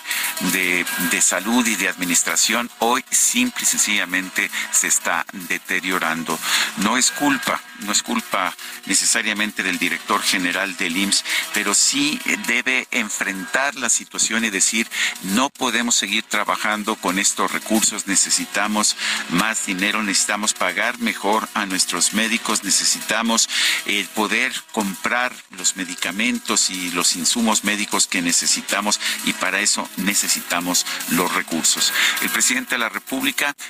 de, 0.54 1.22
salud 1.22 1.68
y 1.68 1.76
de 1.76 1.90
administración, 1.90 2.70
hoy 2.80 3.04
simple 3.18 3.64
y 3.64 3.66
sencillamente 3.66 4.50
se 4.72 4.88
está 4.88 5.26
deteriorando. 5.34 6.40
No 6.78 6.98
es 6.98 7.12
culpa, 7.12 7.62
no 7.80 7.92
es 7.92 8.04
culpa 8.04 8.56
necesariamente 8.86 9.64
del 9.64 9.78
director 9.78 10.22
general 10.22 10.76
del 10.78 10.98
IMSS, 10.98 11.24
pero 11.54 11.74
sí 11.74 12.20
debe 12.48 12.88
enfrentar 12.92 13.76
la 13.76 13.90
situación 13.90 14.46
y 14.46 14.50
decir, 14.50 14.88
no 15.24 15.50
podemos 15.50 15.96
seguir 15.96 16.24
trabajando 16.24 16.96
con 16.96 17.20
estos 17.20 17.52
recursos, 17.52 18.08
necesitamos 18.08 18.96
más 19.30 19.66
dinero, 19.66 20.02
necesitamos 20.04 20.54
pagar 20.54 21.00
mejor 21.00 21.48
a 21.54 21.66
nuestros 21.66 22.14
médicos, 22.14 22.64
necesitamos 22.64 23.50
eh, 23.86 24.08
poder 24.16 24.54
comprar 24.72 25.34
los 25.52 25.76
medicamentos 25.76 26.70
y 26.70 26.92
los 26.92 27.16
insumos 27.16 27.64
médicos 27.64 28.08
que 28.08 28.22
necesitamos 28.22 29.00
y 29.26 29.34
para 29.34 29.60
eso 29.60 29.90
necesitamos 29.98 30.86
los 31.12 31.34
recursos. 31.34 31.94
El 32.22 32.30
presidente 32.30 32.76
de 32.76 32.80
la 32.80 32.90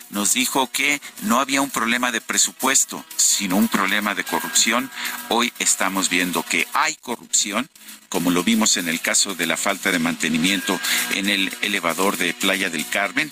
nos 0.10 0.34
dijo 0.34 0.70
que 0.72 1.02
no 1.22 1.40
había 1.40 1.62
un 1.62 1.70
problema 1.70 2.12
de 2.12 2.22
presupuesto, 2.22 3.04
sino 3.16 3.56
un 3.56 3.68
problema 3.68 4.16
de 4.16 4.24
corrupción. 4.24 4.90
Hoy 5.30 5.54
estamos 5.60 6.10
viendo 6.10 6.44
que 6.44 6.68
hay 6.74 6.96
corrupción 6.96 7.70
como 8.10 8.32
lo 8.32 8.44
vimos 8.44 8.78
en 8.78 8.88
el 8.88 9.02
caso 9.02 9.36
de 9.36 9.46
la 9.46 9.58
falta 9.58 9.92
de 9.92 10.00
mantenimiento 10.00 10.80
en 11.14 11.30
el 11.30 11.56
elevador 11.62 12.18
de 12.18 12.34
Playa 12.34 12.70
del 12.70 12.88
Carmen, 12.88 13.32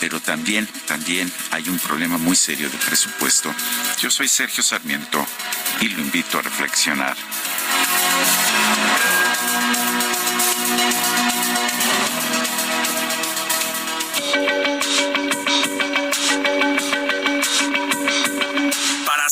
pero 0.00 0.20
también, 0.20 0.68
también 0.86 1.30
hay 1.50 1.68
un 1.68 1.78
problema 1.78 2.18
muy 2.18 2.36
serio 2.36 2.70
de 2.70 2.78
presupuesto. 2.78 3.52
Yo 4.00 4.10
soy 4.10 4.28
Sergio 4.28 4.62
Sarmiento 4.62 5.26
y 5.80 5.88
lo 5.88 6.00
invito 6.00 6.38
a 6.38 6.42
reflexionar. 6.42 7.16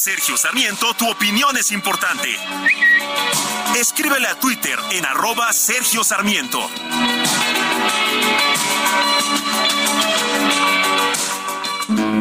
Sergio 0.02 0.35
Sarmiento, 0.39 0.94
tu 0.94 1.10
opinión 1.10 1.55
es 1.59 1.70
importante. 1.72 2.35
Escríbele 3.77 4.28
a 4.28 4.40
Twitter 4.40 4.78
en 4.93 5.05
arroba 5.05 5.52
Sergio 5.52 6.02
Sarmiento. 6.02 6.59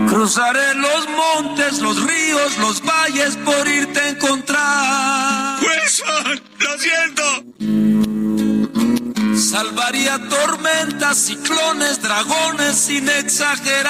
Cruzaré 0.10 0.74
los 0.76 1.08
montes, 1.08 1.80
los 1.80 2.04
ríos, 2.04 2.58
los 2.58 2.82
valles 2.82 3.38
por 3.38 3.66
irte 3.66 4.02
a 4.02 4.10
encontrar. 4.10 5.60
Wilson, 5.62 6.42
lo 6.60 6.78
siento. 6.80 7.24
Salvaría 9.40 10.20
tormentas, 10.28 11.18
ciclones, 11.18 12.02
dragones 12.02 12.76
sin 12.76 13.08
exagerar. 13.08 13.90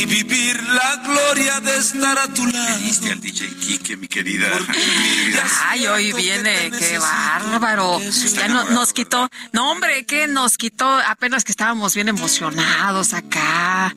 y 0.00 0.06
vivir 0.06 0.62
la 0.62 0.96
gloria 0.96 1.60
de 1.60 1.76
estar 1.76 2.18
a 2.18 2.26
tu 2.28 2.46
lado. 2.46 2.78
Viste 2.78 3.12
al 3.12 3.20
DJ 3.20 3.48
Kike, 3.56 3.96
mi 3.98 4.08
querida. 4.08 4.46
Ay, 5.66 5.86
hoy 5.86 6.12
viene, 6.12 6.70
qué 6.78 6.98
bárbaro. 6.98 8.00
Ya 8.34 8.48
no- 8.48 8.64
nos 8.70 8.92
quitó, 8.92 9.28
no 9.52 9.70
hombre, 9.70 10.06
que 10.06 10.26
nos 10.26 10.56
quitó 10.56 10.86
apenas 11.06 11.44
que 11.44 11.52
estábamos 11.52 11.94
bien 11.94 12.08
emocionados 12.08 13.12
acá. 13.12 13.94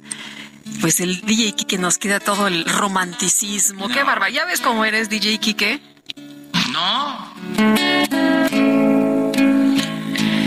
Pues 0.81 0.99
el 0.99 1.21
DJ 1.21 1.53
Kike 1.55 1.77
nos 1.77 1.97
quita 1.97 2.19
todo 2.19 2.47
el 2.47 2.65
romanticismo. 2.65 3.87
Qué 3.89 4.03
bárbaro. 4.03 4.33
¿Ya 4.33 4.45
ves 4.45 4.59
cómo 4.61 4.83
eres, 4.85 5.09
DJ 5.09 5.37
Kike? 5.39 5.81
No. 6.71 7.33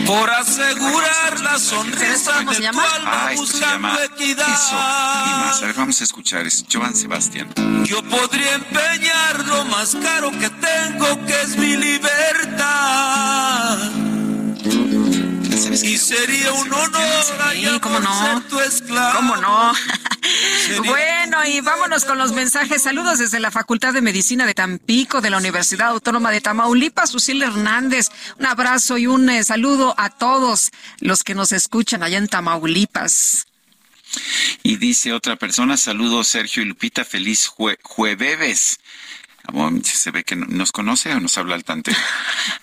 Por 0.06 0.30
asegurar 0.30 1.40
la 1.40 1.58
sonrisa 1.58 2.38
de 2.40 2.44
tu 2.70 2.80
alma 2.80 2.84
Ah, 3.04 3.30
buscando 3.34 4.00
equidad. 4.04 4.46
Eso 4.48 4.74
y 4.74 5.40
más. 5.40 5.62
A 5.62 5.66
ver, 5.66 5.74
vamos 5.74 6.00
a 6.00 6.04
escuchar. 6.04 6.46
Es 6.46 6.64
Joan 6.72 6.94
Sebastián. 6.94 7.48
Yo 7.84 8.02
podría 8.04 8.54
empeñar 8.54 9.44
lo 9.46 9.64
más 9.64 9.96
caro 9.96 10.30
que 10.30 10.48
tengo, 10.50 11.26
que 11.26 11.42
es 11.42 11.56
mi 11.56 11.76
libertad. 11.76 13.78
Y 15.56 15.96
sería 15.96 16.52
un 16.52 16.70
honor 16.70 16.92
Sí, 17.54 17.66
cómo 17.80 17.98
no. 17.98 18.26
ser 18.26 18.48
tu 18.48 18.60
esclavo. 18.60 19.16
¿Cómo 19.16 19.36
no? 19.36 19.72
Bueno, 20.84 21.38
y 21.46 21.60
vámonos 21.60 22.04
con 22.04 22.18
los 22.18 22.32
mensajes. 22.32 22.82
Saludos 22.82 23.18
desde 23.18 23.40
la 23.40 23.50
Facultad 23.50 23.94
de 23.94 24.02
Medicina 24.02 24.44
de 24.44 24.52
Tampico, 24.52 25.20
de 25.20 25.30
la 25.30 25.38
Universidad 25.38 25.88
Autónoma 25.88 26.30
de 26.30 26.40
Tamaulipas, 26.40 27.10
Susil 27.10 27.42
Hernández. 27.42 28.08
Un 28.38 28.46
abrazo 28.46 28.98
y 28.98 29.06
un 29.06 29.30
eh, 29.30 29.44
saludo 29.44 29.94
a 29.96 30.10
todos 30.10 30.72
los 30.98 31.22
que 31.22 31.34
nos 31.34 31.52
escuchan 31.52 32.02
allá 32.02 32.18
en 32.18 32.28
Tamaulipas. 32.28 33.46
Y 34.62 34.76
dice 34.76 35.12
otra 35.12 35.36
persona, 35.36 35.76
saludos 35.76 36.28
Sergio 36.28 36.62
y 36.62 36.66
Lupita, 36.66 37.04
feliz 37.04 37.46
jue 37.46 37.78
jueves. 37.82 38.78
Se 39.84 40.10
ve 40.10 40.24
que 40.24 40.36
no- 40.36 40.46
nos 40.46 40.72
conoce 40.72 41.12
o 41.14 41.20
nos 41.20 41.38
habla 41.38 41.54
al 41.54 41.64
tanteo. 41.64 41.94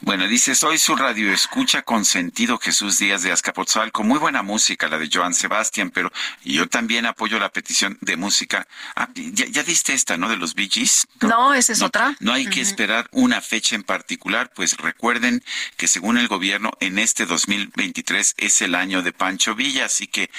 Bueno, 0.01 0.27
dice, 0.27 0.53
soy 0.53 0.77
su 0.77 0.95
radio 0.97 1.31
escucha 1.33 1.81
con 1.81 2.03
sentido 2.03 2.59
Jesús 2.59 2.99
Díaz 2.99 3.23
de 3.23 3.31
Azcapotzalco. 3.31 4.03
Muy 4.03 4.19
buena 4.19 4.43
música, 4.43 4.87
la 4.89 4.97
de 4.97 5.09
Joan 5.11 5.33
Sebastián, 5.33 5.91
pero 5.91 6.11
yo 6.43 6.67
también 6.67 7.05
apoyo 7.05 7.39
la 7.39 7.49
petición 7.49 7.97
de 8.01 8.17
música. 8.17 8.67
Ah, 8.97 9.07
ya, 9.15 9.45
ya 9.47 9.63
diste 9.63 9.93
esta, 9.93 10.17
¿no? 10.17 10.27
De 10.27 10.35
los 10.37 10.55
Bee 10.55 10.69
Gees. 10.69 11.07
No, 11.21 11.53
esa 11.53 11.71
es 11.73 11.81
otra. 11.81 12.15
No 12.19 12.33
hay 12.33 12.47
que 12.47 12.59
esperar 12.61 13.07
una 13.11 13.39
fecha 13.41 13.75
en 13.75 13.83
particular, 13.83 14.51
pues 14.53 14.75
recuerden 14.77 15.41
que 15.77 15.87
según 15.87 16.17
el 16.17 16.27
gobierno 16.27 16.71
en 16.81 16.99
este 16.99 17.25
2023 17.25 18.35
es 18.37 18.61
el 18.61 18.75
año 18.75 19.01
de 19.03 19.13
Pancho 19.13 19.55
Villa, 19.55 19.85
así 19.85 20.07
que 20.07 20.29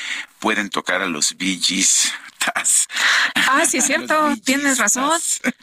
pueden 0.40 0.68
tocar 0.68 1.00
a 1.00 1.06
los 1.06 1.36
Bee 1.38 1.58
Gees. 1.60 2.12
Ah, 3.48 3.64
sí, 3.66 3.78
es 3.78 3.86
cierto. 3.86 4.34
Tienes 4.44 4.78
razón. 4.78 5.10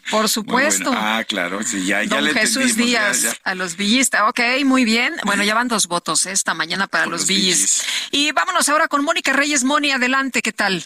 Por 0.10 0.30
supuesto. 0.30 0.86
bueno. 0.92 1.00
Ah, 1.02 1.24
claro, 1.24 1.62
sí, 1.64 1.86
ya, 1.86 2.04
ya 2.04 2.10
Don 2.16 2.24
le 2.26 2.34
Jesús 2.34 2.76
ya, 2.76 2.84
Díaz 2.84 3.22
ya. 3.24 3.34
a 3.44 3.56
los 3.56 3.76
villistas. 3.78 4.22
Ok, 4.30 4.40
muy 4.66 4.86
bien. 4.86 5.16
Bueno, 5.26 5.44
ya 5.44 5.54
van 5.56 5.68
dos 5.68 5.88
votos 5.88 6.26
esta 6.26 6.54
mañana 6.54 6.88
para 6.88 7.06
Por 7.06 7.14
los 7.14 7.22
los 7.22 7.28
villis. 7.28 7.84
Y 8.12 8.32
vámonos 8.32 8.70
ahora 8.70 8.88
con 8.88 9.04
Mónica 9.04 9.34
Reyes. 9.34 9.64
Moni, 9.64 9.92
adelante, 9.92 10.42
¿qué 10.42 10.52
tal? 10.54 10.86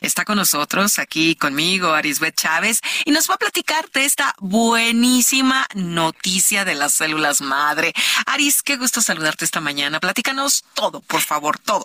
Está 0.00 0.24
con 0.24 0.36
nosotros 0.36 0.98
aquí 0.98 1.36
conmigo 1.36 1.92
Arisbet 1.92 2.34
Chávez 2.34 2.80
y 3.04 3.10
nos 3.10 3.28
va 3.28 3.34
a 3.34 3.38
platicar 3.38 3.90
de 3.90 4.06
esta 4.06 4.34
buenísima 4.38 5.66
noticia 5.74 6.64
de 6.64 6.74
las 6.74 6.94
células 6.94 7.42
madre. 7.42 7.92
Aris, 8.24 8.62
qué 8.62 8.78
gusto 8.78 9.02
saludarte 9.02 9.44
esta 9.44 9.60
mañana. 9.60 10.00
Platícanos 10.00 10.64
todo, 10.72 11.00
por 11.02 11.20
favor, 11.20 11.58
todo. 11.58 11.84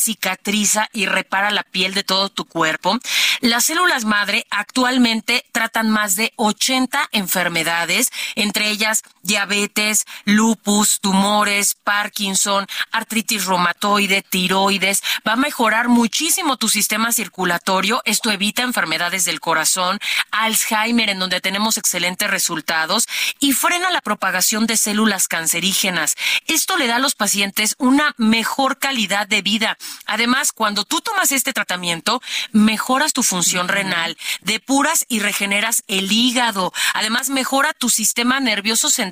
cicatriza 0.00 0.88
y 0.92 1.06
repara 1.06 1.50
la 1.50 1.62
piel 1.62 1.94
de 1.94 2.04
todo 2.04 2.28
tu 2.28 2.44
cuerpo. 2.44 2.98
Las 3.40 3.64
células 3.66 4.04
madre 4.04 4.46
actualmente 4.50 5.44
tratan 5.52 5.90
más 5.90 6.16
de 6.16 6.32
80 6.36 7.08
enfermedades, 7.12 8.10
entre 8.34 8.70
ellas 8.70 9.02
diabetes, 9.22 10.06
lupus, 10.24 11.00
tumores, 11.00 11.74
Parkinson, 11.74 12.66
artritis 12.92 13.44
reumatoide, 13.46 14.22
tiroides. 14.22 15.02
Va 15.26 15.32
a 15.32 15.36
mejorar 15.36 15.88
muchísimo 15.88 16.56
tu 16.56 16.68
sistema 16.68 17.12
circulatorio. 17.12 18.02
Esto 18.04 18.30
evita 18.30 18.62
enfermedades 18.62 19.24
del 19.24 19.40
corazón, 19.40 19.98
Alzheimer, 20.30 21.10
en 21.10 21.18
donde 21.18 21.40
tenemos 21.40 21.76
excelentes 21.76 22.30
resultados, 22.30 23.06
y 23.38 23.52
frena 23.52 23.90
la 23.90 24.00
propagación 24.00 24.66
de 24.66 24.76
células 24.76 25.28
cancerígenas. 25.28 26.14
Esto 26.46 26.76
le 26.76 26.86
da 26.86 26.96
a 26.96 27.00
los 27.00 27.14
pacientes 27.14 27.74
una 27.78 28.14
mejor 28.16 28.78
calidad 28.78 29.26
de 29.26 29.42
vida. 29.42 29.76
Además, 30.06 30.52
cuando 30.52 30.84
tú 30.84 31.00
tomas 31.00 31.32
este 31.32 31.52
tratamiento, 31.52 32.22
mejoras 32.52 33.12
tu 33.12 33.22
función 33.22 33.68
renal, 33.68 34.16
depuras 34.40 35.04
y 35.08 35.20
regeneras 35.20 35.82
el 35.88 36.10
hígado. 36.10 36.72
Además, 36.94 37.28
mejora 37.28 37.72
tu 37.72 37.90
sistema 37.90 38.40
nervioso 38.40 38.90
central. 38.90 39.09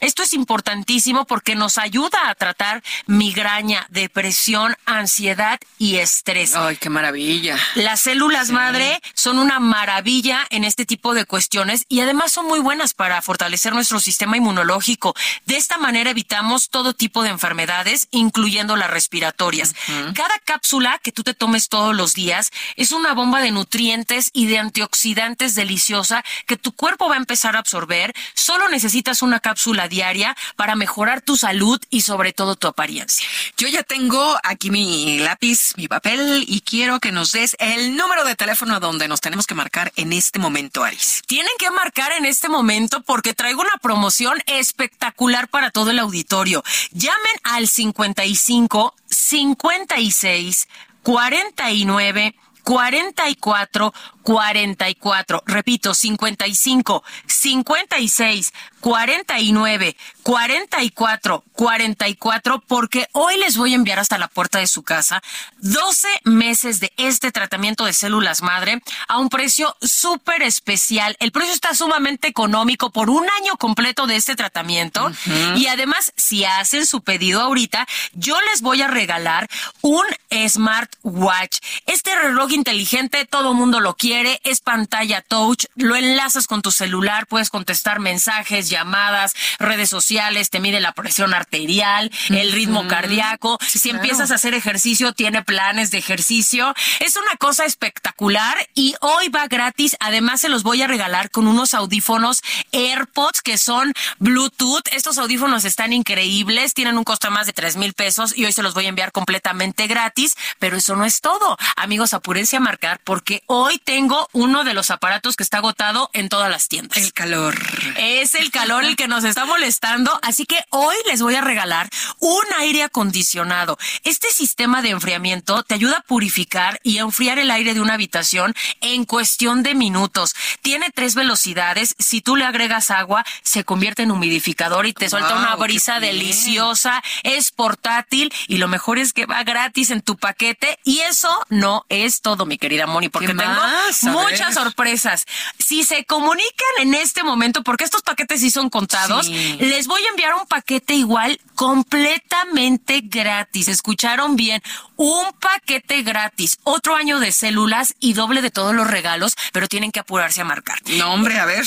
Esto 0.00 0.22
es 0.22 0.32
importantísimo 0.32 1.24
porque 1.26 1.54
nos 1.54 1.78
ayuda 1.78 2.28
a 2.28 2.34
tratar 2.34 2.82
migraña, 3.06 3.86
depresión, 3.90 4.76
ansiedad 4.84 5.58
y 5.78 5.96
estrés. 5.96 6.54
Ay, 6.54 6.76
qué 6.76 6.90
maravilla. 6.90 7.58
Las 7.74 8.00
células 8.00 8.50
madre 8.50 9.00
son 9.14 9.38
una 9.38 9.60
maravilla 9.60 10.46
en 10.50 10.64
este 10.64 10.86
tipo 10.86 11.14
de 11.14 11.24
cuestiones 11.24 11.84
y 11.88 12.00
además 12.00 12.32
son 12.32 12.46
muy 12.46 12.60
buenas 12.60 12.94
para 12.94 13.20
fortalecer 13.22 13.74
nuestro 13.74 14.00
sistema 14.00 14.36
inmunológico. 14.36 15.14
De 15.44 15.56
esta 15.56 15.78
manera 15.78 16.10
evitamos 16.10 16.70
todo 16.70 16.94
tipo 16.94 17.22
de 17.22 17.30
enfermedades, 17.30 18.08
incluyendo 18.10 18.76
las 18.76 18.90
respiratorias. 18.90 19.74
Cada 20.14 20.38
cápsula 20.44 20.98
que 21.02 21.12
tú 21.12 21.22
te 21.22 21.34
tomes 21.34 21.68
todos 21.68 21.94
los 21.94 22.14
días 22.14 22.50
es 22.76 22.92
una 22.92 23.14
bomba 23.14 23.40
de 23.40 23.50
nutrientes 23.50 24.30
y 24.32 24.46
de 24.46 24.58
antioxidantes 24.58 25.54
deliciosa 25.54 26.24
que 26.46 26.56
tu 26.56 26.72
cuerpo 26.72 27.08
va 27.08 27.14
a 27.14 27.18
empezar 27.18 27.56
a 27.56 27.60
absorber. 27.60 28.14
Solo 28.34 28.68
necesitas 28.68 29.22
una 29.26 29.40
cápsula 29.40 29.88
diaria 29.88 30.36
para 30.56 30.76
mejorar 30.76 31.20
tu 31.20 31.36
salud 31.36 31.80
y 31.90 32.00
sobre 32.00 32.32
todo 32.32 32.56
tu 32.56 32.66
apariencia. 32.66 33.26
Yo 33.56 33.68
ya 33.68 33.82
tengo 33.82 34.36
aquí 34.42 34.70
mi 34.70 35.18
lápiz, 35.18 35.72
mi 35.76 35.88
papel 35.88 36.44
y 36.46 36.60
quiero 36.60 37.00
que 37.00 37.12
nos 37.12 37.32
des 37.32 37.56
el 37.58 37.96
número 37.96 38.24
de 38.24 38.36
teléfono 38.36 38.80
donde 38.80 39.08
nos 39.08 39.20
tenemos 39.20 39.46
que 39.46 39.54
marcar 39.54 39.92
en 39.96 40.12
este 40.12 40.38
momento, 40.38 40.84
Aris. 40.84 41.22
Tienen 41.26 41.52
que 41.58 41.70
marcar 41.70 42.12
en 42.12 42.24
este 42.24 42.48
momento 42.48 43.02
porque 43.02 43.34
traigo 43.34 43.60
una 43.60 43.76
promoción 43.82 44.38
espectacular 44.46 45.48
para 45.48 45.70
todo 45.70 45.90
el 45.90 45.98
auditorio. 45.98 46.62
Llamen 46.92 47.36
al 47.44 47.68
55 47.68 48.94
56 49.08 50.68
49 51.02 52.34
44 52.66 53.94
44. 54.22 55.42
Repito, 55.46 55.94
55 55.94 57.04
56 57.26 58.52
49 58.86 59.96
44 60.22 61.44
44 61.52 62.60
porque 62.60 63.08
hoy 63.10 63.36
les 63.38 63.56
voy 63.56 63.72
a 63.72 63.74
enviar 63.74 63.98
hasta 63.98 64.16
la 64.16 64.28
puerta 64.28 64.60
de 64.60 64.68
su 64.68 64.84
casa 64.84 65.20
12 65.58 66.06
meses 66.22 66.78
de 66.78 66.92
este 66.96 67.32
tratamiento 67.32 67.84
de 67.84 67.92
células 67.92 68.42
madre 68.42 68.80
a 69.08 69.18
un 69.18 69.28
precio 69.28 69.76
súper 69.82 70.42
especial. 70.42 71.16
El 71.18 71.32
precio 71.32 71.52
está 71.52 71.74
sumamente 71.74 72.28
económico 72.28 72.90
por 72.90 73.10
un 73.10 73.26
año 73.40 73.56
completo 73.58 74.06
de 74.06 74.14
este 74.14 74.36
tratamiento 74.36 75.10
y 75.56 75.66
además 75.66 76.12
si 76.16 76.44
hacen 76.44 76.86
su 76.86 77.00
pedido 77.00 77.40
ahorita 77.40 77.88
yo 78.12 78.40
les 78.52 78.60
voy 78.62 78.82
a 78.82 78.86
regalar 78.86 79.48
un 79.80 80.04
smartwatch. 80.30 81.58
Este 81.86 82.14
reloj 82.14 82.52
inteligente 82.52 83.24
todo 83.24 83.52
mundo 83.52 83.80
lo 83.80 83.96
quiere 83.96 84.40
es 84.44 84.60
pantalla 84.60 85.22
touch, 85.22 85.64
lo 85.74 85.96
enlazas 85.96 86.46
con 86.46 86.62
tu 86.62 86.70
celular, 86.70 87.26
puedes 87.26 87.50
contestar 87.50 87.98
mensajes, 87.98 88.75
llamadas, 88.76 89.34
redes 89.58 89.88
sociales, 89.88 90.50
te 90.50 90.60
mide 90.60 90.80
la 90.80 90.92
presión 90.92 91.32
arterial, 91.34 92.10
el 92.28 92.52
ritmo 92.52 92.86
cardíaco. 92.86 93.58
si 93.66 93.90
empiezas 93.90 94.30
a 94.30 94.34
hacer 94.34 94.54
ejercicio, 94.54 95.12
tiene 95.12 95.42
planes 95.42 95.90
de 95.90 95.98
ejercicio. 95.98 96.74
Es 97.00 97.16
una 97.16 97.36
cosa 97.38 97.64
espectacular 97.64 98.56
y 98.74 98.94
hoy 99.00 99.28
va 99.28 99.46
gratis. 99.46 99.96
Además, 100.00 100.40
se 100.40 100.48
los 100.48 100.62
voy 100.62 100.82
a 100.82 100.86
regalar 100.86 101.30
con 101.30 101.46
unos 101.46 101.74
audífonos 101.74 102.42
AirPods 102.72 103.42
que 103.42 103.58
son 103.58 103.94
Bluetooth. 104.18 104.86
Estos 104.92 105.18
audífonos 105.18 105.64
están 105.64 105.92
increíbles, 105.92 106.74
tienen 106.74 106.98
un 106.98 107.04
costo 107.04 107.28
de 107.28 107.34
más 107.34 107.46
de 107.46 107.52
tres 107.52 107.76
mil 107.76 107.94
pesos 107.94 108.36
y 108.36 108.44
hoy 108.44 108.52
se 108.52 108.62
los 108.62 108.74
voy 108.74 108.86
a 108.86 108.90
enviar 108.90 109.12
completamente 109.12 109.86
gratis. 109.86 110.34
Pero 110.58 110.76
eso 110.76 110.96
no 110.96 111.04
es 111.04 111.20
todo. 111.20 111.56
Amigos, 111.76 112.14
apúrense 112.14 112.56
a 112.56 112.60
marcar 112.60 113.00
porque 113.04 113.42
hoy 113.46 113.78
tengo 113.78 114.28
uno 114.32 114.64
de 114.64 114.74
los 114.74 114.90
aparatos 114.90 115.36
que 115.36 115.42
está 115.42 115.58
agotado 115.58 116.10
en 116.12 116.28
todas 116.28 116.50
las 116.50 116.68
tiendas. 116.68 116.98
El 116.98 117.12
calor. 117.12 117.56
Es 117.96 118.34
el 118.34 118.50
calor 118.56 118.84
el 118.84 118.96
que 118.96 119.06
nos 119.06 119.24
está 119.24 119.44
molestando, 119.44 120.18
así 120.22 120.46
que 120.46 120.58
hoy 120.70 120.96
les 121.06 121.20
voy 121.20 121.34
a 121.34 121.42
regalar 121.42 121.90
un 122.20 122.44
aire 122.58 122.84
acondicionado. 122.84 123.78
Este 124.02 124.30
sistema 124.30 124.80
de 124.80 124.90
enfriamiento 124.90 125.62
te 125.62 125.74
ayuda 125.74 125.98
a 125.98 126.02
purificar 126.02 126.80
y 126.82 126.98
a 126.98 127.02
enfriar 127.02 127.38
el 127.38 127.50
aire 127.50 127.74
de 127.74 127.80
una 127.80 127.94
habitación 127.94 128.54
en 128.80 129.04
cuestión 129.04 129.62
de 129.62 129.74
minutos. 129.74 130.34
Tiene 130.62 130.90
tres 130.90 131.14
velocidades. 131.14 131.94
Si 131.98 132.22
tú 132.22 132.36
le 132.36 132.46
agregas 132.46 132.90
agua, 132.90 133.24
se 133.42 133.64
convierte 133.64 134.04
en 134.04 134.10
humidificador 134.10 134.86
y 134.86 134.94
te 134.94 135.10
suelta 135.10 135.36
una 135.36 135.54
brisa 135.56 136.00
deliciosa. 136.00 137.02
Es 137.24 137.52
portátil 137.52 138.32
y 138.48 138.56
lo 138.56 138.68
mejor 138.68 138.98
es 138.98 139.12
que 139.12 139.26
va 139.26 139.44
gratis 139.44 139.90
en 139.90 140.00
tu 140.00 140.16
paquete. 140.16 140.78
Y 140.84 141.00
eso 141.00 141.28
no 141.50 141.84
es 141.90 142.22
todo, 142.22 142.46
mi 142.46 142.56
querida 142.56 142.86
Moni, 142.86 143.10
porque 143.10 143.34
tengo 143.34 144.12
muchas 144.12 144.54
sorpresas. 144.54 145.26
Si 145.58 145.84
se 145.84 146.06
comunican 146.06 146.46
en 146.78 146.94
este 146.94 147.22
momento, 147.22 147.62
porque 147.62 147.84
estos 147.84 148.02
paquetes 148.02 148.42
sí 148.46 148.50
son 148.52 148.70
contados, 148.70 149.28
les 149.28 149.88
voy 149.88 150.02
a 150.04 150.08
enviar 150.10 150.34
un 150.34 150.46
paquete 150.46 150.94
igual 150.94 151.40
completamente 151.56 153.00
gratis. 153.02 153.66
¿Escucharon 153.66 154.36
bien? 154.36 154.62
Un 154.94 155.32
paquete 155.40 156.02
gratis, 156.02 156.58
otro 156.62 156.94
año 156.94 157.18
de 157.18 157.32
células 157.32 157.94
y 157.98 158.12
doble 158.12 158.42
de 158.42 158.52
todos 158.52 158.72
los 158.74 158.86
regalos, 158.86 159.34
pero 159.52 159.66
tienen 159.66 159.90
que 159.90 160.00
apurarse 160.00 160.40
a 160.40 160.44
marcar. 160.44 160.78
No, 160.86 161.12
hombre, 161.12 161.40
a 161.40 161.44
ver. 161.44 161.64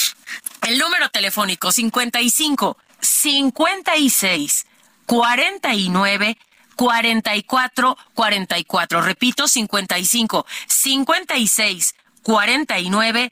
El 0.61 0.77
número 0.77 1.09
telefónico 1.09 1.71
55 1.71 2.77
56 3.01 4.65
49 5.05 6.37
44 6.75 7.97
44. 8.13 9.01
Repito, 9.01 9.47
55 9.49 10.45
56 10.67 11.95
49 12.23 13.31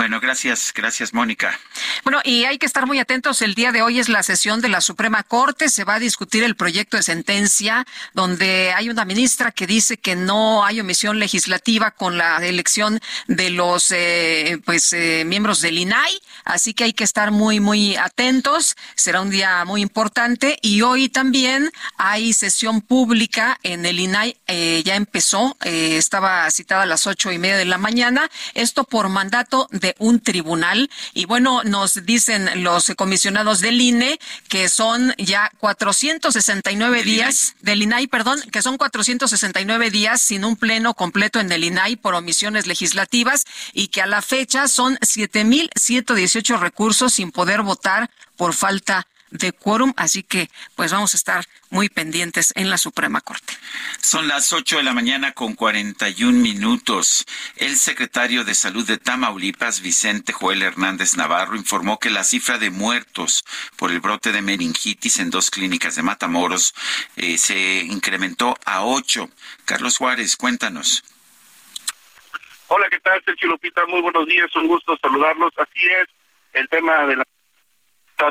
Bueno, 0.00 0.18
gracias, 0.18 0.72
gracias, 0.74 1.12
Mónica. 1.12 1.60
Bueno, 2.04 2.20
y 2.24 2.44
hay 2.44 2.56
que 2.56 2.64
estar 2.64 2.86
muy 2.86 2.98
atentos. 2.98 3.42
El 3.42 3.54
día 3.54 3.70
de 3.70 3.82
hoy 3.82 3.98
es 3.98 4.08
la 4.08 4.22
sesión 4.22 4.62
de 4.62 4.70
la 4.70 4.80
Suprema 4.80 5.22
Corte. 5.24 5.68
Se 5.68 5.84
va 5.84 5.96
a 5.96 5.98
discutir 5.98 6.42
el 6.42 6.56
proyecto 6.56 6.96
de 6.96 7.02
sentencia 7.02 7.86
donde 8.14 8.72
hay 8.74 8.88
una 8.88 9.04
ministra 9.04 9.52
que 9.52 9.66
dice 9.66 9.98
que 9.98 10.16
no 10.16 10.64
hay 10.64 10.80
omisión 10.80 11.18
legislativa 11.18 11.90
con 11.90 12.16
la 12.16 12.38
elección 12.38 12.98
de 13.28 13.50
los 13.50 13.90
eh, 13.90 14.58
pues 14.64 14.90
eh, 14.94 15.24
miembros 15.26 15.60
del 15.60 15.76
INAI. 15.76 16.18
Así 16.44 16.72
que 16.72 16.84
hay 16.84 16.94
que 16.94 17.04
estar 17.04 17.30
muy, 17.30 17.60
muy 17.60 17.96
atentos. 17.96 18.76
Será 18.94 19.20
un 19.20 19.28
día 19.28 19.66
muy 19.66 19.82
importante. 19.82 20.58
Y 20.62 20.80
hoy 20.80 21.10
también 21.10 21.70
hay 21.98 22.32
sesión 22.32 22.80
pública 22.80 23.60
en 23.62 23.84
el 23.84 24.00
INAI. 24.00 24.38
Eh, 24.46 24.82
ya 24.82 24.96
empezó. 24.96 25.58
estaba 25.60 26.50
citada 26.50 26.84
a 26.84 26.86
las 26.86 27.06
ocho 27.06 27.30
y 27.30 27.36
media 27.38 27.58
de 27.58 27.66
la 27.66 27.76
mañana. 27.76 28.30
Esto 28.54 28.84
por 28.84 29.10
mandato 29.10 29.68
de 29.70 29.89
un 29.98 30.20
tribunal. 30.20 30.90
Y 31.14 31.24
bueno, 31.24 31.62
nos 31.64 32.04
dicen 32.06 32.62
los 32.62 32.92
comisionados 32.96 33.60
del 33.60 33.80
INE 33.80 34.18
que 34.48 34.68
son 34.68 35.14
ya 35.18 35.50
469 35.58 37.02
días 37.02 37.54
del 37.60 37.82
INAI, 37.82 38.06
perdón, 38.06 38.40
que 38.50 38.62
son 38.62 38.76
469 38.76 39.90
días 39.90 40.20
sin 40.20 40.44
un 40.44 40.56
pleno 40.56 40.94
completo 40.94 41.40
en 41.40 41.52
el 41.52 41.64
INAI 41.64 41.96
por 41.96 42.14
omisiones 42.14 42.66
legislativas 42.66 43.44
y 43.72 43.88
que 43.88 44.02
a 44.02 44.06
la 44.06 44.22
fecha 44.22 44.68
son 44.68 44.96
7.118 44.98 46.58
recursos 46.58 47.12
sin 47.14 47.30
poder 47.30 47.62
votar 47.62 48.10
por 48.36 48.54
falta 48.54 48.98
de 48.98 49.19
quórum, 49.58 49.92
así 49.96 50.22
que 50.22 50.48
pues 50.76 50.92
vamos 50.92 51.14
a 51.14 51.16
estar 51.16 51.44
muy 51.70 51.88
pendientes 51.88 52.52
en 52.56 52.68
la 52.68 52.78
Suprema 52.78 53.20
Corte. 53.20 53.54
Son 54.00 54.28
las 54.28 54.52
8 54.52 54.78
de 54.78 54.82
la 54.82 54.92
mañana 54.92 55.32
con 55.32 55.54
41 55.54 56.38
minutos. 56.38 57.26
El 57.56 57.76
secretario 57.76 58.44
de 58.44 58.54
Salud 58.54 58.86
de 58.86 58.98
Tamaulipas, 58.98 59.80
Vicente 59.80 60.32
Joel 60.32 60.62
Hernández 60.62 61.16
Navarro, 61.16 61.56
informó 61.56 61.98
que 61.98 62.10
la 62.10 62.24
cifra 62.24 62.58
de 62.58 62.70
muertos 62.70 63.44
por 63.76 63.90
el 63.90 64.00
brote 64.00 64.32
de 64.32 64.42
meningitis 64.42 65.18
en 65.18 65.30
dos 65.30 65.50
clínicas 65.50 65.96
de 65.96 66.02
Matamoros 66.02 66.74
eh, 67.16 67.38
se 67.38 67.82
incrementó 67.84 68.56
a 68.64 68.84
8. 68.84 69.28
Carlos 69.64 69.96
Juárez, 69.96 70.36
cuéntanos. 70.36 71.04
Hola, 72.68 72.88
¿qué 72.88 73.00
tal, 73.00 73.20
Sergio 73.24 73.48
Lupita? 73.48 73.84
Muy 73.86 74.00
buenos 74.00 74.26
días, 74.26 74.54
un 74.54 74.68
gusto 74.68 74.96
saludarlos. 75.02 75.52
Así 75.56 75.86
es, 75.86 76.08
el 76.52 76.68
tema 76.68 77.06
de 77.06 77.16
la 77.16 77.24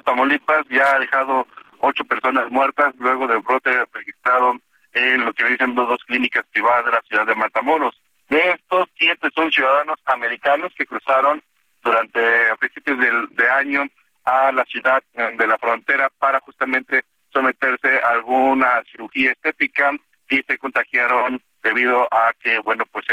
Tamaulipas 0.04 0.66
ya 0.70 0.96
ha 0.96 1.00
dejado 1.00 1.48
ocho 1.80 2.04
personas 2.06 2.50
muertas 2.52 2.94
luego 3.00 3.28
del 3.28 3.40
brote 3.40 3.72
registrado 3.94 4.56
en 4.94 5.26
lo 5.26 5.34
que 5.34 5.46
dicen 5.46 5.76
dos 5.76 6.04
clínicas 6.06 6.46
privadas 6.52 6.86
de 6.86 6.92
la 6.92 7.02
ciudad 7.02 7.26
de 7.26 7.36
Matamoros. 7.36 7.96
De 8.30 8.52
estos, 8.52 8.88
siete 8.98 9.30
son 9.34 9.52
ciudadanos 9.52 9.98
americanos 10.06 10.72
que 10.78 10.86
cruzaron 10.86 11.42
durante 11.84 12.20
a 12.50 12.56
principios 12.58 13.00
del 13.00 13.28
de 13.36 13.50
año 13.50 13.88
a 14.26 14.52
la 14.52 14.64
ciudad 14.66 15.02
eh, 15.14 15.36
de 15.38 15.48
la 15.48 15.58
frontera 15.58 16.10
para 16.20 16.40
justamente 16.42 17.04
someterse 17.32 18.00
a 18.04 18.10
alguna 18.10 18.84
cirugía 18.92 19.32
estética 19.32 19.92
y 20.30 20.42
se 20.44 20.58
contagiaron 20.58 21.42
debido 21.64 22.08
a 22.12 22.34
que, 22.40 22.60
bueno, 22.60 22.86
pues 22.92 23.06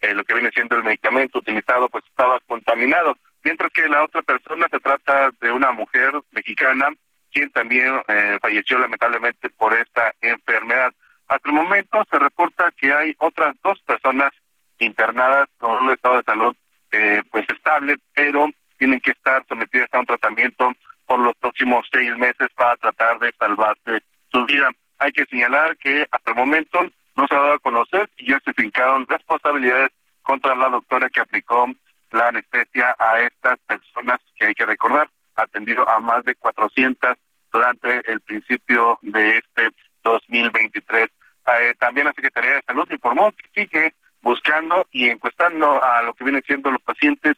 eh, 0.00 0.14
lo 0.14 0.24
que 0.24 0.34
viene 0.34 0.50
siendo 0.50 0.76
el 0.76 0.84
medicamento 0.84 1.38
utilizado 1.38 1.88
pues 1.88 2.04
estaba 2.06 2.38
contaminado. 2.46 3.16
Mientras 3.48 3.72
que 3.72 3.88
la 3.88 4.04
otra 4.04 4.20
persona 4.20 4.66
se 4.70 4.78
trata 4.78 5.30
de 5.40 5.50
una 5.50 5.72
mujer 5.72 6.12
mexicana 6.32 6.90
quien 7.32 7.50
también 7.50 7.98
eh, 8.06 8.38
falleció 8.42 8.78
lamentablemente 8.78 9.48
por 9.48 9.72
esta 9.72 10.12
enfermedad. 10.20 10.92
Hasta 11.28 11.48
el 11.48 11.54
momento 11.54 12.04
se 12.10 12.18
reporta 12.18 12.70
que 12.76 12.92
hay 12.92 13.14
otras 13.16 13.56
dos 13.64 13.80
personas 13.86 14.32
internadas 14.80 15.48
con 15.56 15.82
un 15.82 15.90
estado 15.90 16.18
de 16.18 16.24
salud 16.24 16.56
eh, 16.92 17.22
pues 17.30 17.46
estable, 17.48 17.96
pero 18.12 18.50
tienen 18.76 19.00
que 19.00 19.12
estar 19.12 19.42
sometidas 19.48 19.88
a 19.92 20.00
un 20.00 20.06
tratamiento 20.06 20.70
por 21.06 21.18
los 21.18 21.34
próximos 21.36 21.88
seis 21.90 22.14
meses 22.18 22.48
para 22.54 22.76
tratar 22.76 23.18
de 23.18 23.32
salvarse 23.38 24.02
su 24.30 24.44
vida. 24.44 24.70
Hay 24.98 25.12
que 25.12 25.24
señalar 25.24 25.74
que 25.78 26.06
hasta 26.10 26.32
el 26.32 26.36
momento 26.36 26.80
no 27.16 27.26
se 27.26 27.34
ha 27.34 27.38
dado 27.38 27.54
a 27.54 27.58
conocer 27.60 28.10
y 28.18 28.28
ya 28.28 28.38
se 28.44 28.52
fincaron 28.52 29.06
responsabilidades 29.06 29.88
contra 30.20 30.54
la 30.54 30.68
doctora 30.68 31.08
que 31.08 31.20
aplicó 31.20 31.66
la 32.10 32.28
anestesia 32.28 32.94
a 32.98 33.20
estas 33.20 33.58
personas 33.60 34.20
que 34.36 34.46
hay 34.46 34.54
que 34.54 34.66
recordar, 34.66 35.08
atendido 35.36 35.88
a 35.88 36.00
más 36.00 36.24
de 36.24 36.34
400 36.34 37.16
durante 37.52 38.10
el 38.10 38.20
principio 38.20 38.98
de 39.02 39.38
este 39.38 39.70
2023. 40.02 41.04
Eh, 41.04 41.74
también 41.78 42.06
la 42.06 42.12
Secretaría 42.12 42.54
de 42.54 42.62
Salud 42.66 42.86
informó 42.90 43.32
que 43.32 43.62
sigue 43.62 43.94
buscando 44.20 44.86
y 44.90 45.08
encuestando 45.08 45.82
a 45.82 46.02
lo 46.02 46.14
que 46.14 46.24
vienen 46.24 46.42
siendo 46.46 46.70
los 46.70 46.82
pacientes 46.82 47.36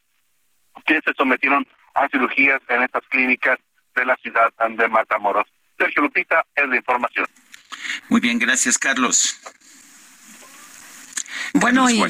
que 0.87 1.01
se 1.05 1.13
sometieron 1.15 1.67
a 1.95 2.09
cirugías 2.09 2.61
en 2.69 2.83
estas 2.83 3.05
clínicas 3.09 3.59
de 3.95 4.05
la 4.05 4.17
ciudad 4.17 4.53
de 4.69 4.89
Matamoros. 4.89 5.47
Sergio 5.79 6.03
Lupita 6.03 6.45
es 6.55 6.69
la 6.69 6.77
información. 6.77 7.27
Muy 8.09 8.21
bien, 8.21 8.39
gracias 8.39 8.79
Carlos. 8.79 9.41
Bueno, 11.55 11.91
y 11.91 12.03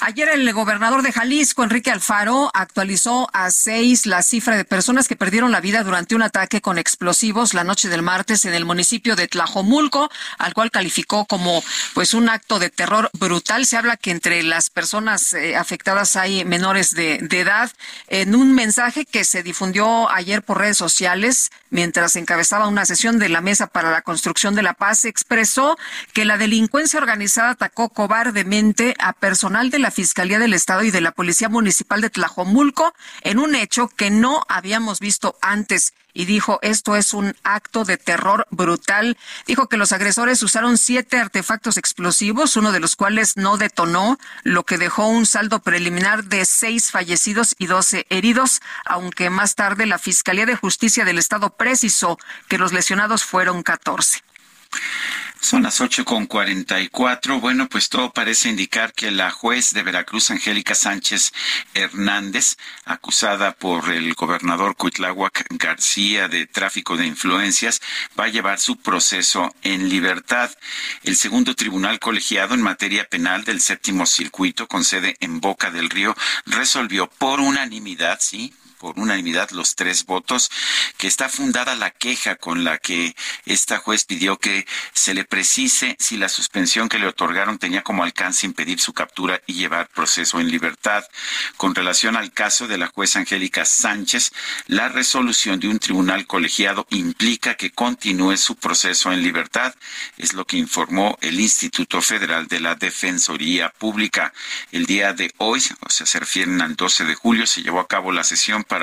ayer 0.00 0.28
el 0.30 0.50
gobernador 0.52 1.02
de 1.02 1.12
Jalisco, 1.12 1.62
Enrique 1.62 1.90
Alfaro, 1.90 2.50
actualizó 2.54 3.28
a 3.34 3.50
seis 3.50 4.06
la 4.06 4.22
cifra 4.22 4.56
de 4.56 4.64
personas 4.64 5.06
que 5.06 5.16
perdieron 5.16 5.52
la 5.52 5.60
vida 5.60 5.82
durante 5.82 6.14
un 6.14 6.22
ataque 6.22 6.60
con 6.62 6.78
explosivos 6.78 7.52
la 7.52 7.64
noche 7.64 7.88
del 7.88 8.02
martes 8.02 8.44
en 8.46 8.54
el 8.54 8.64
municipio 8.64 9.14
de 9.14 9.28
Tlajomulco, 9.28 10.10
al 10.38 10.54
cual 10.54 10.70
calificó 10.70 11.26
como 11.26 11.62
pues 11.94 12.14
un 12.14 12.28
acto 12.28 12.58
de 12.58 12.70
terror 12.70 13.10
brutal. 13.12 13.66
Se 13.66 13.76
habla 13.76 13.96
que 13.96 14.12
entre 14.12 14.42
las 14.42 14.70
personas 14.70 15.34
eh, 15.34 15.56
afectadas 15.56 16.16
hay 16.16 16.44
menores 16.44 16.92
de, 16.94 17.18
de 17.20 17.40
edad. 17.40 17.70
En 18.08 18.34
un 18.34 18.54
mensaje 18.54 19.04
que 19.04 19.24
se 19.24 19.42
difundió 19.42 20.10
ayer 20.10 20.42
por 20.42 20.58
redes 20.58 20.78
sociales, 20.78 21.50
mientras 21.70 22.16
encabezaba 22.16 22.68
una 22.68 22.86
sesión 22.86 23.18
de 23.18 23.28
la 23.28 23.40
Mesa 23.40 23.66
para 23.66 23.90
la 23.90 24.02
Construcción 24.02 24.54
de 24.54 24.62
la 24.62 24.74
Paz, 24.74 25.04
expresó 25.04 25.76
que 26.12 26.24
la 26.24 26.38
delincuencia 26.38 26.98
organizada 26.98 27.50
atacó 27.50 27.90
cobardemente 27.90 28.85
a 28.98 29.12
personal 29.12 29.70
de 29.70 29.78
la 29.78 29.90
Fiscalía 29.90 30.38
del 30.38 30.54
Estado 30.54 30.82
y 30.84 30.90
de 30.90 31.00
la 31.00 31.12
Policía 31.12 31.48
Municipal 31.48 32.00
de 32.00 32.10
Tlajomulco 32.10 32.94
en 33.22 33.38
un 33.38 33.54
hecho 33.54 33.88
que 33.88 34.10
no 34.10 34.44
habíamos 34.48 35.00
visto 35.00 35.36
antes 35.40 35.94
y 36.16 36.24
dijo 36.24 36.58
esto 36.62 36.96
es 36.96 37.12
un 37.12 37.36
acto 37.44 37.84
de 37.84 37.98
terror 37.98 38.46
brutal. 38.50 39.18
Dijo 39.46 39.68
que 39.68 39.76
los 39.76 39.92
agresores 39.92 40.42
usaron 40.42 40.78
siete 40.78 41.18
artefactos 41.18 41.76
explosivos, 41.76 42.56
uno 42.56 42.72
de 42.72 42.80
los 42.80 42.96
cuales 42.96 43.36
no 43.36 43.58
detonó, 43.58 44.18
lo 44.42 44.64
que 44.64 44.78
dejó 44.78 45.08
un 45.08 45.26
saldo 45.26 45.60
preliminar 45.60 46.24
de 46.24 46.44
seis 46.46 46.90
fallecidos 46.90 47.54
y 47.58 47.66
doce 47.66 48.06
heridos, 48.08 48.62
aunque 48.86 49.28
más 49.28 49.54
tarde 49.54 49.84
la 49.84 49.98
Fiscalía 49.98 50.46
de 50.46 50.56
Justicia 50.56 51.04
del 51.04 51.18
Estado 51.18 51.50
precisó 51.50 52.18
que 52.48 52.58
los 52.58 52.72
lesionados 52.72 53.24
fueron 53.24 53.62
catorce. 53.62 54.22
Son 55.46 55.62
las 55.62 55.80
ocho 55.80 56.04
con 56.04 56.26
cuarenta 56.26 56.80
y 56.80 56.88
cuatro. 56.88 57.38
Bueno, 57.38 57.68
pues 57.68 57.88
todo 57.88 58.12
parece 58.12 58.48
indicar 58.48 58.92
que 58.92 59.12
la 59.12 59.30
juez 59.30 59.72
de 59.74 59.84
Veracruz, 59.84 60.32
Angélica 60.32 60.74
Sánchez 60.74 61.32
Hernández, 61.72 62.56
acusada 62.84 63.52
por 63.52 63.92
el 63.92 64.12
gobernador 64.14 64.74
Cuitláhuac 64.74 65.46
García 65.50 66.26
de 66.26 66.48
tráfico 66.48 66.96
de 66.96 67.06
influencias, 67.06 67.80
va 68.18 68.24
a 68.24 68.28
llevar 68.28 68.58
su 68.58 68.78
proceso 68.78 69.54
en 69.62 69.88
libertad. 69.88 70.50
El 71.04 71.14
segundo 71.14 71.54
tribunal 71.54 72.00
colegiado 72.00 72.54
en 72.54 72.62
materia 72.62 73.08
penal 73.08 73.44
del 73.44 73.60
séptimo 73.60 74.04
circuito, 74.04 74.66
con 74.66 74.82
sede 74.82 75.16
en 75.20 75.40
Boca 75.40 75.70
del 75.70 75.90
Río, 75.90 76.16
resolvió 76.46 77.06
por 77.06 77.38
unanimidad, 77.38 78.18
sí, 78.20 78.52
por 78.86 79.00
unanimidad 79.00 79.50
los 79.50 79.74
tres 79.74 80.06
votos, 80.06 80.48
que 80.96 81.08
está 81.08 81.28
fundada 81.28 81.74
la 81.74 81.90
queja 81.90 82.36
con 82.36 82.62
la 82.62 82.78
que 82.78 83.16
esta 83.44 83.78
juez 83.78 84.04
pidió 84.04 84.38
que 84.38 84.64
se 84.92 85.12
le 85.12 85.24
precise 85.24 85.96
si 85.98 86.16
la 86.16 86.28
suspensión 86.28 86.88
que 86.88 87.00
le 87.00 87.08
otorgaron 87.08 87.58
tenía 87.58 87.82
como 87.82 88.04
alcance 88.04 88.46
impedir 88.46 88.78
su 88.78 88.92
captura 88.92 89.42
y 89.44 89.54
llevar 89.54 89.88
proceso 89.88 90.38
en 90.38 90.52
libertad. 90.52 91.04
Con 91.56 91.74
relación 91.74 92.16
al 92.16 92.30
caso 92.30 92.68
de 92.68 92.78
la 92.78 92.86
juez 92.86 93.16
Angélica 93.16 93.64
Sánchez, 93.64 94.30
la 94.68 94.88
resolución 94.88 95.58
de 95.58 95.66
un 95.66 95.80
tribunal 95.80 96.28
colegiado 96.28 96.86
implica 96.90 97.56
que 97.56 97.72
continúe 97.72 98.36
su 98.36 98.54
proceso 98.54 99.12
en 99.12 99.20
libertad, 99.20 99.74
es 100.16 100.32
lo 100.32 100.46
que 100.46 100.58
informó 100.58 101.18
el 101.22 101.40
Instituto 101.40 102.00
Federal 102.00 102.46
de 102.46 102.60
la 102.60 102.76
Defensoría 102.76 103.68
Pública. 103.70 104.32
El 104.70 104.86
día 104.86 105.12
de 105.12 105.34
hoy, 105.38 105.60
o 105.80 105.90
sea, 105.90 106.06
se 106.06 106.20
refieren 106.20 106.60
al 106.60 106.76
12 106.76 107.04
de 107.04 107.16
julio, 107.16 107.48
se 107.48 107.62
llevó 107.62 107.80
a 107.80 107.88
cabo 107.88 108.12
la 108.12 108.22
sesión 108.22 108.62
para 108.62 108.75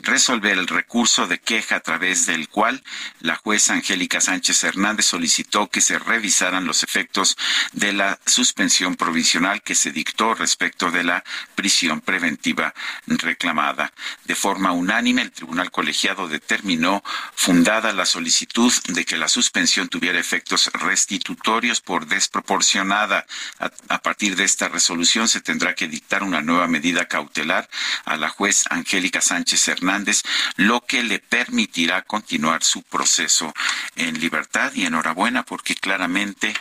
resolver 0.00 0.58
el 0.58 0.66
recurso 0.66 1.26
de 1.26 1.38
queja 1.38 1.76
a 1.76 1.80
través 1.80 2.26
del 2.26 2.48
cual 2.48 2.82
la 3.20 3.36
jueza 3.36 3.74
Angélica 3.74 4.20
Sánchez 4.20 4.64
Hernández 4.64 5.06
solicitó 5.06 5.68
que 5.68 5.80
se 5.80 5.98
revisaran 5.98 6.66
los 6.66 6.82
efectos 6.82 7.36
de 7.72 7.92
la 7.92 8.18
suspensión 8.26 8.96
provisional 8.96 9.62
que 9.62 9.74
se 9.74 9.92
dictó 9.92 10.34
respecto 10.34 10.90
de 10.90 11.04
la 11.04 11.24
prisión 11.54 12.00
preventiva 12.00 12.74
reclamada. 13.06 13.92
De 14.24 14.34
forma 14.34 14.72
unánime, 14.72 15.22
el 15.22 15.32
Tribunal 15.32 15.70
Colegiado 15.70 16.28
determinó 16.28 17.02
fundada 17.34 17.92
la 17.92 18.06
solicitud 18.06 18.72
de 18.88 19.04
que 19.04 19.16
la 19.16 19.28
suspensión 19.28 19.88
tuviera 19.88 20.18
efectos 20.18 20.70
restitutorios 20.74 21.80
por 21.80 22.06
desproporcionada. 22.06 23.26
A, 23.58 23.70
a 23.88 24.02
partir 24.02 24.36
de 24.36 24.44
esta 24.44 24.68
resolución 24.68 25.28
se 25.28 25.40
tendrá 25.40 25.74
que 25.74 25.88
dictar 25.88 26.22
una 26.22 26.42
nueva 26.42 26.66
medida 26.66 27.06
cautelar 27.06 27.68
a 28.04 28.16
la 28.16 28.28
juez 28.28 28.64
Angélica 28.70 29.20
Sánchez 29.26 29.68
Hernández, 29.68 30.22
lo 30.56 30.80
que 30.80 31.02
le 31.02 31.18
permitirá 31.18 32.02
continuar 32.02 32.62
su 32.62 32.82
proceso 32.82 33.52
en 33.96 34.20
libertad. 34.20 34.72
Y 34.74 34.86
enhorabuena 34.86 35.44
porque 35.44 35.74
claramente 35.74 36.54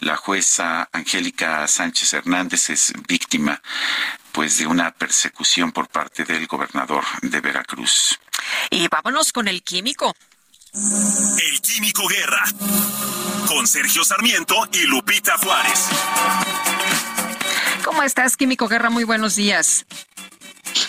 la 0.00 0.16
jueza 0.16 0.88
Angélica 0.92 1.66
Sánchez 1.66 2.12
Hernández 2.12 2.70
es 2.70 2.92
víctima 3.08 3.60
pues 4.32 4.58
de 4.58 4.66
una 4.66 4.90
persecución 4.90 5.72
por 5.72 5.88
parte 5.88 6.24
del 6.24 6.46
gobernador 6.46 7.04
de 7.22 7.40
Veracruz. 7.40 8.18
Y 8.70 8.88
vámonos 8.88 9.32
con 9.32 9.48
el 9.48 9.62
químico. 9.62 10.14
El 10.74 11.60
Químico 11.60 12.08
Guerra. 12.08 12.44
Con 13.46 13.66
Sergio 13.66 14.02
Sarmiento 14.04 14.56
y 14.72 14.86
Lupita 14.86 15.36
Juárez. 15.36 15.88
¿Cómo 17.84 18.02
estás, 18.02 18.36
Químico 18.36 18.68
Guerra? 18.68 18.88
Muy 18.88 19.04
buenos 19.04 19.36
días. 19.36 19.84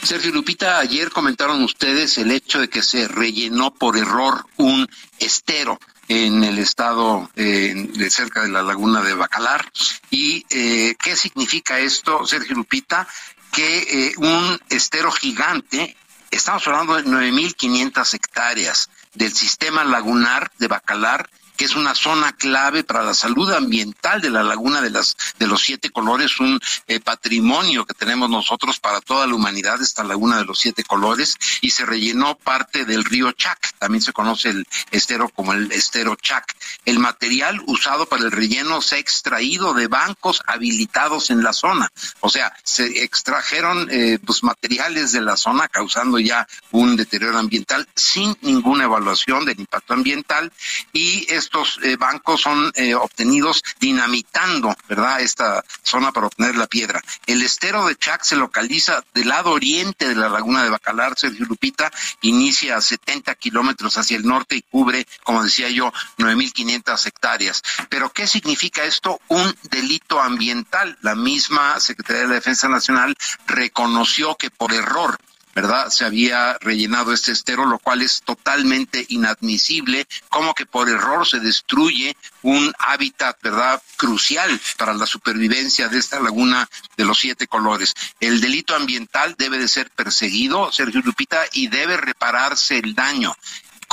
Sergio 0.04 0.32
Lupita, 0.32 0.80
ayer 0.80 1.10
comentaron 1.10 1.64
ustedes 1.64 2.18
el 2.18 2.32
hecho 2.32 2.60
de 2.60 2.70
que 2.70 2.82
se 2.82 3.08
rellenó 3.08 3.74
por 3.74 3.98
error 3.98 4.46
un 4.58 4.88
estero 5.18 5.80
en 6.08 6.44
el 6.44 6.60
estado 6.60 7.30
eh, 7.36 7.74
de 7.76 8.10
cerca 8.10 8.42
de 8.42 8.50
la 8.50 8.62
laguna 8.62 9.02
de 9.02 9.14
Bacalar. 9.14 9.66
¿Y 10.10 10.46
eh, 10.50 10.96
qué 11.02 11.16
significa 11.16 11.80
esto, 11.80 12.26
Sergio 12.26 12.56
Lupita? 12.56 13.08
Que 13.52 14.08
eh, 14.08 14.14
un 14.18 14.60
estero 14.70 15.12
gigante, 15.12 15.96
estamos 16.32 16.68
hablando 16.68 16.96
de 16.96 17.06
9.500 17.06 18.14
hectáreas, 18.14 18.90
del 19.14 19.34
sistema 19.34 19.84
lagunar 19.84 20.52
de 20.58 20.68
Bacalar 20.68 21.30
es 21.64 21.76
una 21.76 21.96
zona 21.96 22.34
clave 22.34 22.84
para 22.84 23.04
la 23.04 23.14
salud 23.14 23.52
ambiental 23.52 24.22
de 24.22 24.30
la 24.30 24.44
laguna 24.44 24.82
de 24.82 24.90
las 24.90 25.16
de 25.40 25.48
los 25.48 25.62
siete 25.62 25.90
colores, 25.90 26.40
un 26.40 26.60
eh, 26.88 27.00
patrimonio 27.00 27.86
que 27.86 27.94
tenemos 27.94 28.30
nosotros 28.30 28.80
para 28.80 29.02
toda 29.02 29.28
la 29.28 29.36
humanidad, 29.36 29.82
esta 29.82 30.04
laguna 30.04 30.38
de 30.38 30.46
los 30.46 30.60
siete 30.60 30.84
colores, 30.84 31.36
y 31.62 31.72
se 31.72 31.86
rellenó 31.86 32.36
parte 32.36 32.86
del 32.86 33.04
río 33.04 33.32
Chac, 33.32 33.78
también 33.80 34.02
se 34.02 34.14
conoce 34.14 34.50
el 34.50 34.68
estero 34.92 35.30
como 35.30 35.54
el 35.54 35.72
estero 35.72 36.16
Chac. 36.16 36.56
El 36.86 37.00
material 37.00 37.62
usado 37.66 38.06
para 38.06 38.24
el 38.24 38.32
relleno 38.32 38.82
se 38.82 38.96
ha 38.96 39.00
extraído 39.00 39.74
de 39.74 39.88
bancos 39.88 40.42
habilitados 40.46 41.30
en 41.30 41.44
la 41.44 41.54
zona, 41.54 41.92
o 42.20 42.30
sea, 42.30 42.54
se 42.64 43.04
extrajeron 43.04 43.88
eh, 43.92 44.20
pues 44.26 44.44
materiales 44.44 45.12
de 45.12 45.22
la 45.22 45.38
zona 45.38 45.68
causando 45.68 46.20
ya 46.20 46.48
un 46.72 46.96
deterioro 46.96 47.38
ambiental 47.38 47.88
sin 47.96 48.36
ninguna 48.42 48.86
evaluación 48.86 49.46
del 49.46 49.60
impacto 49.60 49.94
ambiental 49.94 50.52
y 50.92 51.32
estos 51.54 51.80
eh, 51.84 51.98
bancos 51.98 52.42
son 52.42 52.72
eh, 52.74 52.96
obtenidos 52.96 53.64
dinamitando, 53.80 54.76
¿verdad? 54.90 55.22
Esta 55.22 55.64
zona 55.84 56.12
para 56.12 56.26
obtener 56.26 56.56
la 56.56 56.66
piedra. 56.66 57.00
El 57.28 57.44
estero 57.44 57.86
de 57.86 57.96
Chac 57.96 58.24
se 58.24 58.36
localiza 58.36 59.04
del 59.14 59.28
lado 59.28 59.52
oriente 59.52 60.10
de 60.10 60.16
la 60.16 60.30
laguna 60.30 60.64
de 60.64 60.72
Bacalar, 60.72 61.14
Sergio 61.16 61.46
Lupita, 61.46 61.92
inicia 62.22 62.78
a 62.78 62.82
70 62.82 63.36
kilómetros 63.36 63.96
hacia 63.98 64.18
el 64.18 64.26
norte 64.26 64.56
y 64.56 64.62
cubre, 64.64 65.06
como 65.22 65.44
decía 65.44 65.70
yo, 65.70 65.94
9.500 66.18 67.06
hectáreas. 67.06 67.62
Pero 67.88 68.12
¿qué 68.12 68.26
significa 68.26 68.84
esto? 68.84 69.22
Un 69.28 69.56
delito 69.70 70.20
ambiental. 70.20 70.98
La 71.02 71.14
misma 71.14 71.80
Secretaría 71.80 72.24
de 72.24 72.30
la 72.30 72.36
Defensa 72.36 72.68
Nacional 72.68 73.16
reconoció 73.46 74.36
que 74.38 74.50
por 74.50 74.74
error 74.74 75.20
¿verdad? 75.54 75.90
Se 75.90 76.06
había 76.06 76.58
rellenado 76.60 77.14
este 77.14 77.32
estero, 77.32 77.66
lo 77.66 77.80
cual 77.80 78.02
es 78.02 78.22
totalmente 78.24 79.06
inadmisible, 79.10 80.08
como 80.30 80.54
que 80.54 80.66
por 80.66 80.90
error 80.90 81.28
se 81.28 81.40
destruye 81.40 82.16
un 82.42 82.74
hábitat, 82.80 83.38
¿verdad?, 83.42 83.82
crucial 83.98 84.60
para 84.78 84.94
la 84.94 85.06
supervivencia 85.06 85.88
de 85.88 86.00
esta 86.00 86.20
laguna 86.20 86.70
de 86.98 87.06
los 87.06 87.20
siete 87.20 87.48
colores. 87.48 87.94
El 88.20 88.42
delito 88.42 88.76
ambiental 88.76 89.36
debe 89.38 89.58
de 89.58 89.68
ser 89.68 89.90
perseguido, 89.92 90.72
Sergio 90.72 91.02
Lupita, 91.02 91.44
y 91.54 91.68
debe 91.68 91.98
repararse 91.98 92.80
el 92.80 92.96
daño. 92.96 93.36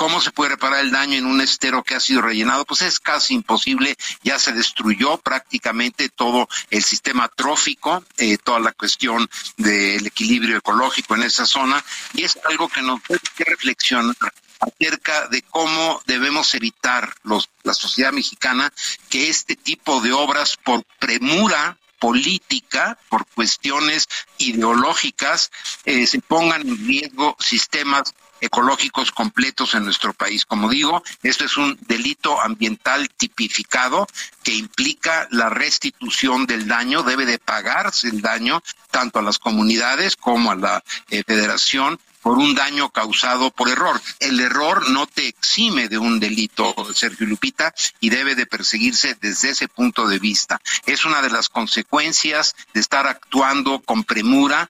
¿Cómo 0.01 0.18
se 0.22 0.31
puede 0.31 0.52
reparar 0.52 0.81
el 0.81 0.90
daño 0.90 1.18
en 1.18 1.27
un 1.27 1.43
estero 1.43 1.82
que 1.82 1.94
ha 1.94 2.01
sido 2.01 2.22
rellenado? 2.22 2.64
Pues 2.64 2.81
es 2.81 2.98
casi 3.01 3.35
imposible, 3.35 3.98
ya 4.22 4.39
se 4.39 4.52
destruyó 4.52 5.18
prácticamente 5.18 6.09
todo 6.09 6.48
el 6.70 6.82
sistema 6.82 7.28
trófico, 7.28 8.02
eh, 8.16 8.39
toda 8.39 8.60
la 8.60 8.72
cuestión 8.72 9.28
del 9.59 10.06
equilibrio 10.06 10.56
ecológico 10.56 11.16
en 11.16 11.24
esa 11.24 11.44
zona, 11.44 11.85
y 12.14 12.24
es 12.24 12.39
algo 12.47 12.70
que 12.70 12.81
nos 12.81 13.02
que 13.36 13.44
reflexionar 13.44 14.32
acerca 14.59 15.28
de 15.28 15.43
cómo 15.43 16.01
debemos 16.06 16.55
evitar 16.55 17.14
los, 17.24 17.51
la 17.62 17.74
sociedad 17.74 18.12
mexicana 18.12 18.72
que 19.10 19.28
este 19.28 19.55
tipo 19.55 20.01
de 20.01 20.14
obras 20.14 20.56
por 20.56 20.82
premura 20.98 21.77
política, 21.98 22.98
por 23.10 23.27
cuestiones 23.27 24.09
ideológicas, 24.39 25.52
eh, 25.85 26.06
se 26.06 26.20
pongan 26.20 26.66
en 26.66 26.86
riesgo 26.86 27.36
sistemas 27.39 28.14
ecológicos 28.40 29.12
completos 29.12 29.74
en 29.74 29.84
nuestro 29.84 30.12
país. 30.12 30.44
Como 30.44 30.68
digo, 30.68 31.02
esto 31.22 31.44
es 31.44 31.56
un 31.56 31.78
delito 31.86 32.40
ambiental 32.40 33.08
tipificado 33.10 34.06
que 34.42 34.54
implica 34.54 35.28
la 35.30 35.48
restitución 35.48 36.46
del 36.46 36.66
daño, 36.66 37.02
debe 37.02 37.26
de 37.26 37.38
pagarse 37.38 38.08
el 38.08 38.20
daño 38.20 38.62
tanto 38.90 39.18
a 39.18 39.22
las 39.22 39.38
comunidades 39.38 40.16
como 40.16 40.50
a 40.50 40.56
la 40.56 40.84
eh, 41.10 41.22
federación 41.26 41.98
por 42.22 42.38
un 42.38 42.54
daño 42.54 42.90
causado 42.90 43.50
por 43.50 43.68
error. 43.68 44.00
El 44.18 44.40
error 44.40 44.90
no 44.90 45.06
te 45.06 45.26
exime 45.26 45.88
de 45.88 45.98
un 45.98 46.20
delito, 46.20 46.74
Sergio 46.94 47.26
Lupita, 47.26 47.74
y 48.00 48.10
debe 48.10 48.34
de 48.34 48.46
perseguirse 48.46 49.16
desde 49.20 49.50
ese 49.50 49.68
punto 49.68 50.06
de 50.06 50.18
vista. 50.18 50.60
Es 50.86 51.04
una 51.04 51.22
de 51.22 51.30
las 51.30 51.48
consecuencias 51.48 52.54
de 52.74 52.80
estar 52.80 53.06
actuando 53.06 53.80
con 53.80 54.04
premura, 54.04 54.68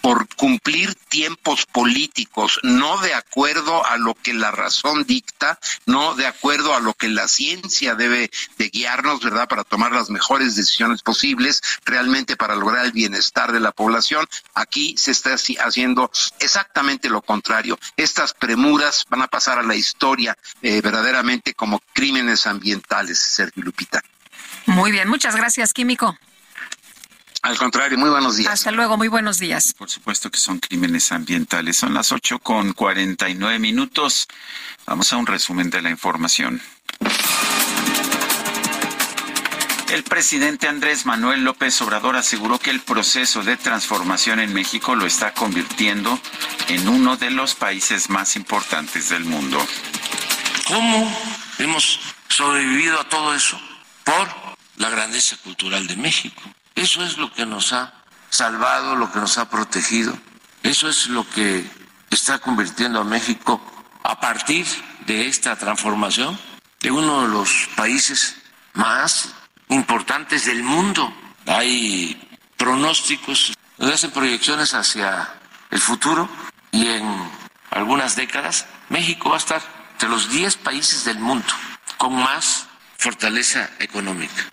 por 0.00 0.28
cumplir 0.36 0.94
tiempos 0.94 1.66
políticos, 1.66 2.60
no 2.62 2.98
de 2.98 3.14
acuerdo 3.14 3.84
a 3.86 3.96
lo 3.96 4.14
que 4.14 4.34
la 4.34 4.50
razón 4.50 5.04
dicta, 5.04 5.58
no 5.86 6.14
de 6.14 6.26
acuerdo 6.26 6.74
a 6.74 6.80
lo 6.80 6.94
que 6.94 7.08
la 7.08 7.28
ciencia 7.28 7.94
debe 7.94 8.30
de 8.56 8.68
guiarnos, 8.68 9.20
¿verdad?, 9.22 9.48
para 9.48 9.64
tomar 9.64 9.92
las 9.92 10.10
mejores 10.10 10.56
decisiones 10.56 11.02
posibles, 11.02 11.62
realmente 11.84 12.36
para 12.36 12.54
lograr 12.54 12.84
el 12.84 12.92
bienestar 12.92 13.52
de 13.52 13.60
la 13.60 13.72
población. 13.72 14.26
Aquí 14.54 14.94
se 14.96 15.10
está 15.10 15.34
haciendo 15.34 16.10
exactamente 16.40 17.08
lo 17.08 17.22
contrario. 17.22 17.78
Estas 17.96 18.34
premuras 18.34 19.04
van 19.08 19.22
a 19.22 19.28
pasar 19.28 19.58
a 19.58 19.62
la 19.62 19.74
historia 19.74 20.36
eh, 20.62 20.80
verdaderamente 20.80 21.54
como 21.54 21.80
crímenes 21.92 22.46
ambientales, 22.46 23.18
Sergio 23.18 23.62
Lupita. 23.62 24.02
Muy 24.66 24.92
bien, 24.92 25.08
muchas 25.08 25.34
gracias, 25.34 25.72
Químico. 25.72 26.16
Al 27.42 27.56
contrario, 27.56 27.96
muy 27.96 28.10
buenos 28.10 28.36
días. 28.36 28.52
Hasta 28.52 28.72
luego, 28.72 28.96
muy 28.96 29.08
buenos 29.08 29.38
días. 29.38 29.72
Por 29.72 29.88
supuesto 29.88 30.30
que 30.30 30.38
son 30.38 30.58
crímenes 30.58 31.12
ambientales. 31.12 31.76
Son 31.76 31.94
las 31.94 32.10
ocho 32.10 32.40
con 32.40 32.72
cuarenta 32.72 33.28
y 33.28 33.34
nueve 33.34 33.60
minutos. 33.60 34.26
Vamos 34.86 35.12
a 35.12 35.16
un 35.16 35.26
resumen 35.26 35.70
de 35.70 35.80
la 35.80 35.90
información. 35.90 36.60
El 39.90 40.02
presidente 40.02 40.68
Andrés 40.68 41.06
Manuel 41.06 41.44
López 41.44 41.80
Obrador 41.80 42.16
aseguró 42.16 42.58
que 42.58 42.70
el 42.70 42.80
proceso 42.80 43.42
de 43.42 43.56
transformación 43.56 44.40
en 44.40 44.52
México 44.52 44.94
lo 44.96 45.06
está 45.06 45.32
convirtiendo 45.32 46.20
en 46.68 46.88
uno 46.88 47.16
de 47.16 47.30
los 47.30 47.54
países 47.54 48.10
más 48.10 48.36
importantes 48.36 49.08
del 49.10 49.24
mundo. 49.24 49.64
¿Cómo 50.66 51.16
hemos 51.58 52.00
sobrevivido 52.28 53.00
a 53.00 53.08
todo 53.08 53.34
eso? 53.34 53.58
Por 54.04 54.28
la 54.76 54.90
grandeza 54.90 55.36
cultural 55.38 55.86
de 55.86 55.96
México 55.96 56.42
eso 56.78 57.02
es 57.02 57.18
lo 57.18 57.32
que 57.32 57.44
nos 57.44 57.72
ha 57.72 57.92
salvado, 58.30 58.94
lo 58.94 59.10
que 59.10 59.18
nos 59.18 59.36
ha 59.38 59.50
protegido. 59.50 60.16
Eso 60.62 60.88
es 60.88 61.08
lo 61.08 61.28
que 61.28 61.68
está 62.10 62.38
convirtiendo 62.38 63.00
a 63.00 63.04
México 63.04 63.60
a 64.04 64.20
partir 64.20 64.64
de 65.06 65.26
esta 65.26 65.56
transformación 65.56 66.38
de 66.80 66.90
uno 66.90 67.22
de 67.22 67.28
los 67.28 67.68
países 67.74 68.36
más 68.74 69.34
importantes 69.68 70.46
del 70.46 70.62
mundo. 70.62 71.12
Hay 71.46 72.16
pronósticos, 72.56 73.54
nos 73.78 73.92
hacen 73.92 74.12
proyecciones 74.12 74.72
hacia 74.72 75.28
el 75.70 75.80
futuro 75.80 76.28
y 76.70 76.86
en 76.86 77.30
algunas 77.70 78.14
décadas 78.14 78.66
México 78.88 79.30
va 79.30 79.36
a 79.36 79.38
estar 79.38 79.62
entre 79.92 80.08
los 80.08 80.30
10 80.30 80.56
países 80.58 81.04
del 81.04 81.18
mundo 81.18 81.52
con 81.96 82.14
más 82.14 82.66
fortaleza 82.96 83.68
económica. 83.80 84.52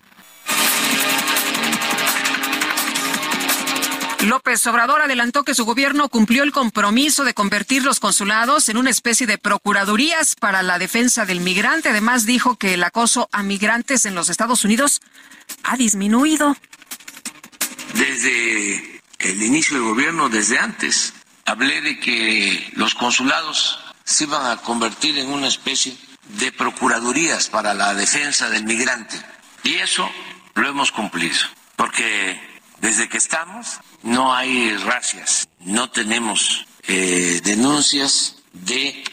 López 4.22 4.66
Obrador 4.66 5.02
adelantó 5.02 5.44
que 5.44 5.54
su 5.54 5.64
gobierno 5.64 6.08
cumplió 6.08 6.42
el 6.42 6.52
compromiso 6.52 7.24
de 7.24 7.34
convertir 7.34 7.84
los 7.84 8.00
consulados 8.00 8.68
en 8.68 8.76
una 8.76 8.90
especie 8.90 9.26
de 9.26 9.38
procuradurías 9.38 10.34
para 10.34 10.62
la 10.62 10.78
defensa 10.78 11.26
del 11.26 11.40
migrante. 11.40 11.90
Además, 11.90 12.24
dijo 12.26 12.56
que 12.56 12.74
el 12.74 12.82
acoso 12.82 13.28
a 13.30 13.42
migrantes 13.42 14.06
en 14.06 14.14
los 14.14 14.28
Estados 14.30 14.64
Unidos 14.64 15.00
ha 15.62 15.76
disminuido. 15.76 16.56
Desde 17.94 19.00
el 19.18 19.42
inicio 19.42 19.76
del 19.76 19.84
gobierno, 19.84 20.28
desde 20.28 20.58
antes, 20.58 21.12
hablé 21.44 21.82
de 21.82 22.00
que 22.00 22.70
los 22.74 22.94
consulados 22.94 23.78
se 24.04 24.24
iban 24.24 24.50
a 24.50 24.56
convertir 24.58 25.18
en 25.18 25.28
una 25.28 25.48
especie 25.48 25.96
de 26.38 26.52
procuradurías 26.52 27.48
para 27.48 27.74
la 27.74 27.94
defensa 27.94 28.48
del 28.50 28.64
migrante. 28.64 29.20
Y 29.62 29.74
eso 29.74 30.10
lo 30.54 30.68
hemos 30.68 30.90
cumplido, 30.90 31.36
porque 31.76 32.40
desde 32.80 33.08
que 33.08 33.18
estamos 33.18 33.80
no 34.06 34.32
hay 34.32 34.76
racias, 34.78 35.48
no 35.60 35.90
tenemos 35.90 36.64
eh, 36.86 37.40
denuncias 37.44 38.36
de 38.52 39.04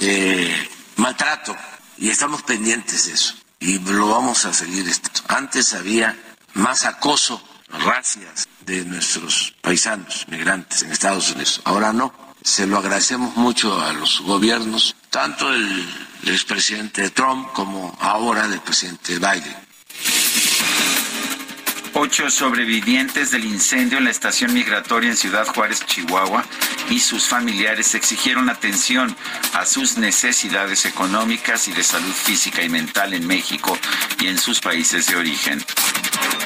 eh, 0.00 0.68
maltrato 0.96 1.56
y 1.96 2.10
estamos 2.10 2.42
pendientes 2.42 3.06
de 3.06 3.12
eso 3.12 3.34
y 3.60 3.78
lo 3.78 4.08
vamos 4.08 4.44
a 4.46 4.52
seguir. 4.52 4.90
Antes 5.28 5.72
había 5.74 6.18
más 6.54 6.84
acoso, 6.84 7.40
racias 7.68 8.48
de 8.66 8.84
nuestros 8.84 9.54
paisanos 9.60 10.26
migrantes 10.28 10.82
en 10.82 10.90
Estados 10.90 11.30
Unidos, 11.30 11.60
ahora 11.64 11.92
no. 11.92 12.12
Se 12.42 12.66
lo 12.66 12.78
agradecemos 12.78 13.36
mucho 13.36 13.78
a 13.80 13.92
los 13.92 14.22
gobiernos, 14.22 14.96
tanto 15.10 15.52
el, 15.52 15.86
el 16.22 16.32
expresidente 16.32 17.10
Trump 17.10 17.52
como 17.52 17.94
ahora 18.00 18.48
del 18.48 18.60
presidente 18.60 19.18
Biden. 19.18 19.56
Ocho 22.02 22.30
sobrevivientes 22.30 23.30
del 23.30 23.44
incendio 23.44 23.98
en 23.98 24.04
la 24.04 24.10
estación 24.10 24.54
migratoria 24.54 25.10
en 25.10 25.18
Ciudad 25.18 25.46
Juárez, 25.46 25.84
Chihuahua, 25.84 26.46
y 26.88 26.98
sus 26.98 27.28
familiares 27.28 27.94
exigieron 27.94 28.48
atención 28.48 29.14
a 29.52 29.66
sus 29.66 29.98
necesidades 29.98 30.86
económicas 30.86 31.68
y 31.68 31.72
de 31.72 31.84
salud 31.84 32.14
física 32.14 32.62
y 32.62 32.70
mental 32.70 33.12
en 33.12 33.26
México 33.26 33.76
y 34.18 34.28
en 34.28 34.38
sus 34.38 34.60
países 34.62 35.08
de 35.08 35.16
origen. 35.16 35.62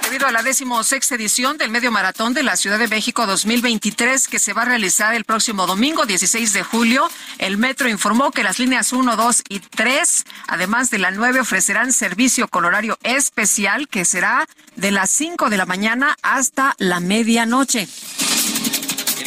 Debido 0.02 0.26
a 0.26 0.32
la 0.32 0.42
decimosexta 0.42 1.14
edición 1.14 1.56
del 1.56 1.70
Medio 1.70 1.90
Maratón 1.90 2.34
de 2.34 2.42
la 2.42 2.56
Ciudad 2.56 2.78
de 2.78 2.88
México 2.88 3.26
2023, 3.26 4.28
que 4.28 4.38
se 4.38 4.52
va 4.52 4.62
a 4.62 4.66
realizar 4.66 5.14
el 5.14 5.24
próximo 5.24 5.66
domingo 5.66 6.04
16 6.04 6.52
de 6.52 6.62
julio, 6.62 7.08
el 7.38 7.56
Metro 7.56 7.88
informó 7.88 8.30
que 8.30 8.44
las 8.44 8.58
líneas 8.58 8.92
1, 8.92 9.16
2 9.16 9.42
y 9.48 9.60
3, 9.60 10.24
además 10.46 10.90
de 10.90 10.98
la 10.98 11.10
9, 11.10 11.40
ofrecerán 11.40 11.92
servicio 11.92 12.48
con 12.48 12.64
horario 12.64 12.98
especial 13.02 13.88
que 13.88 14.04
será 14.04 14.46
de 14.76 14.90
las 14.90 15.10
5 15.10 15.43
de 15.50 15.56
la 15.56 15.66
mañana 15.66 16.16
hasta 16.22 16.74
la 16.78 17.00
medianoche. 17.00 17.86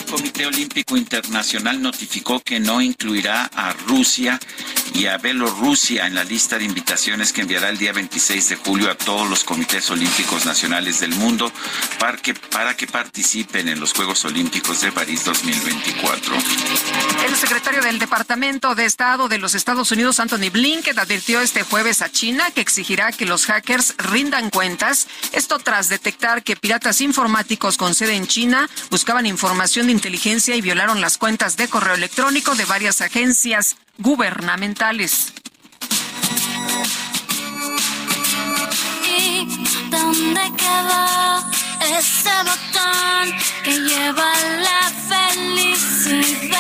Comité 0.10 0.46
Olímpico 0.46 0.96
Internacional 0.96 1.82
notificó 1.82 2.40
que 2.40 2.60
no 2.60 2.82
incluirá 2.82 3.50
a 3.54 3.74
Rusia 3.74 4.40
y 4.94 5.06
a 5.08 5.18
Bielorrusia 5.18 6.08
en 6.08 6.16
la 6.16 6.24
lista 6.24 6.58
de 6.58 6.66
invitaciones 6.66 7.34
que 7.34 7.42
enviará 7.42 7.70
el 7.70 7.78
día 7.78 7.94
26 7.94 8.50
de 8.50 8.56
julio 8.56 8.92
a 8.92 8.96
todos 8.96 9.30
los 9.30 9.44
comités 9.44 9.90
olímpicos 9.90 10.46
nacionales 10.46 11.00
del 11.00 11.12
mundo 11.16 11.52
para 12.00 12.18
que, 12.18 12.34
para 12.34 12.76
que 12.76 12.88
participen 12.88 13.68
en 13.68 13.80
los 13.80 13.94
Juegos 13.94 14.26
Olímpicos 14.26 14.82
de 14.82 14.92
París 14.92 15.24
2024. 15.26 16.36
El 17.26 17.36
secretario 17.36 17.82
del 17.82 18.00
Departamento 18.00 18.76
de 18.76 18.86
Estado 18.86 19.28
de 19.28 19.38
los 19.38 19.56
Estados 19.56 19.92
Unidos, 19.92 20.20
Anthony 20.20 20.50
Blinken, 20.52 21.00
advirtió 21.00 21.42
este 21.42 21.64
jueves 21.64 22.02
a 22.02 22.10
China 22.10 22.52
que 22.52 22.62
exigirá 22.62 23.12
que 23.12 23.26
los 23.26 23.46
hackers 23.46 23.96
rindan 23.98 24.50
cuentas. 24.50 25.08
Esto 25.32 25.60
tras 25.60 25.90
detectar 25.90 26.44
que 26.44 26.56
piratas 26.56 27.02
informáticos 27.02 27.78
con 27.78 27.96
sede 27.96 28.16
en 28.16 28.28
China 28.28 28.70
buscaban 28.90 29.26
información 29.26 29.88
de 29.88 29.94
inteligencia 29.94 30.56
y 30.56 30.62
violaron 30.62 31.02
las 31.02 31.18
cuentas 31.18 31.58
de 31.58 31.68
correo 31.68 31.96
electrónico 31.96 32.56
de 32.56 32.66
varias 32.66 33.02
agencias 33.02 33.78
gubernamentales. 33.98 35.34
¿Y 39.06 39.46
dónde 39.90 40.42
quedó 40.58 41.52
ese 41.98 42.30
botón 42.44 43.34
que 43.64 43.80
lleva 43.80 44.32
la 44.62 44.92
felicidad? 45.10 46.58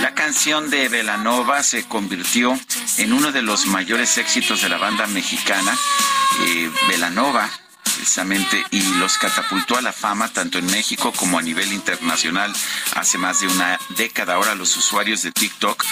La 0.00 0.14
canción 0.14 0.70
de 0.70 0.88
Velanova 0.88 1.62
se 1.62 1.84
convirtió 1.86 2.58
en 2.98 3.12
uno 3.12 3.32
de 3.32 3.42
los 3.42 3.66
mayores 3.66 4.16
éxitos 4.18 4.62
de 4.62 4.68
la 4.68 4.78
banda 4.78 5.06
mexicana. 5.06 5.76
Eh, 6.46 6.70
Velanova 6.88 7.50
precisamente 8.00 8.64
y 8.70 8.80
los 8.94 9.18
catapultó 9.18 9.76
a 9.76 9.82
la 9.82 9.92
fama 9.92 10.28
tanto 10.28 10.56
en 10.56 10.64
México 10.64 11.12
como 11.12 11.38
a 11.38 11.42
nivel 11.42 11.70
internacional 11.70 12.50
hace 12.94 13.18
más 13.18 13.40
de 13.40 13.46
una 13.46 13.78
década. 13.90 14.34
Ahora 14.34 14.54
los 14.54 14.74
usuarios 14.74 15.22
de 15.22 15.32
TikTok 15.32 15.84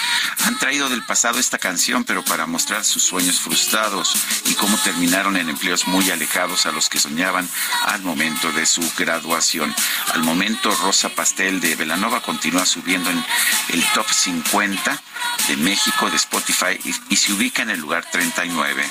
han 0.45 0.57
traído 0.57 0.89
del 0.89 1.05
pasado 1.05 1.37
esta 1.37 1.59
canción, 1.59 2.03
pero 2.05 2.23
para 2.25 2.47
mostrar 2.47 2.83
sus 2.83 3.03
sueños 3.03 3.39
frustrados 3.39 4.15
y 4.45 4.55
cómo 4.55 4.75
terminaron 4.77 5.37
en 5.37 5.49
empleos 5.49 5.87
muy 5.87 6.09
alejados 6.09 6.65
a 6.65 6.71
los 6.71 6.89
que 6.89 6.99
soñaban 6.99 7.47
al 7.85 8.01
momento 8.01 8.51
de 8.53 8.65
su 8.65 8.81
graduación. 8.97 9.75
Al 10.13 10.23
momento, 10.23 10.75
Rosa 10.81 11.09
Pastel 11.09 11.59
de 11.59 11.75
Velanova 11.75 12.23
continúa 12.23 12.65
subiendo 12.65 13.11
en 13.11 13.23
el 13.69 13.85
top 13.93 14.09
50 14.11 14.99
de 15.47 15.57
México 15.57 16.09
de 16.09 16.15
Spotify 16.15 16.79
y, 16.83 17.13
y 17.13 17.17
se 17.17 17.33
ubica 17.33 17.61
en 17.61 17.69
el 17.69 17.79
lugar 17.79 18.03
39. 18.11 18.83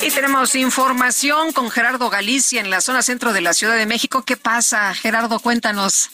Y 0.00 0.10
tenemos 0.10 0.54
información 0.54 1.52
con 1.52 1.70
Gerardo 1.70 2.08
Galicia 2.08 2.60
en 2.60 2.70
la 2.70 2.80
zona 2.80 3.02
centro 3.02 3.34
de 3.34 3.42
la 3.42 3.52
Ciudad 3.52 3.76
de 3.76 3.84
México. 3.84 4.24
¿Qué 4.24 4.38
pasa, 4.38 4.94
Gerardo? 4.94 5.38
Cuéntanos. 5.38 6.10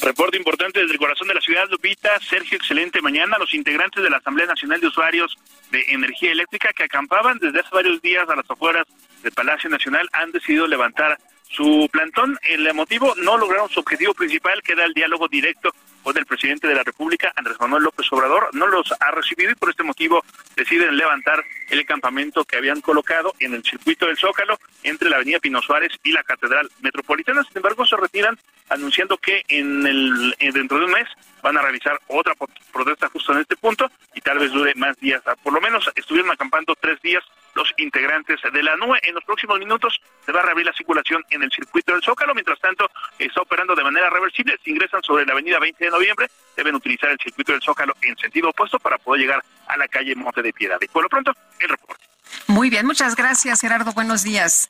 Reporte 0.00 0.36
importante 0.36 0.80
desde 0.80 0.92
el 0.92 0.98
corazón 0.98 1.26
de 1.26 1.34
la 1.34 1.40
ciudad, 1.40 1.64
Lupita. 1.70 2.10
Sergio, 2.20 2.56
excelente 2.56 3.02
mañana. 3.02 3.36
Los 3.38 3.52
integrantes 3.52 4.02
de 4.02 4.10
la 4.10 4.18
Asamblea 4.18 4.46
Nacional 4.46 4.80
de 4.80 4.86
Usuarios 4.86 5.36
de 5.72 5.84
Energía 5.88 6.30
Eléctrica 6.30 6.70
que 6.72 6.84
acampaban 6.84 7.38
desde 7.38 7.60
hace 7.60 7.70
varios 7.72 8.00
días 8.00 8.28
a 8.28 8.36
las 8.36 8.48
afueras 8.48 8.86
del 9.22 9.32
Palacio 9.32 9.68
Nacional 9.70 10.08
han 10.12 10.30
decidido 10.30 10.66
levantar 10.66 11.18
su 11.50 11.88
plantón. 11.92 12.38
El 12.42 12.72
motivo 12.74 13.14
no 13.16 13.36
lograron 13.36 13.68
su 13.68 13.80
objetivo 13.80 14.14
principal, 14.14 14.62
que 14.62 14.72
era 14.72 14.84
el 14.84 14.94
diálogo 14.94 15.28
directo 15.28 15.70
con 16.02 16.16
el 16.16 16.26
presidente 16.26 16.66
de 16.66 16.74
la 16.74 16.82
República, 16.82 17.32
Andrés 17.36 17.56
Manuel 17.60 17.84
López 17.84 18.06
Obrador. 18.12 18.48
No 18.54 18.66
los 18.66 18.92
ha 18.98 19.10
recibido 19.10 19.50
y 19.50 19.54
por 19.54 19.70
este 19.70 19.82
motivo 19.82 20.24
deciden 20.56 20.96
levantar 20.96 21.44
el 21.68 21.84
campamento 21.84 22.44
que 22.44 22.56
habían 22.56 22.80
colocado 22.80 23.34
en 23.38 23.54
el 23.54 23.62
circuito 23.62 24.06
del 24.06 24.16
Zócalo 24.16 24.58
entre 24.82 25.10
la 25.10 25.16
avenida 25.16 25.38
Pino 25.38 25.60
Suárez 25.62 25.92
y 26.02 26.12
la 26.12 26.22
Catedral 26.22 26.70
Metropolitana. 26.80 27.42
Sin 27.44 27.56
embargo, 27.56 27.86
se 27.86 27.96
retiran 27.96 28.38
anunciando 28.68 29.18
que 29.18 29.44
en 29.48 29.86
el 29.86 30.34
dentro 30.52 30.78
de 30.78 30.84
un 30.86 30.92
mes 30.92 31.08
van 31.42 31.56
a 31.56 31.62
realizar 31.62 31.98
otra 32.08 32.34
protesta 32.72 33.08
justo 33.08 33.32
en 33.32 33.40
este 33.40 33.56
punto 33.56 33.90
y 34.14 34.20
tal 34.20 34.38
vez 34.38 34.52
dure 34.52 34.74
más 34.76 34.96
días. 34.98 35.22
Por 35.42 35.52
lo 35.52 35.60
menos 35.60 35.90
estuvieron 35.94 36.30
acampando 36.30 36.74
tres 36.76 37.00
días 37.02 37.24
los 37.54 37.72
integrantes 37.78 38.38
de 38.52 38.62
la 38.62 38.76
NUE. 38.76 38.98
En 39.02 39.14
los 39.14 39.24
próximos 39.24 39.58
minutos 39.58 40.00
se 40.24 40.32
va 40.32 40.40
a 40.40 40.44
reabrir 40.44 40.66
la 40.66 40.72
circulación 40.72 41.24
en 41.30 41.42
el 41.42 41.50
circuito 41.50 41.92
del 41.92 42.02
Zócalo. 42.02 42.34
Mientras 42.34 42.60
tanto, 42.60 42.90
está 43.18 43.40
operando 43.40 43.74
de 43.74 43.82
manera 43.82 44.10
reversible. 44.10 44.58
Si 44.64 44.70
ingresan 44.70 45.02
sobre 45.02 45.26
la 45.26 45.32
avenida 45.32 45.58
20 45.58 45.89
de 45.90 45.98
noviembre, 45.98 46.30
deben 46.56 46.74
utilizar 46.74 47.10
el 47.10 47.18
circuito 47.18 47.52
del 47.52 47.60
Zócalo 47.62 47.94
en 48.02 48.16
sentido 48.16 48.50
opuesto 48.50 48.78
para 48.78 48.96
poder 48.98 49.22
llegar 49.22 49.44
a 49.66 49.76
la 49.76 49.88
calle 49.88 50.14
Monte 50.14 50.42
de 50.42 50.52
Piedad. 50.52 50.78
Y 50.80 50.88
por 50.88 51.02
lo 51.02 51.08
pronto, 51.08 51.32
el 51.58 51.68
reporte. 51.68 52.04
Muy 52.46 52.70
bien, 52.70 52.86
muchas 52.86 53.16
gracias, 53.16 53.60
Gerardo. 53.60 53.92
Buenos 53.92 54.22
días. 54.22 54.68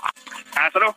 Hasta 0.55 0.78
luego. 0.78 0.97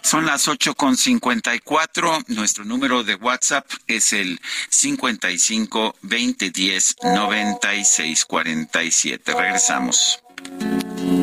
Son 0.00 0.24
las 0.24 0.48
ocho 0.48 0.74
con 0.74 0.96
cincuenta 0.96 1.54
y 1.54 1.58
cuatro. 1.58 2.18
Nuestro 2.28 2.64
número 2.64 3.02
de 3.02 3.14
WhatsApp 3.16 3.66
es 3.86 4.12
el 4.14 4.40
cincuenta 4.70 5.30
y 5.30 5.38
cinco 5.38 5.94
veinte 6.00 6.50
diez 6.50 6.96
noventa 7.02 7.74
y 7.74 7.84
seis 7.84 8.24
cuarenta 8.24 8.82
y 8.82 8.90
siete. 8.90 9.34
Regresamos. 9.34 10.22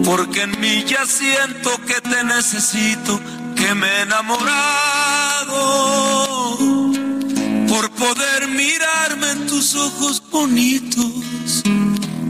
Porque 0.05 0.41
en 0.43 0.59
mí 0.59 0.83
ya 0.83 1.05
siento 1.05 1.71
que 1.87 1.99
te 2.01 2.23
necesito, 2.23 3.19
que 3.55 3.73
me 3.73 3.87
he 3.87 4.01
enamorado. 4.01 4.51
Por 7.67 7.89
poder 7.91 8.32
mirarme 8.53 9.31
en 9.31 9.47
tus 9.47 9.75
ojos 9.75 10.21
bonitos 10.29 11.63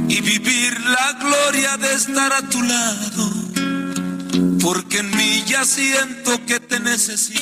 y 0.08 0.22
vivir 0.22 0.80
la 0.82 1.14
gloria 1.20 1.78
de 1.78 1.94
estar 1.94 2.34
a 2.34 2.42
tu 2.50 2.62
lado. 2.62 3.30
Porque 4.62 5.00
en 5.00 5.16
mí 5.16 5.44
ya 5.46 5.66
siento 5.66 6.44
que 6.46 6.60
te 6.60 6.80
necesito. 6.80 7.42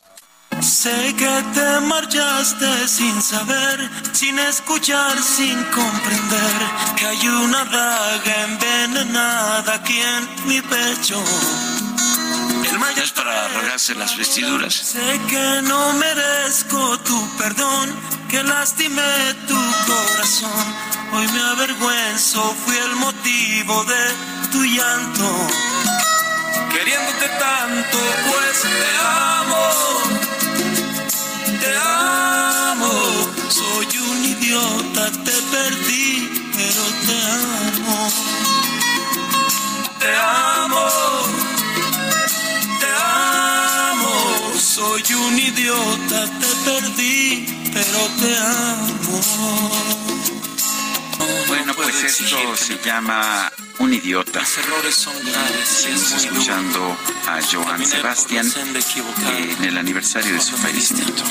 Sé 0.61 1.15
que 1.15 1.43
te 1.55 1.79
marchaste 1.81 2.87
sin 2.87 3.19
saber, 3.21 3.89
sin 4.13 4.37
escuchar, 4.37 5.17
sin 5.21 5.61
comprender 5.65 6.53
que 6.95 7.05
hay 7.07 7.27
una 7.27 7.65
daga 7.65 8.43
envenenada 8.43 9.73
aquí 9.73 9.99
en 9.99 10.47
mi 10.47 10.61
pecho. 10.61 11.21
El 12.71 12.77
mayor 12.77 13.03
es 13.03 13.11
para 13.11 13.47
rasgarse 13.47 13.95
las 13.95 14.15
vestiduras. 14.15 14.73
Sé 14.73 15.19
que 15.29 15.61
no 15.63 15.93
merezco 15.93 16.99
tu 16.99 17.37
perdón, 17.37 17.89
que 18.29 18.43
lastimé 18.43 19.33
tu 19.47 19.59
corazón. 19.87 20.65
Hoy 21.13 21.27
me 21.27 21.41
avergüenzo, 21.41 22.55
fui 22.65 22.77
el 22.77 22.95
motivo 22.97 23.83
de 23.85 24.49
tu 24.51 24.63
llanto. 24.63 25.47
Queriéndote 26.71 27.27
tanto, 27.39 27.97
pues 28.27 28.61
te 28.61 28.91
amo. 28.99 30.20
Te 31.61 31.71
amo. 31.77 32.89
Soy 33.49 33.87
un 33.99 34.25
idiota, 34.25 35.11
te 35.11 35.31
perdí, 35.53 36.27
pero 36.57 36.83
te 37.05 37.17
amo. 37.37 38.09
Te 39.99 40.11
amo. 40.17 40.85
Te 42.79 42.89
amo. 43.91 44.15
Soy 44.59 45.03
un 45.13 45.37
idiota, 45.37 46.19
te 46.41 46.49
perdí, 46.65 47.45
pero 47.71 47.99
te 48.19 48.31
amo. 48.37 49.21
Bueno, 51.47 51.73
pues 51.75 52.03
esto 52.03 52.55
se 52.55 52.77
llama 52.83 53.51
Un 53.79 53.93
idiota. 53.93 54.39
Los 54.39 54.57
errores 54.57 54.95
son 54.95 55.13
graves. 55.23 55.67
Seguimos 55.67 56.11
escuchando 56.11 56.97
a 57.27 57.39
Joan 57.41 57.85
Sebastián 57.85 58.51
en 59.37 59.63
el 59.63 59.77
aniversario 59.77 60.33
de 60.33 60.41
su 60.41 60.57
fallecimiento. 60.57 61.23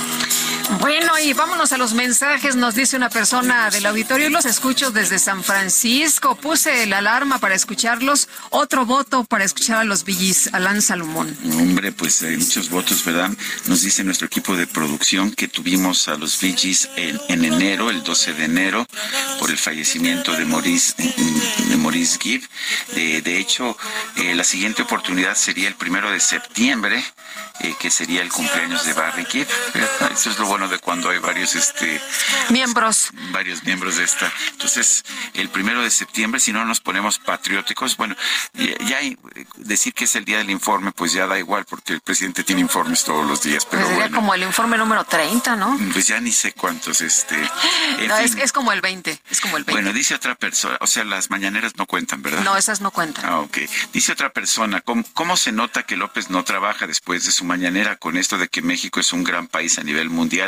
Bueno, 0.79 1.19
y 1.19 1.33
vámonos 1.33 1.73
a 1.73 1.79
los 1.79 1.95
mensajes. 1.95 2.55
Nos 2.55 2.75
dice 2.75 2.97
una 2.97 3.11
persona 3.11 3.71
del 3.71 3.87
auditorio, 3.87 4.31
los 4.31 4.45
escucho 4.45 4.91
desde 4.91 5.19
San 5.19 5.43
Francisco. 5.43 6.37
Puse 6.37 6.87
la 6.87 6.99
alarma 6.99 7.39
para 7.39 7.55
escucharlos. 7.55 8.29
Otro 8.51 8.87
voto 8.87 9.25
para 9.25 9.45
escuchar 9.45 9.79
a 9.79 9.85
los 9.85 10.05
Villis, 10.05 10.49
Alan 10.53 10.81
Salomón. 10.81 11.37
Hombre, 11.45 11.91
pues 11.91 12.23
hay 12.23 12.37
muchos 12.37 12.71
votos, 12.71 13.05
¿verdad? 13.05 13.31
Nos 13.67 13.83
dice 13.83 14.05
nuestro 14.05 14.27
equipo 14.27 14.57
de 14.57 14.67
producción 14.67 15.33
que 15.33 15.49
tuvimos 15.49 16.07
a 16.09 16.17
los 16.17 16.41
Villis 16.41 16.89
en, 16.97 17.21
en 17.29 17.45
enero, 17.45 17.91
el 17.91 18.05
12 18.05 18.35
de 18.35 18.45
enero, 18.45 18.87
por 19.39 19.51
el 19.51 19.59
fallecimiento 19.59 20.33
de 20.33 20.45
Maurice, 20.45 20.95
de 21.69 21.77
Maurice 21.77 22.19
Gibb. 22.21 22.49
Eh, 22.95 23.23
de 23.23 23.39
hecho, 23.39 23.77
eh, 24.17 24.35
la 24.35 24.45
siguiente 24.45 24.83
oportunidad 24.83 25.35
sería 25.35 25.69
el 25.69 25.75
primero 25.75 26.11
de 26.11 26.21
septiembre, 26.21 27.03
eh, 27.61 27.75
que 27.79 27.91
sería 27.91 28.23
el 28.23 28.31
cumpleaños 28.31 28.85
de 28.87 28.93
Barry 28.93 29.25
Gibb. 29.25 29.49
Eso 30.13 30.31
es 30.31 30.39
lo 30.39 30.60
de 30.69 30.79
cuando 30.79 31.11
hay 31.11 31.19
varios 31.19 31.55
este 31.55 32.01
miembros. 32.51 33.11
varios 33.33 33.65
miembros 33.65 33.97
de 33.97 34.05
esta. 34.05 34.33
Entonces 34.53 35.05
el 35.35 35.49
primero 35.49 35.83
de 35.83 35.91
septiembre 35.91 36.41
si 36.41 36.53
no 36.53 36.65
nos 36.65 36.81
ponemos 36.81 37.19
patrióticos 37.19 37.97
bueno 37.97 38.17
ya 38.87 38.99
hay, 38.99 39.17
decir 39.57 39.95
que 39.95 40.05
es 40.05 40.15
el 40.17 40.25
día 40.25 40.39
del 40.39 40.51
informe 40.51 40.93
pues 40.93 41.13
ya 41.13 41.27
da 41.27 41.39
igual 41.39 41.65
porque 41.65 41.95
el 41.95 42.01
presidente 42.01 42.45
tiene 42.45 42.61
informes 42.61 43.05
todos 43.05 43.27
los 43.27 43.43
días 43.43 43.67
pero 43.67 43.83
pues 43.83 43.89
sería 43.89 44.05
bueno, 44.05 44.17
como 44.17 44.35
el 44.35 44.43
informe 44.43 44.77
número 44.77 45.05
30 45.05 45.57
no 45.57 45.79
pues 45.93 46.07
ya 46.07 46.21
ni 46.21 46.33
sé 46.33 46.53
cuántos 46.53 47.01
este 47.01 47.37
no, 48.07 48.17
es, 48.19 48.35
es, 48.35 48.53
como 48.53 48.73
el 48.73 48.81
20 48.81 49.21
es 49.31 49.41
como 49.41 49.57
el 49.57 49.65
20 49.65 49.83
bueno 49.83 49.97
dice 49.97 50.15
otra 50.15 50.35
persona 50.35 50.77
o 50.81 50.87
sea 50.87 51.05
las 51.05 51.31
mañaneras 51.31 51.77
no 51.77 51.87
cuentan 51.87 52.23
verdad 52.23 52.43
no 52.43 52.57
esas 52.57 52.81
no 52.81 52.91
cuentan. 52.91 53.25
Ah 53.25 53.41
ok. 53.41 53.59
Dice 53.93 54.13
otra 54.13 54.33
persona 54.33 54.81
¿cómo, 54.81 55.05
cómo 55.15 55.37
se 55.37 55.53
nota 55.53 55.83
que 55.85 55.97
López 55.97 56.31
no 56.31 56.45
trabaja 56.45 56.87
después 56.87 57.25
de 57.25 57.33
su 57.33 57.45
mañanera 57.45 57.97
con 57.97 58.17
esto 58.17 58.39
de 58.39 58.49
que 58.49 58.63
México 58.63 59.01
es 59.01 59.13
un 59.13 59.25
gran 59.25 59.47
país 59.47 59.79
a 59.79 59.83
nivel 59.83 60.11
mundial 60.11 60.40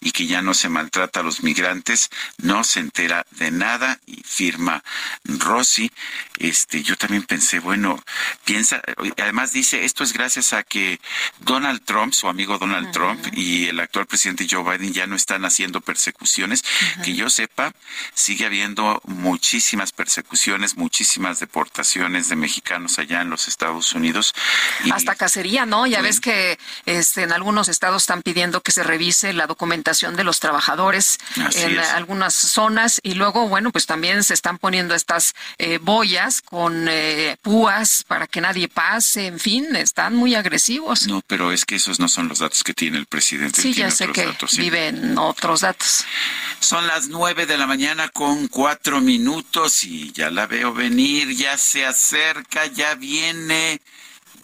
y 0.00 0.12
que 0.12 0.26
ya 0.26 0.42
no 0.42 0.54
se 0.54 0.68
maltrata 0.68 1.20
a 1.20 1.22
los 1.22 1.42
migrantes, 1.42 2.10
no 2.38 2.64
se 2.64 2.80
entera 2.80 3.26
de 3.32 3.50
nada 3.50 3.98
y 4.06 4.22
firma 4.24 4.82
Rossi. 5.24 5.90
Este, 6.38 6.82
yo 6.82 6.96
también 6.96 7.24
pensé, 7.24 7.60
bueno, 7.60 8.02
piensa, 8.44 8.80
además 9.18 9.52
dice, 9.52 9.84
esto 9.84 10.04
es 10.04 10.12
gracias 10.12 10.52
a 10.52 10.62
que 10.62 11.00
Donald 11.40 11.82
Trump, 11.84 12.12
su 12.12 12.28
amigo 12.28 12.58
Donald. 12.58 12.90
Trump 12.90 13.26
y 13.32 13.68
el 13.68 13.80
actual 13.80 14.06
presidente 14.06 14.46
Joe 14.50 14.62
Biden 14.62 14.92
ya 14.92 15.06
no 15.06 15.16
están 15.16 15.44
haciendo 15.44 15.80
persecuciones. 15.80 16.64
Que 17.04 17.14
yo 17.14 17.30
sepa, 17.30 17.72
sigue 18.14 18.46
habiendo 18.46 19.00
muchísimas 19.04 19.92
persecuciones, 19.92 20.76
muchísimas 20.76 21.40
deportaciones 21.40 22.28
de 22.28 22.36
mexicanos 22.36 22.98
allá 22.98 23.22
en 23.22 23.30
los 23.30 23.48
Estados 23.48 23.92
Unidos. 23.92 24.34
Y, 24.84 24.90
Hasta 24.90 25.14
cacería, 25.14 25.66
¿no? 25.66 25.86
Ya 25.86 25.98
bueno, 25.98 26.08
ves 26.08 26.20
que 26.20 26.58
este, 26.86 27.22
en 27.22 27.32
algunos 27.32 27.68
estados 27.68 28.02
están 28.02 28.22
pidiendo 28.22 28.62
que 28.62 28.72
se 28.72 28.82
revise 28.82 29.32
la 29.40 29.46
documentación 29.46 30.16
de 30.16 30.24
los 30.24 30.38
trabajadores 30.38 31.16
Así 31.42 31.62
en 31.62 31.78
es. 31.78 31.88
algunas 31.88 32.34
zonas 32.34 33.00
y 33.02 33.14
luego, 33.14 33.48
bueno, 33.48 33.72
pues 33.72 33.86
también 33.86 34.22
se 34.22 34.34
están 34.34 34.58
poniendo 34.58 34.94
estas 34.94 35.32
eh, 35.56 35.78
boyas 35.78 36.42
con 36.42 36.88
eh, 36.90 37.38
púas 37.40 38.04
para 38.06 38.26
que 38.26 38.42
nadie 38.42 38.68
pase, 38.68 39.26
en 39.28 39.38
fin, 39.40 39.74
están 39.76 40.14
muy 40.14 40.34
agresivos. 40.34 41.06
No, 41.06 41.22
pero 41.26 41.52
es 41.52 41.64
que 41.64 41.76
esos 41.76 41.98
no 41.98 42.08
son 42.08 42.28
los 42.28 42.40
datos 42.40 42.62
que 42.62 42.74
tiene 42.74 42.98
el 42.98 43.06
presidente. 43.06 43.62
Sí, 43.62 43.72
ya 43.72 43.90
sé 43.90 44.08
que 44.08 44.26
datos, 44.26 44.50
sí. 44.50 44.60
viven 44.60 45.16
otros 45.16 45.62
datos. 45.62 46.04
Son 46.58 46.86
las 46.86 47.08
nueve 47.08 47.46
de 47.46 47.56
la 47.56 47.66
mañana 47.66 48.10
con 48.10 48.46
cuatro 48.48 49.00
minutos 49.00 49.84
y 49.84 50.12
ya 50.12 50.30
la 50.30 50.46
veo 50.46 50.74
venir, 50.74 51.34
ya 51.34 51.56
se 51.56 51.86
acerca, 51.86 52.66
ya 52.66 52.94
viene 52.94 53.80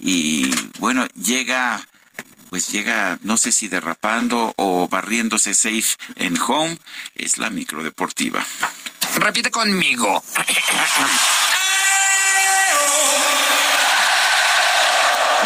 y 0.00 0.50
bueno, 0.78 1.06
llega 1.08 1.86
pues 2.50 2.68
llega, 2.68 3.18
no 3.22 3.36
sé 3.36 3.52
si 3.52 3.68
derrapando 3.68 4.52
o 4.56 4.88
barriéndose 4.88 5.54
safe 5.54 5.96
en 6.16 6.38
home, 6.40 6.78
es 7.14 7.38
la 7.38 7.50
micro 7.50 7.82
deportiva. 7.82 8.44
Repite 9.16 9.50
conmigo. 9.50 10.22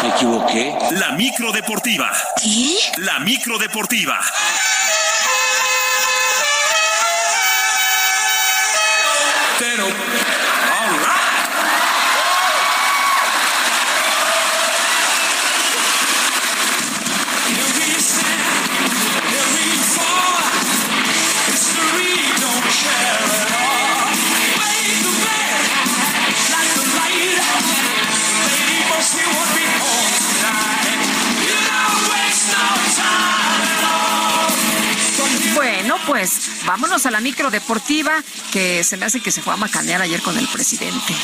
Me 0.01 0.09
equivoqué. 0.09 0.75
La 0.91 1.11
micro 1.11 1.51
deportiva. 1.51 2.11
¿Qué? 2.41 2.77
La 2.97 3.19
micro 3.19 3.59
pues 36.11 36.65
vámonos 36.65 37.05
a 37.05 37.11
la 37.11 37.21
micro 37.21 37.49
deportiva 37.49 38.21
que 38.51 38.83
se 38.83 38.97
me 38.97 39.05
hace 39.05 39.21
que 39.21 39.31
se 39.31 39.41
fue 39.41 39.53
a 39.53 39.55
macanear 39.55 40.01
ayer 40.01 40.21
con 40.21 40.37
el 40.37 40.45
presidente, 40.45 41.15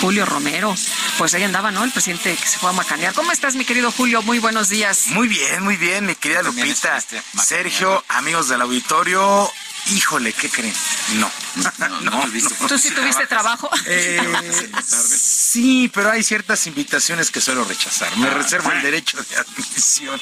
Julio 0.00 0.26
Romero. 0.26 0.74
Pues 1.16 1.32
ahí 1.34 1.44
andaba, 1.44 1.70
¿no? 1.70 1.84
El 1.84 1.92
presidente 1.92 2.34
que 2.34 2.48
se 2.48 2.58
fue 2.58 2.70
a 2.70 2.72
macanear. 2.72 3.14
¿Cómo 3.14 3.30
estás, 3.30 3.54
mi 3.54 3.64
querido 3.64 3.92
Julio? 3.92 4.22
Muy 4.22 4.40
buenos 4.40 4.68
días. 4.68 5.10
Muy 5.10 5.28
bien, 5.28 5.62
muy 5.62 5.76
bien, 5.76 6.06
mi 6.06 6.16
querida 6.16 6.42
Lupita. 6.42 7.00
Sergio, 7.40 8.02
amigos 8.08 8.48
del 8.48 8.62
auditorio, 8.62 9.48
híjole, 9.90 10.32
¿qué 10.32 10.48
creen? 10.48 10.74
No. 11.16 11.30
No, 11.56 11.88
no, 11.88 12.00
no, 12.02 12.68
¿Tú 12.68 12.76
sí 12.76 12.90
tuviste 12.90 13.26
trabajo? 13.26 13.70
Eh, 13.86 14.20
sí, 14.86 15.90
pero 15.94 16.10
hay 16.10 16.22
ciertas 16.22 16.66
invitaciones 16.66 17.30
que 17.30 17.40
suelo 17.40 17.64
rechazar. 17.64 18.14
Me 18.18 18.28
ah, 18.28 18.34
reservo 18.34 18.70
el 18.72 18.82
derecho 18.82 19.16
de 19.22 19.36
admisión. 19.36 20.20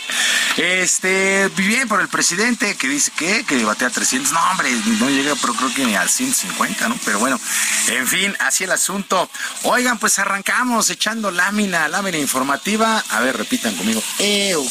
Este, 0.56 1.48
bien 1.56 1.88
por 1.88 2.00
el 2.00 2.08
presidente 2.08 2.76
que 2.76 2.86
dice 2.86 3.10
que, 3.16 3.44
que 3.44 3.64
batea 3.64 3.90
300. 3.90 4.32
No, 4.32 4.50
hombre, 4.50 4.70
no 5.00 5.08
llega, 5.08 5.34
pero 5.40 5.54
creo 5.54 5.74
que 5.74 5.84
ni 5.84 5.96
al 5.96 6.08
150, 6.08 6.88
¿no? 6.88 6.96
Pero 7.04 7.18
bueno, 7.18 7.40
en 7.88 8.06
fin, 8.06 8.36
así 8.40 8.64
el 8.64 8.72
asunto. 8.72 9.28
Oigan, 9.64 9.98
pues 9.98 10.18
arrancamos 10.18 10.88
echando 10.90 11.32
lámina, 11.32 11.88
lámina 11.88 12.18
informativa. 12.18 13.02
A 13.10 13.20
ver, 13.20 13.36
repitan 13.36 13.74
conmigo. 13.74 14.02
¡Ew! 14.20 14.70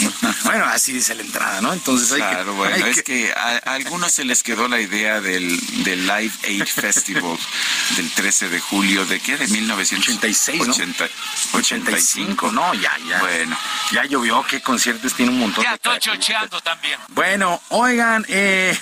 bueno, 0.44 0.64
así 0.66 0.92
dice 0.92 1.14
la 1.14 1.22
entrada, 1.22 1.60
¿no? 1.60 1.72
Entonces 1.72 2.10
hay 2.12 2.20
claro, 2.20 2.52
que. 2.52 2.58
bueno, 2.58 2.74
hay 2.74 2.90
es 2.90 2.96
que... 2.96 3.02
que 3.02 3.32
a, 3.32 3.60
a 3.64 3.74
algunos 3.74 4.12
se 4.12 4.24
les 4.30 4.44
quedó 4.44 4.68
la 4.68 4.80
idea 4.80 5.20
del, 5.20 5.58
del 5.82 6.06
Live 6.06 6.32
Aid 6.44 6.64
Festival 6.66 7.36
del 7.96 8.08
13 8.12 8.48
de 8.48 8.60
julio, 8.60 9.04
¿de 9.04 9.18
qué? 9.18 9.36
De 9.36 9.48
1986, 9.48 10.68
80, 10.68 11.04
¿no? 11.04 11.58
85, 11.58 12.52
no, 12.52 12.72
ya, 12.74 12.96
ya. 13.08 13.18
Bueno, 13.18 13.58
ya 13.90 14.04
llovió, 14.04 14.44
qué 14.48 14.60
conciertos 14.60 15.14
tiene 15.14 15.32
un 15.32 15.40
montón 15.40 15.64
ya 15.64 15.70
de 15.70 15.74
estoy 15.74 15.98
chocheando 15.98 16.60
también. 16.60 17.00
Bueno, 17.08 17.60
oigan, 17.70 18.24
eh, 18.28 18.78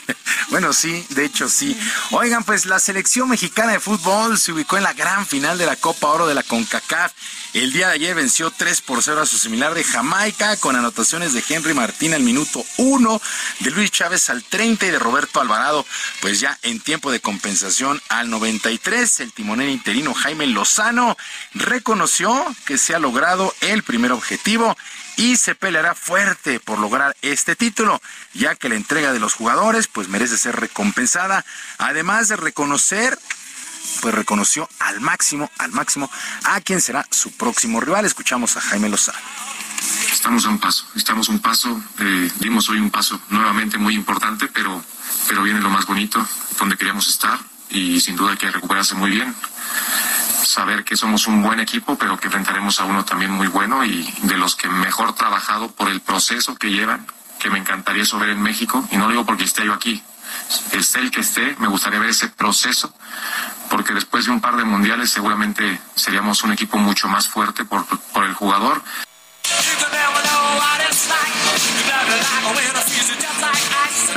bueno, 0.50 0.72
sí, 0.72 1.04
de 1.08 1.24
hecho 1.24 1.48
sí. 1.48 1.76
Oigan, 2.12 2.44
pues 2.44 2.66
la 2.66 2.78
selección 2.78 3.28
mexicana 3.28 3.72
de 3.72 3.80
fútbol 3.80 4.38
se 4.38 4.52
ubicó 4.52 4.76
en 4.76 4.84
la 4.84 4.92
gran 4.92 5.26
final 5.26 5.58
de 5.58 5.66
la 5.66 5.74
Copa 5.74 6.10
Oro 6.10 6.28
de 6.28 6.34
la 6.34 6.44
CONCACAF. 6.44 7.12
El 7.54 7.72
día 7.72 7.88
de 7.88 7.94
ayer 7.94 8.14
venció 8.14 8.50
3 8.50 8.80
por 8.82 9.02
0 9.02 9.20
a 9.20 9.26
su 9.26 9.36
similar 9.36 9.74
de 9.74 9.82
Jamaica 9.82 10.56
con 10.58 10.76
anotaciones 10.76 11.34
de 11.34 11.42
Henry 11.46 11.74
Martín 11.74 12.14
al 12.14 12.22
minuto 12.22 12.64
1, 12.78 13.20
de 13.58 13.70
Luis 13.72 13.90
Chávez 13.90 14.30
al 14.30 14.44
30 14.44 14.86
y 14.86 14.91
de 14.92 14.98
Roberto 14.98 15.40
Alvarado, 15.40 15.84
pues 16.20 16.38
ya 16.38 16.58
en 16.62 16.78
tiempo 16.78 17.10
de 17.10 17.20
compensación 17.20 18.00
al 18.08 18.30
93, 18.30 19.20
el 19.20 19.32
timonel 19.32 19.70
interino 19.70 20.14
Jaime 20.14 20.46
Lozano 20.46 21.16
reconoció 21.54 22.44
que 22.66 22.78
se 22.78 22.94
ha 22.94 22.98
logrado 22.98 23.54
el 23.60 23.82
primer 23.82 24.12
objetivo 24.12 24.76
y 25.16 25.36
se 25.36 25.54
peleará 25.54 25.94
fuerte 25.94 26.60
por 26.60 26.78
lograr 26.78 27.16
este 27.22 27.56
título, 27.56 28.00
ya 28.34 28.54
que 28.54 28.68
la 28.68 28.76
entrega 28.76 29.12
de 29.12 29.18
los 29.18 29.34
jugadores 29.34 29.86
pues 29.86 30.08
merece 30.08 30.36
ser 30.38 30.56
recompensada, 30.56 31.44
además 31.78 32.28
de 32.28 32.36
reconocer 32.36 33.18
pues 34.00 34.14
reconoció 34.14 34.68
al 34.78 35.00
máximo, 35.00 35.50
al 35.58 35.72
máximo 35.72 36.10
a 36.44 36.60
quien 36.60 36.80
será 36.80 37.06
su 37.10 37.32
próximo 37.32 37.80
rival. 37.80 38.04
Escuchamos 38.04 38.56
a 38.56 38.60
Jaime 38.60 38.88
Lozano. 38.88 39.18
Estamos 40.12 40.46
a 40.46 40.50
un 40.50 40.58
paso, 40.58 40.86
estamos 40.94 41.28
a 41.28 41.32
un 41.32 41.40
paso, 41.40 41.82
eh, 41.98 42.30
dimos 42.38 42.68
hoy 42.68 42.78
un 42.78 42.90
paso 42.90 43.20
nuevamente 43.30 43.78
muy 43.78 43.94
importante, 43.94 44.48
pero, 44.48 44.82
pero 45.28 45.42
viene 45.42 45.60
lo 45.60 45.70
más 45.70 45.86
bonito, 45.86 46.24
donde 46.58 46.76
queríamos 46.76 47.08
estar 47.08 47.38
y 47.70 48.00
sin 48.00 48.16
duda 48.16 48.32
hay 48.32 48.36
que 48.36 48.50
recuperarse 48.50 48.94
muy 48.94 49.10
bien 49.10 49.34
saber 50.44 50.84
que 50.84 50.96
somos 50.96 51.26
un 51.26 51.42
buen 51.42 51.60
equipo, 51.60 51.96
pero 51.96 52.18
que 52.18 52.26
enfrentaremos 52.26 52.80
a 52.80 52.84
uno 52.84 53.04
también 53.04 53.30
muy 53.30 53.46
bueno 53.46 53.84
y 53.84 54.12
de 54.22 54.36
los 54.36 54.56
que 54.56 54.68
mejor 54.68 55.14
trabajado 55.14 55.70
por 55.70 55.88
el 55.88 56.00
proceso 56.00 56.54
que 56.56 56.70
llevan, 56.70 57.06
que 57.38 57.50
me 57.50 57.58
encantaría 57.58 58.02
eso 58.02 58.18
ver 58.18 58.30
en 58.30 58.42
México, 58.42 58.86
y 58.90 58.96
no 58.96 59.08
digo 59.08 59.24
porque 59.24 59.44
esté 59.44 59.64
yo 59.64 59.72
aquí, 59.72 60.02
esté 60.72 61.00
el 61.00 61.10
que 61.10 61.20
esté, 61.20 61.56
me 61.58 61.68
gustaría 61.68 61.98
ver 61.98 62.10
ese 62.10 62.28
proceso, 62.28 62.94
porque 63.70 63.94
después 63.94 64.26
de 64.26 64.32
un 64.32 64.40
par 64.40 64.56
de 64.56 64.64
mundiales 64.64 65.10
seguramente 65.10 65.80
seríamos 65.94 66.42
un 66.42 66.52
equipo 66.52 66.78
mucho 66.78 67.08
más 67.08 67.28
fuerte 67.28 67.64
por, 67.64 67.86
por 67.86 68.24
el 68.24 68.34
jugador. 68.34 68.82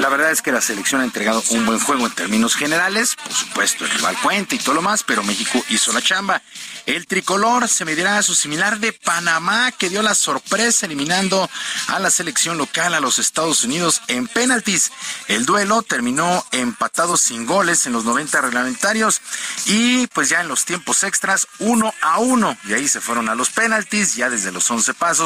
La 0.05 0.09
verdad 0.09 0.29
es 0.29 0.43
que 0.43 0.51
la 0.51 0.61
selección 0.61 1.01
ha 1.01 1.03
entregado 1.03 1.43
un 1.49 1.65
buen 1.65 1.79
juego 1.79 2.05
en 2.05 2.11
términos 2.11 2.55
generales. 2.55 3.15
Por 3.15 3.33
supuesto, 3.33 3.85
el 3.85 3.89
rival 3.89 4.15
cuenta 4.21 4.53
y 4.53 4.59
todo 4.59 4.75
lo 4.75 4.83
más, 4.83 5.01
pero 5.01 5.23
México 5.23 5.63
hizo 5.69 5.91
la 5.93 6.01
chamba. 6.01 6.43
El 6.85 7.07
tricolor 7.07 7.67
se 7.67 7.85
medirá 7.85 8.19
a 8.19 8.21
su 8.21 8.35
similar 8.35 8.79
de 8.79 8.93
Panamá, 8.93 9.71
que 9.71 9.89
dio 9.89 10.03
la 10.03 10.13
sorpresa 10.13 10.85
eliminando 10.85 11.49
a 11.87 11.99
la 11.99 12.11
selección 12.11 12.59
local 12.59 12.93
a 12.93 12.99
los 12.99 13.17
Estados 13.17 13.63
Unidos 13.63 14.03
en 14.07 14.27
penaltis. 14.27 14.91
El 15.27 15.47
duelo 15.47 15.81
terminó 15.81 16.45
empatado 16.51 17.17
sin 17.17 17.47
goles 17.47 17.87
en 17.87 17.93
los 17.93 18.05
90 18.05 18.41
reglamentarios 18.41 19.21
y 19.65 20.05
pues 20.07 20.29
ya 20.29 20.41
en 20.41 20.49
los 20.49 20.65
tiempos 20.65 21.03
extras, 21.03 21.47
uno 21.57 21.91
a 22.01 22.19
uno. 22.19 22.55
Y 22.65 22.73
ahí 22.73 22.87
se 22.87 23.01
fueron 23.01 23.27
a 23.27 23.33
los 23.33 23.49
penaltis, 23.49 24.15
ya 24.15 24.29
desde 24.29 24.51
los 24.51 24.69
11 24.69 24.93
pasos. 24.93 25.24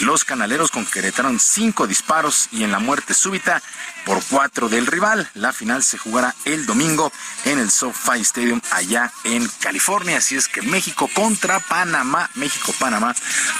Los 0.00 0.24
canaleros 0.24 0.70
concretaron 0.70 1.38
cinco 1.40 1.86
disparos 1.86 2.48
y 2.52 2.64
en 2.64 2.72
la 2.72 2.78
muerte 2.78 3.14
súbita 3.14 3.62
por 4.04 4.22
cuatro 4.24 4.68
del 4.68 4.86
rival. 4.86 5.28
La 5.34 5.52
final 5.52 5.82
se 5.82 5.98
jugará 5.98 6.34
el 6.44 6.66
domingo 6.66 7.12
en 7.44 7.58
el 7.58 7.70
SoFi 7.70 8.20
Stadium 8.20 8.60
allá 8.70 9.12
en 9.24 9.48
California. 9.60 10.18
Así 10.18 10.36
es 10.36 10.48
que 10.48 10.62
México 10.62 11.08
contra 11.12 11.60
Panamá, 11.60 12.30
México-Panamá 12.34 13.14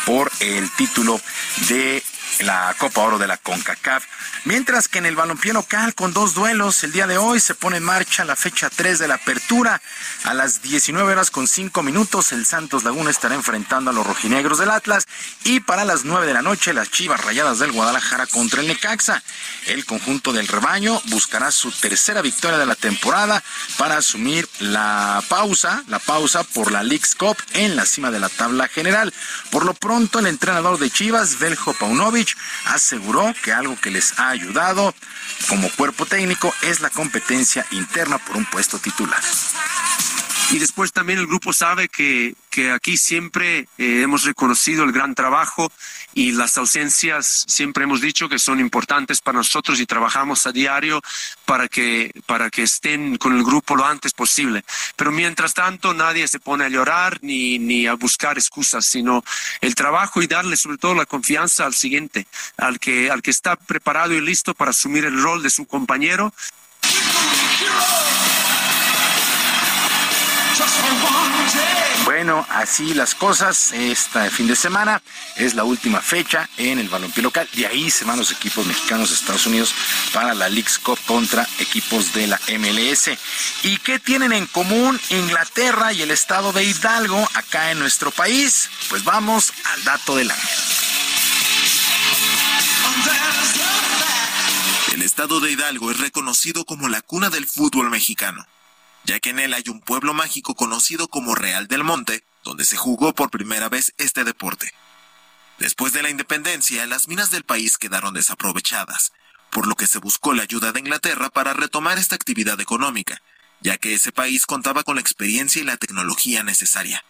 por 0.07 0.31
el 0.41 0.71
título 0.73 1.21
de 1.69 2.03
la 2.41 2.75
Copa 2.79 3.03
Oro 3.03 3.19
de 3.19 3.27
la 3.27 3.37
CONCACAF. 3.37 4.05
Mientras 4.45 4.89
que 4.89 4.99
en 4.99 5.07
el 5.07 5.17
balompié 5.17 5.53
local, 5.53 5.95
con 5.95 6.13
dos 6.13 6.35
duelos, 6.35 6.85
el 6.85 6.93
día 6.93 7.07
de 7.07 7.19
hoy 7.19 7.41
se 7.41 7.55
pone 7.55 7.79
en 7.79 7.85
marcha 7.85 8.25
la 8.25 8.37
fecha 8.37 8.71
3 8.71 8.99
de 8.99 9.09
la 9.09 9.15
apertura. 9.15 9.81
A 10.25 10.35
las 10.35 10.63
19 10.63 11.13
horas 11.13 11.31
con 11.31 11.47
5 11.47 11.83
minutos, 11.83 12.33
el 12.33 12.47
Santos 12.47 12.85
Laguna 12.85 13.11
estará 13.11 13.35
enfrentando 13.35 13.91
a 13.91 13.95
los 13.95 14.07
rojinegros 14.07 14.59
del 14.59 14.71
Atlas. 14.71 15.07
Y 15.45 15.61
para 15.61 15.85
las 15.85 16.05
9 16.05 16.27
de 16.27 16.35
la 16.35 16.43
noche, 16.43 16.73
las 16.73 16.91
Chivas 16.91 17.25
Rayadas 17.25 17.59
del 17.59 17.73
Guadalajara 17.73 18.27
contra 18.27 18.61
el 18.61 18.69
Necaxa. 18.69 19.23
El 19.67 19.85
conjunto 19.85 20.33
del 20.33 20.49
rebaño 20.49 21.01
buscará 21.07 21.51
su 21.51 21.71
tercera 21.71 22.23
victoria 22.23 22.59
de 22.59 22.67
la 22.67 22.75
temporada 22.75 23.43
para 23.77 23.97
asumir 23.97 24.49
la 24.61 25.23
pausa, 25.29 25.83
la 25.89 25.99
pausa 25.99 26.43
por 26.43 26.73
la 26.73 26.83
League's 26.83 27.15
Cup 27.15 27.37
en 27.53 27.77
la 27.77 27.87
cima 27.87 28.11
de 28.11 28.21
la 28.21 28.29
tabla 28.29 28.69
general. 28.69 29.13
Por 29.51 29.65
lo 29.65 29.75
pronto, 29.75 30.19
el 30.19 30.27
entrenador 30.27 30.79
de 30.79 30.91
Chivas, 30.91 31.39
Beljo 31.39 31.75
Paunovic, 31.75 32.18
aseguró 32.67 33.35
que 33.43 33.53
algo 33.53 33.77
que 33.81 33.91
les 33.91 34.19
ha 34.19 34.29
ayudado 34.31 34.95
como 35.49 35.71
cuerpo 35.71 36.07
técnico 36.07 36.53
es 36.63 36.81
la 36.81 36.91
competencia 36.91 37.67
interna 37.71 38.19
por 38.19 38.37
un 38.37 38.45
puesto 38.45 38.79
titular. 38.79 39.23
Y 40.51 40.59
después 40.59 40.93
también 40.93 41.19
el 41.19 41.27
grupo 41.27 41.53
sabe 41.53 41.89
que, 41.89 42.35
que 42.49 42.71
aquí 42.71 42.97
siempre 42.97 43.69
eh, 43.77 44.01
hemos 44.03 44.25
reconocido 44.25 44.83
el 44.85 44.93
gran 44.93 45.15
trabajo 45.15 45.71
y 46.15 46.33
las 46.33 46.57
ausencias 46.57 47.45
siempre 47.47 47.85
hemos 47.85 48.01
dicho 48.01 48.31
que 48.31 48.39
son 48.39 48.59
importantes 48.59 49.21
para 49.21 49.39
nosotros 49.39 49.79
y 49.79 49.85
trabajamos 49.85 50.47
a 50.47 50.53
diario 50.53 51.03
para 51.45 51.69
que, 51.69 52.13
para 52.25 52.49
que 52.49 52.63
estén 52.63 53.19
con 53.19 53.37
el 53.37 53.45
grupo 53.45 53.77
lo 53.77 53.85
antes 53.85 54.15
posible. 54.15 54.65
Pero 54.97 55.13
mientras 55.13 55.53
tanto 55.53 55.93
nadie 55.93 56.27
se 56.27 56.41
pone 56.41 56.65
a 56.65 56.71
llorar 56.71 57.19
ni, 57.21 57.59
ni 57.59 57.87
a 57.87 57.95
buscar 57.95 58.39
excusas, 58.39 58.87
sino 58.87 59.23
el 59.61 59.75
trabajo 59.75 60.23
y 60.23 60.27
darle 60.27 60.57
sobre 60.57 60.79
todo 60.79 60.95
la 60.95 61.05
confianza 61.05 61.67
al 61.67 61.75
siguiente, 61.75 62.27
al 62.57 62.81
que, 62.81 63.11
al 63.11 63.21
que 63.21 63.31
está 63.31 63.57
preparado 63.57 64.15
y 64.15 64.21
listo 64.23 64.55
para 64.55 64.71
asumir 64.71 65.05
el 65.05 65.23
rol 65.23 65.43
de 65.43 65.51
su 65.51 65.67
compañero. 65.67 66.33
Bueno, 72.05 72.47
así 72.51 72.95
las 72.95 73.15
cosas. 73.15 73.73
Este 73.73 74.31
fin 74.31 74.47
de 74.47 74.57
semana 74.57 75.03
es 75.37 75.55
la 75.55 75.65
última 75.65 76.01
fecha 76.01 76.49
en 76.57 76.79
el 76.79 76.89
balompié 76.89 77.23
local. 77.23 77.49
De 77.53 77.67
ahí 77.67 77.91
se 77.91 78.05
van 78.05 78.19
los 78.19 78.33
equipos 78.33 78.67
mexicanos 78.67 79.11
de 79.11 79.17
Estados 79.17 79.47
Unidos 79.47 79.75
para 80.13 80.35
la 80.35 80.49
League's 80.49 80.79
Cup 80.79 80.99
contra 81.07 81.47
equipos 81.59 82.13
de 82.15 82.27
la 82.27 82.41
MLS. 82.59 83.11
¿Y 83.63 83.77
qué 83.79 83.99
tienen 83.99 84.33
en 84.33 84.47
común 84.47 85.01
Inglaterra 85.11 85.93
y 85.93 86.03
el 86.03 86.11
estado 86.11 86.53
de 86.53 86.65
Hidalgo 86.65 87.29
acá 87.35 87.71
en 87.71 87.79
nuestro 87.79 88.11
país? 88.11 88.69
Pues 88.89 89.05
vamos 89.05 89.53
al 89.73 89.85
dato 89.85 90.17
del 90.17 90.31
ángel. 90.31 90.59
El 94.93 95.03
estado 95.03 95.41
de 95.41 95.53
Hidalgo 95.53 95.91
es 95.91 95.99
reconocido 95.99 96.65
como 96.65 96.89
la 96.89 97.03
cuna 97.03 97.31
del 97.31 97.47
fútbol 97.47 97.91
mexicano 97.91 98.47
ya 99.09 99.21
que 99.21 99.31
en 99.31 99.39
él 99.39 99.55
hay 99.55 99.65
un 99.69 99.81
pueblo 99.81 100.13
mágico 100.13 100.55
conocido 100.55 101.09
como 101.09 101.35
Real 101.35 101.67
del 101.67 101.83
Monte, 101.83 102.23
donde 102.45 102.67
se 102.67 102.77
jugó 102.77 103.15
por 103.15 103.31
primera 103.31 103.71
vez 103.71 103.95
este 103.97 104.23
deporte. 104.23 104.75
Después 105.59 105.95
de 105.95 106.03
la 106.03 106.11
independencia, 106.11 106.87
las 106.87 107.09
minas 107.09 107.31
del 107.31 107.43
país 107.43 107.79
quedaron 107.79 108.13
desaprovechadas, 108.13 109.15
por 109.51 109.67
lo 109.67 109.77
que 109.77 109.87
se 109.87 109.99
buscó 109.99 110.35
la 110.35 110.43
ayuda 110.43 110.73
de 110.73 110.81
Inglaterra 110.81 111.31
para 111.31 111.55
retomar 111.55 111.97
esta 111.97 112.17
actividad 112.17 112.61
económica, 112.61 113.23
ya 113.63 113.79
que 113.79 113.95
ese 113.95 114.13
país 114.13 114.45
contaba 114.45 114.83
con 114.83 114.97
la 114.97 115.01
experiencia 115.01 115.63
y 115.63 115.65
la 115.65 115.79
tecnología 115.79 116.43
necesaria. 116.43 117.03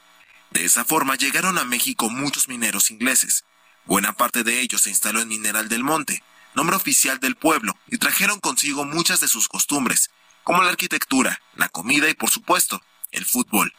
De 0.52 0.64
esa 0.64 0.84
forma 0.84 1.16
llegaron 1.16 1.58
a 1.58 1.64
México 1.64 2.08
muchos 2.08 2.46
mineros 2.46 2.92
ingleses. 2.92 3.44
Buena 3.86 4.12
parte 4.12 4.44
de 4.44 4.60
ellos 4.60 4.82
se 4.82 4.90
instaló 4.90 5.20
en 5.20 5.26
Mineral 5.26 5.68
del 5.68 5.82
Monte, 5.82 6.22
nombre 6.54 6.76
oficial 6.76 7.18
del 7.18 7.34
pueblo, 7.34 7.76
y 7.88 7.98
trajeron 7.98 8.38
consigo 8.38 8.84
muchas 8.84 9.18
de 9.18 9.26
sus 9.26 9.48
costumbres, 9.48 10.10
como 10.48 10.62
la 10.62 10.70
arquitectura, 10.70 11.42
la 11.56 11.68
comida 11.68 12.08
y 12.08 12.14
por 12.14 12.30
supuesto, 12.30 12.82
el 13.10 13.26
fútbol. 13.26 13.74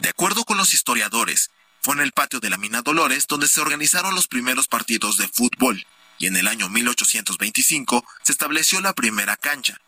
De 0.00 0.08
acuerdo 0.08 0.44
con 0.44 0.56
los 0.56 0.74
historiadores, 0.74 1.52
fue 1.82 1.94
en 1.94 2.00
el 2.00 2.10
patio 2.10 2.40
de 2.40 2.50
la 2.50 2.58
mina 2.58 2.82
Dolores 2.82 3.28
donde 3.28 3.46
se 3.46 3.60
organizaron 3.60 4.16
los 4.16 4.26
primeros 4.26 4.66
partidos 4.66 5.18
de 5.18 5.28
fútbol, 5.28 5.86
y 6.18 6.26
en 6.26 6.34
el 6.34 6.48
año 6.48 6.68
1825 6.68 8.04
se 8.24 8.32
estableció 8.32 8.80
la 8.80 8.92
primera 8.92 9.36
cancha. 9.36 9.80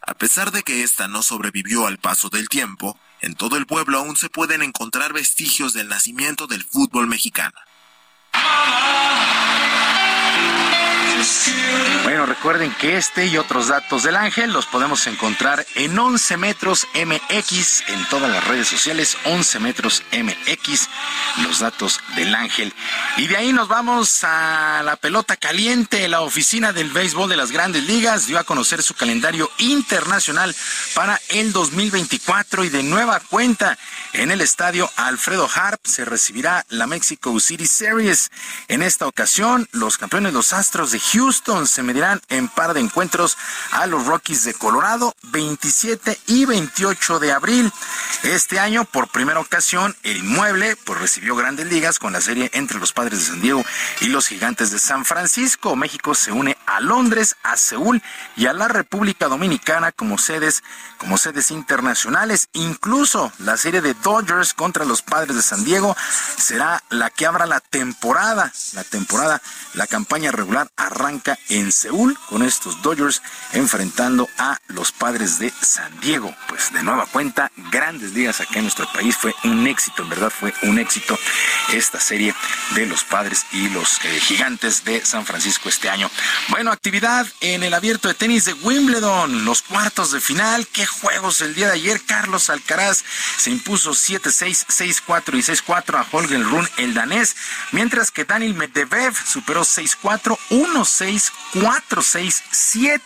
A 0.00 0.14
pesar 0.14 0.52
de 0.52 0.62
que 0.62 0.82
ésta 0.82 1.06
no 1.06 1.22
sobrevivió 1.22 1.86
al 1.86 1.98
paso 1.98 2.30
del 2.30 2.48
tiempo, 2.48 2.98
en 3.20 3.34
todo 3.34 3.58
el 3.58 3.66
pueblo 3.66 3.98
aún 3.98 4.16
se 4.16 4.30
pueden 4.30 4.62
encontrar 4.62 5.12
vestigios 5.12 5.74
del 5.74 5.88
nacimiento 5.88 6.46
del 6.46 6.64
fútbol 6.64 7.08
mexicano. 7.08 7.58
Bueno, 12.04 12.26
recuerden 12.26 12.72
que 12.72 12.96
este 12.96 13.26
y 13.26 13.36
otros 13.36 13.68
datos 13.68 14.02
del 14.02 14.16
ángel 14.16 14.52
los 14.52 14.66
podemos 14.66 15.06
encontrar 15.06 15.66
en 15.74 15.98
11 15.98 16.36
metros 16.36 16.86
MX 16.94 17.82
en 17.88 18.04
todas 18.08 18.30
las 18.30 18.46
redes 18.46 18.68
sociales, 18.68 19.16
11 19.24 19.58
metros 19.58 20.02
MX, 20.12 20.88
los 21.42 21.60
datos 21.60 22.00
del 22.14 22.34
ángel. 22.34 22.72
Y 23.16 23.26
de 23.26 23.36
ahí 23.36 23.52
nos 23.52 23.68
vamos 23.68 24.22
a 24.22 24.82
la 24.84 24.96
pelota 24.96 25.36
caliente. 25.36 26.06
La 26.08 26.20
oficina 26.20 26.72
del 26.72 26.90
béisbol 26.90 27.28
de 27.28 27.36
las 27.36 27.50
grandes 27.50 27.84
ligas 27.84 28.26
dio 28.26 28.38
a 28.38 28.44
conocer 28.44 28.82
su 28.82 28.94
calendario 28.94 29.50
internacional 29.58 30.54
para 30.94 31.20
el 31.30 31.52
2024 31.52 32.64
y 32.64 32.68
de 32.68 32.82
nueva 32.82 33.20
cuenta 33.20 33.76
en 34.12 34.30
el 34.30 34.40
estadio 34.40 34.90
Alfredo 34.96 35.48
Harp 35.52 35.80
se 35.84 36.04
recibirá 36.04 36.64
la 36.68 36.86
Mexico 36.86 37.38
City 37.40 37.66
Series. 37.66 38.30
En 38.68 38.82
esta 38.82 39.06
ocasión, 39.06 39.68
los 39.72 39.98
campeones, 39.98 40.32
los 40.32 40.52
Astros 40.52 40.92
de 40.92 41.00
Houston, 41.12 41.66
se 41.66 41.82
medirán 41.82 42.20
en 42.28 42.48
par 42.48 42.74
de 42.74 42.80
encuentros 42.80 43.36
a 43.72 43.86
los 43.86 44.06
Rockies 44.06 44.44
de 44.44 44.54
Colorado 44.54 45.14
27 45.24 46.18
y 46.26 46.44
28 46.44 47.18
de 47.18 47.32
abril. 47.32 47.72
Este 48.22 48.58
año, 48.58 48.84
por 48.84 49.08
primera 49.08 49.40
ocasión, 49.40 49.96
el 50.02 50.18
inmueble 50.18 50.76
pues, 50.84 51.00
recibió 51.00 51.36
grandes 51.36 51.66
ligas 51.66 51.98
con 51.98 52.12
la 52.12 52.20
serie 52.20 52.50
entre 52.54 52.78
los 52.78 52.92
Padres 52.92 53.20
de 53.20 53.24
San 53.26 53.40
Diego 53.40 53.64
y 54.00 54.08
los 54.08 54.26
Gigantes 54.26 54.70
de 54.70 54.78
San 54.78 55.04
Francisco. 55.04 55.76
México 55.76 56.14
se 56.14 56.32
une 56.32 56.56
a 56.66 56.80
Londres, 56.80 57.36
a 57.42 57.56
Seúl 57.56 58.02
y 58.36 58.46
a 58.46 58.52
la 58.52 58.68
República 58.68 59.28
Dominicana 59.28 59.92
como 59.92 60.18
sedes 60.18 60.62
como 60.98 61.18
sedes 61.18 61.50
internacionales. 61.50 62.48
Incluso 62.52 63.32
la 63.38 63.56
serie 63.56 63.80
de 63.80 63.94
Dodgers 63.94 64.54
contra 64.54 64.84
los 64.84 65.02
Padres 65.02 65.36
de 65.36 65.42
San 65.42 65.64
Diego 65.64 65.96
será 66.36 66.82
la 66.90 67.10
que 67.10 67.26
abra 67.26 67.46
la 67.46 67.60
temporada. 67.60 68.52
La 68.72 68.84
temporada, 68.84 69.40
la 69.74 69.86
campaña 69.86 70.32
regular 70.32 70.68
arranca 70.96 71.38
en 71.48 71.72
Seúl 71.72 72.18
con 72.28 72.42
estos 72.42 72.82
Dodgers 72.82 73.22
enfrentando 73.52 74.28
a 74.38 74.58
los 74.68 74.92
Padres 74.92 75.38
de 75.38 75.52
San 75.60 76.00
Diego. 76.00 76.34
Pues 76.48 76.72
de 76.72 76.82
nueva 76.82 77.06
cuenta, 77.06 77.52
grandes 77.70 78.12
ligas 78.12 78.40
acá 78.40 78.56
en 78.56 78.62
nuestro 78.62 78.90
país. 78.92 79.16
Fue 79.16 79.34
un 79.44 79.66
éxito, 79.66 80.02
en 80.02 80.08
verdad 80.08 80.30
fue 80.30 80.52
un 80.62 80.78
éxito 80.78 81.18
esta 81.72 82.00
serie 82.00 82.34
de 82.74 82.86
los 82.86 83.04
Padres 83.04 83.46
y 83.52 83.68
los 83.68 84.04
eh, 84.04 84.20
Gigantes 84.20 84.84
de 84.84 85.04
San 85.04 85.24
Francisco 85.24 85.68
este 85.68 85.88
año. 85.88 86.10
Bueno, 86.48 86.72
actividad 86.72 87.26
en 87.40 87.62
el 87.62 87.74
abierto 87.74 88.08
de 88.08 88.14
tenis 88.14 88.44
de 88.44 88.54
Wimbledon, 88.54 89.44
los 89.44 89.62
cuartos 89.62 90.12
de 90.12 90.20
final. 90.20 90.66
¿Qué 90.68 90.86
juegos 90.86 91.40
el 91.40 91.54
día 91.54 91.68
de 91.68 91.74
ayer. 91.74 92.00
Carlos 92.06 92.50
Alcaraz 92.50 93.04
se 93.36 93.50
impuso 93.50 93.92
7-6, 93.92 94.66
6-4 95.06 95.34
y 95.34 95.42
6-4 95.42 95.98
a 95.98 96.06
Holger 96.10 96.42
Run, 96.42 96.68
el 96.78 96.94
danés, 96.94 97.36
mientras 97.72 98.10
que 98.10 98.24
Daniel 98.24 98.54
Medvedev 98.54 99.14
superó 99.26 99.62
6-4, 99.62 100.38
1-6, 100.86 101.32
4-6, 101.54 102.42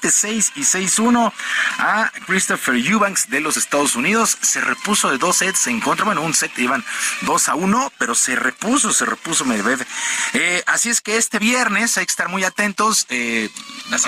7-6 0.02 0.52
y 0.56 0.60
6-1 0.60 1.32
a 1.78 2.12
Christopher 2.26 2.74
Eubanks 2.74 3.30
de 3.30 3.40
los 3.40 3.56
Estados 3.56 3.96
Unidos. 3.96 4.36
Se 4.42 4.60
repuso 4.60 5.10
de 5.10 5.18
dos 5.18 5.38
sets 5.38 5.66
en 5.66 5.80
contra, 5.80 6.04
bueno, 6.04 6.22
un 6.22 6.34
set 6.34 6.56
iban 6.58 6.84
2 7.22 7.48
a 7.48 7.54
1, 7.54 7.92
pero 7.98 8.14
se 8.14 8.36
repuso, 8.36 8.92
se 8.92 9.06
repuso 9.06 9.44
Medvedev. 9.44 9.86
Eh, 10.34 10.62
así 10.66 10.90
es 10.90 11.00
que 11.00 11.16
este 11.16 11.38
viernes 11.38 11.96
hay 11.96 12.06
que 12.06 12.10
estar 12.10 12.28
muy 12.28 12.44
atentos, 12.44 13.06
eh, 13.08 13.48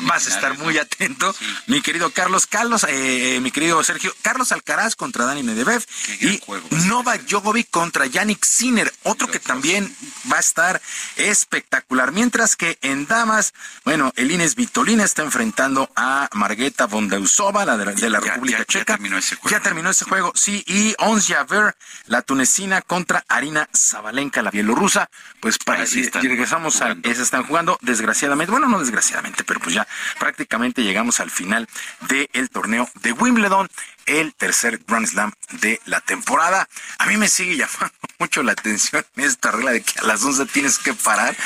vas 0.03 0.27
a 0.27 0.29
estar 0.29 0.59
muy 0.59 0.79
atento, 0.79 1.35
mi 1.67 1.81
querido 1.81 2.11
Carlos. 2.11 2.47
Carlos, 2.47 2.87
eh, 2.89 3.41
mi 3.43 3.51
querido 3.51 3.83
Sergio. 3.83 4.15
Carlos 4.23 4.53
Alcaraz 4.53 4.97
contra 4.97 5.25
Dani 5.25 5.43
Medvedev 5.43 5.85
y 6.21 6.41
Novak 6.87 7.23
Djokovic 7.23 7.71
contra 7.71 8.07
Yannick 8.07 8.45
Sinner, 8.45 8.93
otro 9.05 9.29
que 9.29 9.39
también 9.39 9.95
va 10.31 10.37
a 10.37 10.41
estar 10.41 10.83
espectacular. 11.17 12.13
Mientras 12.13 12.57
que 12.57 12.79
en 12.83 13.07
damas, 13.07 13.55
bueno, 13.85 14.13
el 14.17 14.31
Ines 14.31 14.55
Vitolina 14.55 15.05
está 15.05 15.23
enfrentando 15.23 15.91
a 15.97 16.29
Margeta 16.35 16.87
Bondausova, 16.87 17.65
la 17.65 17.77
de, 17.77 18.11
la 18.11 18.21
República 18.21 18.65
Checa. 18.65 18.93
Ya 18.93 18.97
terminó 18.97 19.19
ese 19.19 19.37
juego. 19.37 19.51
Ya 19.51 19.61
terminó 19.61 19.91
ese 19.91 20.05
juego, 20.05 20.33
sí. 20.35 20.63
Y 20.67 20.95
Ons 20.99 21.27
Javer, 21.27 21.75
la 22.07 22.23
tunecina 22.23 22.83
contra 22.83 23.25
Arina 23.29 23.69
Zabalenka, 23.77 24.43
la 24.43 24.51
bielorrusa. 24.51 25.11
Pues 25.41 25.59
para 25.59 25.85
y, 25.85 26.09
regresamos 26.29 26.81
a 26.81 26.97
esa 27.03 27.23
están 27.23 27.45
jugando, 27.45 27.79
desgraciadamente, 27.81 28.53
bueno, 28.53 28.69
no 28.69 28.79
desgraciadamente, 28.79 29.43
pero 29.45 29.59
pues 29.61 29.75
ya 29.75 29.87
prácticamente 30.19 30.83
llegamos 30.83 31.21
al 31.21 31.31
final 31.31 31.69
del 32.09 32.51
torneo 32.51 32.89
de 33.03 33.13
Wimbledon 33.13 33.69
el 34.07 34.35
tercer 34.35 34.81
Grand 34.87 35.07
Slam 35.07 35.33
de 35.61 35.81
la 35.87 36.01
temporada. 36.01 36.69
A 36.99 37.07
mí 37.07 37.17
me 37.17 37.29
sigue 37.29 37.57
llamando 37.57 37.95
mucho 38.19 38.43
la 38.43 38.53
atención 38.53 39.05
esta 39.17 39.51
regla 39.51 39.73
de 39.73 39.83
que 39.83 39.99
a 40.01 40.05
las 40.05 40.23
11 40.23 40.47
tienes 40.47 40.79
que 40.79 40.95
parar. 40.95 41.37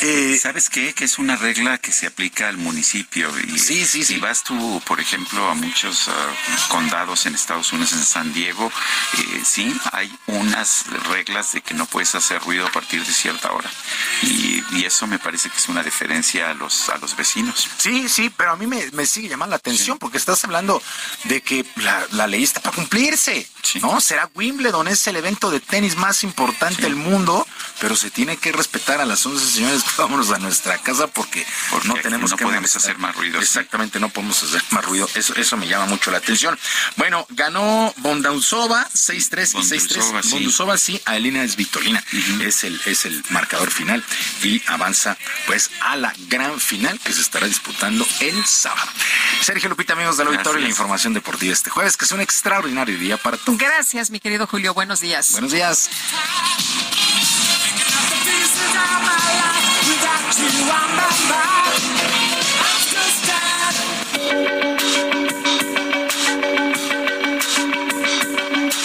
Eh, 0.00 0.38
¿Sabes 0.40 0.70
qué? 0.70 0.92
Que 0.94 1.04
es 1.04 1.18
una 1.18 1.36
regla 1.36 1.78
que 1.78 1.92
se 1.92 2.06
aplica 2.06 2.48
al 2.48 2.56
municipio. 2.56 3.30
Y 3.52 3.58
sí, 3.58 3.84
sí, 3.84 4.04
Si 4.04 4.18
vas 4.18 4.44
tú, 4.44 4.80
por 4.86 5.00
ejemplo, 5.00 5.48
a 5.48 5.54
muchos 5.54 6.08
ah, 6.08 6.68
condados 6.68 7.26
en 7.26 7.34
Estados 7.34 7.72
Unidos, 7.72 7.92
en 7.92 8.04
San 8.04 8.32
Diego, 8.32 8.70
eh, 9.18 9.42
sí, 9.44 9.74
hay 9.92 10.16
unas 10.26 10.86
reglas 11.08 11.52
de 11.52 11.60
que 11.60 11.74
no 11.74 11.86
puedes 11.86 12.14
hacer 12.14 12.40
ruido 12.42 12.66
a 12.66 12.72
partir 12.72 13.04
de 13.04 13.12
cierta 13.12 13.52
hora. 13.52 13.70
Y, 14.22 14.58
eso 14.88 15.06
me 15.06 15.18
parece 15.18 15.50
que 15.50 15.58
es 15.58 15.68
una 15.68 15.82
diferencia 15.82 16.50
a 16.50 16.54
los, 16.54 16.88
a 16.88 16.96
los 16.96 17.14
vecinos. 17.14 17.68
Sí, 17.76 18.08
sí, 18.08 18.32
pero 18.34 18.52
a 18.52 18.56
mí 18.56 18.66
me, 18.66 19.06
sigue 19.06 19.28
llamando 19.28 19.50
la 19.50 19.56
atención 19.56 19.98
porque 19.98 20.16
estás 20.16 20.42
hablando 20.44 20.82
de 21.24 21.42
que 21.42 21.66
la, 21.76 21.87
ley 22.26 22.42
está 22.42 22.60
para 22.60 22.76
cumplirse. 22.76 23.48
¿No? 23.82 24.00
Será 24.00 24.30
Wimbledon, 24.34 24.88
es 24.88 25.06
el 25.08 25.16
evento 25.16 25.50
de 25.50 25.60
tenis 25.60 25.96
más 25.96 26.22
importante 26.24 26.82
del 26.82 26.96
mundo, 26.96 27.46
pero 27.80 27.96
se 27.96 28.10
tiene 28.10 28.36
que 28.38 28.50
respetar 28.50 29.00
a 29.00 29.04
las 29.04 29.24
11 29.26 29.46
señores. 29.46 29.84
Vámonos 29.98 30.30
a 30.30 30.38
nuestra 30.38 30.78
casa 30.78 31.06
porque, 31.06 31.44
no 31.84 31.94
tenemos 31.96 32.30
no 32.30 32.36
que 32.36 32.44
podemos 32.44 32.74
hacer 32.74 32.98
más 32.98 33.14
ruido. 33.14 33.40
Exactamente, 33.40 34.00
no 34.00 34.08
podemos 34.08 34.42
hacer 34.42 34.62
más 34.70 34.84
ruido. 34.84 35.08
Eso, 35.14 35.34
eso 35.34 35.56
me 35.56 35.68
llama 35.68 35.86
mucho 35.86 36.10
la 36.10 36.18
atención. 36.18 36.58
Bueno, 36.96 37.26
ganó 37.30 37.92
Bondausova 37.98 38.88
6-3 38.94 39.60
y 39.60 39.62
6-3. 39.62 40.30
Bondausova 40.30 40.78
sí, 40.78 41.00
a 41.04 41.16
Elena 41.16 41.42
es 41.42 41.56
Vitolina. 41.56 42.02
es, 42.40 42.64
el, 42.64 42.80
es 42.86 43.04
el 43.04 43.22
marcador 43.30 43.70
final 43.70 44.02
y 44.42 44.62
avanza 44.66 45.16
pues 45.46 45.70
a 45.80 45.96
la 45.96 46.14
gran 46.28 46.58
final 46.60 46.98
que 47.00 47.12
se 47.12 47.20
estará 47.20 47.46
disputando 47.46 48.06
el 48.20 48.46
sábado. 48.46 48.90
Sergio 49.42 49.68
Lupita, 49.68 49.92
amigos 49.92 50.16
del 50.16 50.28
auditorio, 50.28 50.60
la 50.60 50.68
información 50.68 51.12
deportiva 51.12 51.52
este 51.52 51.70
jueves, 51.70 51.77
que 51.78 52.04
es 52.04 52.12
un 52.12 52.20
extraordinario 52.20 52.98
día 52.98 53.16
para 53.16 53.36
todos. 53.36 53.56
Gracias, 53.56 54.10
mi 54.10 54.18
querido 54.18 54.48
Julio. 54.48 54.74
Buenos 54.74 55.00
días. 55.00 55.30
Buenos 55.32 55.52
días. 55.52 55.88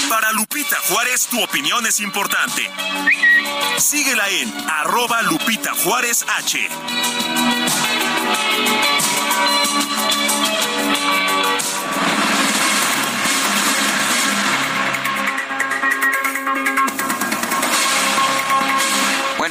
Para 0.07 0.31
Lupita 0.33 0.77
Juárez, 0.87 1.25
tu 1.27 1.41
opinión 1.43 1.87
es 1.87 1.99
importante. 1.99 2.69
Síguela 3.79 4.29
en 4.29 4.53
arroba 4.69 5.23
Lupita 5.23 5.73
Juárez 5.83 6.23
H. 6.37 6.69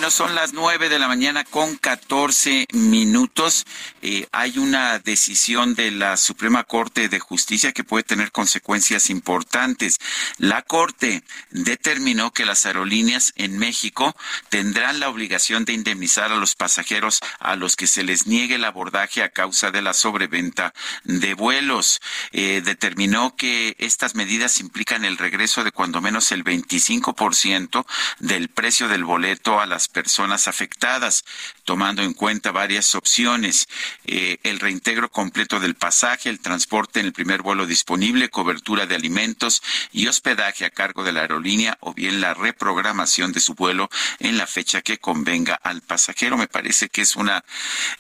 Bueno, 0.03 0.11
son 0.11 0.35
las 0.35 0.53
nueve 0.53 0.89
de 0.89 0.99
la 0.99 1.07
mañana 1.07 1.45
con 1.45 1.77
catorce 1.77 2.67
minutos. 2.73 3.65
Eh, 4.01 4.27
hay 4.33 4.59
una 4.59 4.99
decisión 4.99 5.77
de 5.77 5.93
la 5.93 6.17
Suprema 6.17 6.65
Corte 6.65 7.09
de 7.09 7.21
Justicia 7.21 7.71
que 7.71 7.85
puede 7.85 8.03
tener 8.03 8.33
consecuencias 8.33 9.11
importantes. 9.11 9.99
La 10.39 10.63
Corte 10.63 11.23
determinó 11.51 12.33
que 12.33 12.45
las 12.45 12.67
aerolíneas 12.67 13.33
en 13.37 13.57
México 13.61 14.17
tendrán 14.49 14.99
la 14.99 15.09
obligación 15.09 15.65
de 15.65 15.75
indemnizar 15.75 16.33
a 16.33 16.37
los 16.37 16.57
pasajeros 16.57 17.21
a 17.39 17.55
los 17.55 17.77
que 17.77 17.87
se 17.87 18.03
les 18.03 18.27
niegue 18.27 18.57
el 18.57 18.65
abordaje 18.65 19.23
a 19.23 19.29
causa 19.29 19.71
de 19.71 19.83
la 19.83 19.93
sobreventa 19.93 20.75
de 21.05 21.35
vuelos. 21.35 22.01
Eh, 22.33 22.61
determinó 22.65 23.37
que 23.37 23.77
estas 23.79 24.17
medidas 24.17 24.59
implican 24.59 25.05
el 25.05 25.17
regreso 25.17 25.63
de 25.63 25.71
cuando 25.71 26.01
menos 26.01 26.33
el 26.33 26.43
25% 26.43 27.87
del 28.19 28.49
precio 28.49 28.89
del 28.89 29.05
boleto 29.05 29.61
a 29.61 29.67
las 29.67 29.92
personas 29.93 30.49
afectadas, 30.49 31.25
tomando 31.65 32.03
en 32.03 32.15
cuenta 32.15 32.51
varias 32.51 32.95
opciones, 32.95 33.69
eh, 34.05 34.39
el 34.43 34.59
reintegro 34.59 35.11
completo 35.11 35.61
del 35.61 35.77
pasaje, 35.77 36.29
el 36.29 36.41
transporte 36.41 37.01
en 37.01 37.07
el 37.07 37.13
primer 37.13 37.43
vuelo 37.43 37.67
disponible, 37.67 38.31
cobertura 38.31 38.87
de 38.87 38.97
alimentos 38.97 39.63
y 39.93 40.09
hospedaje 40.09 40.65
a 40.65 40.71
cargo 40.71 41.05
de 41.05 41.13
la 41.13 41.21
aerolínea 41.21 41.77
o 41.81 41.95
bien 41.95 42.21
la 42.21 42.35
reprogramación 42.35 43.33
de 43.33 43.41
su 43.41 43.55
vuelo 43.55 43.89
en 44.19 44.39
la 44.39 44.47
fecha 44.47 44.83
que 44.83 44.99
convenga 44.99 45.55
al 45.55 45.83
pasajero. 45.83 46.37
Me 46.37 46.49
parece 46.49 46.89
que 46.89 47.03
es 47.03 47.15
una 47.15 47.45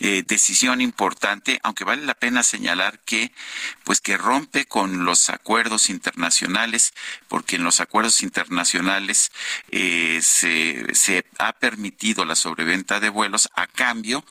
eh, 0.01 0.25
decisión 0.27 0.81
importante, 0.81 1.61
aunque 1.63 1.85
vale 1.85 2.05
la 2.05 2.15
pena 2.15 2.43
señalar 2.43 2.99
que, 3.05 3.33
pues 3.85 4.01
que 4.01 4.17
rompe 4.17 4.65
con 4.65 5.05
los 5.05 5.29
acuerdos 5.29 5.91
internacionales, 5.91 6.95
porque 7.29 7.57
en 7.57 7.65
los 7.65 7.81
acuerdos 7.81 8.23
internacionales 8.23 9.31
eh, 9.71 10.21
se, 10.23 10.87
se 10.95 11.25
ha 11.39 11.53
permitido 11.53 11.82
la 12.25 12.37
sobreventa 12.37 13.01
de 13.01 13.09
vuelos 13.09 13.49
a 13.55 13.67
cambio 13.67 14.25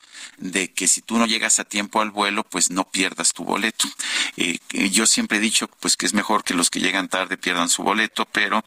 que 0.74 0.88
si 0.88 1.02
tú 1.02 1.18
no 1.18 1.26
llegas 1.26 1.58
a 1.58 1.64
tiempo 1.64 2.00
al 2.00 2.10
vuelo, 2.10 2.44
pues 2.44 2.70
no 2.70 2.88
pierdas 2.90 3.32
tu 3.32 3.44
boleto. 3.44 3.88
Eh, 4.36 4.58
yo 4.90 5.06
siempre 5.06 5.38
he 5.38 5.40
dicho 5.40 5.68
pues 5.68 5.96
que 5.96 6.06
es 6.06 6.14
mejor 6.14 6.44
que 6.44 6.54
los 6.54 6.70
que 6.70 6.80
llegan 6.80 7.08
tarde 7.08 7.36
pierdan 7.36 7.68
su 7.68 7.82
boleto, 7.82 8.26
pero 8.26 8.64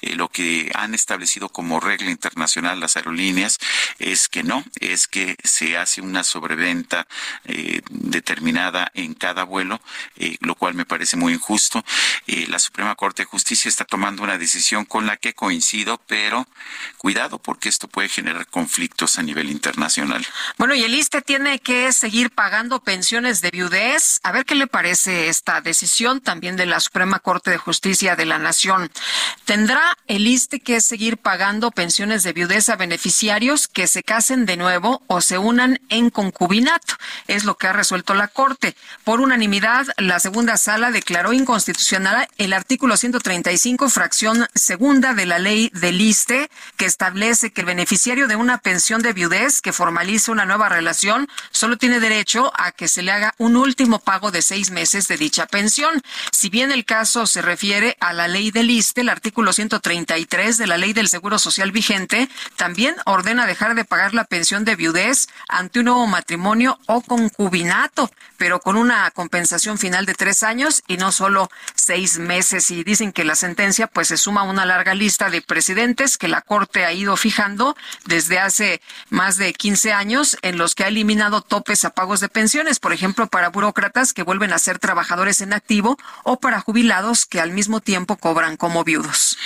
eh, 0.00 0.14
lo 0.14 0.28
que 0.28 0.70
han 0.74 0.94
establecido 0.94 1.48
como 1.48 1.80
regla 1.80 2.10
internacional 2.10 2.80
las 2.80 2.96
aerolíneas 2.96 3.58
es 3.98 4.28
que 4.28 4.42
no, 4.42 4.64
es 4.80 5.06
que 5.06 5.36
se 5.44 5.76
hace 5.76 6.00
una 6.00 6.24
sobreventa 6.24 7.06
eh, 7.44 7.82
determinada 7.90 8.90
en 8.94 9.14
cada 9.14 9.44
vuelo, 9.44 9.80
lo 10.40 10.54
cual 10.54 10.74
me 10.74 10.84
parece 10.84 11.16
muy 11.16 11.34
injusto. 11.34 11.84
la 12.26 12.58
Suprema 12.58 12.94
Corte 12.94 13.22
de 13.22 13.26
Justicia 13.26 13.68
está 13.68 13.84
tomando 13.84 14.22
una 14.22 14.38
decisión 14.38 14.84
con 14.84 15.06
la 15.06 15.16
que 15.16 15.34
coincido, 15.34 16.00
pero 16.06 16.46
cuidado 16.96 17.38
porque 17.38 17.68
esto 17.68 17.88
puede 17.88 18.08
generar 18.08 18.22
generar 18.22 18.46
conflictos 18.46 19.18
a 19.18 19.22
nivel 19.22 19.50
internacional. 19.50 20.24
Bueno, 20.56 20.74
y 20.76 20.84
el 20.84 20.94
ISTE 21.12 21.20
tiene 21.20 21.58
que 21.58 21.92
seguir 21.92 22.30
pagando 22.30 22.80
pensiones 22.80 23.42
de 23.42 23.50
viudez. 23.50 24.18
A 24.22 24.32
ver 24.32 24.46
qué 24.46 24.54
le 24.54 24.66
parece 24.66 25.28
esta 25.28 25.60
decisión 25.60 26.22
también 26.22 26.56
de 26.56 26.64
la 26.64 26.80
Suprema 26.80 27.18
Corte 27.18 27.50
de 27.50 27.58
Justicia 27.58 28.16
de 28.16 28.24
la 28.24 28.38
Nación. 28.38 28.90
¿Tendrá 29.44 29.98
el 30.06 30.26
ISTE 30.26 30.60
que 30.60 30.80
seguir 30.80 31.18
pagando 31.18 31.70
pensiones 31.70 32.22
de 32.22 32.32
viudez 32.32 32.70
a 32.70 32.76
beneficiarios 32.76 33.68
que 33.68 33.88
se 33.88 34.02
casen 34.02 34.46
de 34.46 34.56
nuevo 34.56 35.02
o 35.06 35.20
se 35.20 35.36
unan 35.36 35.80
en 35.90 36.08
concubinato? 36.08 36.94
Es 37.26 37.44
lo 37.44 37.58
que 37.58 37.66
ha 37.66 37.74
resuelto 37.74 38.14
la 38.14 38.28
Corte. 38.28 38.74
Por 39.04 39.20
unanimidad, 39.20 39.88
la 39.98 40.18
segunda 40.18 40.56
sala 40.56 40.92
declaró 40.92 41.34
inconstitucional 41.34 42.26
el 42.38 42.54
artículo 42.54 42.96
135, 42.96 43.90
fracción 43.90 44.46
segunda 44.54 45.12
de 45.12 45.26
la 45.26 45.38
ley 45.38 45.70
del 45.74 46.00
ISTE, 46.00 46.48
que 46.78 46.86
establece 46.86 47.52
que 47.52 47.60
el 47.60 47.66
beneficiario 47.66 48.28
de 48.28 48.36
una 48.36 48.58
pensión 48.58 49.02
de 49.02 49.12
viudez 49.12 49.60
que 49.60 49.74
formalice 49.74 50.30
una 50.30 50.46
nueva 50.46 50.70
relación 50.70 50.91
solo 51.50 51.76
tiene 51.76 52.00
derecho 52.00 52.52
a 52.56 52.72
que 52.72 52.88
se 52.88 53.02
le 53.02 53.12
haga 53.12 53.34
un 53.38 53.56
último 53.56 53.98
pago 53.98 54.30
de 54.30 54.42
seis 54.42 54.70
meses 54.70 55.08
de 55.08 55.16
dicha 55.16 55.46
pensión. 55.46 56.02
Si 56.30 56.48
bien 56.50 56.72
el 56.72 56.84
caso 56.84 57.26
se 57.26 57.42
refiere 57.42 57.96
a 58.00 58.12
la 58.12 58.28
ley 58.28 58.50
del 58.50 58.70
ISTE, 58.70 59.02
el 59.02 59.08
artículo 59.08 59.52
133 59.52 60.58
de 60.58 60.66
la 60.66 60.78
ley 60.78 60.92
del 60.92 61.08
Seguro 61.08 61.38
Social 61.38 61.72
vigente 61.72 62.28
también 62.56 62.94
ordena 63.06 63.46
dejar 63.46 63.74
de 63.74 63.84
pagar 63.84 64.14
la 64.14 64.24
pensión 64.24 64.64
de 64.64 64.76
viudez 64.76 65.28
ante 65.48 65.80
un 65.80 65.86
nuevo 65.86 66.06
matrimonio 66.06 66.78
o 66.86 67.00
concubinato, 67.00 68.10
pero 68.42 68.58
con 68.58 68.74
una 68.74 69.08
compensación 69.12 69.78
final 69.78 70.04
de 70.04 70.14
tres 70.14 70.42
años 70.42 70.82
y 70.88 70.96
no 70.96 71.12
solo 71.12 71.48
seis 71.76 72.18
meses. 72.18 72.72
Y 72.72 72.82
dicen 72.82 73.12
que 73.12 73.22
la 73.24 73.36
sentencia 73.36 73.86
pues 73.86 74.08
se 74.08 74.16
suma 74.16 74.40
a 74.40 74.50
una 74.50 74.66
larga 74.66 74.94
lista 74.94 75.30
de 75.30 75.42
presidentes 75.42 76.18
que 76.18 76.26
la 76.26 76.40
Corte 76.40 76.84
ha 76.84 76.92
ido 76.92 77.16
fijando 77.16 77.76
desde 78.04 78.40
hace 78.40 78.82
más 79.10 79.36
de 79.36 79.52
15 79.52 79.92
años 79.92 80.36
en 80.42 80.58
los 80.58 80.74
que 80.74 80.82
ha 80.82 80.88
eliminado 80.88 81.40
topes 81.40 81.84
a 81.84 81.90
pagos 81.90 82.18
de 82.18 82.28
pensiones, 82.28 82.80
por 82.80 82.92
ejemplo, 82.92 83.28
para 83.28 83.48
burócratas 83.48 84.12
que 84.12 84.24
vuelven 84.24 84.52
a 84.52 84.58
ser 84.58 84.80
trabajadores 84.80 85.40
en 85.40 85.52
activo 85.52 85.96
o 86.24 86.40
para 86.40 86.58
jubilados 86.58 87.26
que 87.26 87.40
al 87.40 87.52
mismo 87.52 87.80
tiempo 87.80 88.16
cobran 88.16 88.56
como 88.56 88.82
viudos. 88.82 89.38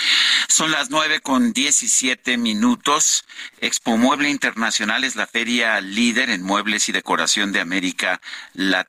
Son 0.47 0.71
las 0.71 0.89
nueve 0.89 1.19
con 1.19 1.53
diecisiete 1.53 2.37
minutos. 2.37 3.25
Expo 3.61 3.95
Mueble 3.95 4.29
Internacional 4.29 5.03
es 5.03 5.15
la 5.15 5.27
feria 5.27 5.81
líder 5.81 6.31
en 6.31 6.41
muebles 6.41 6.89
y 6.89 6.93
decoración 6.93 7.51
de 7.51 7.59
América 7.59 8.21
Latina. 8.53 8.86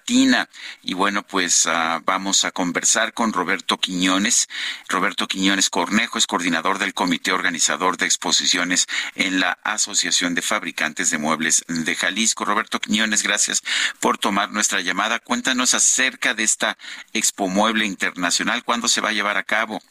Y 0.83 0.95
bueno, 0.95 1.23
pues 1.23 1.66
uh, 1.66 2.03
vamos 2.03 2.45
a 2.47 2.51
conversar 2.51 3.12
con 3.12 3.33
Roberto 3.33 3.77
Quiñones. 3.77 4.49
Roberto 4.89 5.29
Quiñones 5.29 5.69
Cornejo 5.69 6.16
es 6.16 6.27
coordinador 6.27 6.79
del 6.79 6.95
comité 6.95 7.31
organizador 7.31 7.99
de 7.99 8.07
exposiciones 8.07 8.87
en 9.16 9.39
la 9.39 9.59
Asociación 9.65 10.35
de 10.35 10.41
Fabricantes 10.41 11.11
de 11.11 11.19
Muebles 11.19 11.62
de 11.69 11.95
Jalisco. 11.95 12.47
Roberto 12.47 12.81
Quiñones, 12.81 13.23
gracias 13.23 13.62
por 14.01 14.16
tomar 14.16 14.51
nuestra 14.51 14.81
llamada. 14.81 15.19
Cuéntanos 15.19 15.75
acerca 15.75 16.33
de 16.33 16.45
esta 16.45 16.79
Expo 17.12 17.49
Mueble 17.49 17.85
Internacional. 17.85 18.65
¿Cuándo 18.65 18.89
se 18.89 19.03
va 19.03 19.11
a 19.11 19.12
llevar 19.12 19.37
a 19.37 19.43
cabo? 19.43 19.83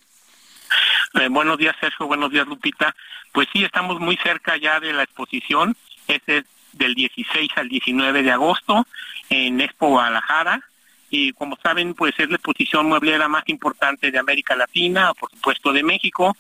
Eh, 1.14 1.28
buenos 1.30 1.60
días, 1.60 1.76
Sergio. 1.80 2.08
Buenos 2.08 2.32
días, 2.32 2.48
Lupita. 2.48 2.96
Pues 3.34 3.48
sí, 3.54 3.64
estamos 3.64 4.00
muy 4.00 4.18
cerca 4.18 4.58
ya 4.58 4.80
de 4.80 4.94
la 4.94 5.04
exposición. 5.04 5.76
Este 6.08 6.40
es 6.40 6.46
del 6.73 6.94
16 6.94 7.49
al 7.56 7.69
19 7.69 8.23
de 8.23 8.31
agosto 8.31 8.85
en 9.30 9.61
Expo 9.61 9.89
Guadalajara. 9.89 10.61
Y 11.10 11.31
como 11.34 11.57
saben, 11.64 11.94
pues 11.94 12.14
es 12.18 12.30
la 12.30 12.35
exposición 12.35 12.88
mueblera 12.88 13.27
más 13.27 13.44
importante 13.48 14.11
de 14.11 14.19
América 14.19 14.56
Latina, 14.56 15.14
por 15.14 15.30
supuesto 15.31 15.72
de 15.72 15.84
México. 15.84 16.35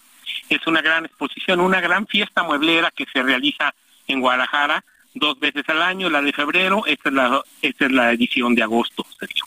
Es 0.49 0.65
una 0.67 0.81
gran 0.81 1.05
exposición, 1.05 1.61
una 1.61 1.79
gran 1.79 2.05
fiesta 2.05 2.43
mueblera 2.43 2.91
que 2.91 3.05
se 3.11 3.23
realiza 3.23 3.73
en 4.07 4.19
Guadalajara 4.19 4.83
dos 5.19 5.39
veces 5.39 5.63
al 5.67 5.81
año, 5.81 6.09
la 6.09 6.21
de 6.21 6.33
febrero, 6.33 6.83
esta 6.85 7.09
es 7.09 7.15
la, 7.15 7.41
esta 7.61 7.85
es 7.85 7.91
la 7.91 8.11
edición 8.11 8.55
de 8.55 8.63
agosto, 8.63 9.05
Sergio. 9.19 9.45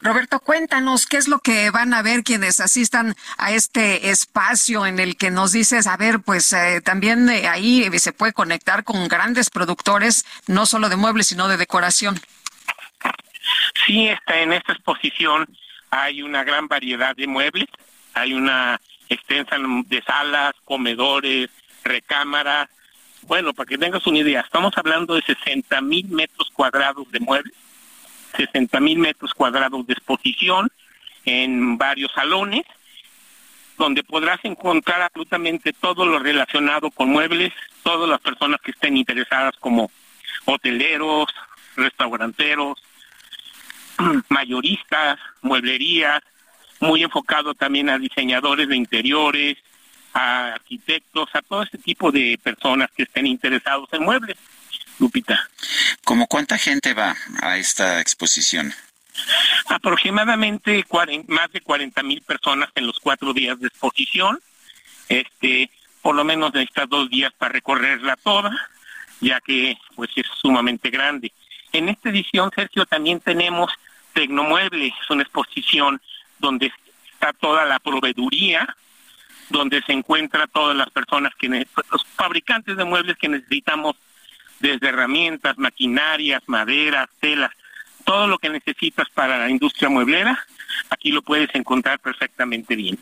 Roberto, 0.00 0.40
cuéntanos 0.40 1.06
qué 1.06 1.16
es 1.16 1.28
lo 1.28 1.38
que 1.38 1.70
van 1.70 1.94
a 1.94 2.02
ver 2.02 2.22
quienes 2.22 2.60
asistan 2.60 3.14
a 3.38 3.52
este 3.52 4.10
espacio 4.10 4.86
en 4.86 4.98
el 4.98 5.16
que 5.16 5.30
nos 5.30 5.52
dices, 5.52 5.86
a 5.86 5.96
ver, 5.96 6.20
pues 6.20 6.52
eh, 6.52 6.80
también 6.84 7.28
eh, 7.28 7.48
ahí 7.48 7.88
se 7.98 8.12
puede 8.12 8.32
conectar 8.32 8.84
con 8.84 9.08
grandes 9.08 9.50
productores, 9.50 10.24
no 10.46 10.66
solo 10.66 10.88
de 10.88 10.96
muebles, 10.96 11.28
sino 11.28 11.48
de 11.48 11.56
decoración. 11.56 12.20
Sí, 13.86 14.08
está 14.08 14.38
en 14.38 14.52
esta 14.52 14.72
exposición 14.72 15.48
hay 15.92 16.22
una 16.22 16.42
gran 16.42 16.68
variedad 16.68 17.14
de 17.14 17.26
muebles, 17.26 17.68
hay 18.14 18.32
una 18.32 18.80
extensa 19.10 19.56
de 19.58 20.02
salas, 20.02 20.54
comedores, 20.64 21.50
recámaras. 21.84 22.70
Bueno, 23.22 23.52
para 23.52 23.68
que 23.68 23.76
tengas 23.76 24.06
una 24.06 24.20
idea, 24.20 24.40
estamos 24.40 24.72
hablando 24.78 25.14
de 25.14 25.20
60 25.20 25.82
mil 25.82 26.08
metros 26.08 26.50
cuadrados 26.54 27.10
de 27.12 27.20
muebles 27.20 27.52
60 28.36 28.80
mil 28.80 28.98
metros 28.98 29.34
cuadrados 29.34 29.86
de 29.86 29.94
exposición 29.94 30.70
en 31.24 31.78
varios 31.78 32.12
salones, 32.12 32.62
donde 33.78 34.02
podrás 34.02 34.40
encontrar 34.44 35.02
absolutamente 35.02 35.72
todo 35.72 36.04
lo 36.06 36.18
relacionado 36.18 36.90
con 36.90 37.08
muebles, 37.08 37.52
todas 37.82 38.08
las 38.08 38.20
personas 38.20 38.60
que 38.60 38.72
estén 38.72 38.96
interesadas 38.96 39.56
como 39.58 39.90
hoteleros, 40.44 41.28
restauranteros, 41.76 42.78
mayoristas, 44.28 45.18
mueblerías, 45.40 46.22
muy 46.80 47.02
enfocado 47.02 47.54
también 47.54 47.88
a 47.88 47.98
diseñadores 47.98 48.68
de 48.68 48.76
interiores, 48.76 49.58
a 50.12 50.54
arquitectos, 50.54 51.28
a 51.34 51.42
todo 51.42 51.62
este 51.62 51.78
tipo 51.78 52.10
de 52.10 52.38
personas 52.42 52.90
que 52.90 53.04
estén 53.04 53.26
interesados 53.26 53.88
en 53.92 54.02
muebles. 54.02 54.36
Lupita. 54.98 55.48
¿Cómo 56.04 56.26
cuánta 56.26 56.58
gente 56.58 56.94
va 56.94 57.16
a 57.40 57.56
esta 57.56 58.00
exposición? 58.00 58.72
Aproximadamente 59.66 60.84
más 61.28 61.52
de 61.52 61.60
40 61.60 62.02
mil 62.02 62.22
personas 62.22 62.70
en 62.74 62.86
los 62.86 62.98
cuatro 63.00 63.32
días 63.32 63.58
de 63.60 63.68
exposición. 63.68 64.40
Este, 65.08 65.70
por 66.00 66.14
lo 66.14 66.24
menos 66.24 66.52
necesitas 66.52 66.88
dos 66.88 67.10
días 67.10 67.32
para 67.36 67.52
recorrerla 67.52 68.16
toda, 68.16 68.50
ya 69.20 69.40
que 69.40 69.76
pues 69.94 70.10
es 70.16 70.26
sumamente 70.40 70.90
grande. 70.90 71.32
En 71.72 71.88
esta 71.88 72.10
edición, 72.10 72.50
Sergio, 72.54 72.86
también 72.86 73.20
tenemos 73.20 73.72
Tecnomueble, 74.12 74.88
es 74.88 75.10
una 75.10 75.22
exposición 75.22 76.00
donde 76.38 76.72
está 77.12 77.32
toda 77.32 77.64
la 77.64 77.78
proveeduría, 77.78 78.76
donde 79.48 79.82
se 79.82 79.92
encuentra 79.92 80.46
todas 80.46 80.76
las 80.76 80.90
personas 80.90 81.32
que 81.38 81.48
los 81.48 82.04
fabricantes 82.14 82.76
de 82.76 82.84
muebles 82.84 83.16
que 83.16 83.28
necesitamos 83.28 83.96
desde 84.62 84.88
herramientas, 84.88 85.58
maquinarias, 85.58 86.42
maderas, 86.46 87.10
telas, 87.20 87.50
todo 88.04 88.28
lo 88.28 88.38
que 88.38 88.48
necesitas 88.48 89.08
para 89.10 89.38
la 89.38 89.50
industria 89.50 89.88
mueblera, 89.88 90.38
aquí 90.88 91.10
lo 91.10 91.22
puedes 91.22 91.54
encontrar 91.54 91.98
perfectamente 91.98 92.76
bien. 92.76 92.98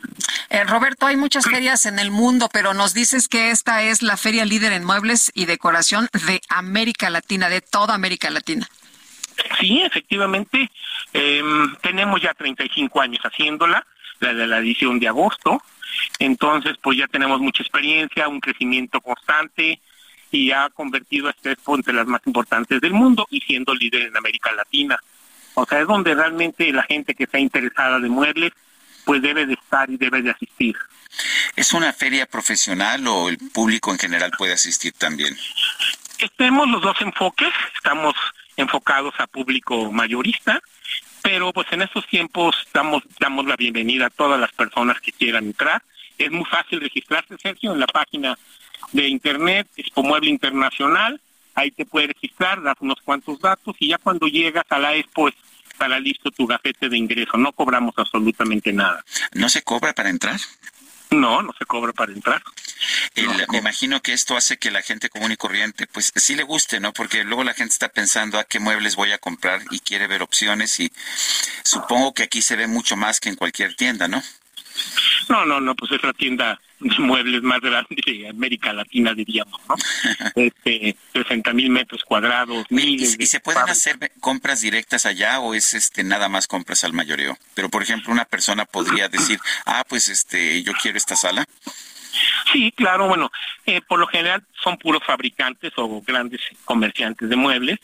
Eh, 0.49 0.65
Roberto, 0.65 1.07
hay 1.07 1.17
muchas 1.17 1.45
ferias 1.45 1.87
en 1.87 1.99
el 1.99 2.11
mundo, 2.11 2.49
pero 2.53 2.75
nos 2.75 2.95
dices 2.95 3.29
que 3.29 3.51
esta 3.51 3.83
es 3.83 4.03
la 4.03 4.17
feria 4.17 4.45
líder 4.45 4.73
en 4.73 4.85
muebles 4.85 5.31
y 5.35 5.45
decoración 5.45 6.09
de 6.27 6.41
América 6.49 7.11
Latina, 7.11 7.49
de 7.49 7.61
toda 7.61 7.95
América 7.95 8.31
Latina. 8.31 8.67
Sí, 9.59 9.83
efectivamente, 9.83 10.71
em, 11.13 11.75
tenemos 11.77 12.21
ya 12.21 12.35
35 12.35 13.01
años 13.01 13.21
haciéndola, 13.23 13.87
la 14.21 14.35
de 14.35 14.47
la 14.47 14.59
edición 14.59 14.99
de 14.99 15.09
agosto, 15.09 15.63
entonces 16.19 16.77
pues 16.83 16.99
ya 16.99 17.07
tenemos 17.07 17.41
mucha 17.41 17.63
experiencia, 17.63 18.29
un 18.29 18.41
crecimiento 18.41 19.01
constante, 19.01 19.81
y 20.31 20.53
ha 20.53 20.69
convertido 20.71 21.29
a 21.29 21.31
este 21.31 21.53
expo 21.53 21.75
entre 21.75 21.95
las 21.95 22.07
más 22.07 22.21
importantes 22.27 22.81
del 22.81 22.93
mundo 22.93 23.27
y 23.31 23.41
siendo 23.41 23.75
líder 23.75 24.03
en 24.03 24.17
América 24.17 24.53
Latina. 24.53 24.99
O 25.55 25.67
sea, 25.67 25.81
es 25.81 25.87
donde 25.87 26.15
realmente 26.15 26.73
la 26.73 26.83
gente 26.85 27.15
que 27.15 27.25
está 27.25 27.39
interesada 27.39 27.99
de 27.99 28.09
muebles 28.09 28.53
pues 29.05 29.23
debe 29.23 29.47
de 29.47 29.55
estar 29.55 29.91
y 29.91 29.97
debe 29.97 30.23
de 30.23 30.31
asistir. 30.31 30.77
¿Es 31.57 31.73
una 31.73 31.93
feria 31.93 32.27
profesional 32.27 33.07
o 33.07 33.29
el 33.29 33.39
público 33.39 33.91
en 33.91 33.99
general 33.99 34.31
puede 34.37 34.53
asistir 34.53 34.93
también? 34.93 35.37
Tenemos 36.37 36.69
los 36.69 36.83
dos 36.83 37.01
enfoques, 37.01 37.49
estamos 37.75 38.15
enfocados 38.57 39.15
a 39.19 39.27
público 39.27 39.91
mayorista, 39.91 40.61
pero 41.23 41.53
pues 41.53 41.67
en 41.73 41.83
estos 41.83 42.07
tiempos 42.07 42.55
damos, 42.73 43.03
damos 43.19 43.47
la 43.47 43.57
bienvenida 43.57 44.07
a 44.07 44.11
todas 44.11 44.39
las 44.39 44.53
personas 44.53 45.01
que 45.01 45.13
quieran 45.13 45.47
entrar. 45.47 45.83
Es 46.19 46.31
muy 46.31 46.45
fácil 46.45 46.81
registrarse, 46.81 47.37
Sergio, 47.39 47.73
en 47.73 47.81
la 47.81 47.87
página 47.87 48.39
de 48.93 49.09
Internet, 49.09 49.69
Expo 49.77 50.03
Mueble 50.03 50.31
Internacional, 50.31 51.21
ahí 51.55 51.71
te 51.71 51.85
puedes 51.85 52.09
registrar, 52.09 52.63
das 52.63 52.77
unos 52.81 53.01
cuantos 53.03 53.41
datos 53.41 53.77
y 53.79 53.89
ya 53.89 53.99
cuando 53.99 54.27
llegas 54.27 54.65
a 54.69 54.79
la 54.79 54.95
Expo 54.95 55.29
estará 55.29 55.99
listo 55.99 56.31
tu 56.31 56.47
gafete 56.47 56.89
de 56.89 56.99
ingreso, 56.99 57.37
no 57.37 57.53
cobramos 57.53 57.95
absolutamente 57.97 58.73
nada. 58.73 59.05
¿No 59.33 59.49
se 59.49 59.63
cobra 59.63 59.93
para 59.93 60.11
entrar? 60.11 60.39
No, 61.11 61.43
no 61.43 61.53
se 61.59 61.65
cobra 61.65 61.93
para 61.93 62.13
entrar. 62.13 62.43
me 63.51 63.59
imagino 63.59 64.01
que 64.01 64.13
esto 64.13 64.37
hace 64.37 64.59
que 64.59 64.71
la 64.71 64.81
gente 64.81 65.09
común 65.09 65.33
y 65.33 65.37
corriente, 65.37 65.89
pues 65.89 66.13
sí 66.15 66.37
le 66.37 66.45
guste, 66.45 66.79
¿no? 66.79 66.93
Porque 66.93 67.25
luego 67.25 67.43
la 67.43 67.55
gente 67.55 67.73
está 67.73 67.89
pensando 67.89 68.39
a 68.39 68.45
qué 68.45 68.61
muebles 68.61 68.95
voy 68.95 69.11
a 69.11 69.19
comprar 69.19 69.61
y 69.71 69.81
quiere 69.81 70.07
ver 70.07 70.23
opciones 70.23 70.79
y 70.79 70.93
supongo 71.65 72.15
que 72.15 72.23
aquí 72.23 72.43
se 72.43 72.57
ve 72.57 72.69
mucho 72.69 72.97
más 72.97 73.19
que 73.19 73.29
en 73.29 73.35
cualquier 73.35 73.75
tienda, 73.75 74.07
¿no? 74.07 74.23
No, 75.29 75.45
no, 75.45 75.61
no, 75.61 75.75
pues 75.75 75.91
es 75.93 76.03
la 76.03 76.13
tienda 76.13 76.61
muebles 76.99 77.43
más 77.43 77.61
grandes 77.61 77.99
de 78.05 78.29
América 78.29 78.73
Latina, 78.73 79.15
diríamos, 79.15 79.61
¿no? 79.69 79.75
Este, 80.35 80.97
60 81.13 81.53
mil 81.53 81.71
metros 81.71 82.05
cuadrados. 82.05 82.67
¿Y, 82.71 83.07
se 83.27 83.41
pueden 83.41 83.69
hacer 83.69 83.99
compras 84.21 84.61
directas 84.61 85.07
allá 85.07 85.41
o 85.41 85.55
es 85.55 85.75
este 85.75 86.03
nada 86.05 86.29
más 86.29 86.47
compras 86.47 86.85
al 86.85 86.93
mayoreo? 86.93 87.37
Pero, 87.55 87.69
por 87.69 87.83
ejemplo, 87.83 88.13
una 88.13 88.25
persona 88.25 88.65
podría 88.65 89.09
decir, 89.09 89.39
ah, 89.67 89.85
pues 89.89 90.09
este, 90.09 90.63
yo 90.63 90.73
quiero 90.81 90.99
esta 90.99 91.17
sala. 91.17 91.45
Sí, 92.53 92.73
claro, 92.73 93.07
bueno, 93.07 93.31
eh, 93.67 93.81
por 93.83 93.99
lo 93.99 94.07
general 94.07 94.43
son 94.63 94.77
puros 94.79 95.03
fabricantes 95.07 95.73
o 95.77 96.03
grandes 96.03 96.41
comerciantes 96.65 97.29
de 97.29 97.37
muebles. 97.37 97.79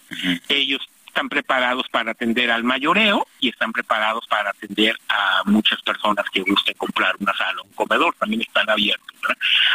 Ellos 0.48 0.81
están 1.16 1.28
preparados 1.30 1.88
para 1.90 2.10
atender 2.10 2.51
al 2.51 2.62
mayoreo 2.62 3.26
y 3.40 3.48
están 3.48 3.72
preparados 3.72 4.26
para 4.26 4.51
atender 4.51 4.98
a 5.09 5.40
muchas 5.47 5.80
personas 5.80 6.26
que 6.30 6.43
gusten 6.43 6.74
comprar 6.76 7.16
una 7.18 7.32
sala 7.32 7.62
o 7.62 7.64
un 7.64 7.72
comedor, 7.72 8.14
también 8.18 8.43
están 8.43 8.68
abiertos. 8.68 9.06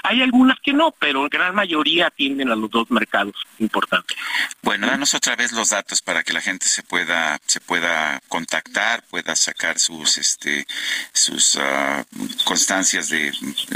Hay 0.04 0.22
algunas 0.22 0.60
que 0.60 0.72
no, 0.72 0.92
pero 0.92 1.24
en 1.24 1.30
gran 1.30 1.56
mayoría 1.56 2.08
atienden 2.08 2.52
a 2.52 2.56
los 2.56 2.70
dos 2.70 2.92
mercados 2.92 3.34
importantes. 3.58 4.16
Bueno, 4.62 4.86
danos 4.86 5.16
otra 5.16 5.36
vez 5.36 5.52
los 5.52 5.72
datos 5.72 6.04
para 6.04 6.22
que 6.22 6.32
la 6.32 6.42
gente 6.42 6.68
se 6.68 6.84
pueda 6.84 7.40
se 7.48 7.60
pueda 7.60 8.22
contactar, 8.28 9.04
pueda 9.10 9.36
sacar 9.36 9.80
sus 9.80 10.20
este 10.20 10.68
sus 11.12 11.58
ah, 11.60 12.06
constancias 12.44 13.10
de, 13.10 13.32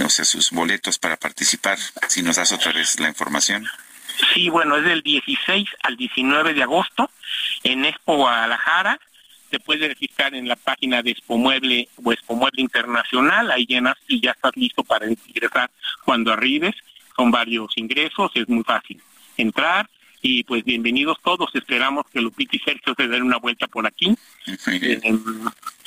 o 0.06 0.10
sea, 0.10 0.24
sus 0.24 0.52
boletos 0.52 1.00
para 1.00 1.18
participar. 1.18 1.80
Si 2.10 2.22
nos 2.22 2.36
das 2.36 2.52
otra 2.52 2.72
vez 2.74 3.00
la 3.00 3.10
información. 3.10 3.68
Sí, 4.34 4.50
bueno, 4.50 4.78
es 4.78 4.86
del 4.86 5.02
16 5.02 5.68
al 5.84 5.98
19 5.98 6.54
de 6.54 6.64
agosto 6.64 7.10
en 7.66 7.84
Expo 7.84 8.16
Guadalajara. 8.16 9.00
Te 9.50 9.60
puedes 9.60 9.88
registrar 9.90 10.34
en 10.34 10.48
la 10.48 10.56
página 10.56 11.02
de 11.02 11.12
Expo 11.12 11.38
Mueble 11.38 11.90
o 12.04 12.14
Expo 12.14 12.36
Mueble 12.36 12.62
Internacional. 12.62 13.52
Ahí 13.52 13.66
llenas 13.66 13.96
y 14.08 14.22
ya 14.22 14.32
estás 14.32 14.52
listo 14.56 14.84
para 14.84 15.08
ingresar 15.10 15.70
cuando 16.06 16.32
arribes. 16.32 16.76
Son 17.16 17.32
varios 17.32 17.72
ingresos, 17.78 18.32
es 18.36 18.48
muy 18.48 18.64
fácil 18.64 19.02
entrar. 19.38 19.90
Y 20.22 20.44
pues 20.44 20.64
bienvenidos 20.64 21.18
todos. 21.24 21.50
Esperamos 21.54 22.06
que 22.12 22.22
Lupita 22.22 22.56
y 22.56 22.60
Sergio 22.60 22.94
se 22.96 23.08
den 23.08 23.24
una 23.24 23.38
vuelta 23.38 23.68
por 23.68 23.86
aquí. 23.86 24.16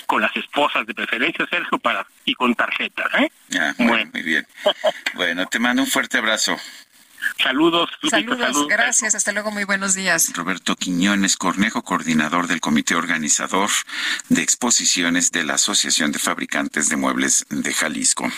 con 0.06 0.22
las 0.22 0.34
esposas 0.36 0.86
de 0.86 0.94
preferencia, 0.94 1.46
Sergio, 1.50 1.78
para 1.78 2.06
y 2.24 2.34
con 2.34 2.54
tarjetas. 2.54 3.08
¿eh? 3.20 3.30
bueno, 3.78 4.10
muy 4.12 4.22
bien. 4.22 4.46
bueno, 5.14 5.46
te 5.46 5.58
mando 5.58 5.82
un 5.82 5.88
fuerte 5.88 6.18
abrazo. 6.18 6.56
Saludos. 7.42 7.90
saludos, 8.10 8.66
gracias. 8.68 9.14
Hasta 9.14 9.32
luego, 9.32 9.50
muy 9.50 9.64
buenos 9.64 9.94
días. 9.94 10.32
Roberto 10.34 10.76
Quiñones 10.76 11.36
Cornejo, 11.36 11.82
coordinador 11.82 12.46
del 12.46 12.60
comité 12.60 12.94
organizador 12.94 13.70
de 14.28 14.42
exposiciones 14.42 15.30
de 15.30 15.44
la 15.44 15.54
Asociación 15.54 16.12
de 16.12 16.18
Fabricantes 16.18 16.88
de 16.88 16.96
Muebles 16.96 17.46
de 17.50 17.72
Jalisco. 17.72 18.30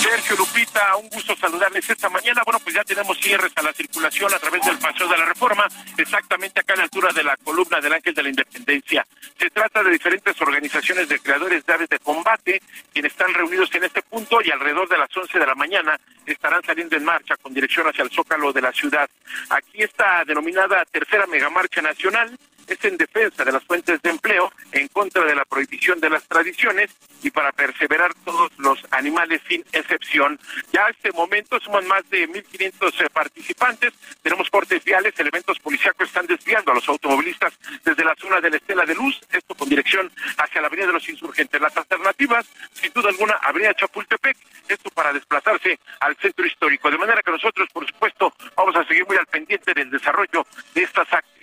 Sergio 0.00 0.36
Lupita, 0.36 0.96
un 0.96 1.08
gusto 1.08 1.36
saludarles 1.36 1.88
esta 1.88 2.08
mañana. 2.08 2.42
Bueno, 2.44 2.60
pues 2.60 2.74
ya 2.74 2.84
tenemos 2.84 3.18
cierres 3.18 3.52
a 3.56 3.62
la 3.62 3.72
circulación 3.72 4.32
a 4.32 4.38
través 4.38 4.64
del 4.64 4.78
Paseo 4.78 5.08
de 5.08 5.18
la 5.18 5.24
Reforma, 5.26 5.66
exactamente 5.96 6.60
acá 6.60 6.74
a 6.74 6.76
la 6.76 6.82
altura 6.84 7.12
de 7.12 7.22
la 7.22 7.36
columna 7.36 7.80
del 7.80 7.92
Ángel 7.92 8.14
de 8.14 8.22
la 8.22 8.28
Independencia. 8.28 9.06
Se 9.38 9.50
trata 9.50 9.82
de 9.82 9.90
diferentes 9.90 10.40
organizaciones 10.40 11.08
de 11.08 11.18
creadores 11.18 11.64
de 11.66 11.72
aves 11.72 11.88
de 11.88 11.98
combate, 11.98 12.62
quienes 12.92 13.12
están 13.12 13.34
reunidos 13.34 13.74
en 13.74 13.84
este 13.84 14.02
punto 14.02 14.38
y 14.42 14.50
alrededor 14.50 14.88
de 14.88 14.98
las 14.98 15.14
11 15.16 15.38
de 15.38 15.46
la 15.46 15.54
mañana 15.54 15.98
estarán 16.24 16.62
saliendo 16.64 16.96
en 16.96 17.04
marcha 17.04 17.36
con 17.36 17.52
dirección 17.52 17.86
hacia 17.86 18.04
el 18.04 18.10
Zócalo 18.10 18.52
de 18.52 18.62
la 18.62 18.72
ciudad. 18.72 19.08
Aquí 19.50 19.82
está 19.82 20.24
denominada 20.24 20.84
Tercera 20.84 21.26
Megamarcha 21.26 21.82
Nacional 21.82 22.38
es 22.68 22.84
en 22.84 22.96
defensa 22.96 23.44
de 23.44 23.52
las 23.52 23.64
fuentes 23.64 24.00
de 24.02 24.10
empleo, 24.10 24.52
en 24.72 24.88
contra 24.88 25.24
de 25.24 25.34
la 25.34 25.44
prohibición 25.44 26.00
de 26.00 26.10
las 26.10 26.24
tradiciones 26.24 26.90
y 27.22 27.30
para 27.30 27.52
perseverar 27.52 28.12
todos 28.24 28.50
los 28.58 28.78
animales 28.90 29.40
sin 29.48 29.64
excepción. 29.72 30.38
Ya 30.72 30.86
a 30.86 30.90
este 30.90 31.10
momento 31.12 31.58
suman 31.60 31.86
más 31.88 32.08
de 32.10 32.28
1.500 32.28 33.00
eh, 33.00 33.10
participantes, 33.12 33.92
tenemos 34.22 34.50
cortes 34.50 34.84
viales, 34.84 35.18
elementos 35.18 35.58
policíacos 35.58 36.08
están 36.08 36.26
desviando 36.26 36.72
a 36.72 36.74
los 36.74 36.88
automovilistas 36.88 37.58
desde 37.84 38.04
la 38.04 38.14
zona 38.16 38.40
de 38.40 38.50
la 38.50 38.56
Estela 38.56 38.84
de 38.84 38.94
Luz, 38.94 39.18
esto 39.32 39.54
con 39.54 39.68
dirección 39.68 40.10
hacia 40.36 40.60
la 40.60 40.66
Avenida 40.68 40.86
de 40.86 40.92
los 40.92 41.08
Insurgentes. 41.08 41.60
Las 41.60 41.76
alternativas, 41.76 42.46
sin 42.72 42.92
duda 42.92 43.08
alguna, 43.08 43.34
Avenida 43.42 43.74
Chapultepec, 43.74 44.36
esto 44.68 44.90
para 44.90 45.12
desplazarse 45.12 45.78
al 46.00 46.16
centro 46.16 46.46
histórico. 46.46 46.90
De 46.90 46.98
manera 46.98 47.22
que 47.22 47.30
nosotros, 47.30 47.68
por 47.72 47.86
supuesto, 47.86 48.32
vamos 48.56 48.76
a 48.76 48.84
seguir 48.84 49.06
muy 49.06 49.16
al 49.16 49.26
pendiente 49.26 49.72
del 49.74 49.90
desarrollo 49.90 50.46
de 50.74 50.82
estas 50.82 51.12
actividades. 51.12 51.37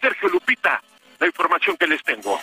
Sergio 0.00 0.28
Lupita, 0.28 0.82
la 1.18 1.26
información 1.26 1.76
que 1.76 1.86
les 1.86 2.02
tengo. 2.02 2.40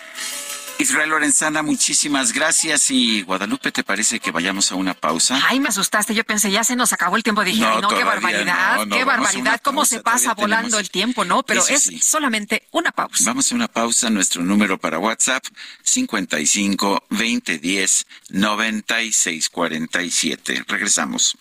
Israel 0.78 1.10
Lorenzana, 1.10 1.64
muchísimas 1.64 2.34
gracias. 2.34 2.92
Y 2.92 3.22
Guadalupe, 3.22 3.72
¿te 3.72 3.84
parece 3.84 4.20
que 4.20 4.32
vayamos 4.32 4.72
a 4.72 4.76
una 4.76 4.94
pausa? 4.94 5.40
Ay, 5.48 5.60
me 5.60 5.70
asustaste. 5.70 6.14
Yo 6.14 6.24
pensé, 6.24 6.52
ya 6.52 6.64
se 6.64 6.76
nos 6.76 6.92
acabó 6.92 7.16
el 7.16 7.24
tiempo. 7.24 7.44
Dije, 7.44 7.62
no, 7.62 7.82
no 7.82 7.88
qué 7.88 8.04
barbaridad, 8.04 8.88
qué 8.90 9.04
barbaridad, 9.04 9.62
cómo 9.64 9.86
se 9.86 10.02
pasa 10.02 10.34
volando 10.34 10.78
el 10.78 10.90
tiempo, 10.90 11.24
¿no? 11.24 11.44
Pero 11.44 11.66
es 11.66 11.92
solamente 12.02 12.68
una 12.72 12.92
pausa. 12.92 13.24
Vamos 13.26 13.52
a 13.52 13.56
una 13.56 13.68
pausa. 13.68 14.10
Nuestro 14.10 14.44
número 14.44 14.78
para 14.78 15.00
WhatsApp, 15.00 15.44
55 15.84 17.06
20 17.10 17.58
10 17.58 18.08
96 18.30 19.50
47. 19.50 20.66
Regresamos. 20.68 21.38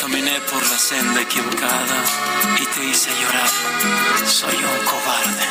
Caminé 0.00 0.40
por 0.50 0.62
la 0.70 0.78
senda 0.78 1.20
equivocada 1.20 1.98
y 2.60 2.64
te 2.66 2.84
hice 2.84 3.10
llorar. 3.20 3.50
Soy 4.26 4.54
un 4.54 4.84
cobarde. 4.90 5.46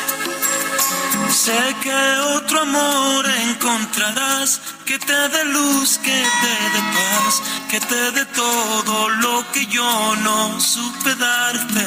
Sé 1.30 1.76
que 1.82 1.94
otro 2.36 2.60
amor 2.62 3.26
encontrarás 3.50 4.60
que 4.84 4.98
te 4.98 5.28
dé 5.28 5.44
luz, 5.44 5.98
que 5.98 6.10
te 6.42 6.54
dé 6.74 6.82
paz, 6.96 7.42
que 7.70 7.80
te 7.80 8.10
dé 8.12 8.24
todo 8.26 9.08
lo 9.08 9.44
que 9.52 9.66
yo 9.66 10.16
no 10.16 10.60
supe 10.60 11.14
darte. 11.14 11.86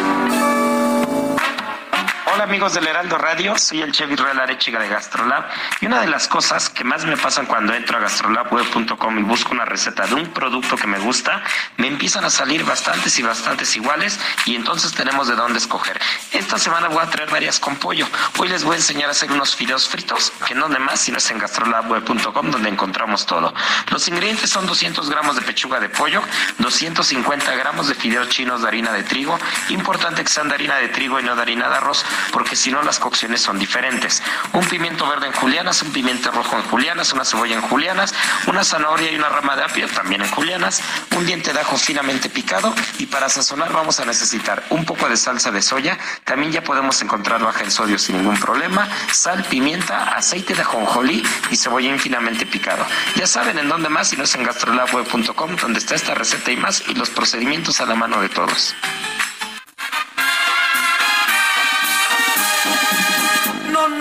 Hola 2.33 2.45
amigos 2.45 2.73
del 2.73 2.87
Heraldo 2.87 3.17
Radio, 3.17 3.57
soy 3.57 3.81
el 3.81 3.91
chef 3.91 4.09
Israel 4.09 4.39
Arechiga 4.39 4.79
de 4.79 4.87
Gastrolab 4.87 5.43
y 5.81 5.85
una 5.85 5.99
de 5.99 6.07
las 6.07 6.29
cosas 6.29 6.69
que 6.69 6.85
más 6.85 7.03
me 7.03 7.17
pasan 7.17 7.45
cuando 7.45 7.73
entro 7.73 7.97
a 7.97 7.99
gastrolabweb.com 7.99 9.19
y 9.19 9.23
busco 9.23 9.51
una 9.51 9.65
receta 9.65 10.07
de 10.07 10.13
un 10.15 10.27
producto 10.27 10.77
que 10.77 10.87
me 10.87 10.97
gusta, 10.99 11.43
me 11.75 11.87
empiezan 11.87 12.23
a 12.23 12.29
salir 12.29 12.63
bastantes 12.63 13.19
y 13.19 13.21
bastantes 13.21 13.75
iguales 13.75 14.17
y 14.45 14.55
entonces 14.55 14.93
tenemos 14.93 15.27
de 15.27 15.35
dónde 15.35 15.59
escoger. 15.59 15.99
Esta 16.31 16.57
semana 16.57 16.87
voy 16.87 17.03
a 17.03 17.09
traer 17.09 17.29
varias 17.29 17.59
con 17.59 17.75
pollo. 17.75 18.07
Hoy 18.37 18.47
les 18.47 18.63
voy 18.63 18.75
a 18.75 18.77
enseñar 18.77 19.09
a 19.09 19.11
hacer 19.11 19.29
unos 19.29 19.53
fideos 19.53 19.89
fritos, 19.89 20.31
que 20.47 20.55
no 20.55 20.69
de 20.69 20.79
más, 20.79 21.01
sino 21.01 21.17
es 21.17 21.29
en 21.31 21.37
gastrolabweb.com 21.37 22.49
donde 22.49 22.69
encontramos 22.69 23.25
todo. 23.25 23.53
Los 23.89 24.07
ingredientes 24.07 24.49
son 24.49 24.65
200 24.67 25.09
gramos 25.09 25.35
de 25.35 25.41
pechuga 25.41 25.81
de 25.81 25.89
pollo, 25.89 26.21
250 26.59 27.53
gramos 27.55 27.89
de 27.89 27.95
fideos 27.95 28.29
chinos 28.29 28.61
de 28.61 28.69
harina 28.69 28.93
de 28.93 29.03
trigo, 29.03 29.37
importante 29.67 30.23
que 30.23 30.29
sean 30.29 30.47
de 30.47 30.55
harina 30.55 30.77
de 30.77 30.87
trigo 30.87 31.19
y 31.19 31.23
no 31.23 31.35
de 31.35 31.41
harina 31.41 31.67
de 31.67 31.75
arroz, 31.75 32.05
porque 32.31 32.55
si 32.55 32.71
no 32.71 32.81
las 32.81 32.99
cocciones 32.99 33.41
son 33.41 33.59
diferentes. 33.59 34.21
Un 34.53 34.65
pimiento 34.65 35.07
verde 35.07 35.27
en 35.27 35.33
julianas, 35.33 35.81
un 35.83 35.91
pimiento 35.91 36.31
rojo 36.31 36.55
en 36.57 36.63
julianas, 36.63 37.13
una 37.13 37.25
cebolla 37.25 37.55
en 37.55 37.61
julianas, 37.61 38.13
una 38.47 38.63
zanahoria 38.63 39.11
y 39.11 39.15
una 39.15 39.29
rama 39.29 39.55
de 39.55 39.63
apio 39.63 39.87
también 39.87 40.21
en 40.21 40.29
julianas, 40.31 40.81
un 41.15 41.25
diente 41.25 41.53
de 41.53 41.59
ajo 41.59 41.77
finamente 41.77 42.29
picado 42.29 42.73
y 42.97 43.05
para 43.05 43.29
sazonar 43.29 43.71
vamos 43.73 43.99
a 43.99 44.05
necesitar 44.05 44.63
un 44.69 44.85
poco 44.85 45.07
de 45.07 45.17
salsa 45.17 45.51
de 45.51 45.61
soya, 45.61 45.97
también 46.23 46.51
ya 46.51 46.63
podemos 46.63 47.01
encontrar 47.01 47.43
baja 47.43 47.63
en 47.63 47.71
sodio 47.71 47.99
sin 47.99 48.17
ningún 48.17 48.39
problema, 48.39 48.87
sal, 49.11 49.43
pimienta, 49.49 50.15
aceite 50.15 50.53
de 50.53 50.61
ajonjolí 50.61 51.23
y 51.49 51.55
cebolla 51.55 51.91
finamente 51.97 52.45
picado. 52.45 52.85
Ya 53.15 53.27
saben 53.27 53.57
en 53.59 53.69
dónde 53.69 53.89
más 53.89 54.09
si 54.09 54.17
no 54.17 54.23
es 54.23 54.35
en 54.35 54.43
gastrolabweb.com 54.43 55.55
donde 55.57 55.79
está 55.79 55.95
esta 55.95 56.13
receta 56.13 56.51
y 56.51 56.57
más 56.57 56.83
y 56.87 56.93
los 56.93 57.09
procedimientos 57.09 57.81
a 57.81 57.85
la 57.85 57.95
mano 57.95 58.21
de 58.21 58.29
todos. 58.29 58.75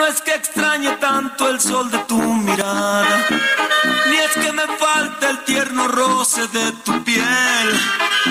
No 0.00 0.06
es 0.06 0.22
que 0.22 0.34
extrañe 0.34 0.92
tanto 0.92 1.46
el 1.50 1.60
sol 1.60 1.90
de 1.90 1.98
tu 2.10 2.18
mirada, 2.18 3.18
ni 4.08 4.16
es 4.16 4.32
que 4.32 4.50
me 4.50 4.66
falte 4.78 5.28
el 5.28 5.44
tierno 5.44 5.88
roce 5.88 6.48
de 6.48 6.72
tu 6.84 7.04
piel. 7.04 7.68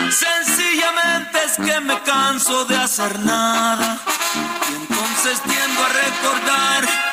Sencillamente 0.10 1.38
es 1.46 1.58
que 1.58 1.80
me 1.82 2.02
canso 2.02 2.66
de 2.66 2.76
hacer 2.76 3.20
nada 3.20 4.00
y 4.68 4.76
entonces 4.82 5.40
tiendo 5.44 5.80
a 5.86 5.90
recordar, 5.90 7.09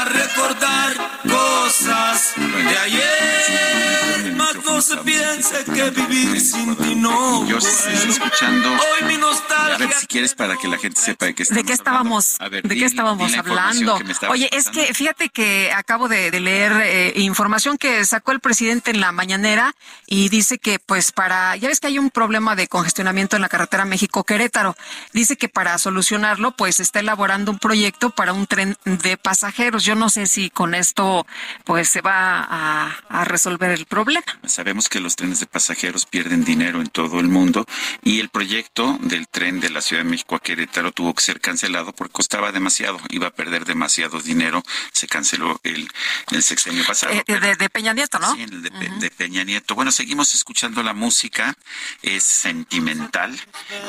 a 0.00 0.04
recordar 0.04 1.20
cosas 1.28 2.32
de 2.36 2.78
ayer. 2.78 4.34
Más 4.34 4.56
no 4.64 4.80
se 4.80 4.96
piense 4.98 5.64
que 5.64 5.90
vivir 5.90 6.40
sin 6.40 6.74
ti 6.76 6.94
no. 6.94 7.46
Yo 7.46 7.58
estoy 7.58 8.10
escuchando. 8.10 8.70
Hoy 8.70 9.06
mi 9.06 9.16
nostalgia. 9.18 9.74
A 9.74 9.78
ver 9.78 9.92
si 9.92 10.06
quieres 10.06 10.34
para 10.34 10.56
que 10.56 10.68
la 10.68 10.78
gente 10.78 11.00
sepa 11.00 11.26
de 11.26 11.34
qué 11.34 11.42
estamos 11.42 11.62
¿De 11.62 11.66
qué 11.66 11.72
estábamos, 11.74 12.38
ver, 12.50 12.62
de 12.62 12.76
qué 12.76 12.84
estábamos 12.84 13.34
hablando? 13.34 13.98
Oye, 14.30 14.48
es 14.52 14.70
que 14.70 14.94
fíjate 14.94 15.28
que 15.28 15.70
acabo 15.72 16.08
de, 16.08 16.30
leer 16.40 16.72
eh, 16.82 17.12
información 17.16 17.76
que 17.76 18.04
sacó 18.06 18.32
el 18.32 18.40
presidente 18.40 18.90
en 18.90 19.00
la 19.00 19.12
mañanera 19.12 19.74
y 20.06 20.30
dice 20.30 20.58
que 20.58 20.78
pues 20.78 21.12
para, 21.12 21.56
ya 21.56 21.68
ves 21.68 21.80
que 21.80 21.88
hay 21.88 21.98
un 21.98 22.10
problema 22.10 22.56
de 22.56 22.68
congestionamiento 22.68 23.36
en 23.36 23.42
la 23.42 23.48
carretera 23.48 23.84
México-Querétaro. 23.84 24.74
Dice 25.12 25.36
que 25.36 25.48
para 25.48 25.76
solucionarlo 25.78 26.52
pues 26.52 26.80
está 26.80 27.00
elaborando 27.00 27.50
un 27.52 27.58
proyecto 27.58 28.10
para 28.10 28.32
un 28.32 28.46
tren 28.46 28.76
de 28.84 29.18
pasajeros. 29.18 29.84
Yo 29.90 29.96
no 29.96 30.08
sé 30.08 30.26
si 30.26 30.50
con 30.50 30.76
esto 30.76 31.26
pues 31.64 31.88
se 31.88 32.00
va 32.00 32.46
a, 32.48 32.96
a 33.08 33.24
resolver 33.24 33.72
el 33.72 33.86
problema. 33.86 34.24
Sabemos 34.46 34.88
que 34.88 35.00
los 35.00 35.16
trenes 35.16 35.40
de 35.40 35.46
pasajeros 35.46 36.06
pierden 36.06 36.44
dinero 36.44 36.80
en 36.80 36.86
todo 36.86 37.18
el 37.18 37.26
mundo 37.26 37.66
y 38.04 38.20
el 38.20 38.28
proyecto 38.28 38.98
del 39.00 39.26
tren 39.26 39.58
de 39.58 39.68
la 39.68 39.80
Ciudad 39.80 40.04
de 40.04 40.08
México 40.08 40.36
a 40.36 40.38
Querétaro 40.38 40.92
tuvo 40.92 41.12
que 41.12 41.22
ser 41.22 41.40
cancelado 41.40 41.92
porque 41.92 42.12
costaba 42.12 42.52
demasiado, 42.52 43.00
iba 43.08 43.26
a 43.26 43.30
perder 43.32 43.64
demasiado 43.64 44.20
dinero, 44.20 44.62
se 44.92 45.08
canceló 45.08 45.58
el, 45.64 45.88
el 46.30 46.42
sexenio 46.44 46.84
pasado. 46.86 47.12
Eh, 47.12 47.24
de, 47.26 47.68
Peña 47.70 47.92
Nieto, 47.92 48.20
¿no? 48.20 48.32
Sí, 48.36 48.42
el 48.42 48.62
de, 48.62 48.70
de, 48.70 49.10
Peña 49.10 49.42
Nieto. 49.42 49.74
Bueno, 49.74 49.90
seguimos 49.90 50.36
escuchando 50.36 50.84
la 50.84 50.94
música, 50.94 51.56
es 52.02 52.22
sentimental, 52.22 53.36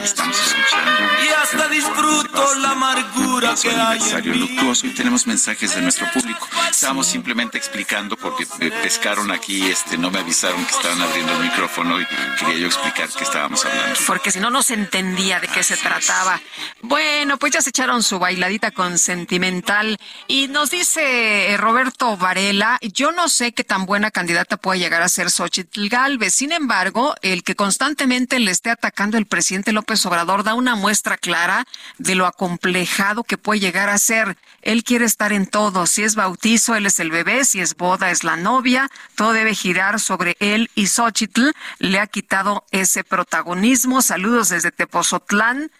estamos 0.03 0.35
escuchando. 0.39 1.13
Y 1.23 1.27
hasta 1.27 1.67
disfruto 1.67 2.55
la 2.55 2.71
amargura 2.71 3.53
que 3.61 3.69
hay. 3.69 3.99
aniversario 3.99 4.33
luctuoso 4.33 4.87
y 4.87 4.95
tenemos 4.95 5.27
mensajes 5.27 5.75
de 5.75 5.80
nuestro 5.81 6.09
público. 6.11 6.47
Estábamos 6.69 7.07
simplemente 7.07 7.57
explicando 7.57 8.17
porque 8.17 8.43
eh, 8.59 8.71
pescaron 8.81 9.31
aquí, 9.31 9.69
este, 9.69 9.97
no 9.97 10.11
me 10.11 10.19
avisaron 10.19 10.63
que 10.65 10.71
estaban 10.71 11.01
abriendo 11.01 11.33
el 11.33 11.43
micrófono 11.43 11.99
y 11.99 12.05
quería 12.39 12.57
yo 12.57 12.67
explicar 12.67 13.09
qué 13.09 13.23
estábamos 13.23 13.65
hablando. 13.65 13.99
Porque 14.07 14.31
si 14.31 14.39
no, 14.39 14.49
no 14.49 14.63
se 14.63 14.73
entendía 14.73 15.39
de 15.39 15.47
qué 15.47 15.63
se 15.63 15.77
trataba. 15.77 16.39
Bueno, 16.81 17.37
pues 17.37 17.53
ya 17.53 17.61
se 17.61 17.69
echaron 17.69 18.03
su 18.03 18.19
bailadita 18.19 18.71
con 18.71 18.97
sentimental. 18.97 19.97
Y 20.27 20.47
nos 20.47 20.71
dice 20.71 21.51
eh, 21.51 21.57
Roberto 21.57 22.17
Varela, 22.17 22.77
yo 22.81 23.11
no 23.11 23.29
sé 23.29 23.53
qué 23.53 23.63
tan 23.63 23.85
buena 23.85 24.11
candidata 24.11 24.57
puede 24.57 24.79
llegar 24.79 25.01
a 25.01 25.09
ser 25.09 25.29
Xochitl 25.29 25.89
Galvez. 25.89 26.33
Sin 26.33 26.51
embargo, 26.51 27.15
el 27.21 27.43
que 27.43 27.55
constantemente 27.55 28.39
le 28.39 28.51
esté 28.51 28.69
atacando 28.69 29.17
el 29.17 29.25
presidente 29.25 29.71
López 29.71 30.05
Obrador 30.05 30.43
da 30.43 30.53
una 30.53 30.75
muestra 30.75 31.17
clara 31.17 31.65
de 31.97 32.15
lo 32.15 32.25
acomplejado 32.25 33.23
que 33.23 33.37
puede 33.37 33.59
llegar 33.59 33.89
a 33.89 33.97
ser. 33.97 34.37
Él 34.61 34.83
quiere 34.83 35.05
estar 35.05 35.33
en 35.33 35.47
todo. 35.47 35.70
Si 35.85 36.03
es 36.03 36.15
bautizo, 36.15 36.75
él 36.75 36.85
es 36.85 36.99
el 36.99 37.11
bebé. 37.11 37.45
Si 37.45 37.61
es 37.61 37.75
boda, 37.75 38.11
es 38.11 38.23
la 38.23 38.35
novia. 38.35 38.89
Todo 39.15 39.33
debe 39.33 39.55
girar 39.55 39.99
sobre 39.99 40.35
él 40.39 40.69
y 40.75 40.87
Xochitl 40.87 41.51
le 41.79 41.99
ha 41.99 42.07
quitado 42.07 42.65
ese 42.71 43.03
protagonismo. 43.03 44.01
Saludos 44.01 44.49
desde 44.49 44.71
Tepozotlán. 44.71 45.71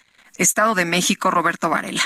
Estado 0.41 0.73
de 0.75 0.85
México, 0.85 1.29
Roberto 1.29 1.69
Varela. 1.69 2.01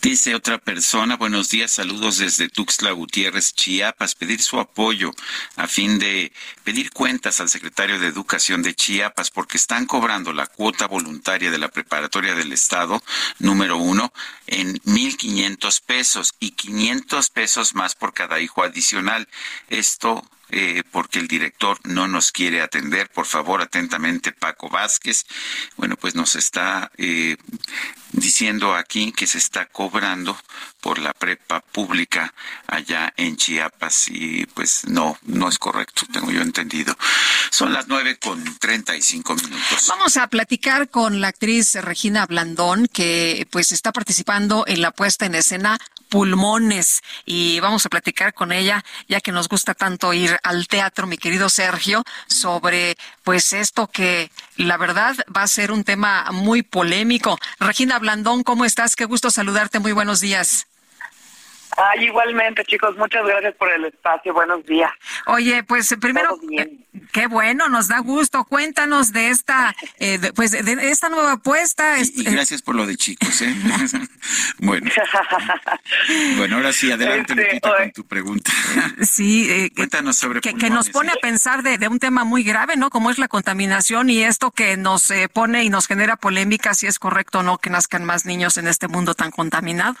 Dice 0.00 0.34
otra 0.34 0.58
persona, 0.58 1.16
buenos 1.16 1.50
días, 1.50 1.70
saludos 1.72 2.18
desde 2.18 2.48
Tuxtla 2.48 2.92
Gutiérrez, 2.92 3.52
Chiapas, 3.54 4.14
pedir 4.14 4.40
su 4.40 4.58
apoyo 4.58 5.12
a 5.56 5.66
fin 5.66 5.98
de 5.98 6.32
pedir 6.64 6.90
cuentas 6.90 7.40
al 7.40 7.48
secretario 7.48 7.98
de 7.98 8.06
Educación 8.06 8.62
de 8.62 8.74
Chiapas 8.74 9.30
porque 9.30 9.58
están 9.58 9.86
cobrando 9.86 10.32
la 10.32 10.46
cuota 10.46 10.86
voluntaria 10.86 11.50
de 11.50 11.58
la 11.58 11.68
preparatoria 11.68 12.34
del 12.34 12.52
Estado 12.52 13.02
número 13.38 13.76
uno 13.76 14.12
en 14.46 14.78
1.500 14.84 15.82
pesos 15.84 16.34
y 16.40 16.52
500 16.52 17.28
pesos 17.30 17.74
más 17.74 17.94
por 17.94 18.14
cada 18.14 18.40
hijo 18.40 18.62
adicional. 18.62 19.28
Esto 19.68 20.24
eh, 20.50 20.82
porque 20.90 21.18
el 21.18 21.28
director 21.28 21.78
no 21.84 22.08
nos 22.08 22.32
quiere 22.32 22.60
atender. 22.62 23.10
Por 23.10 23.26
favor, 23.26 23.60
atentamente, 23.62 24.32
Paco 24.32 24.68
Vázquez. 24.68 25.26
Bueno, 25.76 25.96
pues 25.96 26.14
nos 26.14 26.36
está 26.36 26.90
eh, 26.96 27.36
diciendo 28.12 28.74
aquí 28.74 29.12
que 29.12 29.26
se 29.26 29.38
está 29.38 29.66
cobrando 29.66 30.38
por 30.80 30.98
la 30.98 31.12
prepa 31.12 31.60
pública 31.60 32.32
allá 32.66 33.12
en 33.16 33.36
Chiapas 33.36 34.08
y 34.08 34.46
pues 34.46 34.86
no, 34.86 35.18
no 35.22 35.48
es 35.48 35.58
correcto, 35.58 36.06
tengo 36.12 36.30
yo 36.30 36.40
entendido. 36.40 36.96
Son 37.50 37.72
las 37.72 37.88
nueve 37.88 38.18
con 38.18 38.42
treinta 38.58 38.96
y 38.96 39.02
cinco 39.02 39.34
minutos. 39.34 39.86
Vamos 39.88 40.16
a 40.16 40.28
platicar 40.28 40.88
con 40.88 41.20
la 41.20 41.28
actriz 41.28 41.74
Regina 41.74 42.26
Blandón, 42.26 42.86
que 42.86 43.46
pues 43.50 43.72
está 43.72 43.92
participando 43.92 44.64
en 44.66 44.80
la 44.80 44.92
puesta 44.92 45.26
en 45.26 45.34
escena 45.34 45.78
pulmones 46.08 47.02
y 47.24 47.60
vamos 47.60 47.86
a 47.86 47.88
platicar 47.88 48.34
con 48.34 48.52
ella 48.52 48.84
ya 49.08 49.20
que 49.20 49.32
nos 49.32 49.48
gusta 49.48 49.74
tanto 49.74 50.12
ir 50.12 50.38
al 50.42 50.66
teatro 50.68 51.06
mi 51.06 51.18
querido 51.18 51.48
Sergio 51.48 52.02
sobre 52.26 52.96
pues 53.22 53.52
esto 53.52 53.86
que 53.88 54.30
la 54.56 54.76
verdad 54.76 55.16
va 55.34 55.42
a 55.42 55.48
ser 55.48 55.72
un 55.72 55.84
tema 55.84 56.28
muy 56.32 56.62
polémico. 56.62 57.38
Regina 57.60 57.98
Blandón, 57.98 58.42
¿cómo 58.42 58.64
estás? 58.64 58.96
Qué 58.96 59.04
gusto 59.04 59.30
saludarte. 59.30 59.78
Muy 59.78 59.92
buenos 59.92 60.20
días. 60.20 60.66
Ay, 61.78 62.06
igualmente, 62.06 62.64
chicos, 62.64 62.96
muchas 62.96 63.24
gracias 63.24 63.54
por 63.54 63.70
el 63.70 63.84
espacio. 63.84 64.34
Buenos 64.34 64.66
días. 64.66 64.90
Oye, 65.26 65.62
pues 65.62 65.94
primero, 66.00 66.36
eh, 66.50 66.76
qué 67.12 67.28
bueno, 67.28 67.68
nos 67.68 67.86
da 67.86 68.00
gusto. 68.00 68.44
Cuéntanos 68.44 69.12
de 69.12 69.30
esta, 69.30 69.76
eh, 70.00 70.18
de, 70.18 70.32
pues 70.32 70.50
de 70.50 70.90
esta 70.90 71.08
nueva 71.08 71.32
apuesta. 71.32 72.00
Y, 72.00 72.02
y, 72.16 72.24
gracias 72.24 72.62
por 72.62 72.74
lo 72.74 72.84
de 72.84 72.96
chicos, 72.96 73.42
¿eh? 73.42 73.54
bueno. 74.58 74.90
bueno, 76.36 76.56
ahora 76.56 76.72
sí, 76.72 76.90
adelante, 76.90 77.32
este, 77.32 77.44
Lupita, 77.44 77.76
con 77.76 77.92
tu 77.92 78.04
pregunta. 78.04 78.50
sí, 79.02 79.48
eh, 79.48 79.70
cuéntanos 79.74 80.16
sobre 80.16 80.40
que, 80.40 80.54
que 80.54 80.70
nos 80.70 80.90
pone 80.90 81.12
a 81.12 81.16
pensar 81.16 81.62
de, 81.62 81.78
de, 81.78 81.86
un 81.86 82.00
tema 82.00 82.24
muy 82.24 82.42
grave, 82.42 82.76
¿no? 82.76 82.90
Como 82.90 83.12
es 83.12 83.18
la 83.18 83.28
contaminación 83.28 84.10
y 84.10 84.24
esto 84.24 84.50
que 84.50 84.76
nos 84.76 85.12
eh, 85.12 85.28
pone 85.28 85.62
y 85.62 85.70
nos 85.70 85.86
genera 85.86 86.16
polémica 86.16 86.74
si 86.74 86.88
es 86.88 86.98
correcto 86.98 87.38
o 87.38 87.42
no 87.44 87.58
que 87.58 87.70
nazcan 87.70 88.04
más 88.04 88.26
niños 88.26 88.56
en 88.56 88.66
este 88.66 88.88
mundo 88.88 89.14
tan 89.14 89.30
contaminado. 89.30 89.96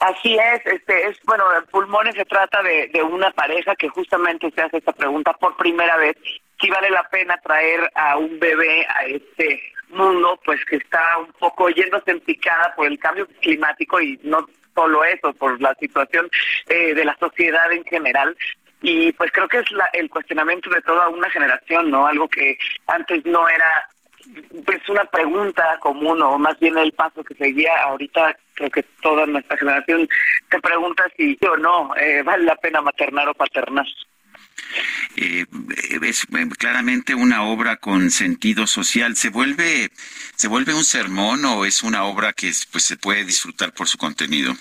Así 0.00 0.36
es, 0.36 0.66
este 0.66 1.08
es 1.08 1.18
bueno, 1.24 1.44
pulmones 1.70 2.14
se 2.14 2.24
trata 2.24 2.62
de, 2.62 2.88
de 2.92 3.02
una 3.02 3.30
pareja 3.30 3.74
que 3.76 3.88
justamente 3.88 4.50
se 4.50 4.62
hace 4.62 4.78
esta 4.78 4.92
pregunta 4.92 5.32
por 5.34 5.56
primera 5.56 5.96
vez, 5.96 6.16
si 6.60 6.70
vale 6.70 6.90
la 6.90 7.02
pena 7.08 7.36
traer 7.38 7.90
a 7.94 8.16
un 8.16 8.38
bebé 8.38 8.86
a 8.88 9.04
este 9.06 9.60
mundo, 9.88 10.40
pues 10.44 10.64
que 10.64 10.76
está 10.76 11.18
un 11.18 11.32
poco 11.32 11.68
yéndose 11.70 12.10
en 12.10 12.20
picada 12.20 12.74
por 12.74 12.86
el 12.86 12.98
cambio 12.98 13.26
climático 13.40 14.00
y 14.00 14.18
no 14.22 14.46
solo 14.74 15.04
eso, 15.04 15.32
por 15.34 15.60
la 15.60 15.74
situación 15.74 16.30
eh, 16.68 16.94
de 16.94 17.04
la 17.04 17.16
sociedad 17.18 17.70
en 17.72 17.84
general. 17.84 18.36
Y 18.80 19.12
pues 19.12 19.30
creo 19.30 19.48
que 19.48 19.58
es 19.58 19.70
la, 19.70 19.88
el 19.92 20.10
cuestionamiento 20.10 20.68
de 20.70 20.82
toda 20.82 21.08
una 21.08 21.30
generación, 21.30 21.90
¿no? 21.90 22.06
Algo 22.06 22.28
que 22.28 22.58
antes 22.86 23.24
no 23.24 23.48
era 23.48 23.88
pues 24.64 24.88
una 24.88 25.04
pregunta 25.04 25.78
común 25.80 26.22
o 26.22 26.38
más 26.38 26.58
bien 26.60 26.78
el 26.78 26.92
paso 26.92 27.24
que 27.24 27.34
seguía 27.34 27.72
ahorita 27.82 28.36
creo 28.54 28.70
que 28.70 28.82
toda 29.02 29.26
nuestra 29.26 29.56
generación 29.56 30.08
se 30.50 30.60
pregunta 30.60 31.04
si 31.16 31.34
sí 31.34 31.46
o 31.46 31.56
no 31.56 31.94
eh, 31.96 32.22
vale 32.22 32.44
la 32.44 32.56
pena 32.56 32.80
maternar 32.80 33.28
o 33.28 33.34
paternar. 33.34 33.86
Eh, 35.16 35.44
es 36.02 36.26
claramente 36.58 37.14
una 37.14 37.42
obra 37.42 37.76
con 37.76 38.10
sentido 38.10 38.66
social. 38.66 39.16
¿Se 39.16 39.28
vuelve, 39.28 39.90
se 40.36 40.48
vuelve 40.48 40.74
un 40.74 40.84
sermón 40.84 41.44
o 41.44 41.64
es 41.64 41.82
una 41.82 42.04
obra 42.04 42.32
que 42.32 42.52
pues, 42.70 42.84
se 42.84 42.96
puede 42.96 43.24
disfrutar 43.24 43.72
por 43.72 43.88
su 43.88 43.98
contenido? 43.98 44.54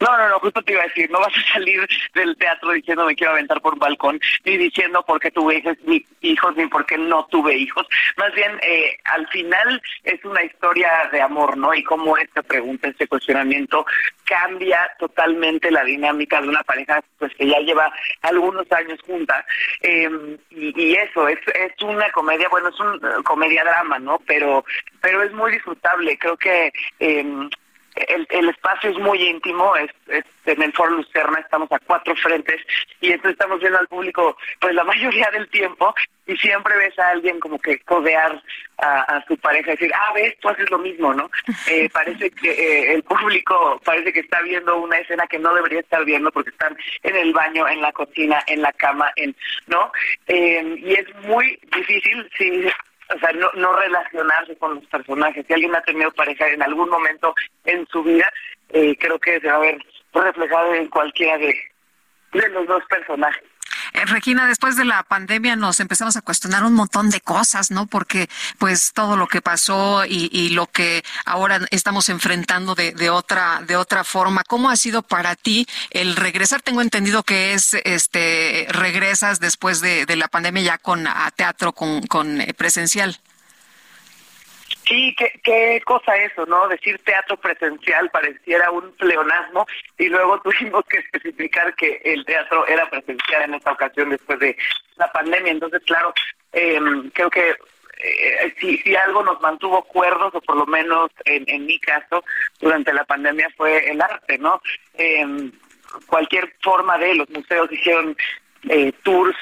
No, 0.00 0.16
no, 0.16 0.28
no, 0.30 0.38
justo 0.40 0.62
te 0.62 0.72
iba 0.72 0.82
a 0.82 0.86
decir, 0.86 1.10
no 1.10 1.20
vas 1.20 1.36
a 1.36 1.52
salir 1.52 1.86
del 2.14 2.34
teatro 2.36 2.72
diciendo 2.72 3.04
me 3.04 3.14
quiero 3.14 3.32
aventar 3.32 3.60
por 3.60 3.74
un 3.74 3.80
balcón, 3.80 4.18
ni 4.46 4.56
diciendo 4.56 5.04
por 5.06 5.20
qué 5.20 5.30
tuve 5.30 5.58
hijos, 5.58 5.76
ni, 5.84 6.02
hijos, 6.22 6.54
por 6.70 6.86
qué 6.86 6.96
no 6.96 7.26
tuve 7.26 7.54
hijos. 7.54 7.86
Más 8.16 8.32
bien, 8.34 8.58
eh, 8.62 8.96
al 9.04 9.28
final 9.28 9.82
es 10.04 10.24
una 10.24 10.42
historia 10.42 10.90
de 11.12 11.20
amor, 11.20 11.56
¿no? 11.58 11.74
Y 11.74 11.84
cómo 11.84 12.16
esta 12.16 12.42
pregunta, 12.42 12.88
este 12.88 13.06
cuestionamiento 13.08 13.84
cambia 14.24 14.90
totalmente 14.98 15.70
la 15.70 15.84
dinámica 15.84 16.40
de 16.40 16.48
una 16.48 16.62
pareja 16.62 17.02
pues 17.18 17.34
que 17.34 17.48
ya 17.48 17.58
lleva 17.58 17.92
algunos 18.22 18.70
años 18.72 18.98
junta. 19.06 19.44
Eh, 19.82 20.08
y, 20.50 20.82
y, 20.82 20.94
eso, 20.94 21.28
es, 21.28 21.38
es 21.54 21.82
una 21.82 22.10
comedia, 22.12 22.48
bueno, 22.48 22.68
es 22.68 22.80
un 22.80 23.04
uh, 23.04 23.22
comedia 23.22 23.64
drama, 23.64 23.98
¿no? 23.98 24.18
Pero, 24.26 24.64
pero 25.02 25.22
es 25.22 25.32
muy 25.32 25.52
disfrutable. 25.52 26.16
Creo 26.16 26.38
que... 26.38 26.72
Eh, 27.00 27.50
el, 27.96 28.26
el, 28.30 28.48
espacio 28.48 28.90
es 28.90 28.98
muy 28.98 29.22
íntimo, 29.22 29.74
es, 29.76 29.90
es, 30.08 30.24
en 30.46 30.62
el 30.62 30.72
Foro 30.72 30.92
Lucerna 30.92 31.40
estamos 31.40 31.70
a 31.72 31.78
cuatro 31.80 32.14
frentes 32.16 32.60
y 33.00 33.12
entonces 33.12 33.32
estamos 33.32 33.60
viendo 33.60 33.78
al 33.78 33.88
público 33.88 34.36
pues 34.60 34.74
la 34.74 34.84
mayoría 34.92 35.28
del 35.32 35.48
tiempo 35.48 35.94
y 36.26 36.36
siempre 36.36 36.76
ves 36.76 36.96
a 36.98 37.08
alguien 37.08 37.40
como 37.40 37.58
que 37.58 37.80
codear 37.80 38.40
a, 38.78 39.00
a 39.02 39.24
su 39.26 39.36
pareja 39.36 39.72
y 39.72 39.76
decir, 39.76 39.92
ah, 39.94 40.12
ves, 40.14 40.34
tú 40.40 40.48
haces 40.48 40.70
lo 40.70 40.78
mismo, 40.78 41.12
¿no? 41.12 41.30
Eh, 41.70 41.88
parece 41.92 42.30
que 42.30 42.50
eh, 42.50 42.94
el 42.94 43.02
público 43.02 43.80
parece 43.84 44.12
que 44.12 44.20
está 44.20 44.40
viendo 44.42 44.76
una 44.78 44.98
escena 44.98 45.26
que 45.26 45.38
no 45.38 45.54
debería 45.54 45.80
estar 45.80 46.04
viendo 46.04 46.32
porque 46.32 46.50
están 46.50 46.76
en 47.02 47.16
el 47.16 47.32
baño, 47.32 47.68
en 47.68 47.80
la 47.80 47.92
cocina, 47.92 48.42
en 48.46 48.62
la 48.62 48.72
cama, 48.72 49.12
en 49.16 49.36
¿no? 49.66 49.92
Eh, 50.26 50.76
y 50.78 50.92
es 50.94 51.06
muy 51.26 51.58
difícil, 51.72 52.28
sí, 52.36 52.66
o 53.14 53.18
sea, 53.18 53.32
no, 53.32 53.50
no 53.54 53.72
relacionarse 53.74 54.56
con 54.56 54.76
los 54.76 54.86
personajes. 54.86 55.44
Si 55.46 55.52
alguien 55.52 55.74
ha 55.74 55.82
tenido 55.82 56.10
pareja 56.12 56.48
en 56.48 56.62
algún 56.62 56.88
momento 56.88 57.34
en 57.64 57.86
su 57.88 58.02
vida, 58.02 58.30
eh, 58.70 58.96
creo 58.98 59.18
que 59.18 59.40
se 59.40 59.48
va 59.48 59.56
a 59.56 59.60
ver 59.60 59.78
reflejado 60.12 60.74
en 60.74 60.88
cualquiera 60.88 61.38
de, 61.38 61.54
de 62.32 62.48
los 62.50 62.66
dos 62.66 62.82
personajes. 62.88 63.49
Eh, 63.92 64.04
Regina, 64.06 64.46
después 64.46 64.76
de 64.76 64.84
la 64.84 65.02
pandemia 65.02 65.56
nos 65.56 65.80
empezamos 65.80 66.16
a 66.16 66.22
cuestionar 66.22 66.64
un 66.64 66.74
montón 66.74 67.10
de 67.10 67.20
cosas, 67.20 67.70
¿no? 67.70 67.86
Porque 67.86 68.28
pues 68.58 68.92
todo 68.92 69.16
lo 69.16 69.26
que 69.26 69.42
pasó 69.42 70.04
y, 70.04 70.30
y 70.32 70.50
lo 70.50 70.66
que 70.66 71.04
ahora 71.24 71.60
estamos 71.70 72.08
enfrentando 72.08 72.74
de, 72.74 72.92
de, 72.92 73.10
otra 73.10 73.62
de 73.66 73.76
otra 73.76 74.04
forma. 74.04 74.42
¿Cómo 74.44 74.70
ha 74.70 74.76
sido 74.76 75.02
para 75.02 75.34
ti 75.36 75.66
el 75.90 76.16
regresar? 76.16 76.62
Tengo 76.62 76.82
entendido 76.82 77.22
que 77.22 77.54
es 77.54 77.74
este 77.84 78.66
regresas 78.70 79.40
después 79.40 79.80
de, 79.80 80.06
de 80.06 80.16
la 80.16 80.28
pandemia 80.28 80.62
ya 80.62 80.78
con 80.78 81.06
a 81.06 81.30
teatro 81.30 81.72
con, 81.72 82.06
con 82.06 82.40
eh, 82.40 82.54
presencial. 82.54 83.18
Sí, 84.90 85.14
qué, 85.16 85.40
qué 85.44 85.80
cosa 85.84 86.16
eso, 86.16 86.44
¿no? 86.46 86.66
Decir 86.66 86.98
teatro 87.04 87.36
presencial 87.36 88.10
pareciera 88.10 88.72
un 88.72 88.90
pleonasmo 88.96 89.64
y 89.96 90.08
luego 90.08 90.40
tuvimos 90.42 90.84
que 90.86 90.98
especificar 90.98 91.72
que 91.76 92.02
el 92.04 92.24
teatro 92.24 92.66
era 92.66 92.90
presencial 92.90 93.42
en 93.42 93.54
esta 93.54 93.70
ocasión 93.70 94.10
después 94.10 94.40
de 94.40 94.56
la 94.96 95.10
pandemia. 95.12 95.52
Entonces, 95.52 95.80
claro, 95.86 96.12
eh, 96.52 96.80
creo 97.14 97.30
que 97.30 97.50
eh, 97.98 98.52
si, 98.58 98.78
si 98.78 98.96
algo 98.96 99.22
nos 99.22 99.40
mantuvo 99.40 99.84
cuerdos, 99.84 100.34
o 100.34 100.40
por 100.40 100.56
lo 100.56 100.66
menos 100.66 101.12
en, 101.24 101.44
en 101.46 101.66
mi 101.66 101.78
caso, 101.78 102.24
durante 102.58 102.92
la 102.92 103.04
pandemia 103.04 103.48
fue 103.56 103.88
el 103.90 104.02
arte, 104.02 104.38
¿no? 104.38 104.60
Eh, 104.94 105.52
cualquier 106.06 106.52
forma 106.62 106.98
de, 106.98 107.14
los 107.14 107.30
museos 107.30 107.70
hicieron 107.70 108.16
eh, 108.68 108.92
tours 109.04 109.36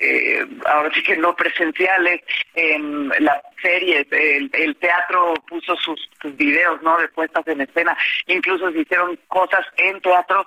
eh, 0.00 0.46
ahora 0.66 0.90
sí 0.94 1.02
que 1.02 1.16
no 1.16 1.36
presenciales, 1.36 2.20
en 2.54 3.08
las 3.20 3.42
series, 3.62 4.06
el, 4.10 4.50
el 4.52 4.76
teatro 4.76 5.34
puso 5.48 5.76
sus, 5.76 6.08
sus, 6.20 6.36
videos, 6.36 6.80
¿no? 6.82 6.96
De 6.98 7.08
puestas 7.08 7.46
en 7.48 7.60
escena, 7.60 7.96
incluso 8.26 8.70
se 8.72 8.80
hicieron 8.80 9.18
cosas 9.28 9.66
en 9.76 10.00
teatro 10.00 10.46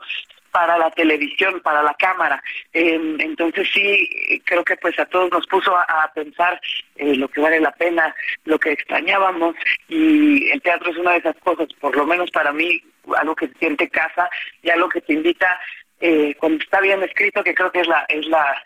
para 0.53 0.77
la 0.77 0.91
televisión, 0.91 1.59
para 1.61 1.81
la 1.81 1.95
cámara. 1.95 2.41
Eh, 2.73 3.15
entonces 3.19 3.67
sí, 3.73 4.41
creo 4.45 4.63
que 4.63 4.77
pues 4.77 4.97
a 4.99 5.05
todos 5.05 5.31
nos 5.31 5.47
puso 5.47 5.75
a, 5.75 6.11
pensar 6.13 6.61
eh, 6.95 7.15
lo 7.15 7.27
que 7.27 7.41
vale 7.41 7.59
la 7.59 7.71
pena, 7.71 8.15
lo 8.45 8.59
que 8.59 8.71
extrañábamos 8.71 9.55
y 9.89 10.51
el 10.51 10.61
teatro 10.61 10.91
es 10.91 10.97
una 10.97 11.13
de 11.13 11.17
esas 11.17 11.35
cosas, 11.37 11.67
por 11.79 11.95
lo 11.97 12.05
menos 12.05 12.29
para 12.29 12.53
mí, 12.53 12.81
algo 13.17 13.35
que 13.35 13.49
siente 13.59 13.89
casa 13.89 14.29
y 14.61 14.69
algo 14.69 14.89
que 14.89 15.01
te 15.01 15.13
invita 15.13 15.59
eh, 15.99 16.35
cuando 16.39 16.63
está 16.63 16.79
bien 16.81 17.01
escrito, 17.01 17.43
que 17.43 17.55
creo 17.55 17.71
que 17.71 17.81
es 17.81 17.87
la 17.87 18.05
es 18.09 18.25
la 18.27 18.63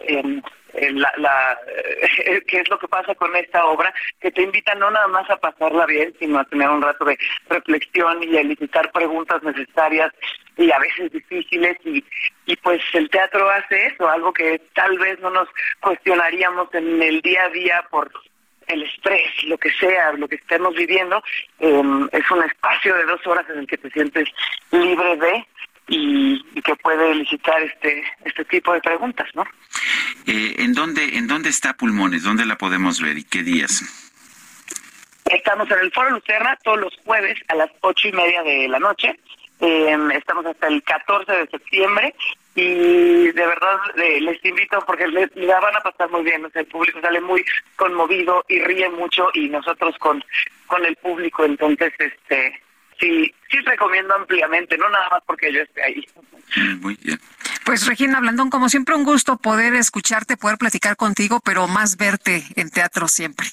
eh, 0.00 0.42
la, 0.92 1.12
la 1.16 1.58
eh, 2.24 2.42
qué 2.46 2.60
es 2.60 2.68
lo 2.68 2.78
que 2.78 2.88
pasa 2.88 3.14
con 3.14 3.34
esta 3.36 3.64
obra, 3.66 3.92
que 4.20 4.30
te 4.30 4.42
invita 4.42 4.74
no 4.74 4.90
nada 4.90 5.08
más 5.08 5.28
a 5.30 5.36
pasarla 5.36 5.86
bien, 5.86 6.14
sino 6.18 6.38
a 6.38 6.44
tener 6.44 6.68
un 6.68 6.82
rato 6.82 7.04
de 7.04 7.18
reflexión 7.48 8.22
y 8.22 8.36
a 8.36 8.40
elicitar 8.40 8.90
preguntas 8.92 9.42
necesarias 9.42 10.12
y 10.56 10.70
a 10.70 10.78
veces 10.78 11.12
difíciles. 11.12 11.76
Y, 11.84 12.04
y 12.46 12.56
pues 12.56 12.82
el 12.92 13.08
teatro 13.10 13.48
hace 13.50 13.86
eso, 13.86 14.08
algo 14.08 14.32
que 14.32 14.60
tal 14.74 14.98
vez 14.98 15.18
no 15.20 15.30
nos 15.30 15.48
cuestionaríamos 15.80 16.72
en 16.74 17.02
el 17.02 17.20
día 17.22 17.44
a 17.44 17.50
día 17.50 17.84
por 17.90 18.10
el 18.68 18.82
estrés, 18.82 19.44
lo 19.44 19.56
que 19.58 19.70
sea, 19.72 20.12
lo 20.12 20.26
que 20.28 20.36
estemos 20.36 20.74
viviendo, 20.74 21.22
eh, 21.60 21.82
es 22.12 22.30
un 22.30 22.42
espacio 22.42 22.96
de 22.96 23.04
dos 23.04 23.24
horas 23.26 23.46
en 23.50 23.60
el 23.60 23.66
que 23.66 23.78
te 23.78 23.90
sientes 23.90 24.28
libre 24.72 25.16
de 25.16 25.46
y, 25.88 26.44
y, 26.54 26.62
que 26.62 26.74
puede 26.76 27.12
elicitar 27.12 27.62
este 27.62 28.02
este 28.24 28.44
tipo 28.46 28.72
de 28.72 28.80
preguntas, 28.80 29.28
¿no? 29.34 29.44
Eh, 30.26 30.56
¿En 30.58 30.72
dónde 30.72 31.16
en 31.16 31.26
dónde 31.26 31.50
está 31.50 31.74
Pulmones? 31.74 32.24
¿Dónde 32.24 32.44
la 32.44 32.56
podemos 32.56 33.00
ver 33.00 33.18
y 33.18 33.24
qué 33.24 33.42
días? 33.42 33.82
Estamos 35.26 35.70
en 35.70 35.78
el 35.80 35.92
Foro 35.92 36.10
Lucerna 36.10 36.56
todos 36.62 36.80
los 36.80 36.96
jueves 37.04 37.38
a 37.48 37.56
las 37.56 37.70
ocho 37.80 38.08
y 38.08 38.12
media 38.12 38.42
de 38.42 38.68
la 38.68 38.78
noche. 38.78 39.18
Eh, 39.60 39.96
estamos 40.14 40.44
hasta 40.46 40.68
el 40.68 40.82
14 40.82 41.32
de 41.32 41.46
septiembre 41.46 42.14
y 42.54 43.32
de 43.32 43.46
verdad 43.46 43.78
les 43.96 44.44
invito 44.44 44.82
porque 44.86 45.06
les, 45.08 45.34
la 45.36 45.60
van 45.60 45.76
a 45.76 45.80
pasar 45.80 46.10
muy 46.10 46.22
bien, 46.22 46.44
o 46.44 46.50
sea, 46.50 46.62
el 46.62 46.68
público 46.68 47.00
sale 47.00 47.20
muy 47.20 47.44
conmovido 47.76 48.44
y 48.48 48.60
ríe 48.60 48.88
mucho 48.90 49.28
y 49.34 49.48
nosotros 49.48 49.94
con, 49.98 50.22
con 50.66 50.84
el 50.84 50.96
público, 50.96 51.44
entonces 51.44 51.92
este 51.98 52.60
sí, 53.00 53.34
sí 53.50 53.58
recomiendo 53.60 54.14
ampliamente, 54.14 54.76
no 54.78 54.88
nada 54.88 55.08
más 55.10 55.22
porque 55.26 55.52
yo 55.52 55.60
esté 55.60 55.82
ahí. 55.82 56.06
Muy 56.80 56.96
bien. 57.02 57.20
Pues 57.64 57.86
Regina 57.86 58.20
Blandón, 58.20 58.50
como 58.50 58.68
siempre 58.68 58.94
un 58.94 59.04
gusto 59.04 59.36
poder 59.38 59.74
escucharte, 59.74 60.36
poder 60.36 60.58
platicar 60.58 60.96
contigo, 60.96 61.40
pero 61.44 61.66
más 61.66 61.96
verte 61.96 62.44
en 62.54 62.70
teatro 62.70 63.08
siempre. 63.08 63.48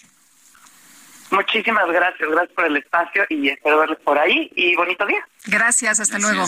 Muchísimas 1.32 1.88
gracias, 1.88 2.30
gracias 2.30 2.54
por 2.54 2.66
el 2.66 2.78
espacio 2.78 3.26
y 3.30 3.50
espero 3.50 3.80
verles 3.80 3.98
por 4.04 4.20
ahí 4.20 4.52
y 4.56 4.76
bonito 4.76 5.06
día. 5.08 5.28
Gracias, 5.46 6.00
hasta 6.00 6.20
luego. 6.20 6.46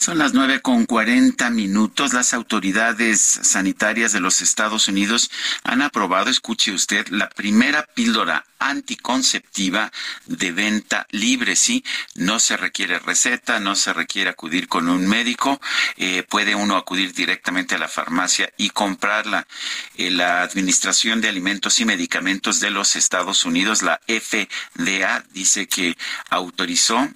Son 0.00 0.16
las 0.16 0.32
nueve 0.32 0.62
con 0.62 0.86
cuarenta 0.86 1.50
minutos. 1.50 2.14
Las 2.14 2.32
autoridades 2.32 3.20
sanitarias 3.20 4.12
de 4.12 4.20
los 4.20 4.40
Estados 4.40 4.88
Unidos 4.88 5.30
han 5.62 5.82
aprobado, 5.82 6.30
escuche 6.30 6.72
usted, 6.72 7.06
la 7.08 7.28
primera 7.28 7.82
píldora 7.82 8.46
anticonceptiva 8.58 9.92
de 10.24 10.52
venta 10.52 11.06
libre. 11.10 11.54
Sí, 11.54 11.84
no 12.14 12.40
se 12.40 12.56
requiere 12.56 12.98
receta, 12.98 13.60
no 13.60 13.76
se 13.76 13.92
requiere 13.92 14.30
acudir 14.30 14.68
con 14.68 14.88
un 14.88 15.06
médico. 15.06 15.60
Eh, 15.98 16.24
puede 16.26 16.54
uno 16.54 16.78
acudir 16.78 17.12
directamente 17.12 17.74
a 17.74 17.78
la 17.78 17.88
farmacia 17.88 18.50
y 18.56 18.70
comprarla. 18.70 19.46
Eh, 19.98 20.10
la 20.10 20.40
Administración 20.40 21.20
de 21.20 21.28
Alimentos 21.28 21.78
y 21.78 21.84
Medicamentos 21.84 22.58
de 22.60 22.70
los 22.70 22.96
Estados 22.96 23.44
Unidos, 23.44 23.82
la 23.82 24.00
FDA, 24.06 25.24
dice 25.34 25.68
que 25.68 25.94
autorizó 26.30 27.06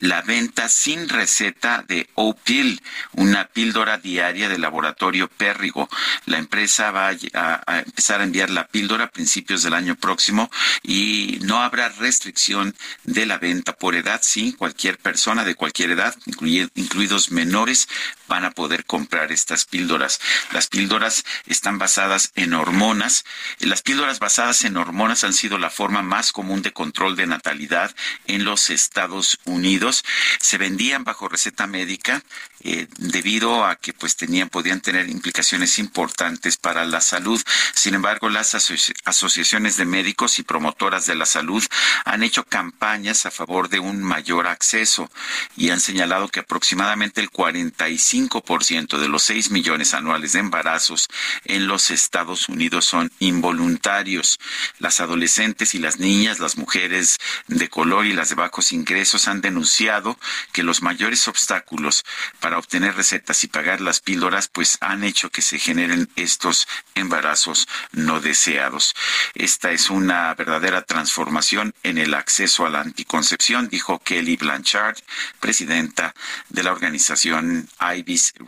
la 0.00 0.22
venta 0.22 0.68
sin 0.68 1.08
receta 1.08 1.84
de 1.86 2.08
Opil, 2.14 2.82
una 3.12 3.46
píldora 3.46 3.98
diaria 3.98 4.48
del 4.48 4.60
laboratorio 4.60 5.28
Pérrigo. 5.28 5.88
La 6.26 6.38
empresa 6.38 6.90
va 6.90 7.08
a, 7.08 7.78
empezar 7.78 8.20
a 8.20 8.24
enviar 8.24 8.50
la 8.50 8.66
píldora 8.66 9.04
a 9.04 9.10
principios 9.10 9.62
del 9.62 9.74
año 9.74 9.96
próximo 9.96 10.50
y 10.82 11.38
no 11.42 11.62
habrá 11.62 11.88
restricción 11.88 12.74
de 13.04 13.26
la 13.26 13.38
venta 13.38 13.74
por 13.74 13.94
edad. 13.94 14.20
Sí, 14.22 14.52
cualquier 14.52 14.98
persona 14.98 15.44
de 15.44 15.54
cualquier 15.54 15.90
edad, 15.90 16.14
incluidos 16.26 17.30
menores, 17.30 17.88
van 18.28 18.44
a 18.44 18.50
poder 18.50 18.84
comprar 18.84 19.32
estas 19.32 19.64
píldoras. 19.64 20.20
Las 20.52 20.66
píldoras 20.66 21.24
están 21.46 21.78
basadas 21.78 22.32
en 22.34 22.54
hormonas. 22.54 23.24
Las 23.60 23.82
píldoras 23.82 24.18
basadas 24.18 24.64
en 24.64 24.76
hormonas 24.76 25.24
han 25.24 25.32
sido 25.32 25.58
la 25.58 25.70
forma 25.70 26.02
más 26.02 26.32
común 26.32 26.62
de 26.62 26.72
control 26.72 27.16
de 27.16 27.26
natalidad 27.26 27.94
en 28.26 28.44
los 28.44 28.70
Estados 28.70 29.38
Unidos. 29.44 29.85
Se 30.40 30.58
vendían 30.58 31.04
bajo 31.04 31.28
receta 31.28 31.66
médica 31.66 32.22
eh, 32.60 32.88
debido 32.98 33.64
a 33.64 33.76
que 33.76 33.92
pues 33.92 34.16
tenían 34.16 34.48
podían 34.48 34.80
tener 34.80 35.08
implicaciones 35.08 35.78
importantes 35.78 36.56
para 36.56 36.84
la 36.84 37.00
salud. 37.00 37.42
Sin 37.74 37.94
embargo, 37.94 38.28
las 38.28 38.54
asociaciones 39.04 39.76
de 39.76 39.84
médicos 39.84 40.38
y 40.38 40.42
promotoras 40.42 41.06
de 41.06 41.14
la 41.14 41.26
salud 41.26 41.64
han 42.04 42.22
hecho 42.22 42.44
campañas 42.44 43.26
a 43.26 43.30
favor 43.30 43.68
de 43.68 43.78
un 43.78 44.02
mayor 44.02 44.46
acceso 44.46 45.10
y 45.56 45.70
han 45.70 45.80
señalado 45.80 46.28
que 46.28 46.40
aproximadamente 46.40 47.20
el 47.20 47.30
45 47.30 48.16
5% 48.16 48.98
de 48.98 49.08
los 49.08 49.22
6 49.24 49.50
millones 49.50 49.94
anuales 49.94 50.32
de 50.32 50.40
embarazos 50.40 51.08
en 51.44 51.66
los 51.66 51.90
Estados 51.90 52.48
Unidos 52.48 52.84
son 52.84 53.10
involuntarios. 53.18 54.38
Las 54.78 55.00
adolescentes 55.00 55.74
y 55.74 55.78
las 55.78 55.98
niñas, 55.98 56.38
las 56.38 56.56
mujeres 56.56 57.18
de 57.46 57.68
color 57.68 58.06
y 58.06 58.12
las 58.12 58.30
de 58.30 58.34
bajos 58.34 58.72
ingresos 58.72 59.28
han 59.28 59.40
denunciado 59.40 60.18
que 60.52 60.62
los 60.62 60.82
mayores 60.82 61.28
obstáculos 61.28 62.04
obtener 62.54 62.94
recetas 62.94 63.44
y 63.44 63.48
pagar 63.48 63.80
las 63.80 64.00
píldoras 64.00 64.48
pues 64.48 64.78
han 64.80 65.04
hecho 65.04 65.30
que 65.30 65.42
se 65.42 65.58
generen 65.58 66.08
estos 66.16 66.66
embarazos 66.94 67.68
no 67.92 68.20
deseados. 68.20 68.94
Esta 69.34 69.72
es 69.72 69.90
una 69.90 70.34
verdadera 70.34 70.82
transformación 70.82 71.74
en 71.82 71.98
el 71.98 72.14
acceso 72.14 72.66
a 72.66 72.70
la 72.70 72.80
anticoncepción, 72.80 73.68
dijo 73.68 73.98
Kelly 73.98 74.36
Blanchard, 74.36 74.98
presidenta 75.40 76.14
de 76.48 76.62
la 76.62 76.72
organización 76.72 77.68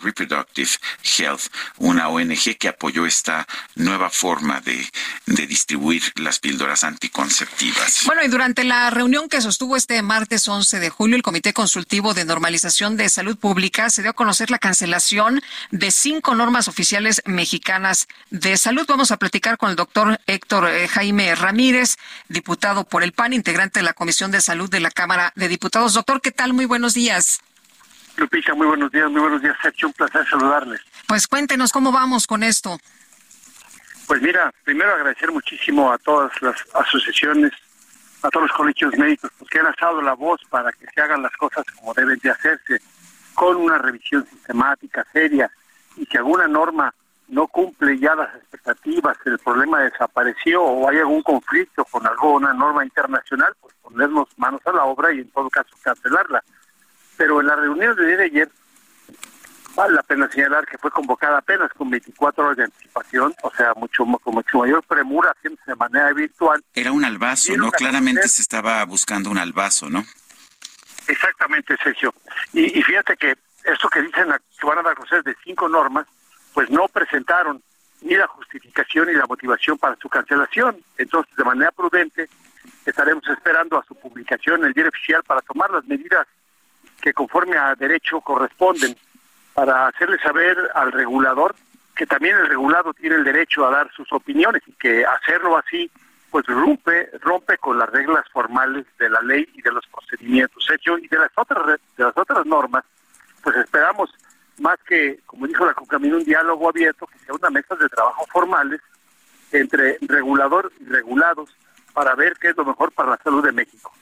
Reproductive 0.03 0.71
Health, 1.03 1.43
una 1.77 2.09
ONG 2.09 2.57
que 2.59 2.69
apoyó 2.69 3.07
esta 3.07 3.47
nueva 3.75 4.11
forma 4.11 4.61
de 4.61 5.47
distribuir 5.47 6.03
las 6.17 6.39
píldoras 6.39 6.85
anticonceptivas. 6.85 8.03
Bueno, 8.07 8.23
y 8.25 8.29
durante 8.29 8.65
la 8.65 8.91
reunión 8.91 9.29
que 9.29 9.41
sostuvo 9.41 9.77
este 9.77 10.01
martes 10.03 10.47
11 10.49 10.81
de 10.81 10.91
julio, 10.91 11.17
el 11.17 11.23
Comité 11.23 11.53
Consultivo 11.53 12.15
de 12.15 12.25
Normalización 12.25 12.97
de 12.97 13.09
Salud 13.09 13.37
Pública 13.37 13.88
se 13.91 14.03
dio 14.03 14.11
a 14.11 14.15
conocer 14.15 14.51
la 14.51 14.59
cancelación 14.59 15.41
de 15.71 15.91
cinco 15.91 16.35
normas 16.35 16.69
oficiales 16.69 17.23
mexicanas 17.25 18.09
de 18.31 18.57
salud. 18.57 18.87
Vamos 18.89 19.11
a 19.11 19.17
platicar 19.17 19.59
con 19.59 19.71
el 19.71 19.77
doctor 19.77 20.21
Héctor 20.27 20.69
eh, 20.69 20.89
Jaime 20.89 21.35
Ramírez, 21.35 21.97
diputado 22.29 22.85
por 22.85 23.03
el 23.03 23.13
PAN, 23.13 23.33
integrante 23.33 23.81
de 23.81 23.85
la 23.85 23.93
Comisión 23.93 24.31
de 24.31 24.41
Salud 24.41 24.71
de 24.71 24.81
la 24.81 24.91
Cámara 24.91 25.33
de 25.37 25.49
Diputados. 25.49 25.95
Doctor, 25.95 26.21
¿qué 26.21 26.33
tal? 26.33 26.53
Muy 26.53 26.67
buenos 26.67 26.95
días. 26.95 27.41
Lupita, 28.17 28.53
muy 28.55 28.67
buenos 28.67 28.91
días, 28.91 29.09
muy 29.11 29.21
buenos 29.21 29.41
días, 29.41 29.57
Sergio, 29.63 29.89
un 29.89 29.95
placer 29.95 30.27
saludarles. 30.29 30.81
Pues 31.07 31.29
cuéntenos 31.29 31.71
cómo 31.71 31.93
vamos 31.93 32.27
con 32.27 32.43
esto. 32.43 32.79
Pues 34.09 34.21
mira, 34.23 34.53
primero 34.65 34.93
agradecer 34.93 35.31
muchísimo 35.31 35.93
a 35.93 35.99
todas 35.99 36.33
las 36.43 36.57
asociaciones, 36.75 37.53
a 38.23 38.31
todos 38.31 38.49
los 38.49 38.57
colegios 38.57 38.97
médicos, 38.97 39.31
pues, 39.39 39.51
que 39.51 39.61
han 39.61 39.67
alzado 39.67 40.03
la 40.03 40.15
voz 40.15 40.41
para 40.51 40.73
que 40.73 40.87
se 40.93 41.01
hagan 41.01 41.23
las 41.23 41.33
cosas 41.37 41.65
como 41.77 41.95
deben 41.95 42.19
de 42.23 42.31
hacerse, 42.31 42.81
con 43.39 43.57
una 43.57 43.79
revisión 43.79 44.27
sistemática, 44.27 45.07
seria, 45.13 45.51
y 45.97 46.05
si 46.07 46.17
alguna 46.17 46.49
norma 46.49 46.93
no 47.29 47.47
cumple 47.47 47.99
ya 47.99 48.15
las 48.15 48.35
expectativas, 48.37 49.17
el 49.27 49.39
problema 49.39 49.81
desapareció 49.81 50.63
o 50.63 50.89
hay 50.89 50.99
algún 50.99 51.23
conflicto 51.23 51.85
con 51.85 52.07
alguna 52.07 52.53
norma 52.55 52.85
internacional, 52.85 53.55
pues 53.61 53.75
ponernos 53.83 54.29
manos 54.39 54.61
a 54.65 54.73
la 54.73 54.85
obra 54.85 55.13
y 55.13 55.21
en 55.21 55.31
todo 55.31 55.49
caso 55.51 55.71
cancelarla 55.83 56.43
pero 57.19 57.41
en 57.41 57.49
la 57.49 57.57
reunión 57.57 57.95
de 57.97 58.25
ayer 58.25 58.49
vale 59.75 59.95
la 59.95 60.03
pena 60.03 60.31
señalar 60.31 60.67
que 60.67 60.79
fue 60.79 60.91
convocada 60.91 61.39
apenas 61.39 61.71
con 61.77 61.91
24 61.91 62.45
horas 62.45 62.57
de 62.57 62.65
anticipación, 62.65 63.35
o 63.43 63.51
sea, 63.55 63.75
mucho 63.75 64.07
con 64.23 64.35
mucho 64.35 64.59
mayor 64.59 64.83
premura, 64.85 65.33
haciéndose 65.33 65.71
de 65.71 65.77
manera 65.77 66.13
virtual. 66.13 66.65
Era 66.75 66.93
un 66.93 67.05
albazo, 67.05 67.57
¿no? 67.57 67.71
Claramente 67.73 68.27
se 68.29 68.41
estaba 68.41 68.85
buscando 68.85 69.31
un 69.31 69.39
albazo, 69.39 69.91
¿no? 69.91 70.05
Exactamente, 71.09 71.77
Sergio. 71.83 72.15
Y, 72.53 72.83
fíjate 72.83 73.17
que 73.17 73.35
esto 73.65 73.89
que 73.89 74.03
dicen 74.03 74.27
que 74.59 74.67
van 74.67 74.79
a 74.79 74.83
dar 74.83 74.97
a 74.99 75.23
de 75.23 75.37
cinco 75.43 75.69
normas, 75.69 76.07
pues 76.53 76.71
no 76.71 76.87
presentaron 76.89 77.63
ni 78.03 78.15
la 78.15 78.27
justificación 78.27 79.09
ni 79.09 79.15
la 79.15 79.27
motivación 79.27 79.79
para 79.79 79.97
su 79.97 80.09
cancelación. 80.09 80.77
Entonces, 80.99 81.35
de 81.35 81.45
manera 81.45 81.73
prudente, 81.73 82.29
estaremos 82.85 83.27
esperando 83.27 83.79
a 83.79 83.85
su 83.85 83.95
publicación 83.95 84.61
en 84.61 84.67
el 84.67 84.73
diario 84.75 84.91
oficial 84.91 85.23
para 85.25 85.41
tomar 85.41 85.71
las 85.71 85.85
medidas 85.87 86.27
que 87.01 87.13
conforme 87.15 87.57
a 87.57 87.75
derecho 87.75 88.21
corresponden 88.21 88.95
para 89.55 89.89
hacerle 89.89 90.19
saber 90.19 90.57
al 90.75 90.93
regulador 90.93 91.55
que 91.97 92.07
también 92.07 92.37
el 92.37 92.47
regulado 92.47 92.93
tiene 92.95 93.17
el 93.17 93.25
derecho 93.25 93.67
a 93.67 93.71
dar 93.71 93.91
sus 93.93 94.13
opiniones 94.13 94.63
y 94.67 94.73
que 94.73 95.05
hacerlo 95.05 95.57
así 95.57 95.91
pues 96.31 96.45
rompe 96.47 97.11
rompe 97.21 97.59
con 97.59 97.79
las 97.79 97.89
reglas 97.91 98.25
formales 98.33 98.87
de 98.99 99.09
la 99.09 99.21
ley 99.23 99.49
y 99.55 99.63
de 99.63 99.73
los 99.73 99.87
procedimientos 99.87 100.69
hechos 100.71 101.01
y 101.03 101.09
de 101.09 101.19
las 101.19 101.31
otras 101.37 101.79
de 101.97 102.05
las 102.05 102.17
otras 102.17 102.45
normas 102.47 102.85
pues 103.43 103.57
esperamos 103.57 104.11
más 104.59 104.79
que 104.87 105.21
como 105.27 105.47
dijo 105.47 105.65
la 105.65 105.75
Concamino 105.75 106.17
un 106.17 106.25
diálogo 106.25 106.69
abierto 106.69 107.07
que 107.07 107.19
sea 107.19 107.35
una 107.35 107.51
mesa 107.51 107.75
de 107.77 107.89
trabajo 107.89 108.27
formales 108.31 108.81
entre 109.53 109.99
regulador 110.03 110.73
y 110.81 110.85
regulados 110.85 111.51
para 111.93 112.15
ver 112.15 112.35
qué 112.41 112.51
es 112.51 112.57
lo 112.57 112.65
mejor 112.65 112.93
para 112.93 113.11
la 113.11 113.21
salud 113.25 113.45
de 113.45 113.53
México. 113.53 113.93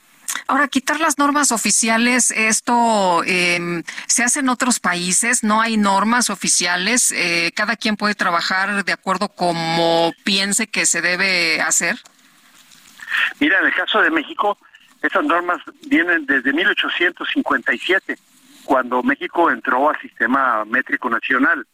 Ahora, 0.47 0.67
quitar 0.67 0.99
las 0.99 1.17
normas 1.17 1.51
oficiales, 1.51 2.31
esto 2.31 3.23
eh, 3.25 3.83
se 4.07 4.23
hace 4.23 4.39
en 4.39 4.49
otros 4.49 4.79
países, 4.79 5.43
no 5.43 5.61
hay 5.61 5.77
normas 5.77 6.29
oficiales, 6.29 7.11
eh, 7.11 7.51
cada 7.55 7.75
quien 7.75 7.97
puede 7.97 8.15
trabajar 8.15 8.85
de 8.85 8.91
acuerdo 8.93 9.29
como 9.29 10.13
piense 10.23 10.67
que 10.67 10.85
se 10.85 11.01
debe 11.01 11.61
hacer. 11.61 11.99
Mira, 13.39 13.59
en 13.59 13.67
el 13.67 13.73
caso 13.73 14.01
de 14.01 14.11
México, 14.11 14.57
esas 15.01 15.23
normas 15.23 15.59
vienen 15.87 16.25
desde 16.25 16.53
1857, 16.53 18.17
cuando 18.65 19.03
México 19.03 19.49
entró 19.49 19.89
al 19.89 19.99
sistema 20.01 20.65
métrico 20.65 21.09
nacional. 21.09 21.65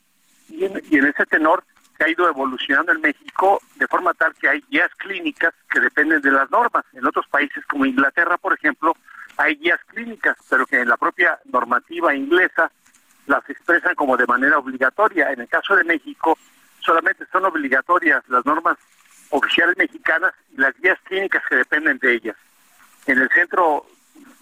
Y 0.49 0.65
en, 0.65 1.05
ese 1.05 1.25
tenor, 1.25 1.63
ha 2.03 2.09
ido 2.09 2.27
evolucionando 2.27 2.91
en 2.91 3.01
México 3.01 3.61
de 3.75 3.87
forma 3.87 4.13
tal 4.13 4.33
que 4.35 4.49
hay 4.49 4.63
guías 4.69 4.93
clínicas 4.95 5.53
que 5.69 5.79
dependen 5.79 6.21
de 6.21 6.31
las 6.31 6.49
normas. 6.51 6.83
En 6.93 7.05
otros 7.05 7.27
países 7.27 7.65
como 7.65 7.85
Inglaterra, 7.85 8.37
por 8.37 8.53
ejemplo, 8.53 8.95
hay 9.37 9.55
guías 9.55 9.79
clínicas, 9.87 10.37
pero 10.49 10.65
que 10.65 10.81
en 10.81 10.89
la 10.89 10.97
propia 10.97 11.39
normativa 11.45 12.13
inglesa 12.13 12.71
las 13.25 13.49
expresan 13.49 13.95
como 13.95 14.17
de 14.17 14.27
manera 14.27 14.57
obligatoria. 14.57 15.31
En 15.31 15.41
el 15.41 15.47
caso 15.47 15.75
de 15.75 15.83
México, 15.83 16.37
solamente 16.79 17.25
son 17.31 17.45
obligatorias 17.45 18.23
las 18.27 18.45
normas 18.45 18.77
oficiales 19.33 19.75
mexicanas 19.77 20.31
y 20.55 20.61
las 20.61 20.73
guías 20.79 20.99
clínicas 21.05 21.43
que 21.49 21.55
dependen 21.55 21.97
de 21.97 22.13
ellas. 22.13 22.35
En 23.07 23.19
el 23.19 23.29
centro, 23.29 23.85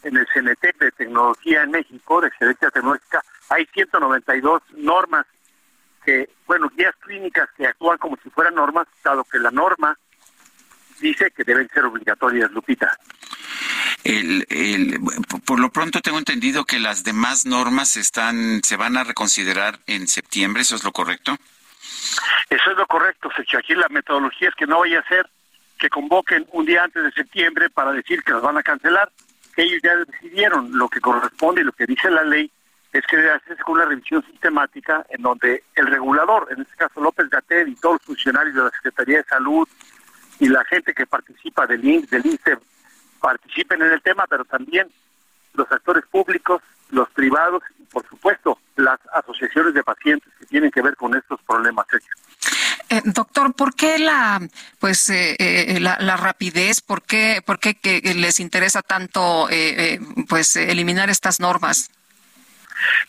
en 0.03 0.17
el 0.17 0.27
CNT 0.27 0.79
de 0.79 0.91
tecnología 0.91 1.63
en 1.63 1.71
México, 1.71 2.21
de 2.21 2.27
excelencia 2.27 2.69
tecnológica, 2.69 3.23
hay 3.49 3.65
192 3.73 4.61
normas 4.75 5.25
que, 6.05 6.29
bueno, 6.45 6.69
guías 6.75 6.93
clínicas 6.99 7.47
que 7.55 7.67
actúan 7.67 7.97
como 7.99 8.17
si 8.21 8.29
fueran 8.31 8.55
normas, 8.55 8.87
dado 9.03 9.23
que 9.23 9.39
la 9.39 9.51
norma 9.51 9.97
dice 10.99 11.31
que 11.31 11.43
deben 11.43 11.69
ser 11.69 11.85
obligatorias, 11.85 12.51
Lupita. 12.51 12.97
El, 14.03 14.45
el, 14.49 14.99
por 15.45 15.59
lo 15.59 15.71
pronto 15.71 16.01
tengo 16.01 16.17
entendido 16.17 16.65
que 16.65 16.79
las 16.79 17.03
demás 17.03 17.45
normas 17.45 17.95
están, 17.95 18.61
se 18.63 18.75
van 18.75 18.97
a 18.97 19.03
reconsiderar 19.03 19.79
en 19.87 20.07
septiembre, 20.07 20.63
¿eso 20.63 20.75
es 20.75 20.83
lo 20.83 20.91
correcto? 20.91 21.37
Eso 22.49 22.71
es 22.71 22.77
lo 22.77 22.85
correcto, 22.87 23.29
Sergio. 23.35 23.59
Aquí 23.59 23.75
la 23.75 23.89
metodología 23.89 24.49
es 24.49 24.55
que 24.55 24.67
no 24.67 24.79
vaya 24.79 24.99
a 24.99 25.07
ser 25.07 25.29
que 25.79 25.89
convoquen 25.89 26.47
un 26.51 26.65
día 26.65 26.83
antes 26.83 27.03
de 27.03 27.11
septiembre 27.11 27.69
para 27.69 27.91
decir 27.91 28.23
que 28.23 28.33
las 28.33 28.41
van 28.41 28.57
a 28.57 28.63
cancelar, 28.63 29.11
ellos 29.57 29.81
ya 29.83 29.95
decidieron 29.95 30.77
lo 30.77 30.87
que 30.87 31.01
corresponde 31.01 31.61
y 31.61 31.63
lo 31.63 31.71
que 31.71 31.85
dice 31.85 32.09
la 32.09 32.23
ley 32.23 32.51
es 32.93 33.05
que 33.07 33.17
debe 33.17 33.31
hacerse 33.31 33.63
una 33.67 33.85
revisión 33.85 34.23
sistemática 34.25 35.05
en 35.09 35.21
donde 35.21 35.63
el 35.75 35.87
regulador, 35.87 36.47
en 36.51 36.61
este 36.61 36.75
caso 36.75 36.99
López 36.99 37.29
Gatel 37.29 37.69
y 37.69 37.75
todos 37.75 37.95
los 37.95 38.01
funcionarios 38.03 38.55
de 38.55 38.63
la 38.63 38.69
Secretaría 38.71 39.17
de 39.17 39.23
Salud 39.23 39.67
y 40.39 40.49
la 40.49 40.63
gente 40.65 40.93
que 40.93 41.05
participa 41.05 41.65
del 41.67 41.83
INSS, 41.83 42.09
del 42.09 42.25
INSE, 42.25 42.57
participen 43.19 43.81
en 43.81 43.93
el 43.93 44.01
tema, 44.01 44.25
pero 44.27 44.43
también 44.43 44.89
los 45.53 45.71
actores 45.71 46.03
públicos, 46.07 46.61
los 46.91 47.09
privados 47.09 47.63
y, 47.79 47.83
por 47.83 48.07
supuesto, 48.07 48.59
las 48.75 48.99
asociaciones 49.13 49.73
de 49.73 49.83
pacientes 49.83 50.31
que 50.39 50.45
tienen 50.45 50.71
que 50.71 50.81
ver 50.81 50.95
con 50.95 51.15
estos 51.15 51.41
problemas. 51.43 51.85
Eh, 52.89 53.01
doctor, 53.05 53.53
¿por 53.53 53.73
qué 53.73 53.99
la 53.99 54.39
pues 54.79 55.09
eh, 55.09 55.35
eh, 55.39 55.79
la, 55.79 56.17
rapidez? 56.17 56.81
¿Por 56.81 57.01
qué, 57.03 57.41
por 57.45 57.59
qué 57.59 57.75
que 57.75 58.01
les 58.15 58.39
interesa 58.39 58.81
tanto 58.81 59.47
pues 60.27 60.55
eliminar 60.55 61.09
estas 61.09 61.39
normas? 61.39 61.89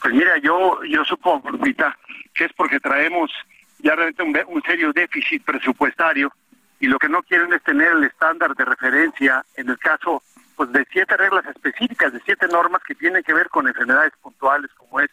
Pues 0.00 0.14
mira, 0.14 0.38
yo 0.38 0.82
yo 0.84 1.04
supongo, 1.04 1.50
Lupita, 1.50 1.96
que 2.34 2.44
es 2.44 2.52
porque 2.52 2.78
traemos 2.78 3.30
ya 3.78 3.94
realmente 3.96 4.22
un, 4.22 4.54
un 4.54 4.62
serio 4.62 4.92
déficit 4.92 5.44
presupuestario 5.44 6.32
y 6.78 6.86
lo 6.86 6.98
que 6.98 7.08
no 7.08 7.22
quieren 7.22 7.52
es 7.52 7.62
tener 7.62 7.92
el 7.92 8.04
estándar 8.04 8.54
de 8.54 8.64
referencia 8.64 9.44
en 9.56 9.68
el 9.68 9.78
caso 9.78 10.22
pues 10.62 10.74
de 10.74 10.86
siete 10.92 11.16
reglas 11.16 11.44
específicas, 11.46 12.12
de 12.12 12.20
siete 12.24 12.46
normas 12.46 12.82
que 12.84 12.94
tienen 12.94 13.24
que 13.24 13.34
ver 13.34 13.48
con 13.48 13.66
enfermedades 13.66 14.12
puntuales 14.22 14.70
como 14.76 15.00
es 15.00 15.10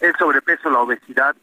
el 0.00 0.14
sobrepeso, 0.18 0.68
la 0.68 0.80
obesidad, 0.80 1.34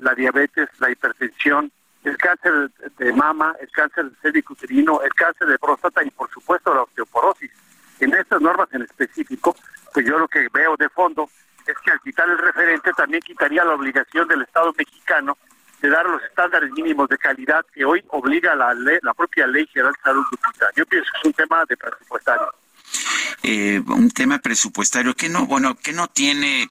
la 0.00 0.12
diabetes, 0.12 0.68
la 0.80 0.90
hipertensión, 0.90 1.70
el 2.02 2.16
cáncer 2.16 2.68
de 2.98 3.12
mama, 3.12 3.54
el 3.60 3.70
cáncer 3.70 4.10
uterino, 4.48 5.02
el 5.02 5.14
cáncer 5.14 5.46
de 5.46 5.58
próstata 5.60 6.02
y 6.02 6.10
por 6.10 6.28
supuesto 6.30 6.74
la 6.74 6.82
osteoporosis. 6.82 7.52
En 8.00 8.12
estas 8.12 8.40
normas 8.40 8.68
en 8.72 8.82
específico, 8.82 9.54
pues 9.94 10.04
yo 10.04 10.18
lo 10.18 10.26
que 10.26 10.48
veo 10.52 10.76
de 10.76 10.88
fondo 10.88 11.30
es 11.68 11.78
que 11.84 11.92
al 11.92 12.00
quitar 12.00 12.28
el 12.28 12.38
referente 12.38 12.90
también 12.94 13.22
quitaría 13.22 13.64
la 13.64 13.74
obligación 13.74 14.26
del 14.26 14.42
Estado 14.42 14.74
mexicano 14.76 15.38
de 15.80 15.90
dar 15.90 16.06
los 16.06 16.20
estándares 16.24 16.72
mínimos 16.72 17.08
de 17.08 17.18
calidad 17.18 17.64
que 17.72 17.84
hoy 17.84 18.02
obliga 18.08 18.56
la 18.56 18.74
ley, 18.74 18.98
la 19.02 19.14
propia 19.14 19.46
ley 19.46 19.64
general 19.68 19.92
de 19.92 20.02
salud 20.02 20.24
Yo 20.74 20.84
pienso 20.86 21.08
que 21.12 21.18
es 21.20 21.24
un 21.26 21.32
tema 21.34 21.64
de 21.66 21.76
presupuestario. 21.76 22.52
Eh, 23.42 23.82
un 23.86 24.10
tema 24.10 24.38
presupuestario 24.38 25.14
que 25.14 25.28
no, 25.28 25.46
bueno, 25.46 25.76
que 25.76 25.92
no 25.92 26.08
tiene 26.08 26.68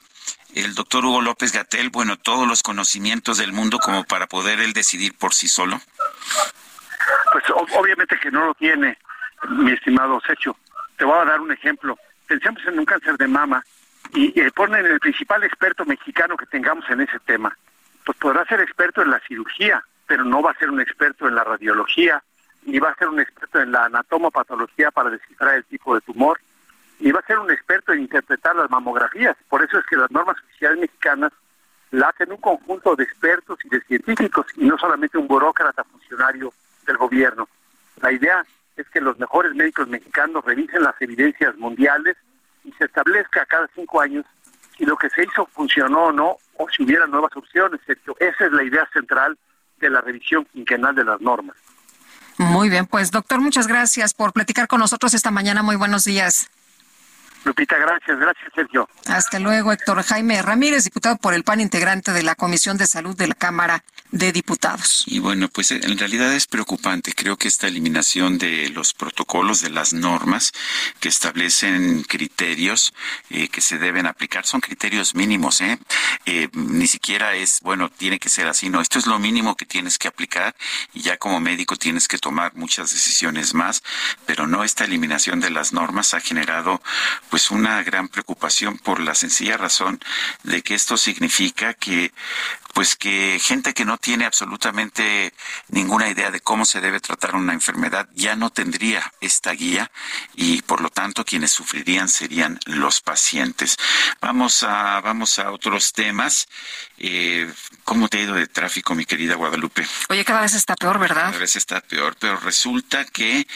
el 0.55 0.75
doctor 0.75 1.05
Hugo 1.05 1.21
López 1.21 1.51
Gatel, 1.51 1.89
bueno, 1.89 2.17
todos 2.17 2.47
los 2.47 2.63
conocimientos 2.63 3.37
del 3.37 3.53
mundo 3.53 3.79
como 3.79 4.03
para 4.03 4.27
poder 4.27 4.59
él 4.59 4.73
decidir 4.73 5.17
por 5.17 5.33
sí 5.33 5.47
solo. 5.47 5.79
Pues 7.31 7.43
obviamente 7.75 8.17
que 8.19 8.31
no 8.31 8.45
lo 8.45 8.53
tiene, 8.53 8.97
mi 9.49 9.71
estimado 9.71 10.21
Secho. 10.25 10.57
Te 10.97 11.05
voy 11.05 11.19
a 11.19 11.25
dar 11.25 11.39
un 11.39 11.51
ejemplo. 11.51 11.97
Pensemos 12.27 12.61
en 12.67 12.79
un 12.79 12.85
cáncer 12.85 13.17
de 13.17 13.27
mama 13.27 13.63
y 14.13 14.31
ponen 14.51 14.85
el 14.85 14.99
principal 14.99 15.43
experto 15.43 15.85
mexicano 15.85 16.35
que 16.35 16.45
tengamos 16.47 16.85
en 16.89 17.01
ese 17.01 17.19
tema 17.19 17.55
pues 18.09 18.17
podrá 18.17 18.43
ser 18.45 18.59
experto 18.61 19.03
en 19.03 19.11
la 19.11 19.21
cirugía, 19.27 19.83
pero 20.07 20.23
no 20.23 20.41
va 20.41 20.49
a 20.49 20.57
ser 20.57 20.71
un 20.71 20.81
experto 20.81 21.27
en 21.27 21.35
la 21.35 21.43
radiología, 21.43 22.23
ni 22.63 22.79
va 22.79 22.89
a 22.89 22.95
ser 22.95 23.07
un 23.07 23.19
experto 23.19 23.59
en 23.59 23.71
la 23.71 23.85
anatomopatología 23.85 24.91
para 24.91 25.09
descifrar 25.09 25.55
el 25.55 25.65
tipo 25.65 25.95
de 25.95 26.01
tumor, 26.01 26.39
ni 26.99 27.11
va 27.11 27.19
a 27.19 27.25
ser 27.25 27.39
un 27.39 27.51
experto 27.51 27.93
en 27.93 28.01
interpretar 28.01 28.55
las 28.55 28.69
mamografías. 28.69 29.35
Por 29.47 29.63
eso 29.63 29.79
es 29.79 29.85
que 29.85 29.95
las 29.95 30.11
normas 30.11 30.37
oficiales 30.43 30.79
mexicanas 30.79 31.31
la 31.91 32.09
hacen 32.09 32.31
un 32.31 32.37
conjunto 32.37 32.95
de 32.95 33.03
expertos 33.03 33.57
y 33.63 33.69
de 33.69 33.81
científicos 33.81 34.45
y 34.55 34.65
no 34.65 34.77
solamente 34.77 35.17
un 35.17 35.27
burócrata 35.27 35.83
funcionario 35.83 36.53
del 36.85 36.97
gobierno. 36.97 37.47
La 38.01 38.11
idea 38.11 38.45
es 38.75 38.87
que 38.89 39.01
los 39.01 39.17
mejores 39.17 39.53
médicos 39.55 39.87
mexicanos 39.87 40.45
revisen 40.45 40.83
las 40.83 41.01
evidencias 41.01 41.55
mundiales 41.57 42.15
y 42.63 42.71
se 42.73 42.85
establezca 42.85 43.45
cada 43.45 43.67
cinco 43.73 44.01
años 44.01 44.25
si 44.77 44.85
lo 44.85 44.95
que 44.95 45.09
se 45.09 45.23
hizo 45.23 45.45
funcionó 45.47 46.05
o 46.05 46.11
no, 46.13 46.37
o 46.55 46.69
si 46.69 46.83
hubiera 46.83 47.05
nuevas 47.05 47.35
opciones. 47.35 47.81
Esa 47.87 48.45
es 48.45 48.51
la 48.51 48.63
idea 48.63 48.87
central 48.93 49.37
de 49.77 49.89
la 49.89 49.99
revisión 49.99 50.45
quinquenal 50.45 50.95
de 50.95 51.03
las 51.03 51.19
normas. 51.19 51.57
Muy 52.39 52.69
bien, 52.69 52.85
pues 52.85 53.11
doctor, 53.11 53.41
muchas 53.41 53.67
gracias 53.67 54.13
por 54.13 54.31
platicar 54.31 54.69
con 54.69 54.79
nosotros 54.79 55.13
esta 55.13 55.29
mañana. 55.29 55.61
Muy 55.61 55.75
buenos 55.75 56.05
días. 56.05 56.49
Lupita, 57.43 57.77
gracias, 57.77 58.19
gracias 58.19 58.51
Sergio. 58.53 58.89
Hasta 59.07 59.39
luego, 59.39 59.71
Héctor 59.71 60.03
Jaime 60.03 60.41
Ramírez, 60.41 60.83
diputado 60.83 61.17
por 61.17 61.33
el 61.33 61.43
PAN, 61.43 61.61
integrante 61.61 62.11
de 62.11 62.23
la 62.23 62.35
Comisión 62.35 62.77
de 62.77 62.85
Salud 62.85 63.15
de 63.15 63.27
la 63.27 63.35
Cámara 63.35 63.83
de 64.11 64.31
Diputados. 64.31 65.03
Y 65.07 65.19
bueno, 65.19 65.49
pues 65.49 65.71
en 65.71 65.97
realidad 65.97 66.33
es 66.33 66.47
preocupante. 66.47 67.13
Creo 67.13 67.37
que 67.37 67.47
esta 67.47 67.67
eliminación 67.67 68.37
de 68.37 68.69
los 68.69 68.93
protocolos, 68.93 69.61
de 69.61 69.69
las 69.69 69.93
normas 69.93 70.51
que 70.99 71.09
establecen 71.09 72.03
criterios 72.03 72.93
eh, 73.29 73.47
que 73.47 73.61
se 73.61 73.77
deben 73.77 74.05
aplicar, 74.05 74.45
son 74.45 74.61
criterios 74.61 75.15
mínimos, 75.15 75.61
¿eh? 75.61 75.79
¿eh? 76.25 76.49
Ni 76.53 76.87
siquiera 76.87 77.35
es, 77.35 77.59
bueno, 77.61 77.89
tiene 77.89 78.19
que 78.19 78.29
ser 78.29 78.47
así, 78.47 78.69
no, 78.69 78.81
esto 78.81 78.99
es 78.99 79.05
lo 79.05 79.19
mínimo 79.19 79.55
que 79.55 79.65
tienes 79.65 79.97
que 79.97 80.07
aplicar 80.07 80.55
y 80.93 81.01
ya 81.01 81.17
como 81.17 81.39
médico 81.39 81.75
tienes 81.75 82.07
que 82.07 82.17
tomar 82.17 82.55
muchas 82.55 82.91
decisiones 82.91 83.53
más, 83.53 83.83
pero 84.25 84.47
no 84.47 84.63
esta 84.63 84.85
eliminación 84.85 85.39
de 85.39 85.51
las 85.51 85.73
normas 85.73 86.13
ha 86.13 86.19
generado 86.19 86.81
pues 87.29 87.51
una 87.51 87.83
gran 87.83 88.07
preocupación 88.07 88.77
por 88.77 88.99
la 88.99 89.15
sencilla 89.15 89.57
razón 89.57 89.99
de 90.43 90.61
que 90.61 90.75
esto 90.75 90.97
significa 90.97 91.73
que 91.73 92.11
pues 92.73 92.95
que 92.95 93.39
gente 93.41 93.73
que 93.73 93.85
no 93.85 93.97
tiene 93.97 94.25
absolutamente 94.25 95.33
ninguna 95.69 96.09
idea 96.09 96.31
de 96.31 96.39
cómo 96.39 96.65
se 96.65 96.81
debe 96.81 96.99
tratar 96.99 97.35
una 97.35 97.53
enfermedad 97.53 98.07
ya 98.13 98.35
no 98.35 98.51
tendría 98.51 99.11
esta 99.21 99.51
guía 99.51 99.91
y 100.35 100.61
por 100.61 100.81
lo 100.81 100.89
tanto 100.89 101.25
quienes 101.25 101.51
sufrirían 101.51 102.09
serían 102.09 102.59
los 102.65 103.01
pacientes. 103.01 103.77
Vamos 104.21 104.63
a 104.63 105.01
vamos 105.01 105.39
a 105.39 105.51
otros 105.51 105.93
temas. 105.93 106.47
Eh, 106.97 107.51
¿Cómo 107.89 108.07
te 108.07 108.19
ha 108.19 108.21
ido 108.21 108.35
de 108.35 108.45
tráfico, 108.45 108.93
mi 108.93 109.03
querida 109.03 109.33
Guadalupe? 109.33 109.83
Oye, 110.09 110.23
cada 110.23 110.41
vez 110.41 110.53
está 110.53 110.75
peor, 110.75 110.99
¿verdad? 110.99 111.25
Cada 111.25 111.39
vez 111.39 111.55
está 111.55 111.81
peor, 111.81 112.15
pero 112.19 112.37
resulta 112.37 113.03
que 113.03 113.47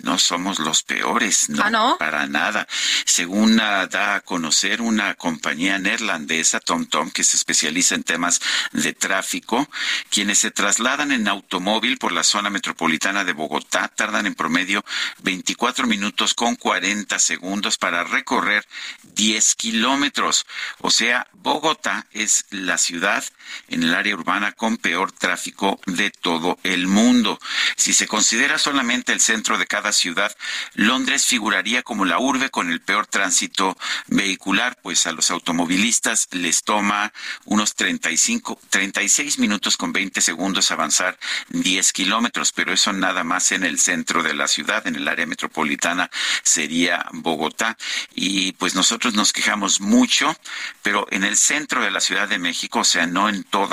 no 0.00 0.18
somos 0.18 0.58
los 0.58 0.82
peores, 0.82 1.50
no, 1.50 1.62
¿Ah, 1.62 1.70
no? 1.70 1.96
para 1.98 2.26
nada. 2.26 2.66
Según 3.04 3.56
da 3.56 4.14
a 4.14 4.20
conocer 4.22 4.80
una 4.80 5.14
compañía 5.14 5.78
neerlandesa, 5.78 6.60
TomTom, 6.60 7.10
que 7.10 7.22
se 7.22 7.36
especializa 7.36 7.94
en 7.94 8.02
temas 8.02 8.40
de 8.72 8.94
tráfico, 8.94 9.68
quienes 10.08 10.38
se 10.38 10.50
trasladan 10.50 11.12
en 11.12 11.28
automóvil 11.28 11.98
por 11.98 12.12
la 12.12 12.24
zona 12.24 12.48
metropolitana 12.48 13.24
de 13.24 13.34
Bogotá 13.34 13.88
tardan 13.88 14.26
en 14.26 14.34
promedio 14.34 14.82
24 15.22 15.86
minutos 15.86 16.32
con 16.32 16.56
40 16.56 17.18
segundos 17.18 17.76
para 17.76 18.04
recorrer 18.04 18.66
10 19.14 19.54
kilómetros. 19.56 20.46
O 20.78 20.90
sea, 20.90 21.28
Bogotá 21.32 22.06
es 22.12 22.46
la 22.50 22.78
ciudad 22.78 23.22
en 23.68 23.81
el 23.82 23.94
área 23.94 24.14
urbana 24.14 24.52
con 24.52 24.76
peor 24.76 25.12
tráfico 25.12 25.80
de 25.86 26.10
todo 26.10 26.58
el 26.62 26.86
mundo. 26.86 27.38
Si 27.76 27.92
se 27.92 28.06
considera 28.06 28.58
solamente 28.58 29.12
el 29.12 29.20
centro 29.20 29.58
de 29.58 29.66
cada 29.66 29.92
ciudad, 29.92 30.34
Londres 30.74 31.26
figuraría 31.26 31.82
como 31.82 32.04
la 32.04 32.18
urbe 32.18 32.50
con 32.50 32.70
el 32.70 32.80
peor 32.80 33.06
tránsito 33.06 33.76
vehicular, 34.06 34.78
pues 34.82 35.06
a 35.06 35.12
los 35.12 35.30
automovilistas 35.30 36.28
les 36.32 36.62
toma 36.62 37.12
unos 37.44 37.74
35, 37.74 38.58
36 38.70 39.38
minutos 39.38 39.76
con 39.76 39.92
20 39.92 40.20
segundos 40.20 40.70
avanzar 40.70 41.18
10 41.50 41.92
kilómetros, 41.92 42.52
pero 42.52 42.72
eso 42.72 42.92
nada 42.92 43.24
más 43.24 43.52
en 43.52 43.64
el 43.64 43.78
centro 43.78 44.22
de 44.22 44.34
la 44.34 44.48
ciudad, 44.48 44.86
en 44.86 44.96
el 44.96 45.08
área 45.08 45.26
metropolitana 45.26 46.10
sería 46.42 47.06
Bogotá. 47.12 47.76
Y 48.14 48.52
pues 48.52 48.74
nosotros 48.74 49.14
nos 49.14 49.32
quejamos 49.32 49.80
mucho, 49.80 50.36
pero 50.82 51.06
en 51.10 51.24
el 51.24 51.36
centro 51.36 51.82
de 51.82 51.90
la 51.90 52.00
Ciudad 52.00 52.28
de 52.28 52.38
México, 52.38 52.80
o 52.80 52.84
sea, 52.84 53.06
no 53.06 53.28
en 53.28 53.44
toda 53.44 53.71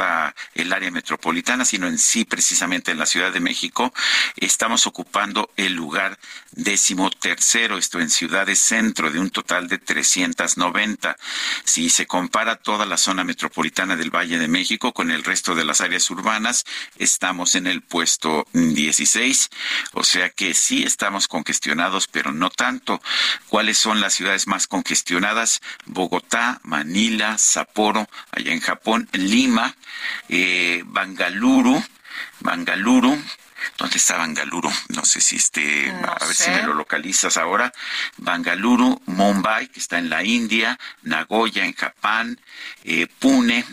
el 0.54 0.74
área 0.74 0.92
metropolitana, 0.92 1.66
sino 1.66 1.88
en 1.88 1.98
sí 1.98 2.26
precisamente 2.26 2.92
en 2.92 3.00
la 3.00 3.06
Ciudad 3.06 3.32
de 3.32 3.40
México, 3.40 3.94
estamos 4.38 4.88
ocupando 4.88 5.52
el 5.56 5.74
lugar 5.74 6.18
décimo 6.52 7.10
tercero, 7.10 7.78
esto 7.78 8.00
en 8.00 8.10
ciudades 8.10 8.60
centro 8.60 9.12
de 9.12 9.20
un 9.20 9.30
total 9.30 9.68
de 9.68 9.78
390. 9.78 11.16
Si 11.64 11.90
se 11.90 12.08
compara 12.08 12.58
toda 12.58 12.86
la 12.86 12.98
zona 12.98 13.24
metropolitana 13.24 13.96
del 13.96 14.14
Valle 14.14 14.38
de 14.38 14.48
México, 14.48 14.94
con 14.94 15.12
el 15.12 15.24
resto 15.24 15.56
de 15.56 15.66
las 15.66 15.82
áreas 15.82 16.10
urbanas 16.10 16.66
estamos 16.98 17.56
en 17.56 17.68
el 17.68 17.82
puesto 17.82 18.48
16, 18.54 19.50
o 19.94 20.04
sea 20.04 20.30
que 20.30 20.54
sí 20.54 20.84
estamos 20.84 21.28
congestionados, 21.28 22.08
pero 22.08 22.32
no 22.32 22.50
tanto. 22.50 23.02
¿Cuáles 23.48 23.78
son 23.78 24.02
las 24.02 24.14
ciudades 24.14 24.48
más 24.48 24.68
congestionadas? 24.68 25.62
Bogotá, 25.86 26.60
Manila, 26.64 27.38
Sapporo, 27.38 28.08
allá 28.32 28.52
en 28.52 28.60
Japón, 28.60 29.10
Lima, 29.14 29.76
eh, 30.30 30.84
Bangaluru, 30.86 31.84
Bangaluru, 32.42 33.18
¿Dónde 33.78 33.98
está 33.98 34.18
Bangaluru? 34.18 34.72
No 34.90 35.06
sé 35.06 35.22
si 35.22 35.36
esté, 35.36 35.90
a 35.92 36.26
ver 36.26 36.36
si 36.36 36.50
me 36.50 36.64
lo 36.64 36.74
localizas 36.74 37.38
ahora. 37.38 37.72
Bangaluru, 38.18 39.02
Mumbai, 39.06 39.68
que 39.68 39.80
está 39.80 40.00
en 40.00 40.10
la 40.10 40.24
India, 40.24 40.80
Nagoya 41.02 41.66
en 41.66 41.74
Japón, 41.74 42.40
eh, 42.84 43.08
Pune, 43.20 43.66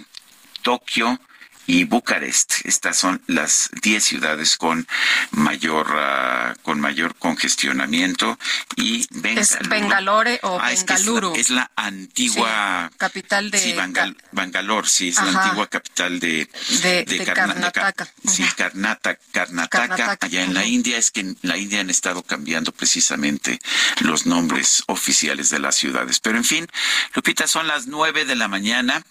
Tokio, 0.63 1.21
y 1.67 1.85
Bucarest. 1.85 2.65
Estas 2.65 2.97
son 2.97 3.23
las 3.27 3.71
10 3.83 4.03
ciudades 4.03 4.57
con 4.57 4.87
mayor 5.33 5.87
uh, 5.91 6.61
con 6.63 6.81
mayor 6.81 7.15
congestionamiento 7.17 8.39
y 8.77 9.07
Bengaluru. 9.11 9.41
Es 9.41 9.69
Bengalore 9.69 10.41
o 10.43 10.59
ah, 10.61 10.69
Bengaluru. 10.69 11.35
Es, 11.37 11.51
la, 11.51 11.71
antigua 11.77 12.89
sí, 12.91 12.99
capital 12.99 13.51
de 13.51 13.59
sí, 13.59 13.73
Bangal, 13.73 14.17
Bangalore, 14.33 14.89
sí, 14.89 15.09
es 15.09 15.19
Ajá. 15.19 15.31
la 15.31 15.43
antigua 15.43 15.67
capital 15.67 16.21
de 16.21 16.49
de, 16.83 17.05
de, 17.05 17.19
de 17.19 17.25
Karnataka. 17.25 18.09
Sí, 18.27 18.45
Karnataka, 18.57 19.21
Karnataka, 19.33 19.89
Karnataka, 19.89 20.27
allá 20.27 20.43
en 20.43 20.55
la 20.55 20.65
India 20.65 20.99
es 20.99 21.11
que 21.11 21.21
en 21.21 21.39
la 21.43 21.57
India 21.57 21.81
han 21.81 21.91
estado 21.91 22.23
cambiando 22.23 22.73
precisamente 22.73 23.59
los 24.01 24.27
nombres 24.27 24.83
oficiales 24.87 25.51
de 25.51 25.59
las 25.59 25.77
ciudades. 25.77 26.21
Pero 26.21 26.37
en 26.37 26.45
fin, 26.45 26.67
Lupita, 27.15 27.47
son 27.47 27.67
las 27.67 27.87
nueve 27.87 28.25
de 28.25 28.37
la 28.37 28.49
mañana. 28.49 29.03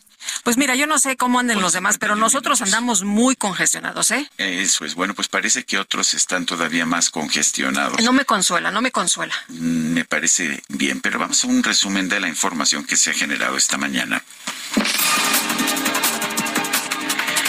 Pues 0.44 0.58
mira, 0.58 0.76
yo 0.76 0.88
no 0.88 1.00
sé 1.00 1.18
cómo 1.18 1.40
anden 1.40 1.62
los 1.62 1.74
demás, 1.74 1.98
pero 1.98 2.16
nosotros 2.16 2.62
andamos 2.62 3.04
muy 3.04 3.36
congestionados, 3.36 4.12
¿eh? 4.12 4.30
Eso 4.38 4.86
es. 4.86 4.96
Bueno, 4.96 5.14
pues 5.14 5.28
parece 5.28 5.66
que 5.66 5.78
otros 5.78 6.14
están 6.14 6.46
todavía 6.46 6.86
más 6.86 7.10
congestionados. 7.10 8.02
No 8.02 8.14
me 8.14 8.26
consuela, 8.26 8.72
no 8.72 8.82
me 8.82 8.92
consuela. 8.92 9.36
Mm, 9.50 9.94
me 9.94 10.06
parece 10.06 10.64
bien, 10.70 11.02
pero 11.02 11.20
vamos 11.20 11.44
a 11.44 11.48
un 11.48 11.64
resumen 11.64 12.10
de 12.10 12.20
la 12.20 12.28
información 12.28 12.86
que 12.86 12.96
se 12.96 13.12
ha 13.12 13.14
generado 13.14 13.58
esta 13.58 13.78
mañana. 13.78 14.24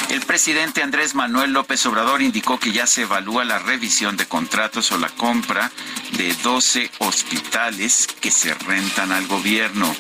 El 0.09 0.23
presidente 0.23 0.83
Andrés 0.83 1.15
Manuel 1.15 1.53
López 1.53 1.85
Obrador 1.87 2.23
indicó 2.23 2.59
que 2.59 2.73
ya 2.73 2.87
se 2.87 3.03
evalúa 3.03 3.45
la 3.45 3.59
revisión 3.59 4.17
de 4.17 4.27
contratos 4.27 4.91
o 4.93 4.99
la 4.99 5.09
compra 5.11 5.71
de 6.17 6.33
12 6.43 6.91
hospitales 6.99 8.07
que 8.21 8.31
se 8.31 8.55
rentan 8.55 9.13
al 9.13 9.27
gobierno. 9.27 9.95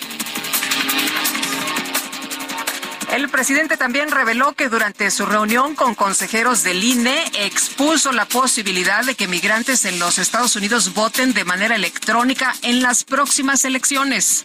El 3.12 3.28
presidente 3.28 3.76
también 3.76 4.10
reveló 4.10 4.52
que 4.52 4.68
durante 4.68 5.10
su 5.10 5.26
reunión 5.26 5.75
con 5.75 5.94
consejeros 5.94 6.62
del 6.62 6.83
INE 6.83 7.25
expuso 7.35 8.12
la 8.12 8.26
posibilidad 8.26 9.05
de 9.05 9.15
que 9.15 9.28
migrantes 9.28 9.85
en 9.85 9.99
los 9.99 10.18
Estados 10.18 10.57
Unidos 10.57 10.93
voten 10.93 11.33
de 11.33 11.44
manera 11.44 11.76
electrónica 11.76 12.55
en 12.62 12.83
las 12.83 13.05
próximas 13.05 13.65
elecciones. 13.65 14.44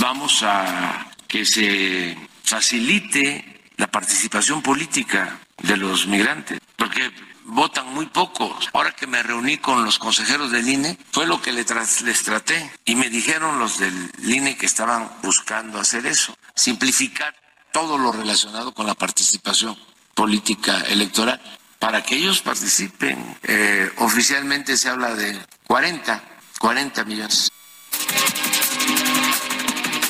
Vamos 0.00 0.42
a 0.42 1.10
que 1.26 1.44
se 1.44 2.16
facilite 2.44 3.62
la 3.76 3.88
participación 3.88 4.62
política 4.62 5.38
de 5.62 5.76
los 5.76 6.06
migrantes, 6.06 6.60
porque 6.76 7.10
votan 7.44 7.92
muy 7.92 8.06
pocos. 8.06 8.68
Ahora 8.72 8.92
que 8.92 9.06
me 9.06 9.22
reuní 9.22 9.58
con 9.58 9.84
los 9.84 9.98
consejeros 9.98 10.50
del 10.50 10.68
INE, 10.68 10.98
fue 11.12 11.26
lo 11.26 11.42
que 11.42 11.52
les, 11.52 11.66
traté 11.66 12.70
y 12.84 12.94
me 12.94 13.10
dijeron 13.10 13.58
los 13.58 13.78
del 13.78 14.10
INE 14.24 14.56
que 14.56 14.66
estaban 14.66 15.10
buscando 15.22 15.78
hacer 15.78 16.06
eso, 16.06 16.36
simplificar 16.54 17.34
todo 17.76 17.98
lo 17.98 18.10
relacionado 18.10 18.72
con 18.72 18.86
la 18.86 18.94
participación 18.94 19.76
política 20.14 20.80
electoral. 20.88 21.38
Para 21.78 22.02
que 22.02 22.16
ellos 22.16 22.40
participen, 22.40 23.36
eh, 23.42 23.92
oficialmente 23.98 24.78
se 24.78 24.88
habla 24.88 25.14
de 25.14 25.38
40, 25.66 26.24
40 26.58 27.04
millones. 27.04 27.52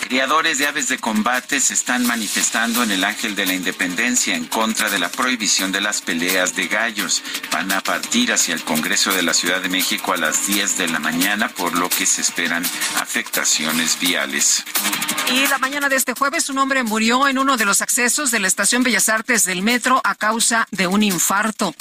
Criadores 0.08 0.58
de 0.58 0.68
aves 0.68 0.86
de 0.86 0.98
combate 0.98 1.58
se 1.58 1.74
están 1.74 2.06
manifestando 2.06 2.84
en 2.84 2.92
el 2.92 3.02
Ángel 3.02 3.34
de 3.34 3.44
la 3.44 3.54
Independencia 3.54 4.36
en 4.36 4.44
contra 4.44 4.88
de 4.88 5.00
la 5.00 5.08
prohibición 5.08 5.72
de 5.72 5.80
las 5.80 6.00
peleas 6.00 6.54
de 6.54 6.68
gallos. 6.68 7.24
Van 7.50 7.72
a 7.72 7.80
partir 7.80 8.32
hacia 8.32 8.54
el 8.54 8.62
Congreso 8.62 9.12
de 9.12 9.24
la 9.24 9.34
Ciudad 9.34 9.60
de 9.60 9.68
México 9.68 10.12
a 10.12 10.16
las 10.16 10.46
10 10.46 10.78
de 10.78 10.86
la 10.86 11.00
mañana, 11.00 11.48
por 11.48 11.76
lo 11.76 11.88
que 11.88 12.06
se 12.06 12.20
esperan 12.20 12.64
afectaciones 13.00 13.98
viales. 13.98 14.64
Y 15.32 15.48
la 15.48 15.58
mañana 15.58 15.88
de 15.88 15.96
este 15.96 16.14
jueves 16.14 16.48
un 16.50 16.58
hombre 16.58 16.84
murió 16.84 17.26
en 17.26 17.38
uno 17.38 17.56
de 17.56 17.64
los 17.64 17.82
accesos 17.82 18.30
de 18.30 18.38
la 18.38 18.46
Estación 18.46 18.84
Bellas 18.84 19.08
Artes 19.08 19.44
del 19.44 19.62
Metro 19.62 20.00
a 20.04 20.14
causa 20.14 20.68
de 20.70 20.86
un 20.86 21.02
infarto. 21.02 21.74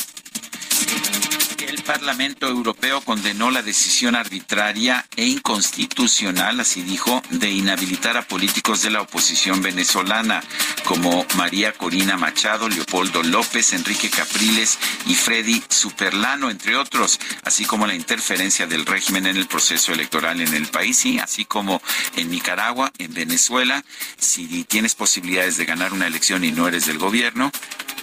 El 1.60 1.84
Parlamento 1.84 2.48
Europeo 2.48 3.02
condenó 3.02 3.50
la 3.50 3.62
decisión 3.62 4.16
arbitraria 4.16 5.06
e 5.16 5.26
inconstitucional, 5.26 6.60
así 6.60 6.82
dijo, 6.82 7.22
de 7.30 7.50
inhabilitar 7.50 8.18
a 8.18 8.28
políticos 8.28 8.82
de 8.82 8.90
la 8.90 9.02
oposición 9.02 9.62
venezolana 9.62 10.44
como 10.86 11.26
María 11.36 11.72
Corina 11.72 12.18
Machado, 12.18 12.68
Leopoldo 12.70 13.24
López, 13.24 13.74
Enrique 13.74 14.10
Capriles 14.10 14.78
y 15.08 15.16
Freddy 15.16 15.64
Superlano, 15.70 16.50
entre 16.50 16.76
otros, 16.76 17.20
así 17.44 17.66
como 17.66 17.88
la 17.88 17.96
interferencia 17.96 18.68
del 18.68 18.86
régimen 18.86 19.26
en 19.26 19.38
el 19.38 19.48
proceso 19.48 19.94
electoral 19.94 20.42
en 20.42 20.54
el 20.54 20.68
país 20.68 21.06
y 21.06 21.20
así 21.20 21.46
como 21.46 21.82
en 22.16 22.30
Nicaragua, 22.30 22.92
en 22.98 23.14
Venezuela, 23.14 23.84
si 24.18 24.64
tienes 24.66 24.96
posibilidades 24.96 25.58
de 25.58 25.66
ganar 25.66 25.94
una 25.94 26.08
elección 26.08 26.44
y 26.44 26.52
no 26.52 26.68
eres 26.68 26.86
del 26.86 26.98
gobierno, 26.98 27.52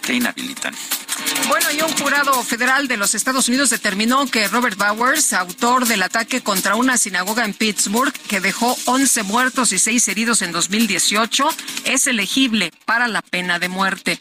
te 0.03 0.15
inhabilitan. 0.15 0.75
Bueno, 1.49 1.67
y 1.73 1.81
un 1.83 1.93
jurado 1.97 2.43
federal 2.43 2.89
de 2.89 2.97
los 2.97 3.15
Estados 3.15 3.49
Unidos 3.49 3.71
determinó 3.71 4.27
que 4.27 4.49
Robert 4.49 4.77
Bowers, 4.77 5.33
autor 5.33 5.87
del 5.87 6.03
ataque 6.03 6.43
contra 6.43 6.77
una 6.77 6.97
sinagoga 6.99 7.45
en 7.45 7.55
Pittsburgh 7.55 8.13
que 8.13 8.41
dejó 8.41 8.77
11 8.87 9.23
muertos 9.25 9.73
y 9.73 9.79
6 9.79 10.09
heridos 10.09 10.43
en 10.43 10.53
2018, 10.53 11.49
es 11.85 12.07
elegible 12.07 12.73
para 12.85 13.09
la 13.09 13.23
pena 13.23 13.59
de 13.59 13.69
muerte. 13.69 14.21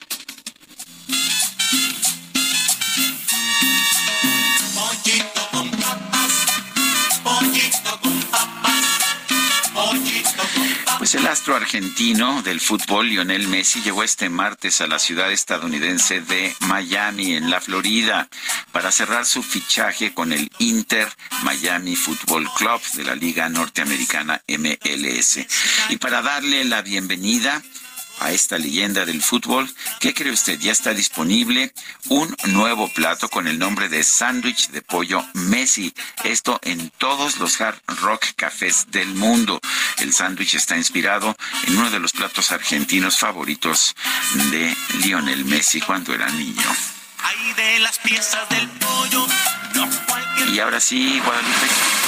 Pues 11.02 11.16
el 11.16 11.26
astro 11.26 11.56
argentino 11.56 12.44
del 12.44 12.62
fútbol, 12.62 13.10
Lionel 13.10 13.48
Messi, 13.48 13.82
llegó 13.82 14.04
este 14.04 14.30
martes 14.30 14.82
a 14.82 14.88
la 14.88 15.00
ciudad 15.00 15.32
estadounidense 15.32 16.22
de 16.22 16.56
Miami, 16.68 17.34
en 17.34 17.50
la 17.50 17.60
Florida, 17.60 18.30
para 18.72 18.92
cerrar 18.92 19.26
su 19.26 19.42
fichaje 19.42 20.14
con 20.14 20.32
el 20.32 20.52
Inter 20.60 21.08
Miami 21.42 21.96
Football 21.96 22.48
Club 22.56 22.80
de 22.94 23.04
la 23.04 23.16
Liga 23.16 23.50
Norteamericana 23.50 24.44
MLS. 24.48 25.40
Y 25.90 25.98
para 25.98 26.22
darle 26.22 26.66
la 26.66 26.84
bienvenida, 26.84 27.64
a 28.22 28.32
esta 28.32 28.58
leyenda 28.58 29.06
del 29.06 29.22
fútbol. 29.22 29.69
¿Qué 30.00 30.14
cree 30.14 30.32
usted? 30.32 30.59
Ya 30.59 30.72
está 30.72 30.93
disponible 30.93 31.74
un 32.09 32.35
nuevo 32.48 32.88
plato 32.90 33.30
con 33.30 33.48
el 33.48 33.59
nombre 33.59 33.90
de 33.90 34.03
sándwich 34.03 34.69
de 34.69 34.82
pollo 34.82 35.25
Messi. 35.33 35.93
Esto 36.24 36.59
en 36.64 36.91
todos 36.98 37.40
los 37.40 37.59
hard 37.59 37.82
rock 38.01 38.25
cafés 38.35 38.88
del 38.90 39.08
mundo. 39.16 39.59
El 39.98 40.14
sándwich 40.14 40.56
está 40.56 40.77
inspirado 40.77 41.35
en 41.67 41.77
uno 41.77 41.90
de 41.90 42.00
los 42.00 42.14
platos 42.14 42.51
argentinos 42.51 43.17
favoritos 43.17 43.95
de 44.51 44.75
Lionel 45.03 45.45
Messi 45.45 45.82
cuando 45.82 46.14
era 46.14 46.30
niño. 46.30 46.75
de 47.56 47.80
las 47.80 48.00
piezas 48.00 48.48
del 48.50 48.67
pollo, 48.69 49.25
y 50.53 50.59
ahora 50.59 50.80
sí, 50.80 51.19
Guadalupe. 51.24 52.01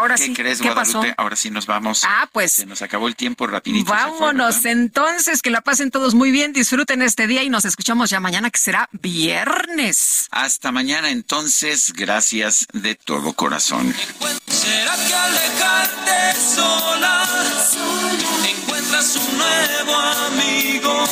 Ahora 0.00 0.16
¿Qué 0.16 0.24
sí, 0.24 0.32
crees, 0.32 0.60
¿qué 0.60 0.70
Guadalupe? 0.70 1.08
pasó? 1.08 1.14
Ahora 1.18 1.36
sí 1.36 1.50
nos 1.50 1.66
vamos. 1.66 2.02
Ah, 2.06 2.28
pues. 2.32 2.52
Se 2.52 2.66
nos 2.66 2.80
acabó 2.82 3.06
el 3.06 3.16
tiempo 3.16 3.46
rapidito. 3.46 3.86
fue, 3.86 3.96
Vámonos 3.96 4.64
entonces, 4.64 5.42
que 5.42 5.50
la 5.50 5.60
pasen 5.60 5.90
todos 5.90 6.14
muy 6.14 6.30
bien, 6.30 6.52
disfruten 6.52 7.02
este 7.02 7.26
día 7.26 7.42
y 7.42 7.50
nos 7.50 7.64
escuchamos 7.66 8.08
ya 8.10 8.18
mañana 8.18 8.50
que 8.50 8.58
será 8.58 8.88
viernes. 8.92 10.26
Hasta 10.30 10.72
mañana 10.72 11.10
entonces, 11.10 11.92
gracias 11.92 12.66
de 12.72 12.94
todo 12.94 13.34
corazón. 13.34 13.94
¿Será 14.46 14.94
que 14.96 15.14
al 15.14 15.32
dejarte 15.34 16.40
sola 16.40 17.26
encuentras 18.48 19.16
un 19.16 19.38
nuevo 19.38 19.96
amigo 19.96 21.04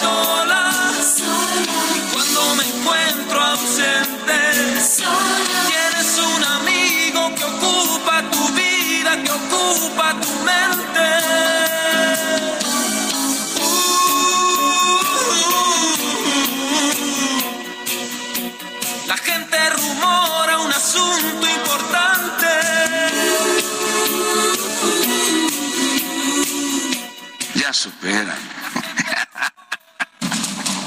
sola 0.00 0.70
cuando 2.12 2.54
me 2.56 2.64
encuentro 2.64 3.40
ausente 3.40 4.40
tienes 5.68 6.18
un 6.18 6.44
amigo 6.44 7.34
que 7.36 7.44
ocupa 7.44 8.22
tu 8.30 8.48
vida, 8.54 9.22
que 9.22 9.30
ocupa 9.30 10.14
tu 10.20 10.32
mente? 10.44 10.80
asunto 20.80 21.46
importante. 21.46 22.46
Ya 27.54 27.72
supera. 27.72 28.59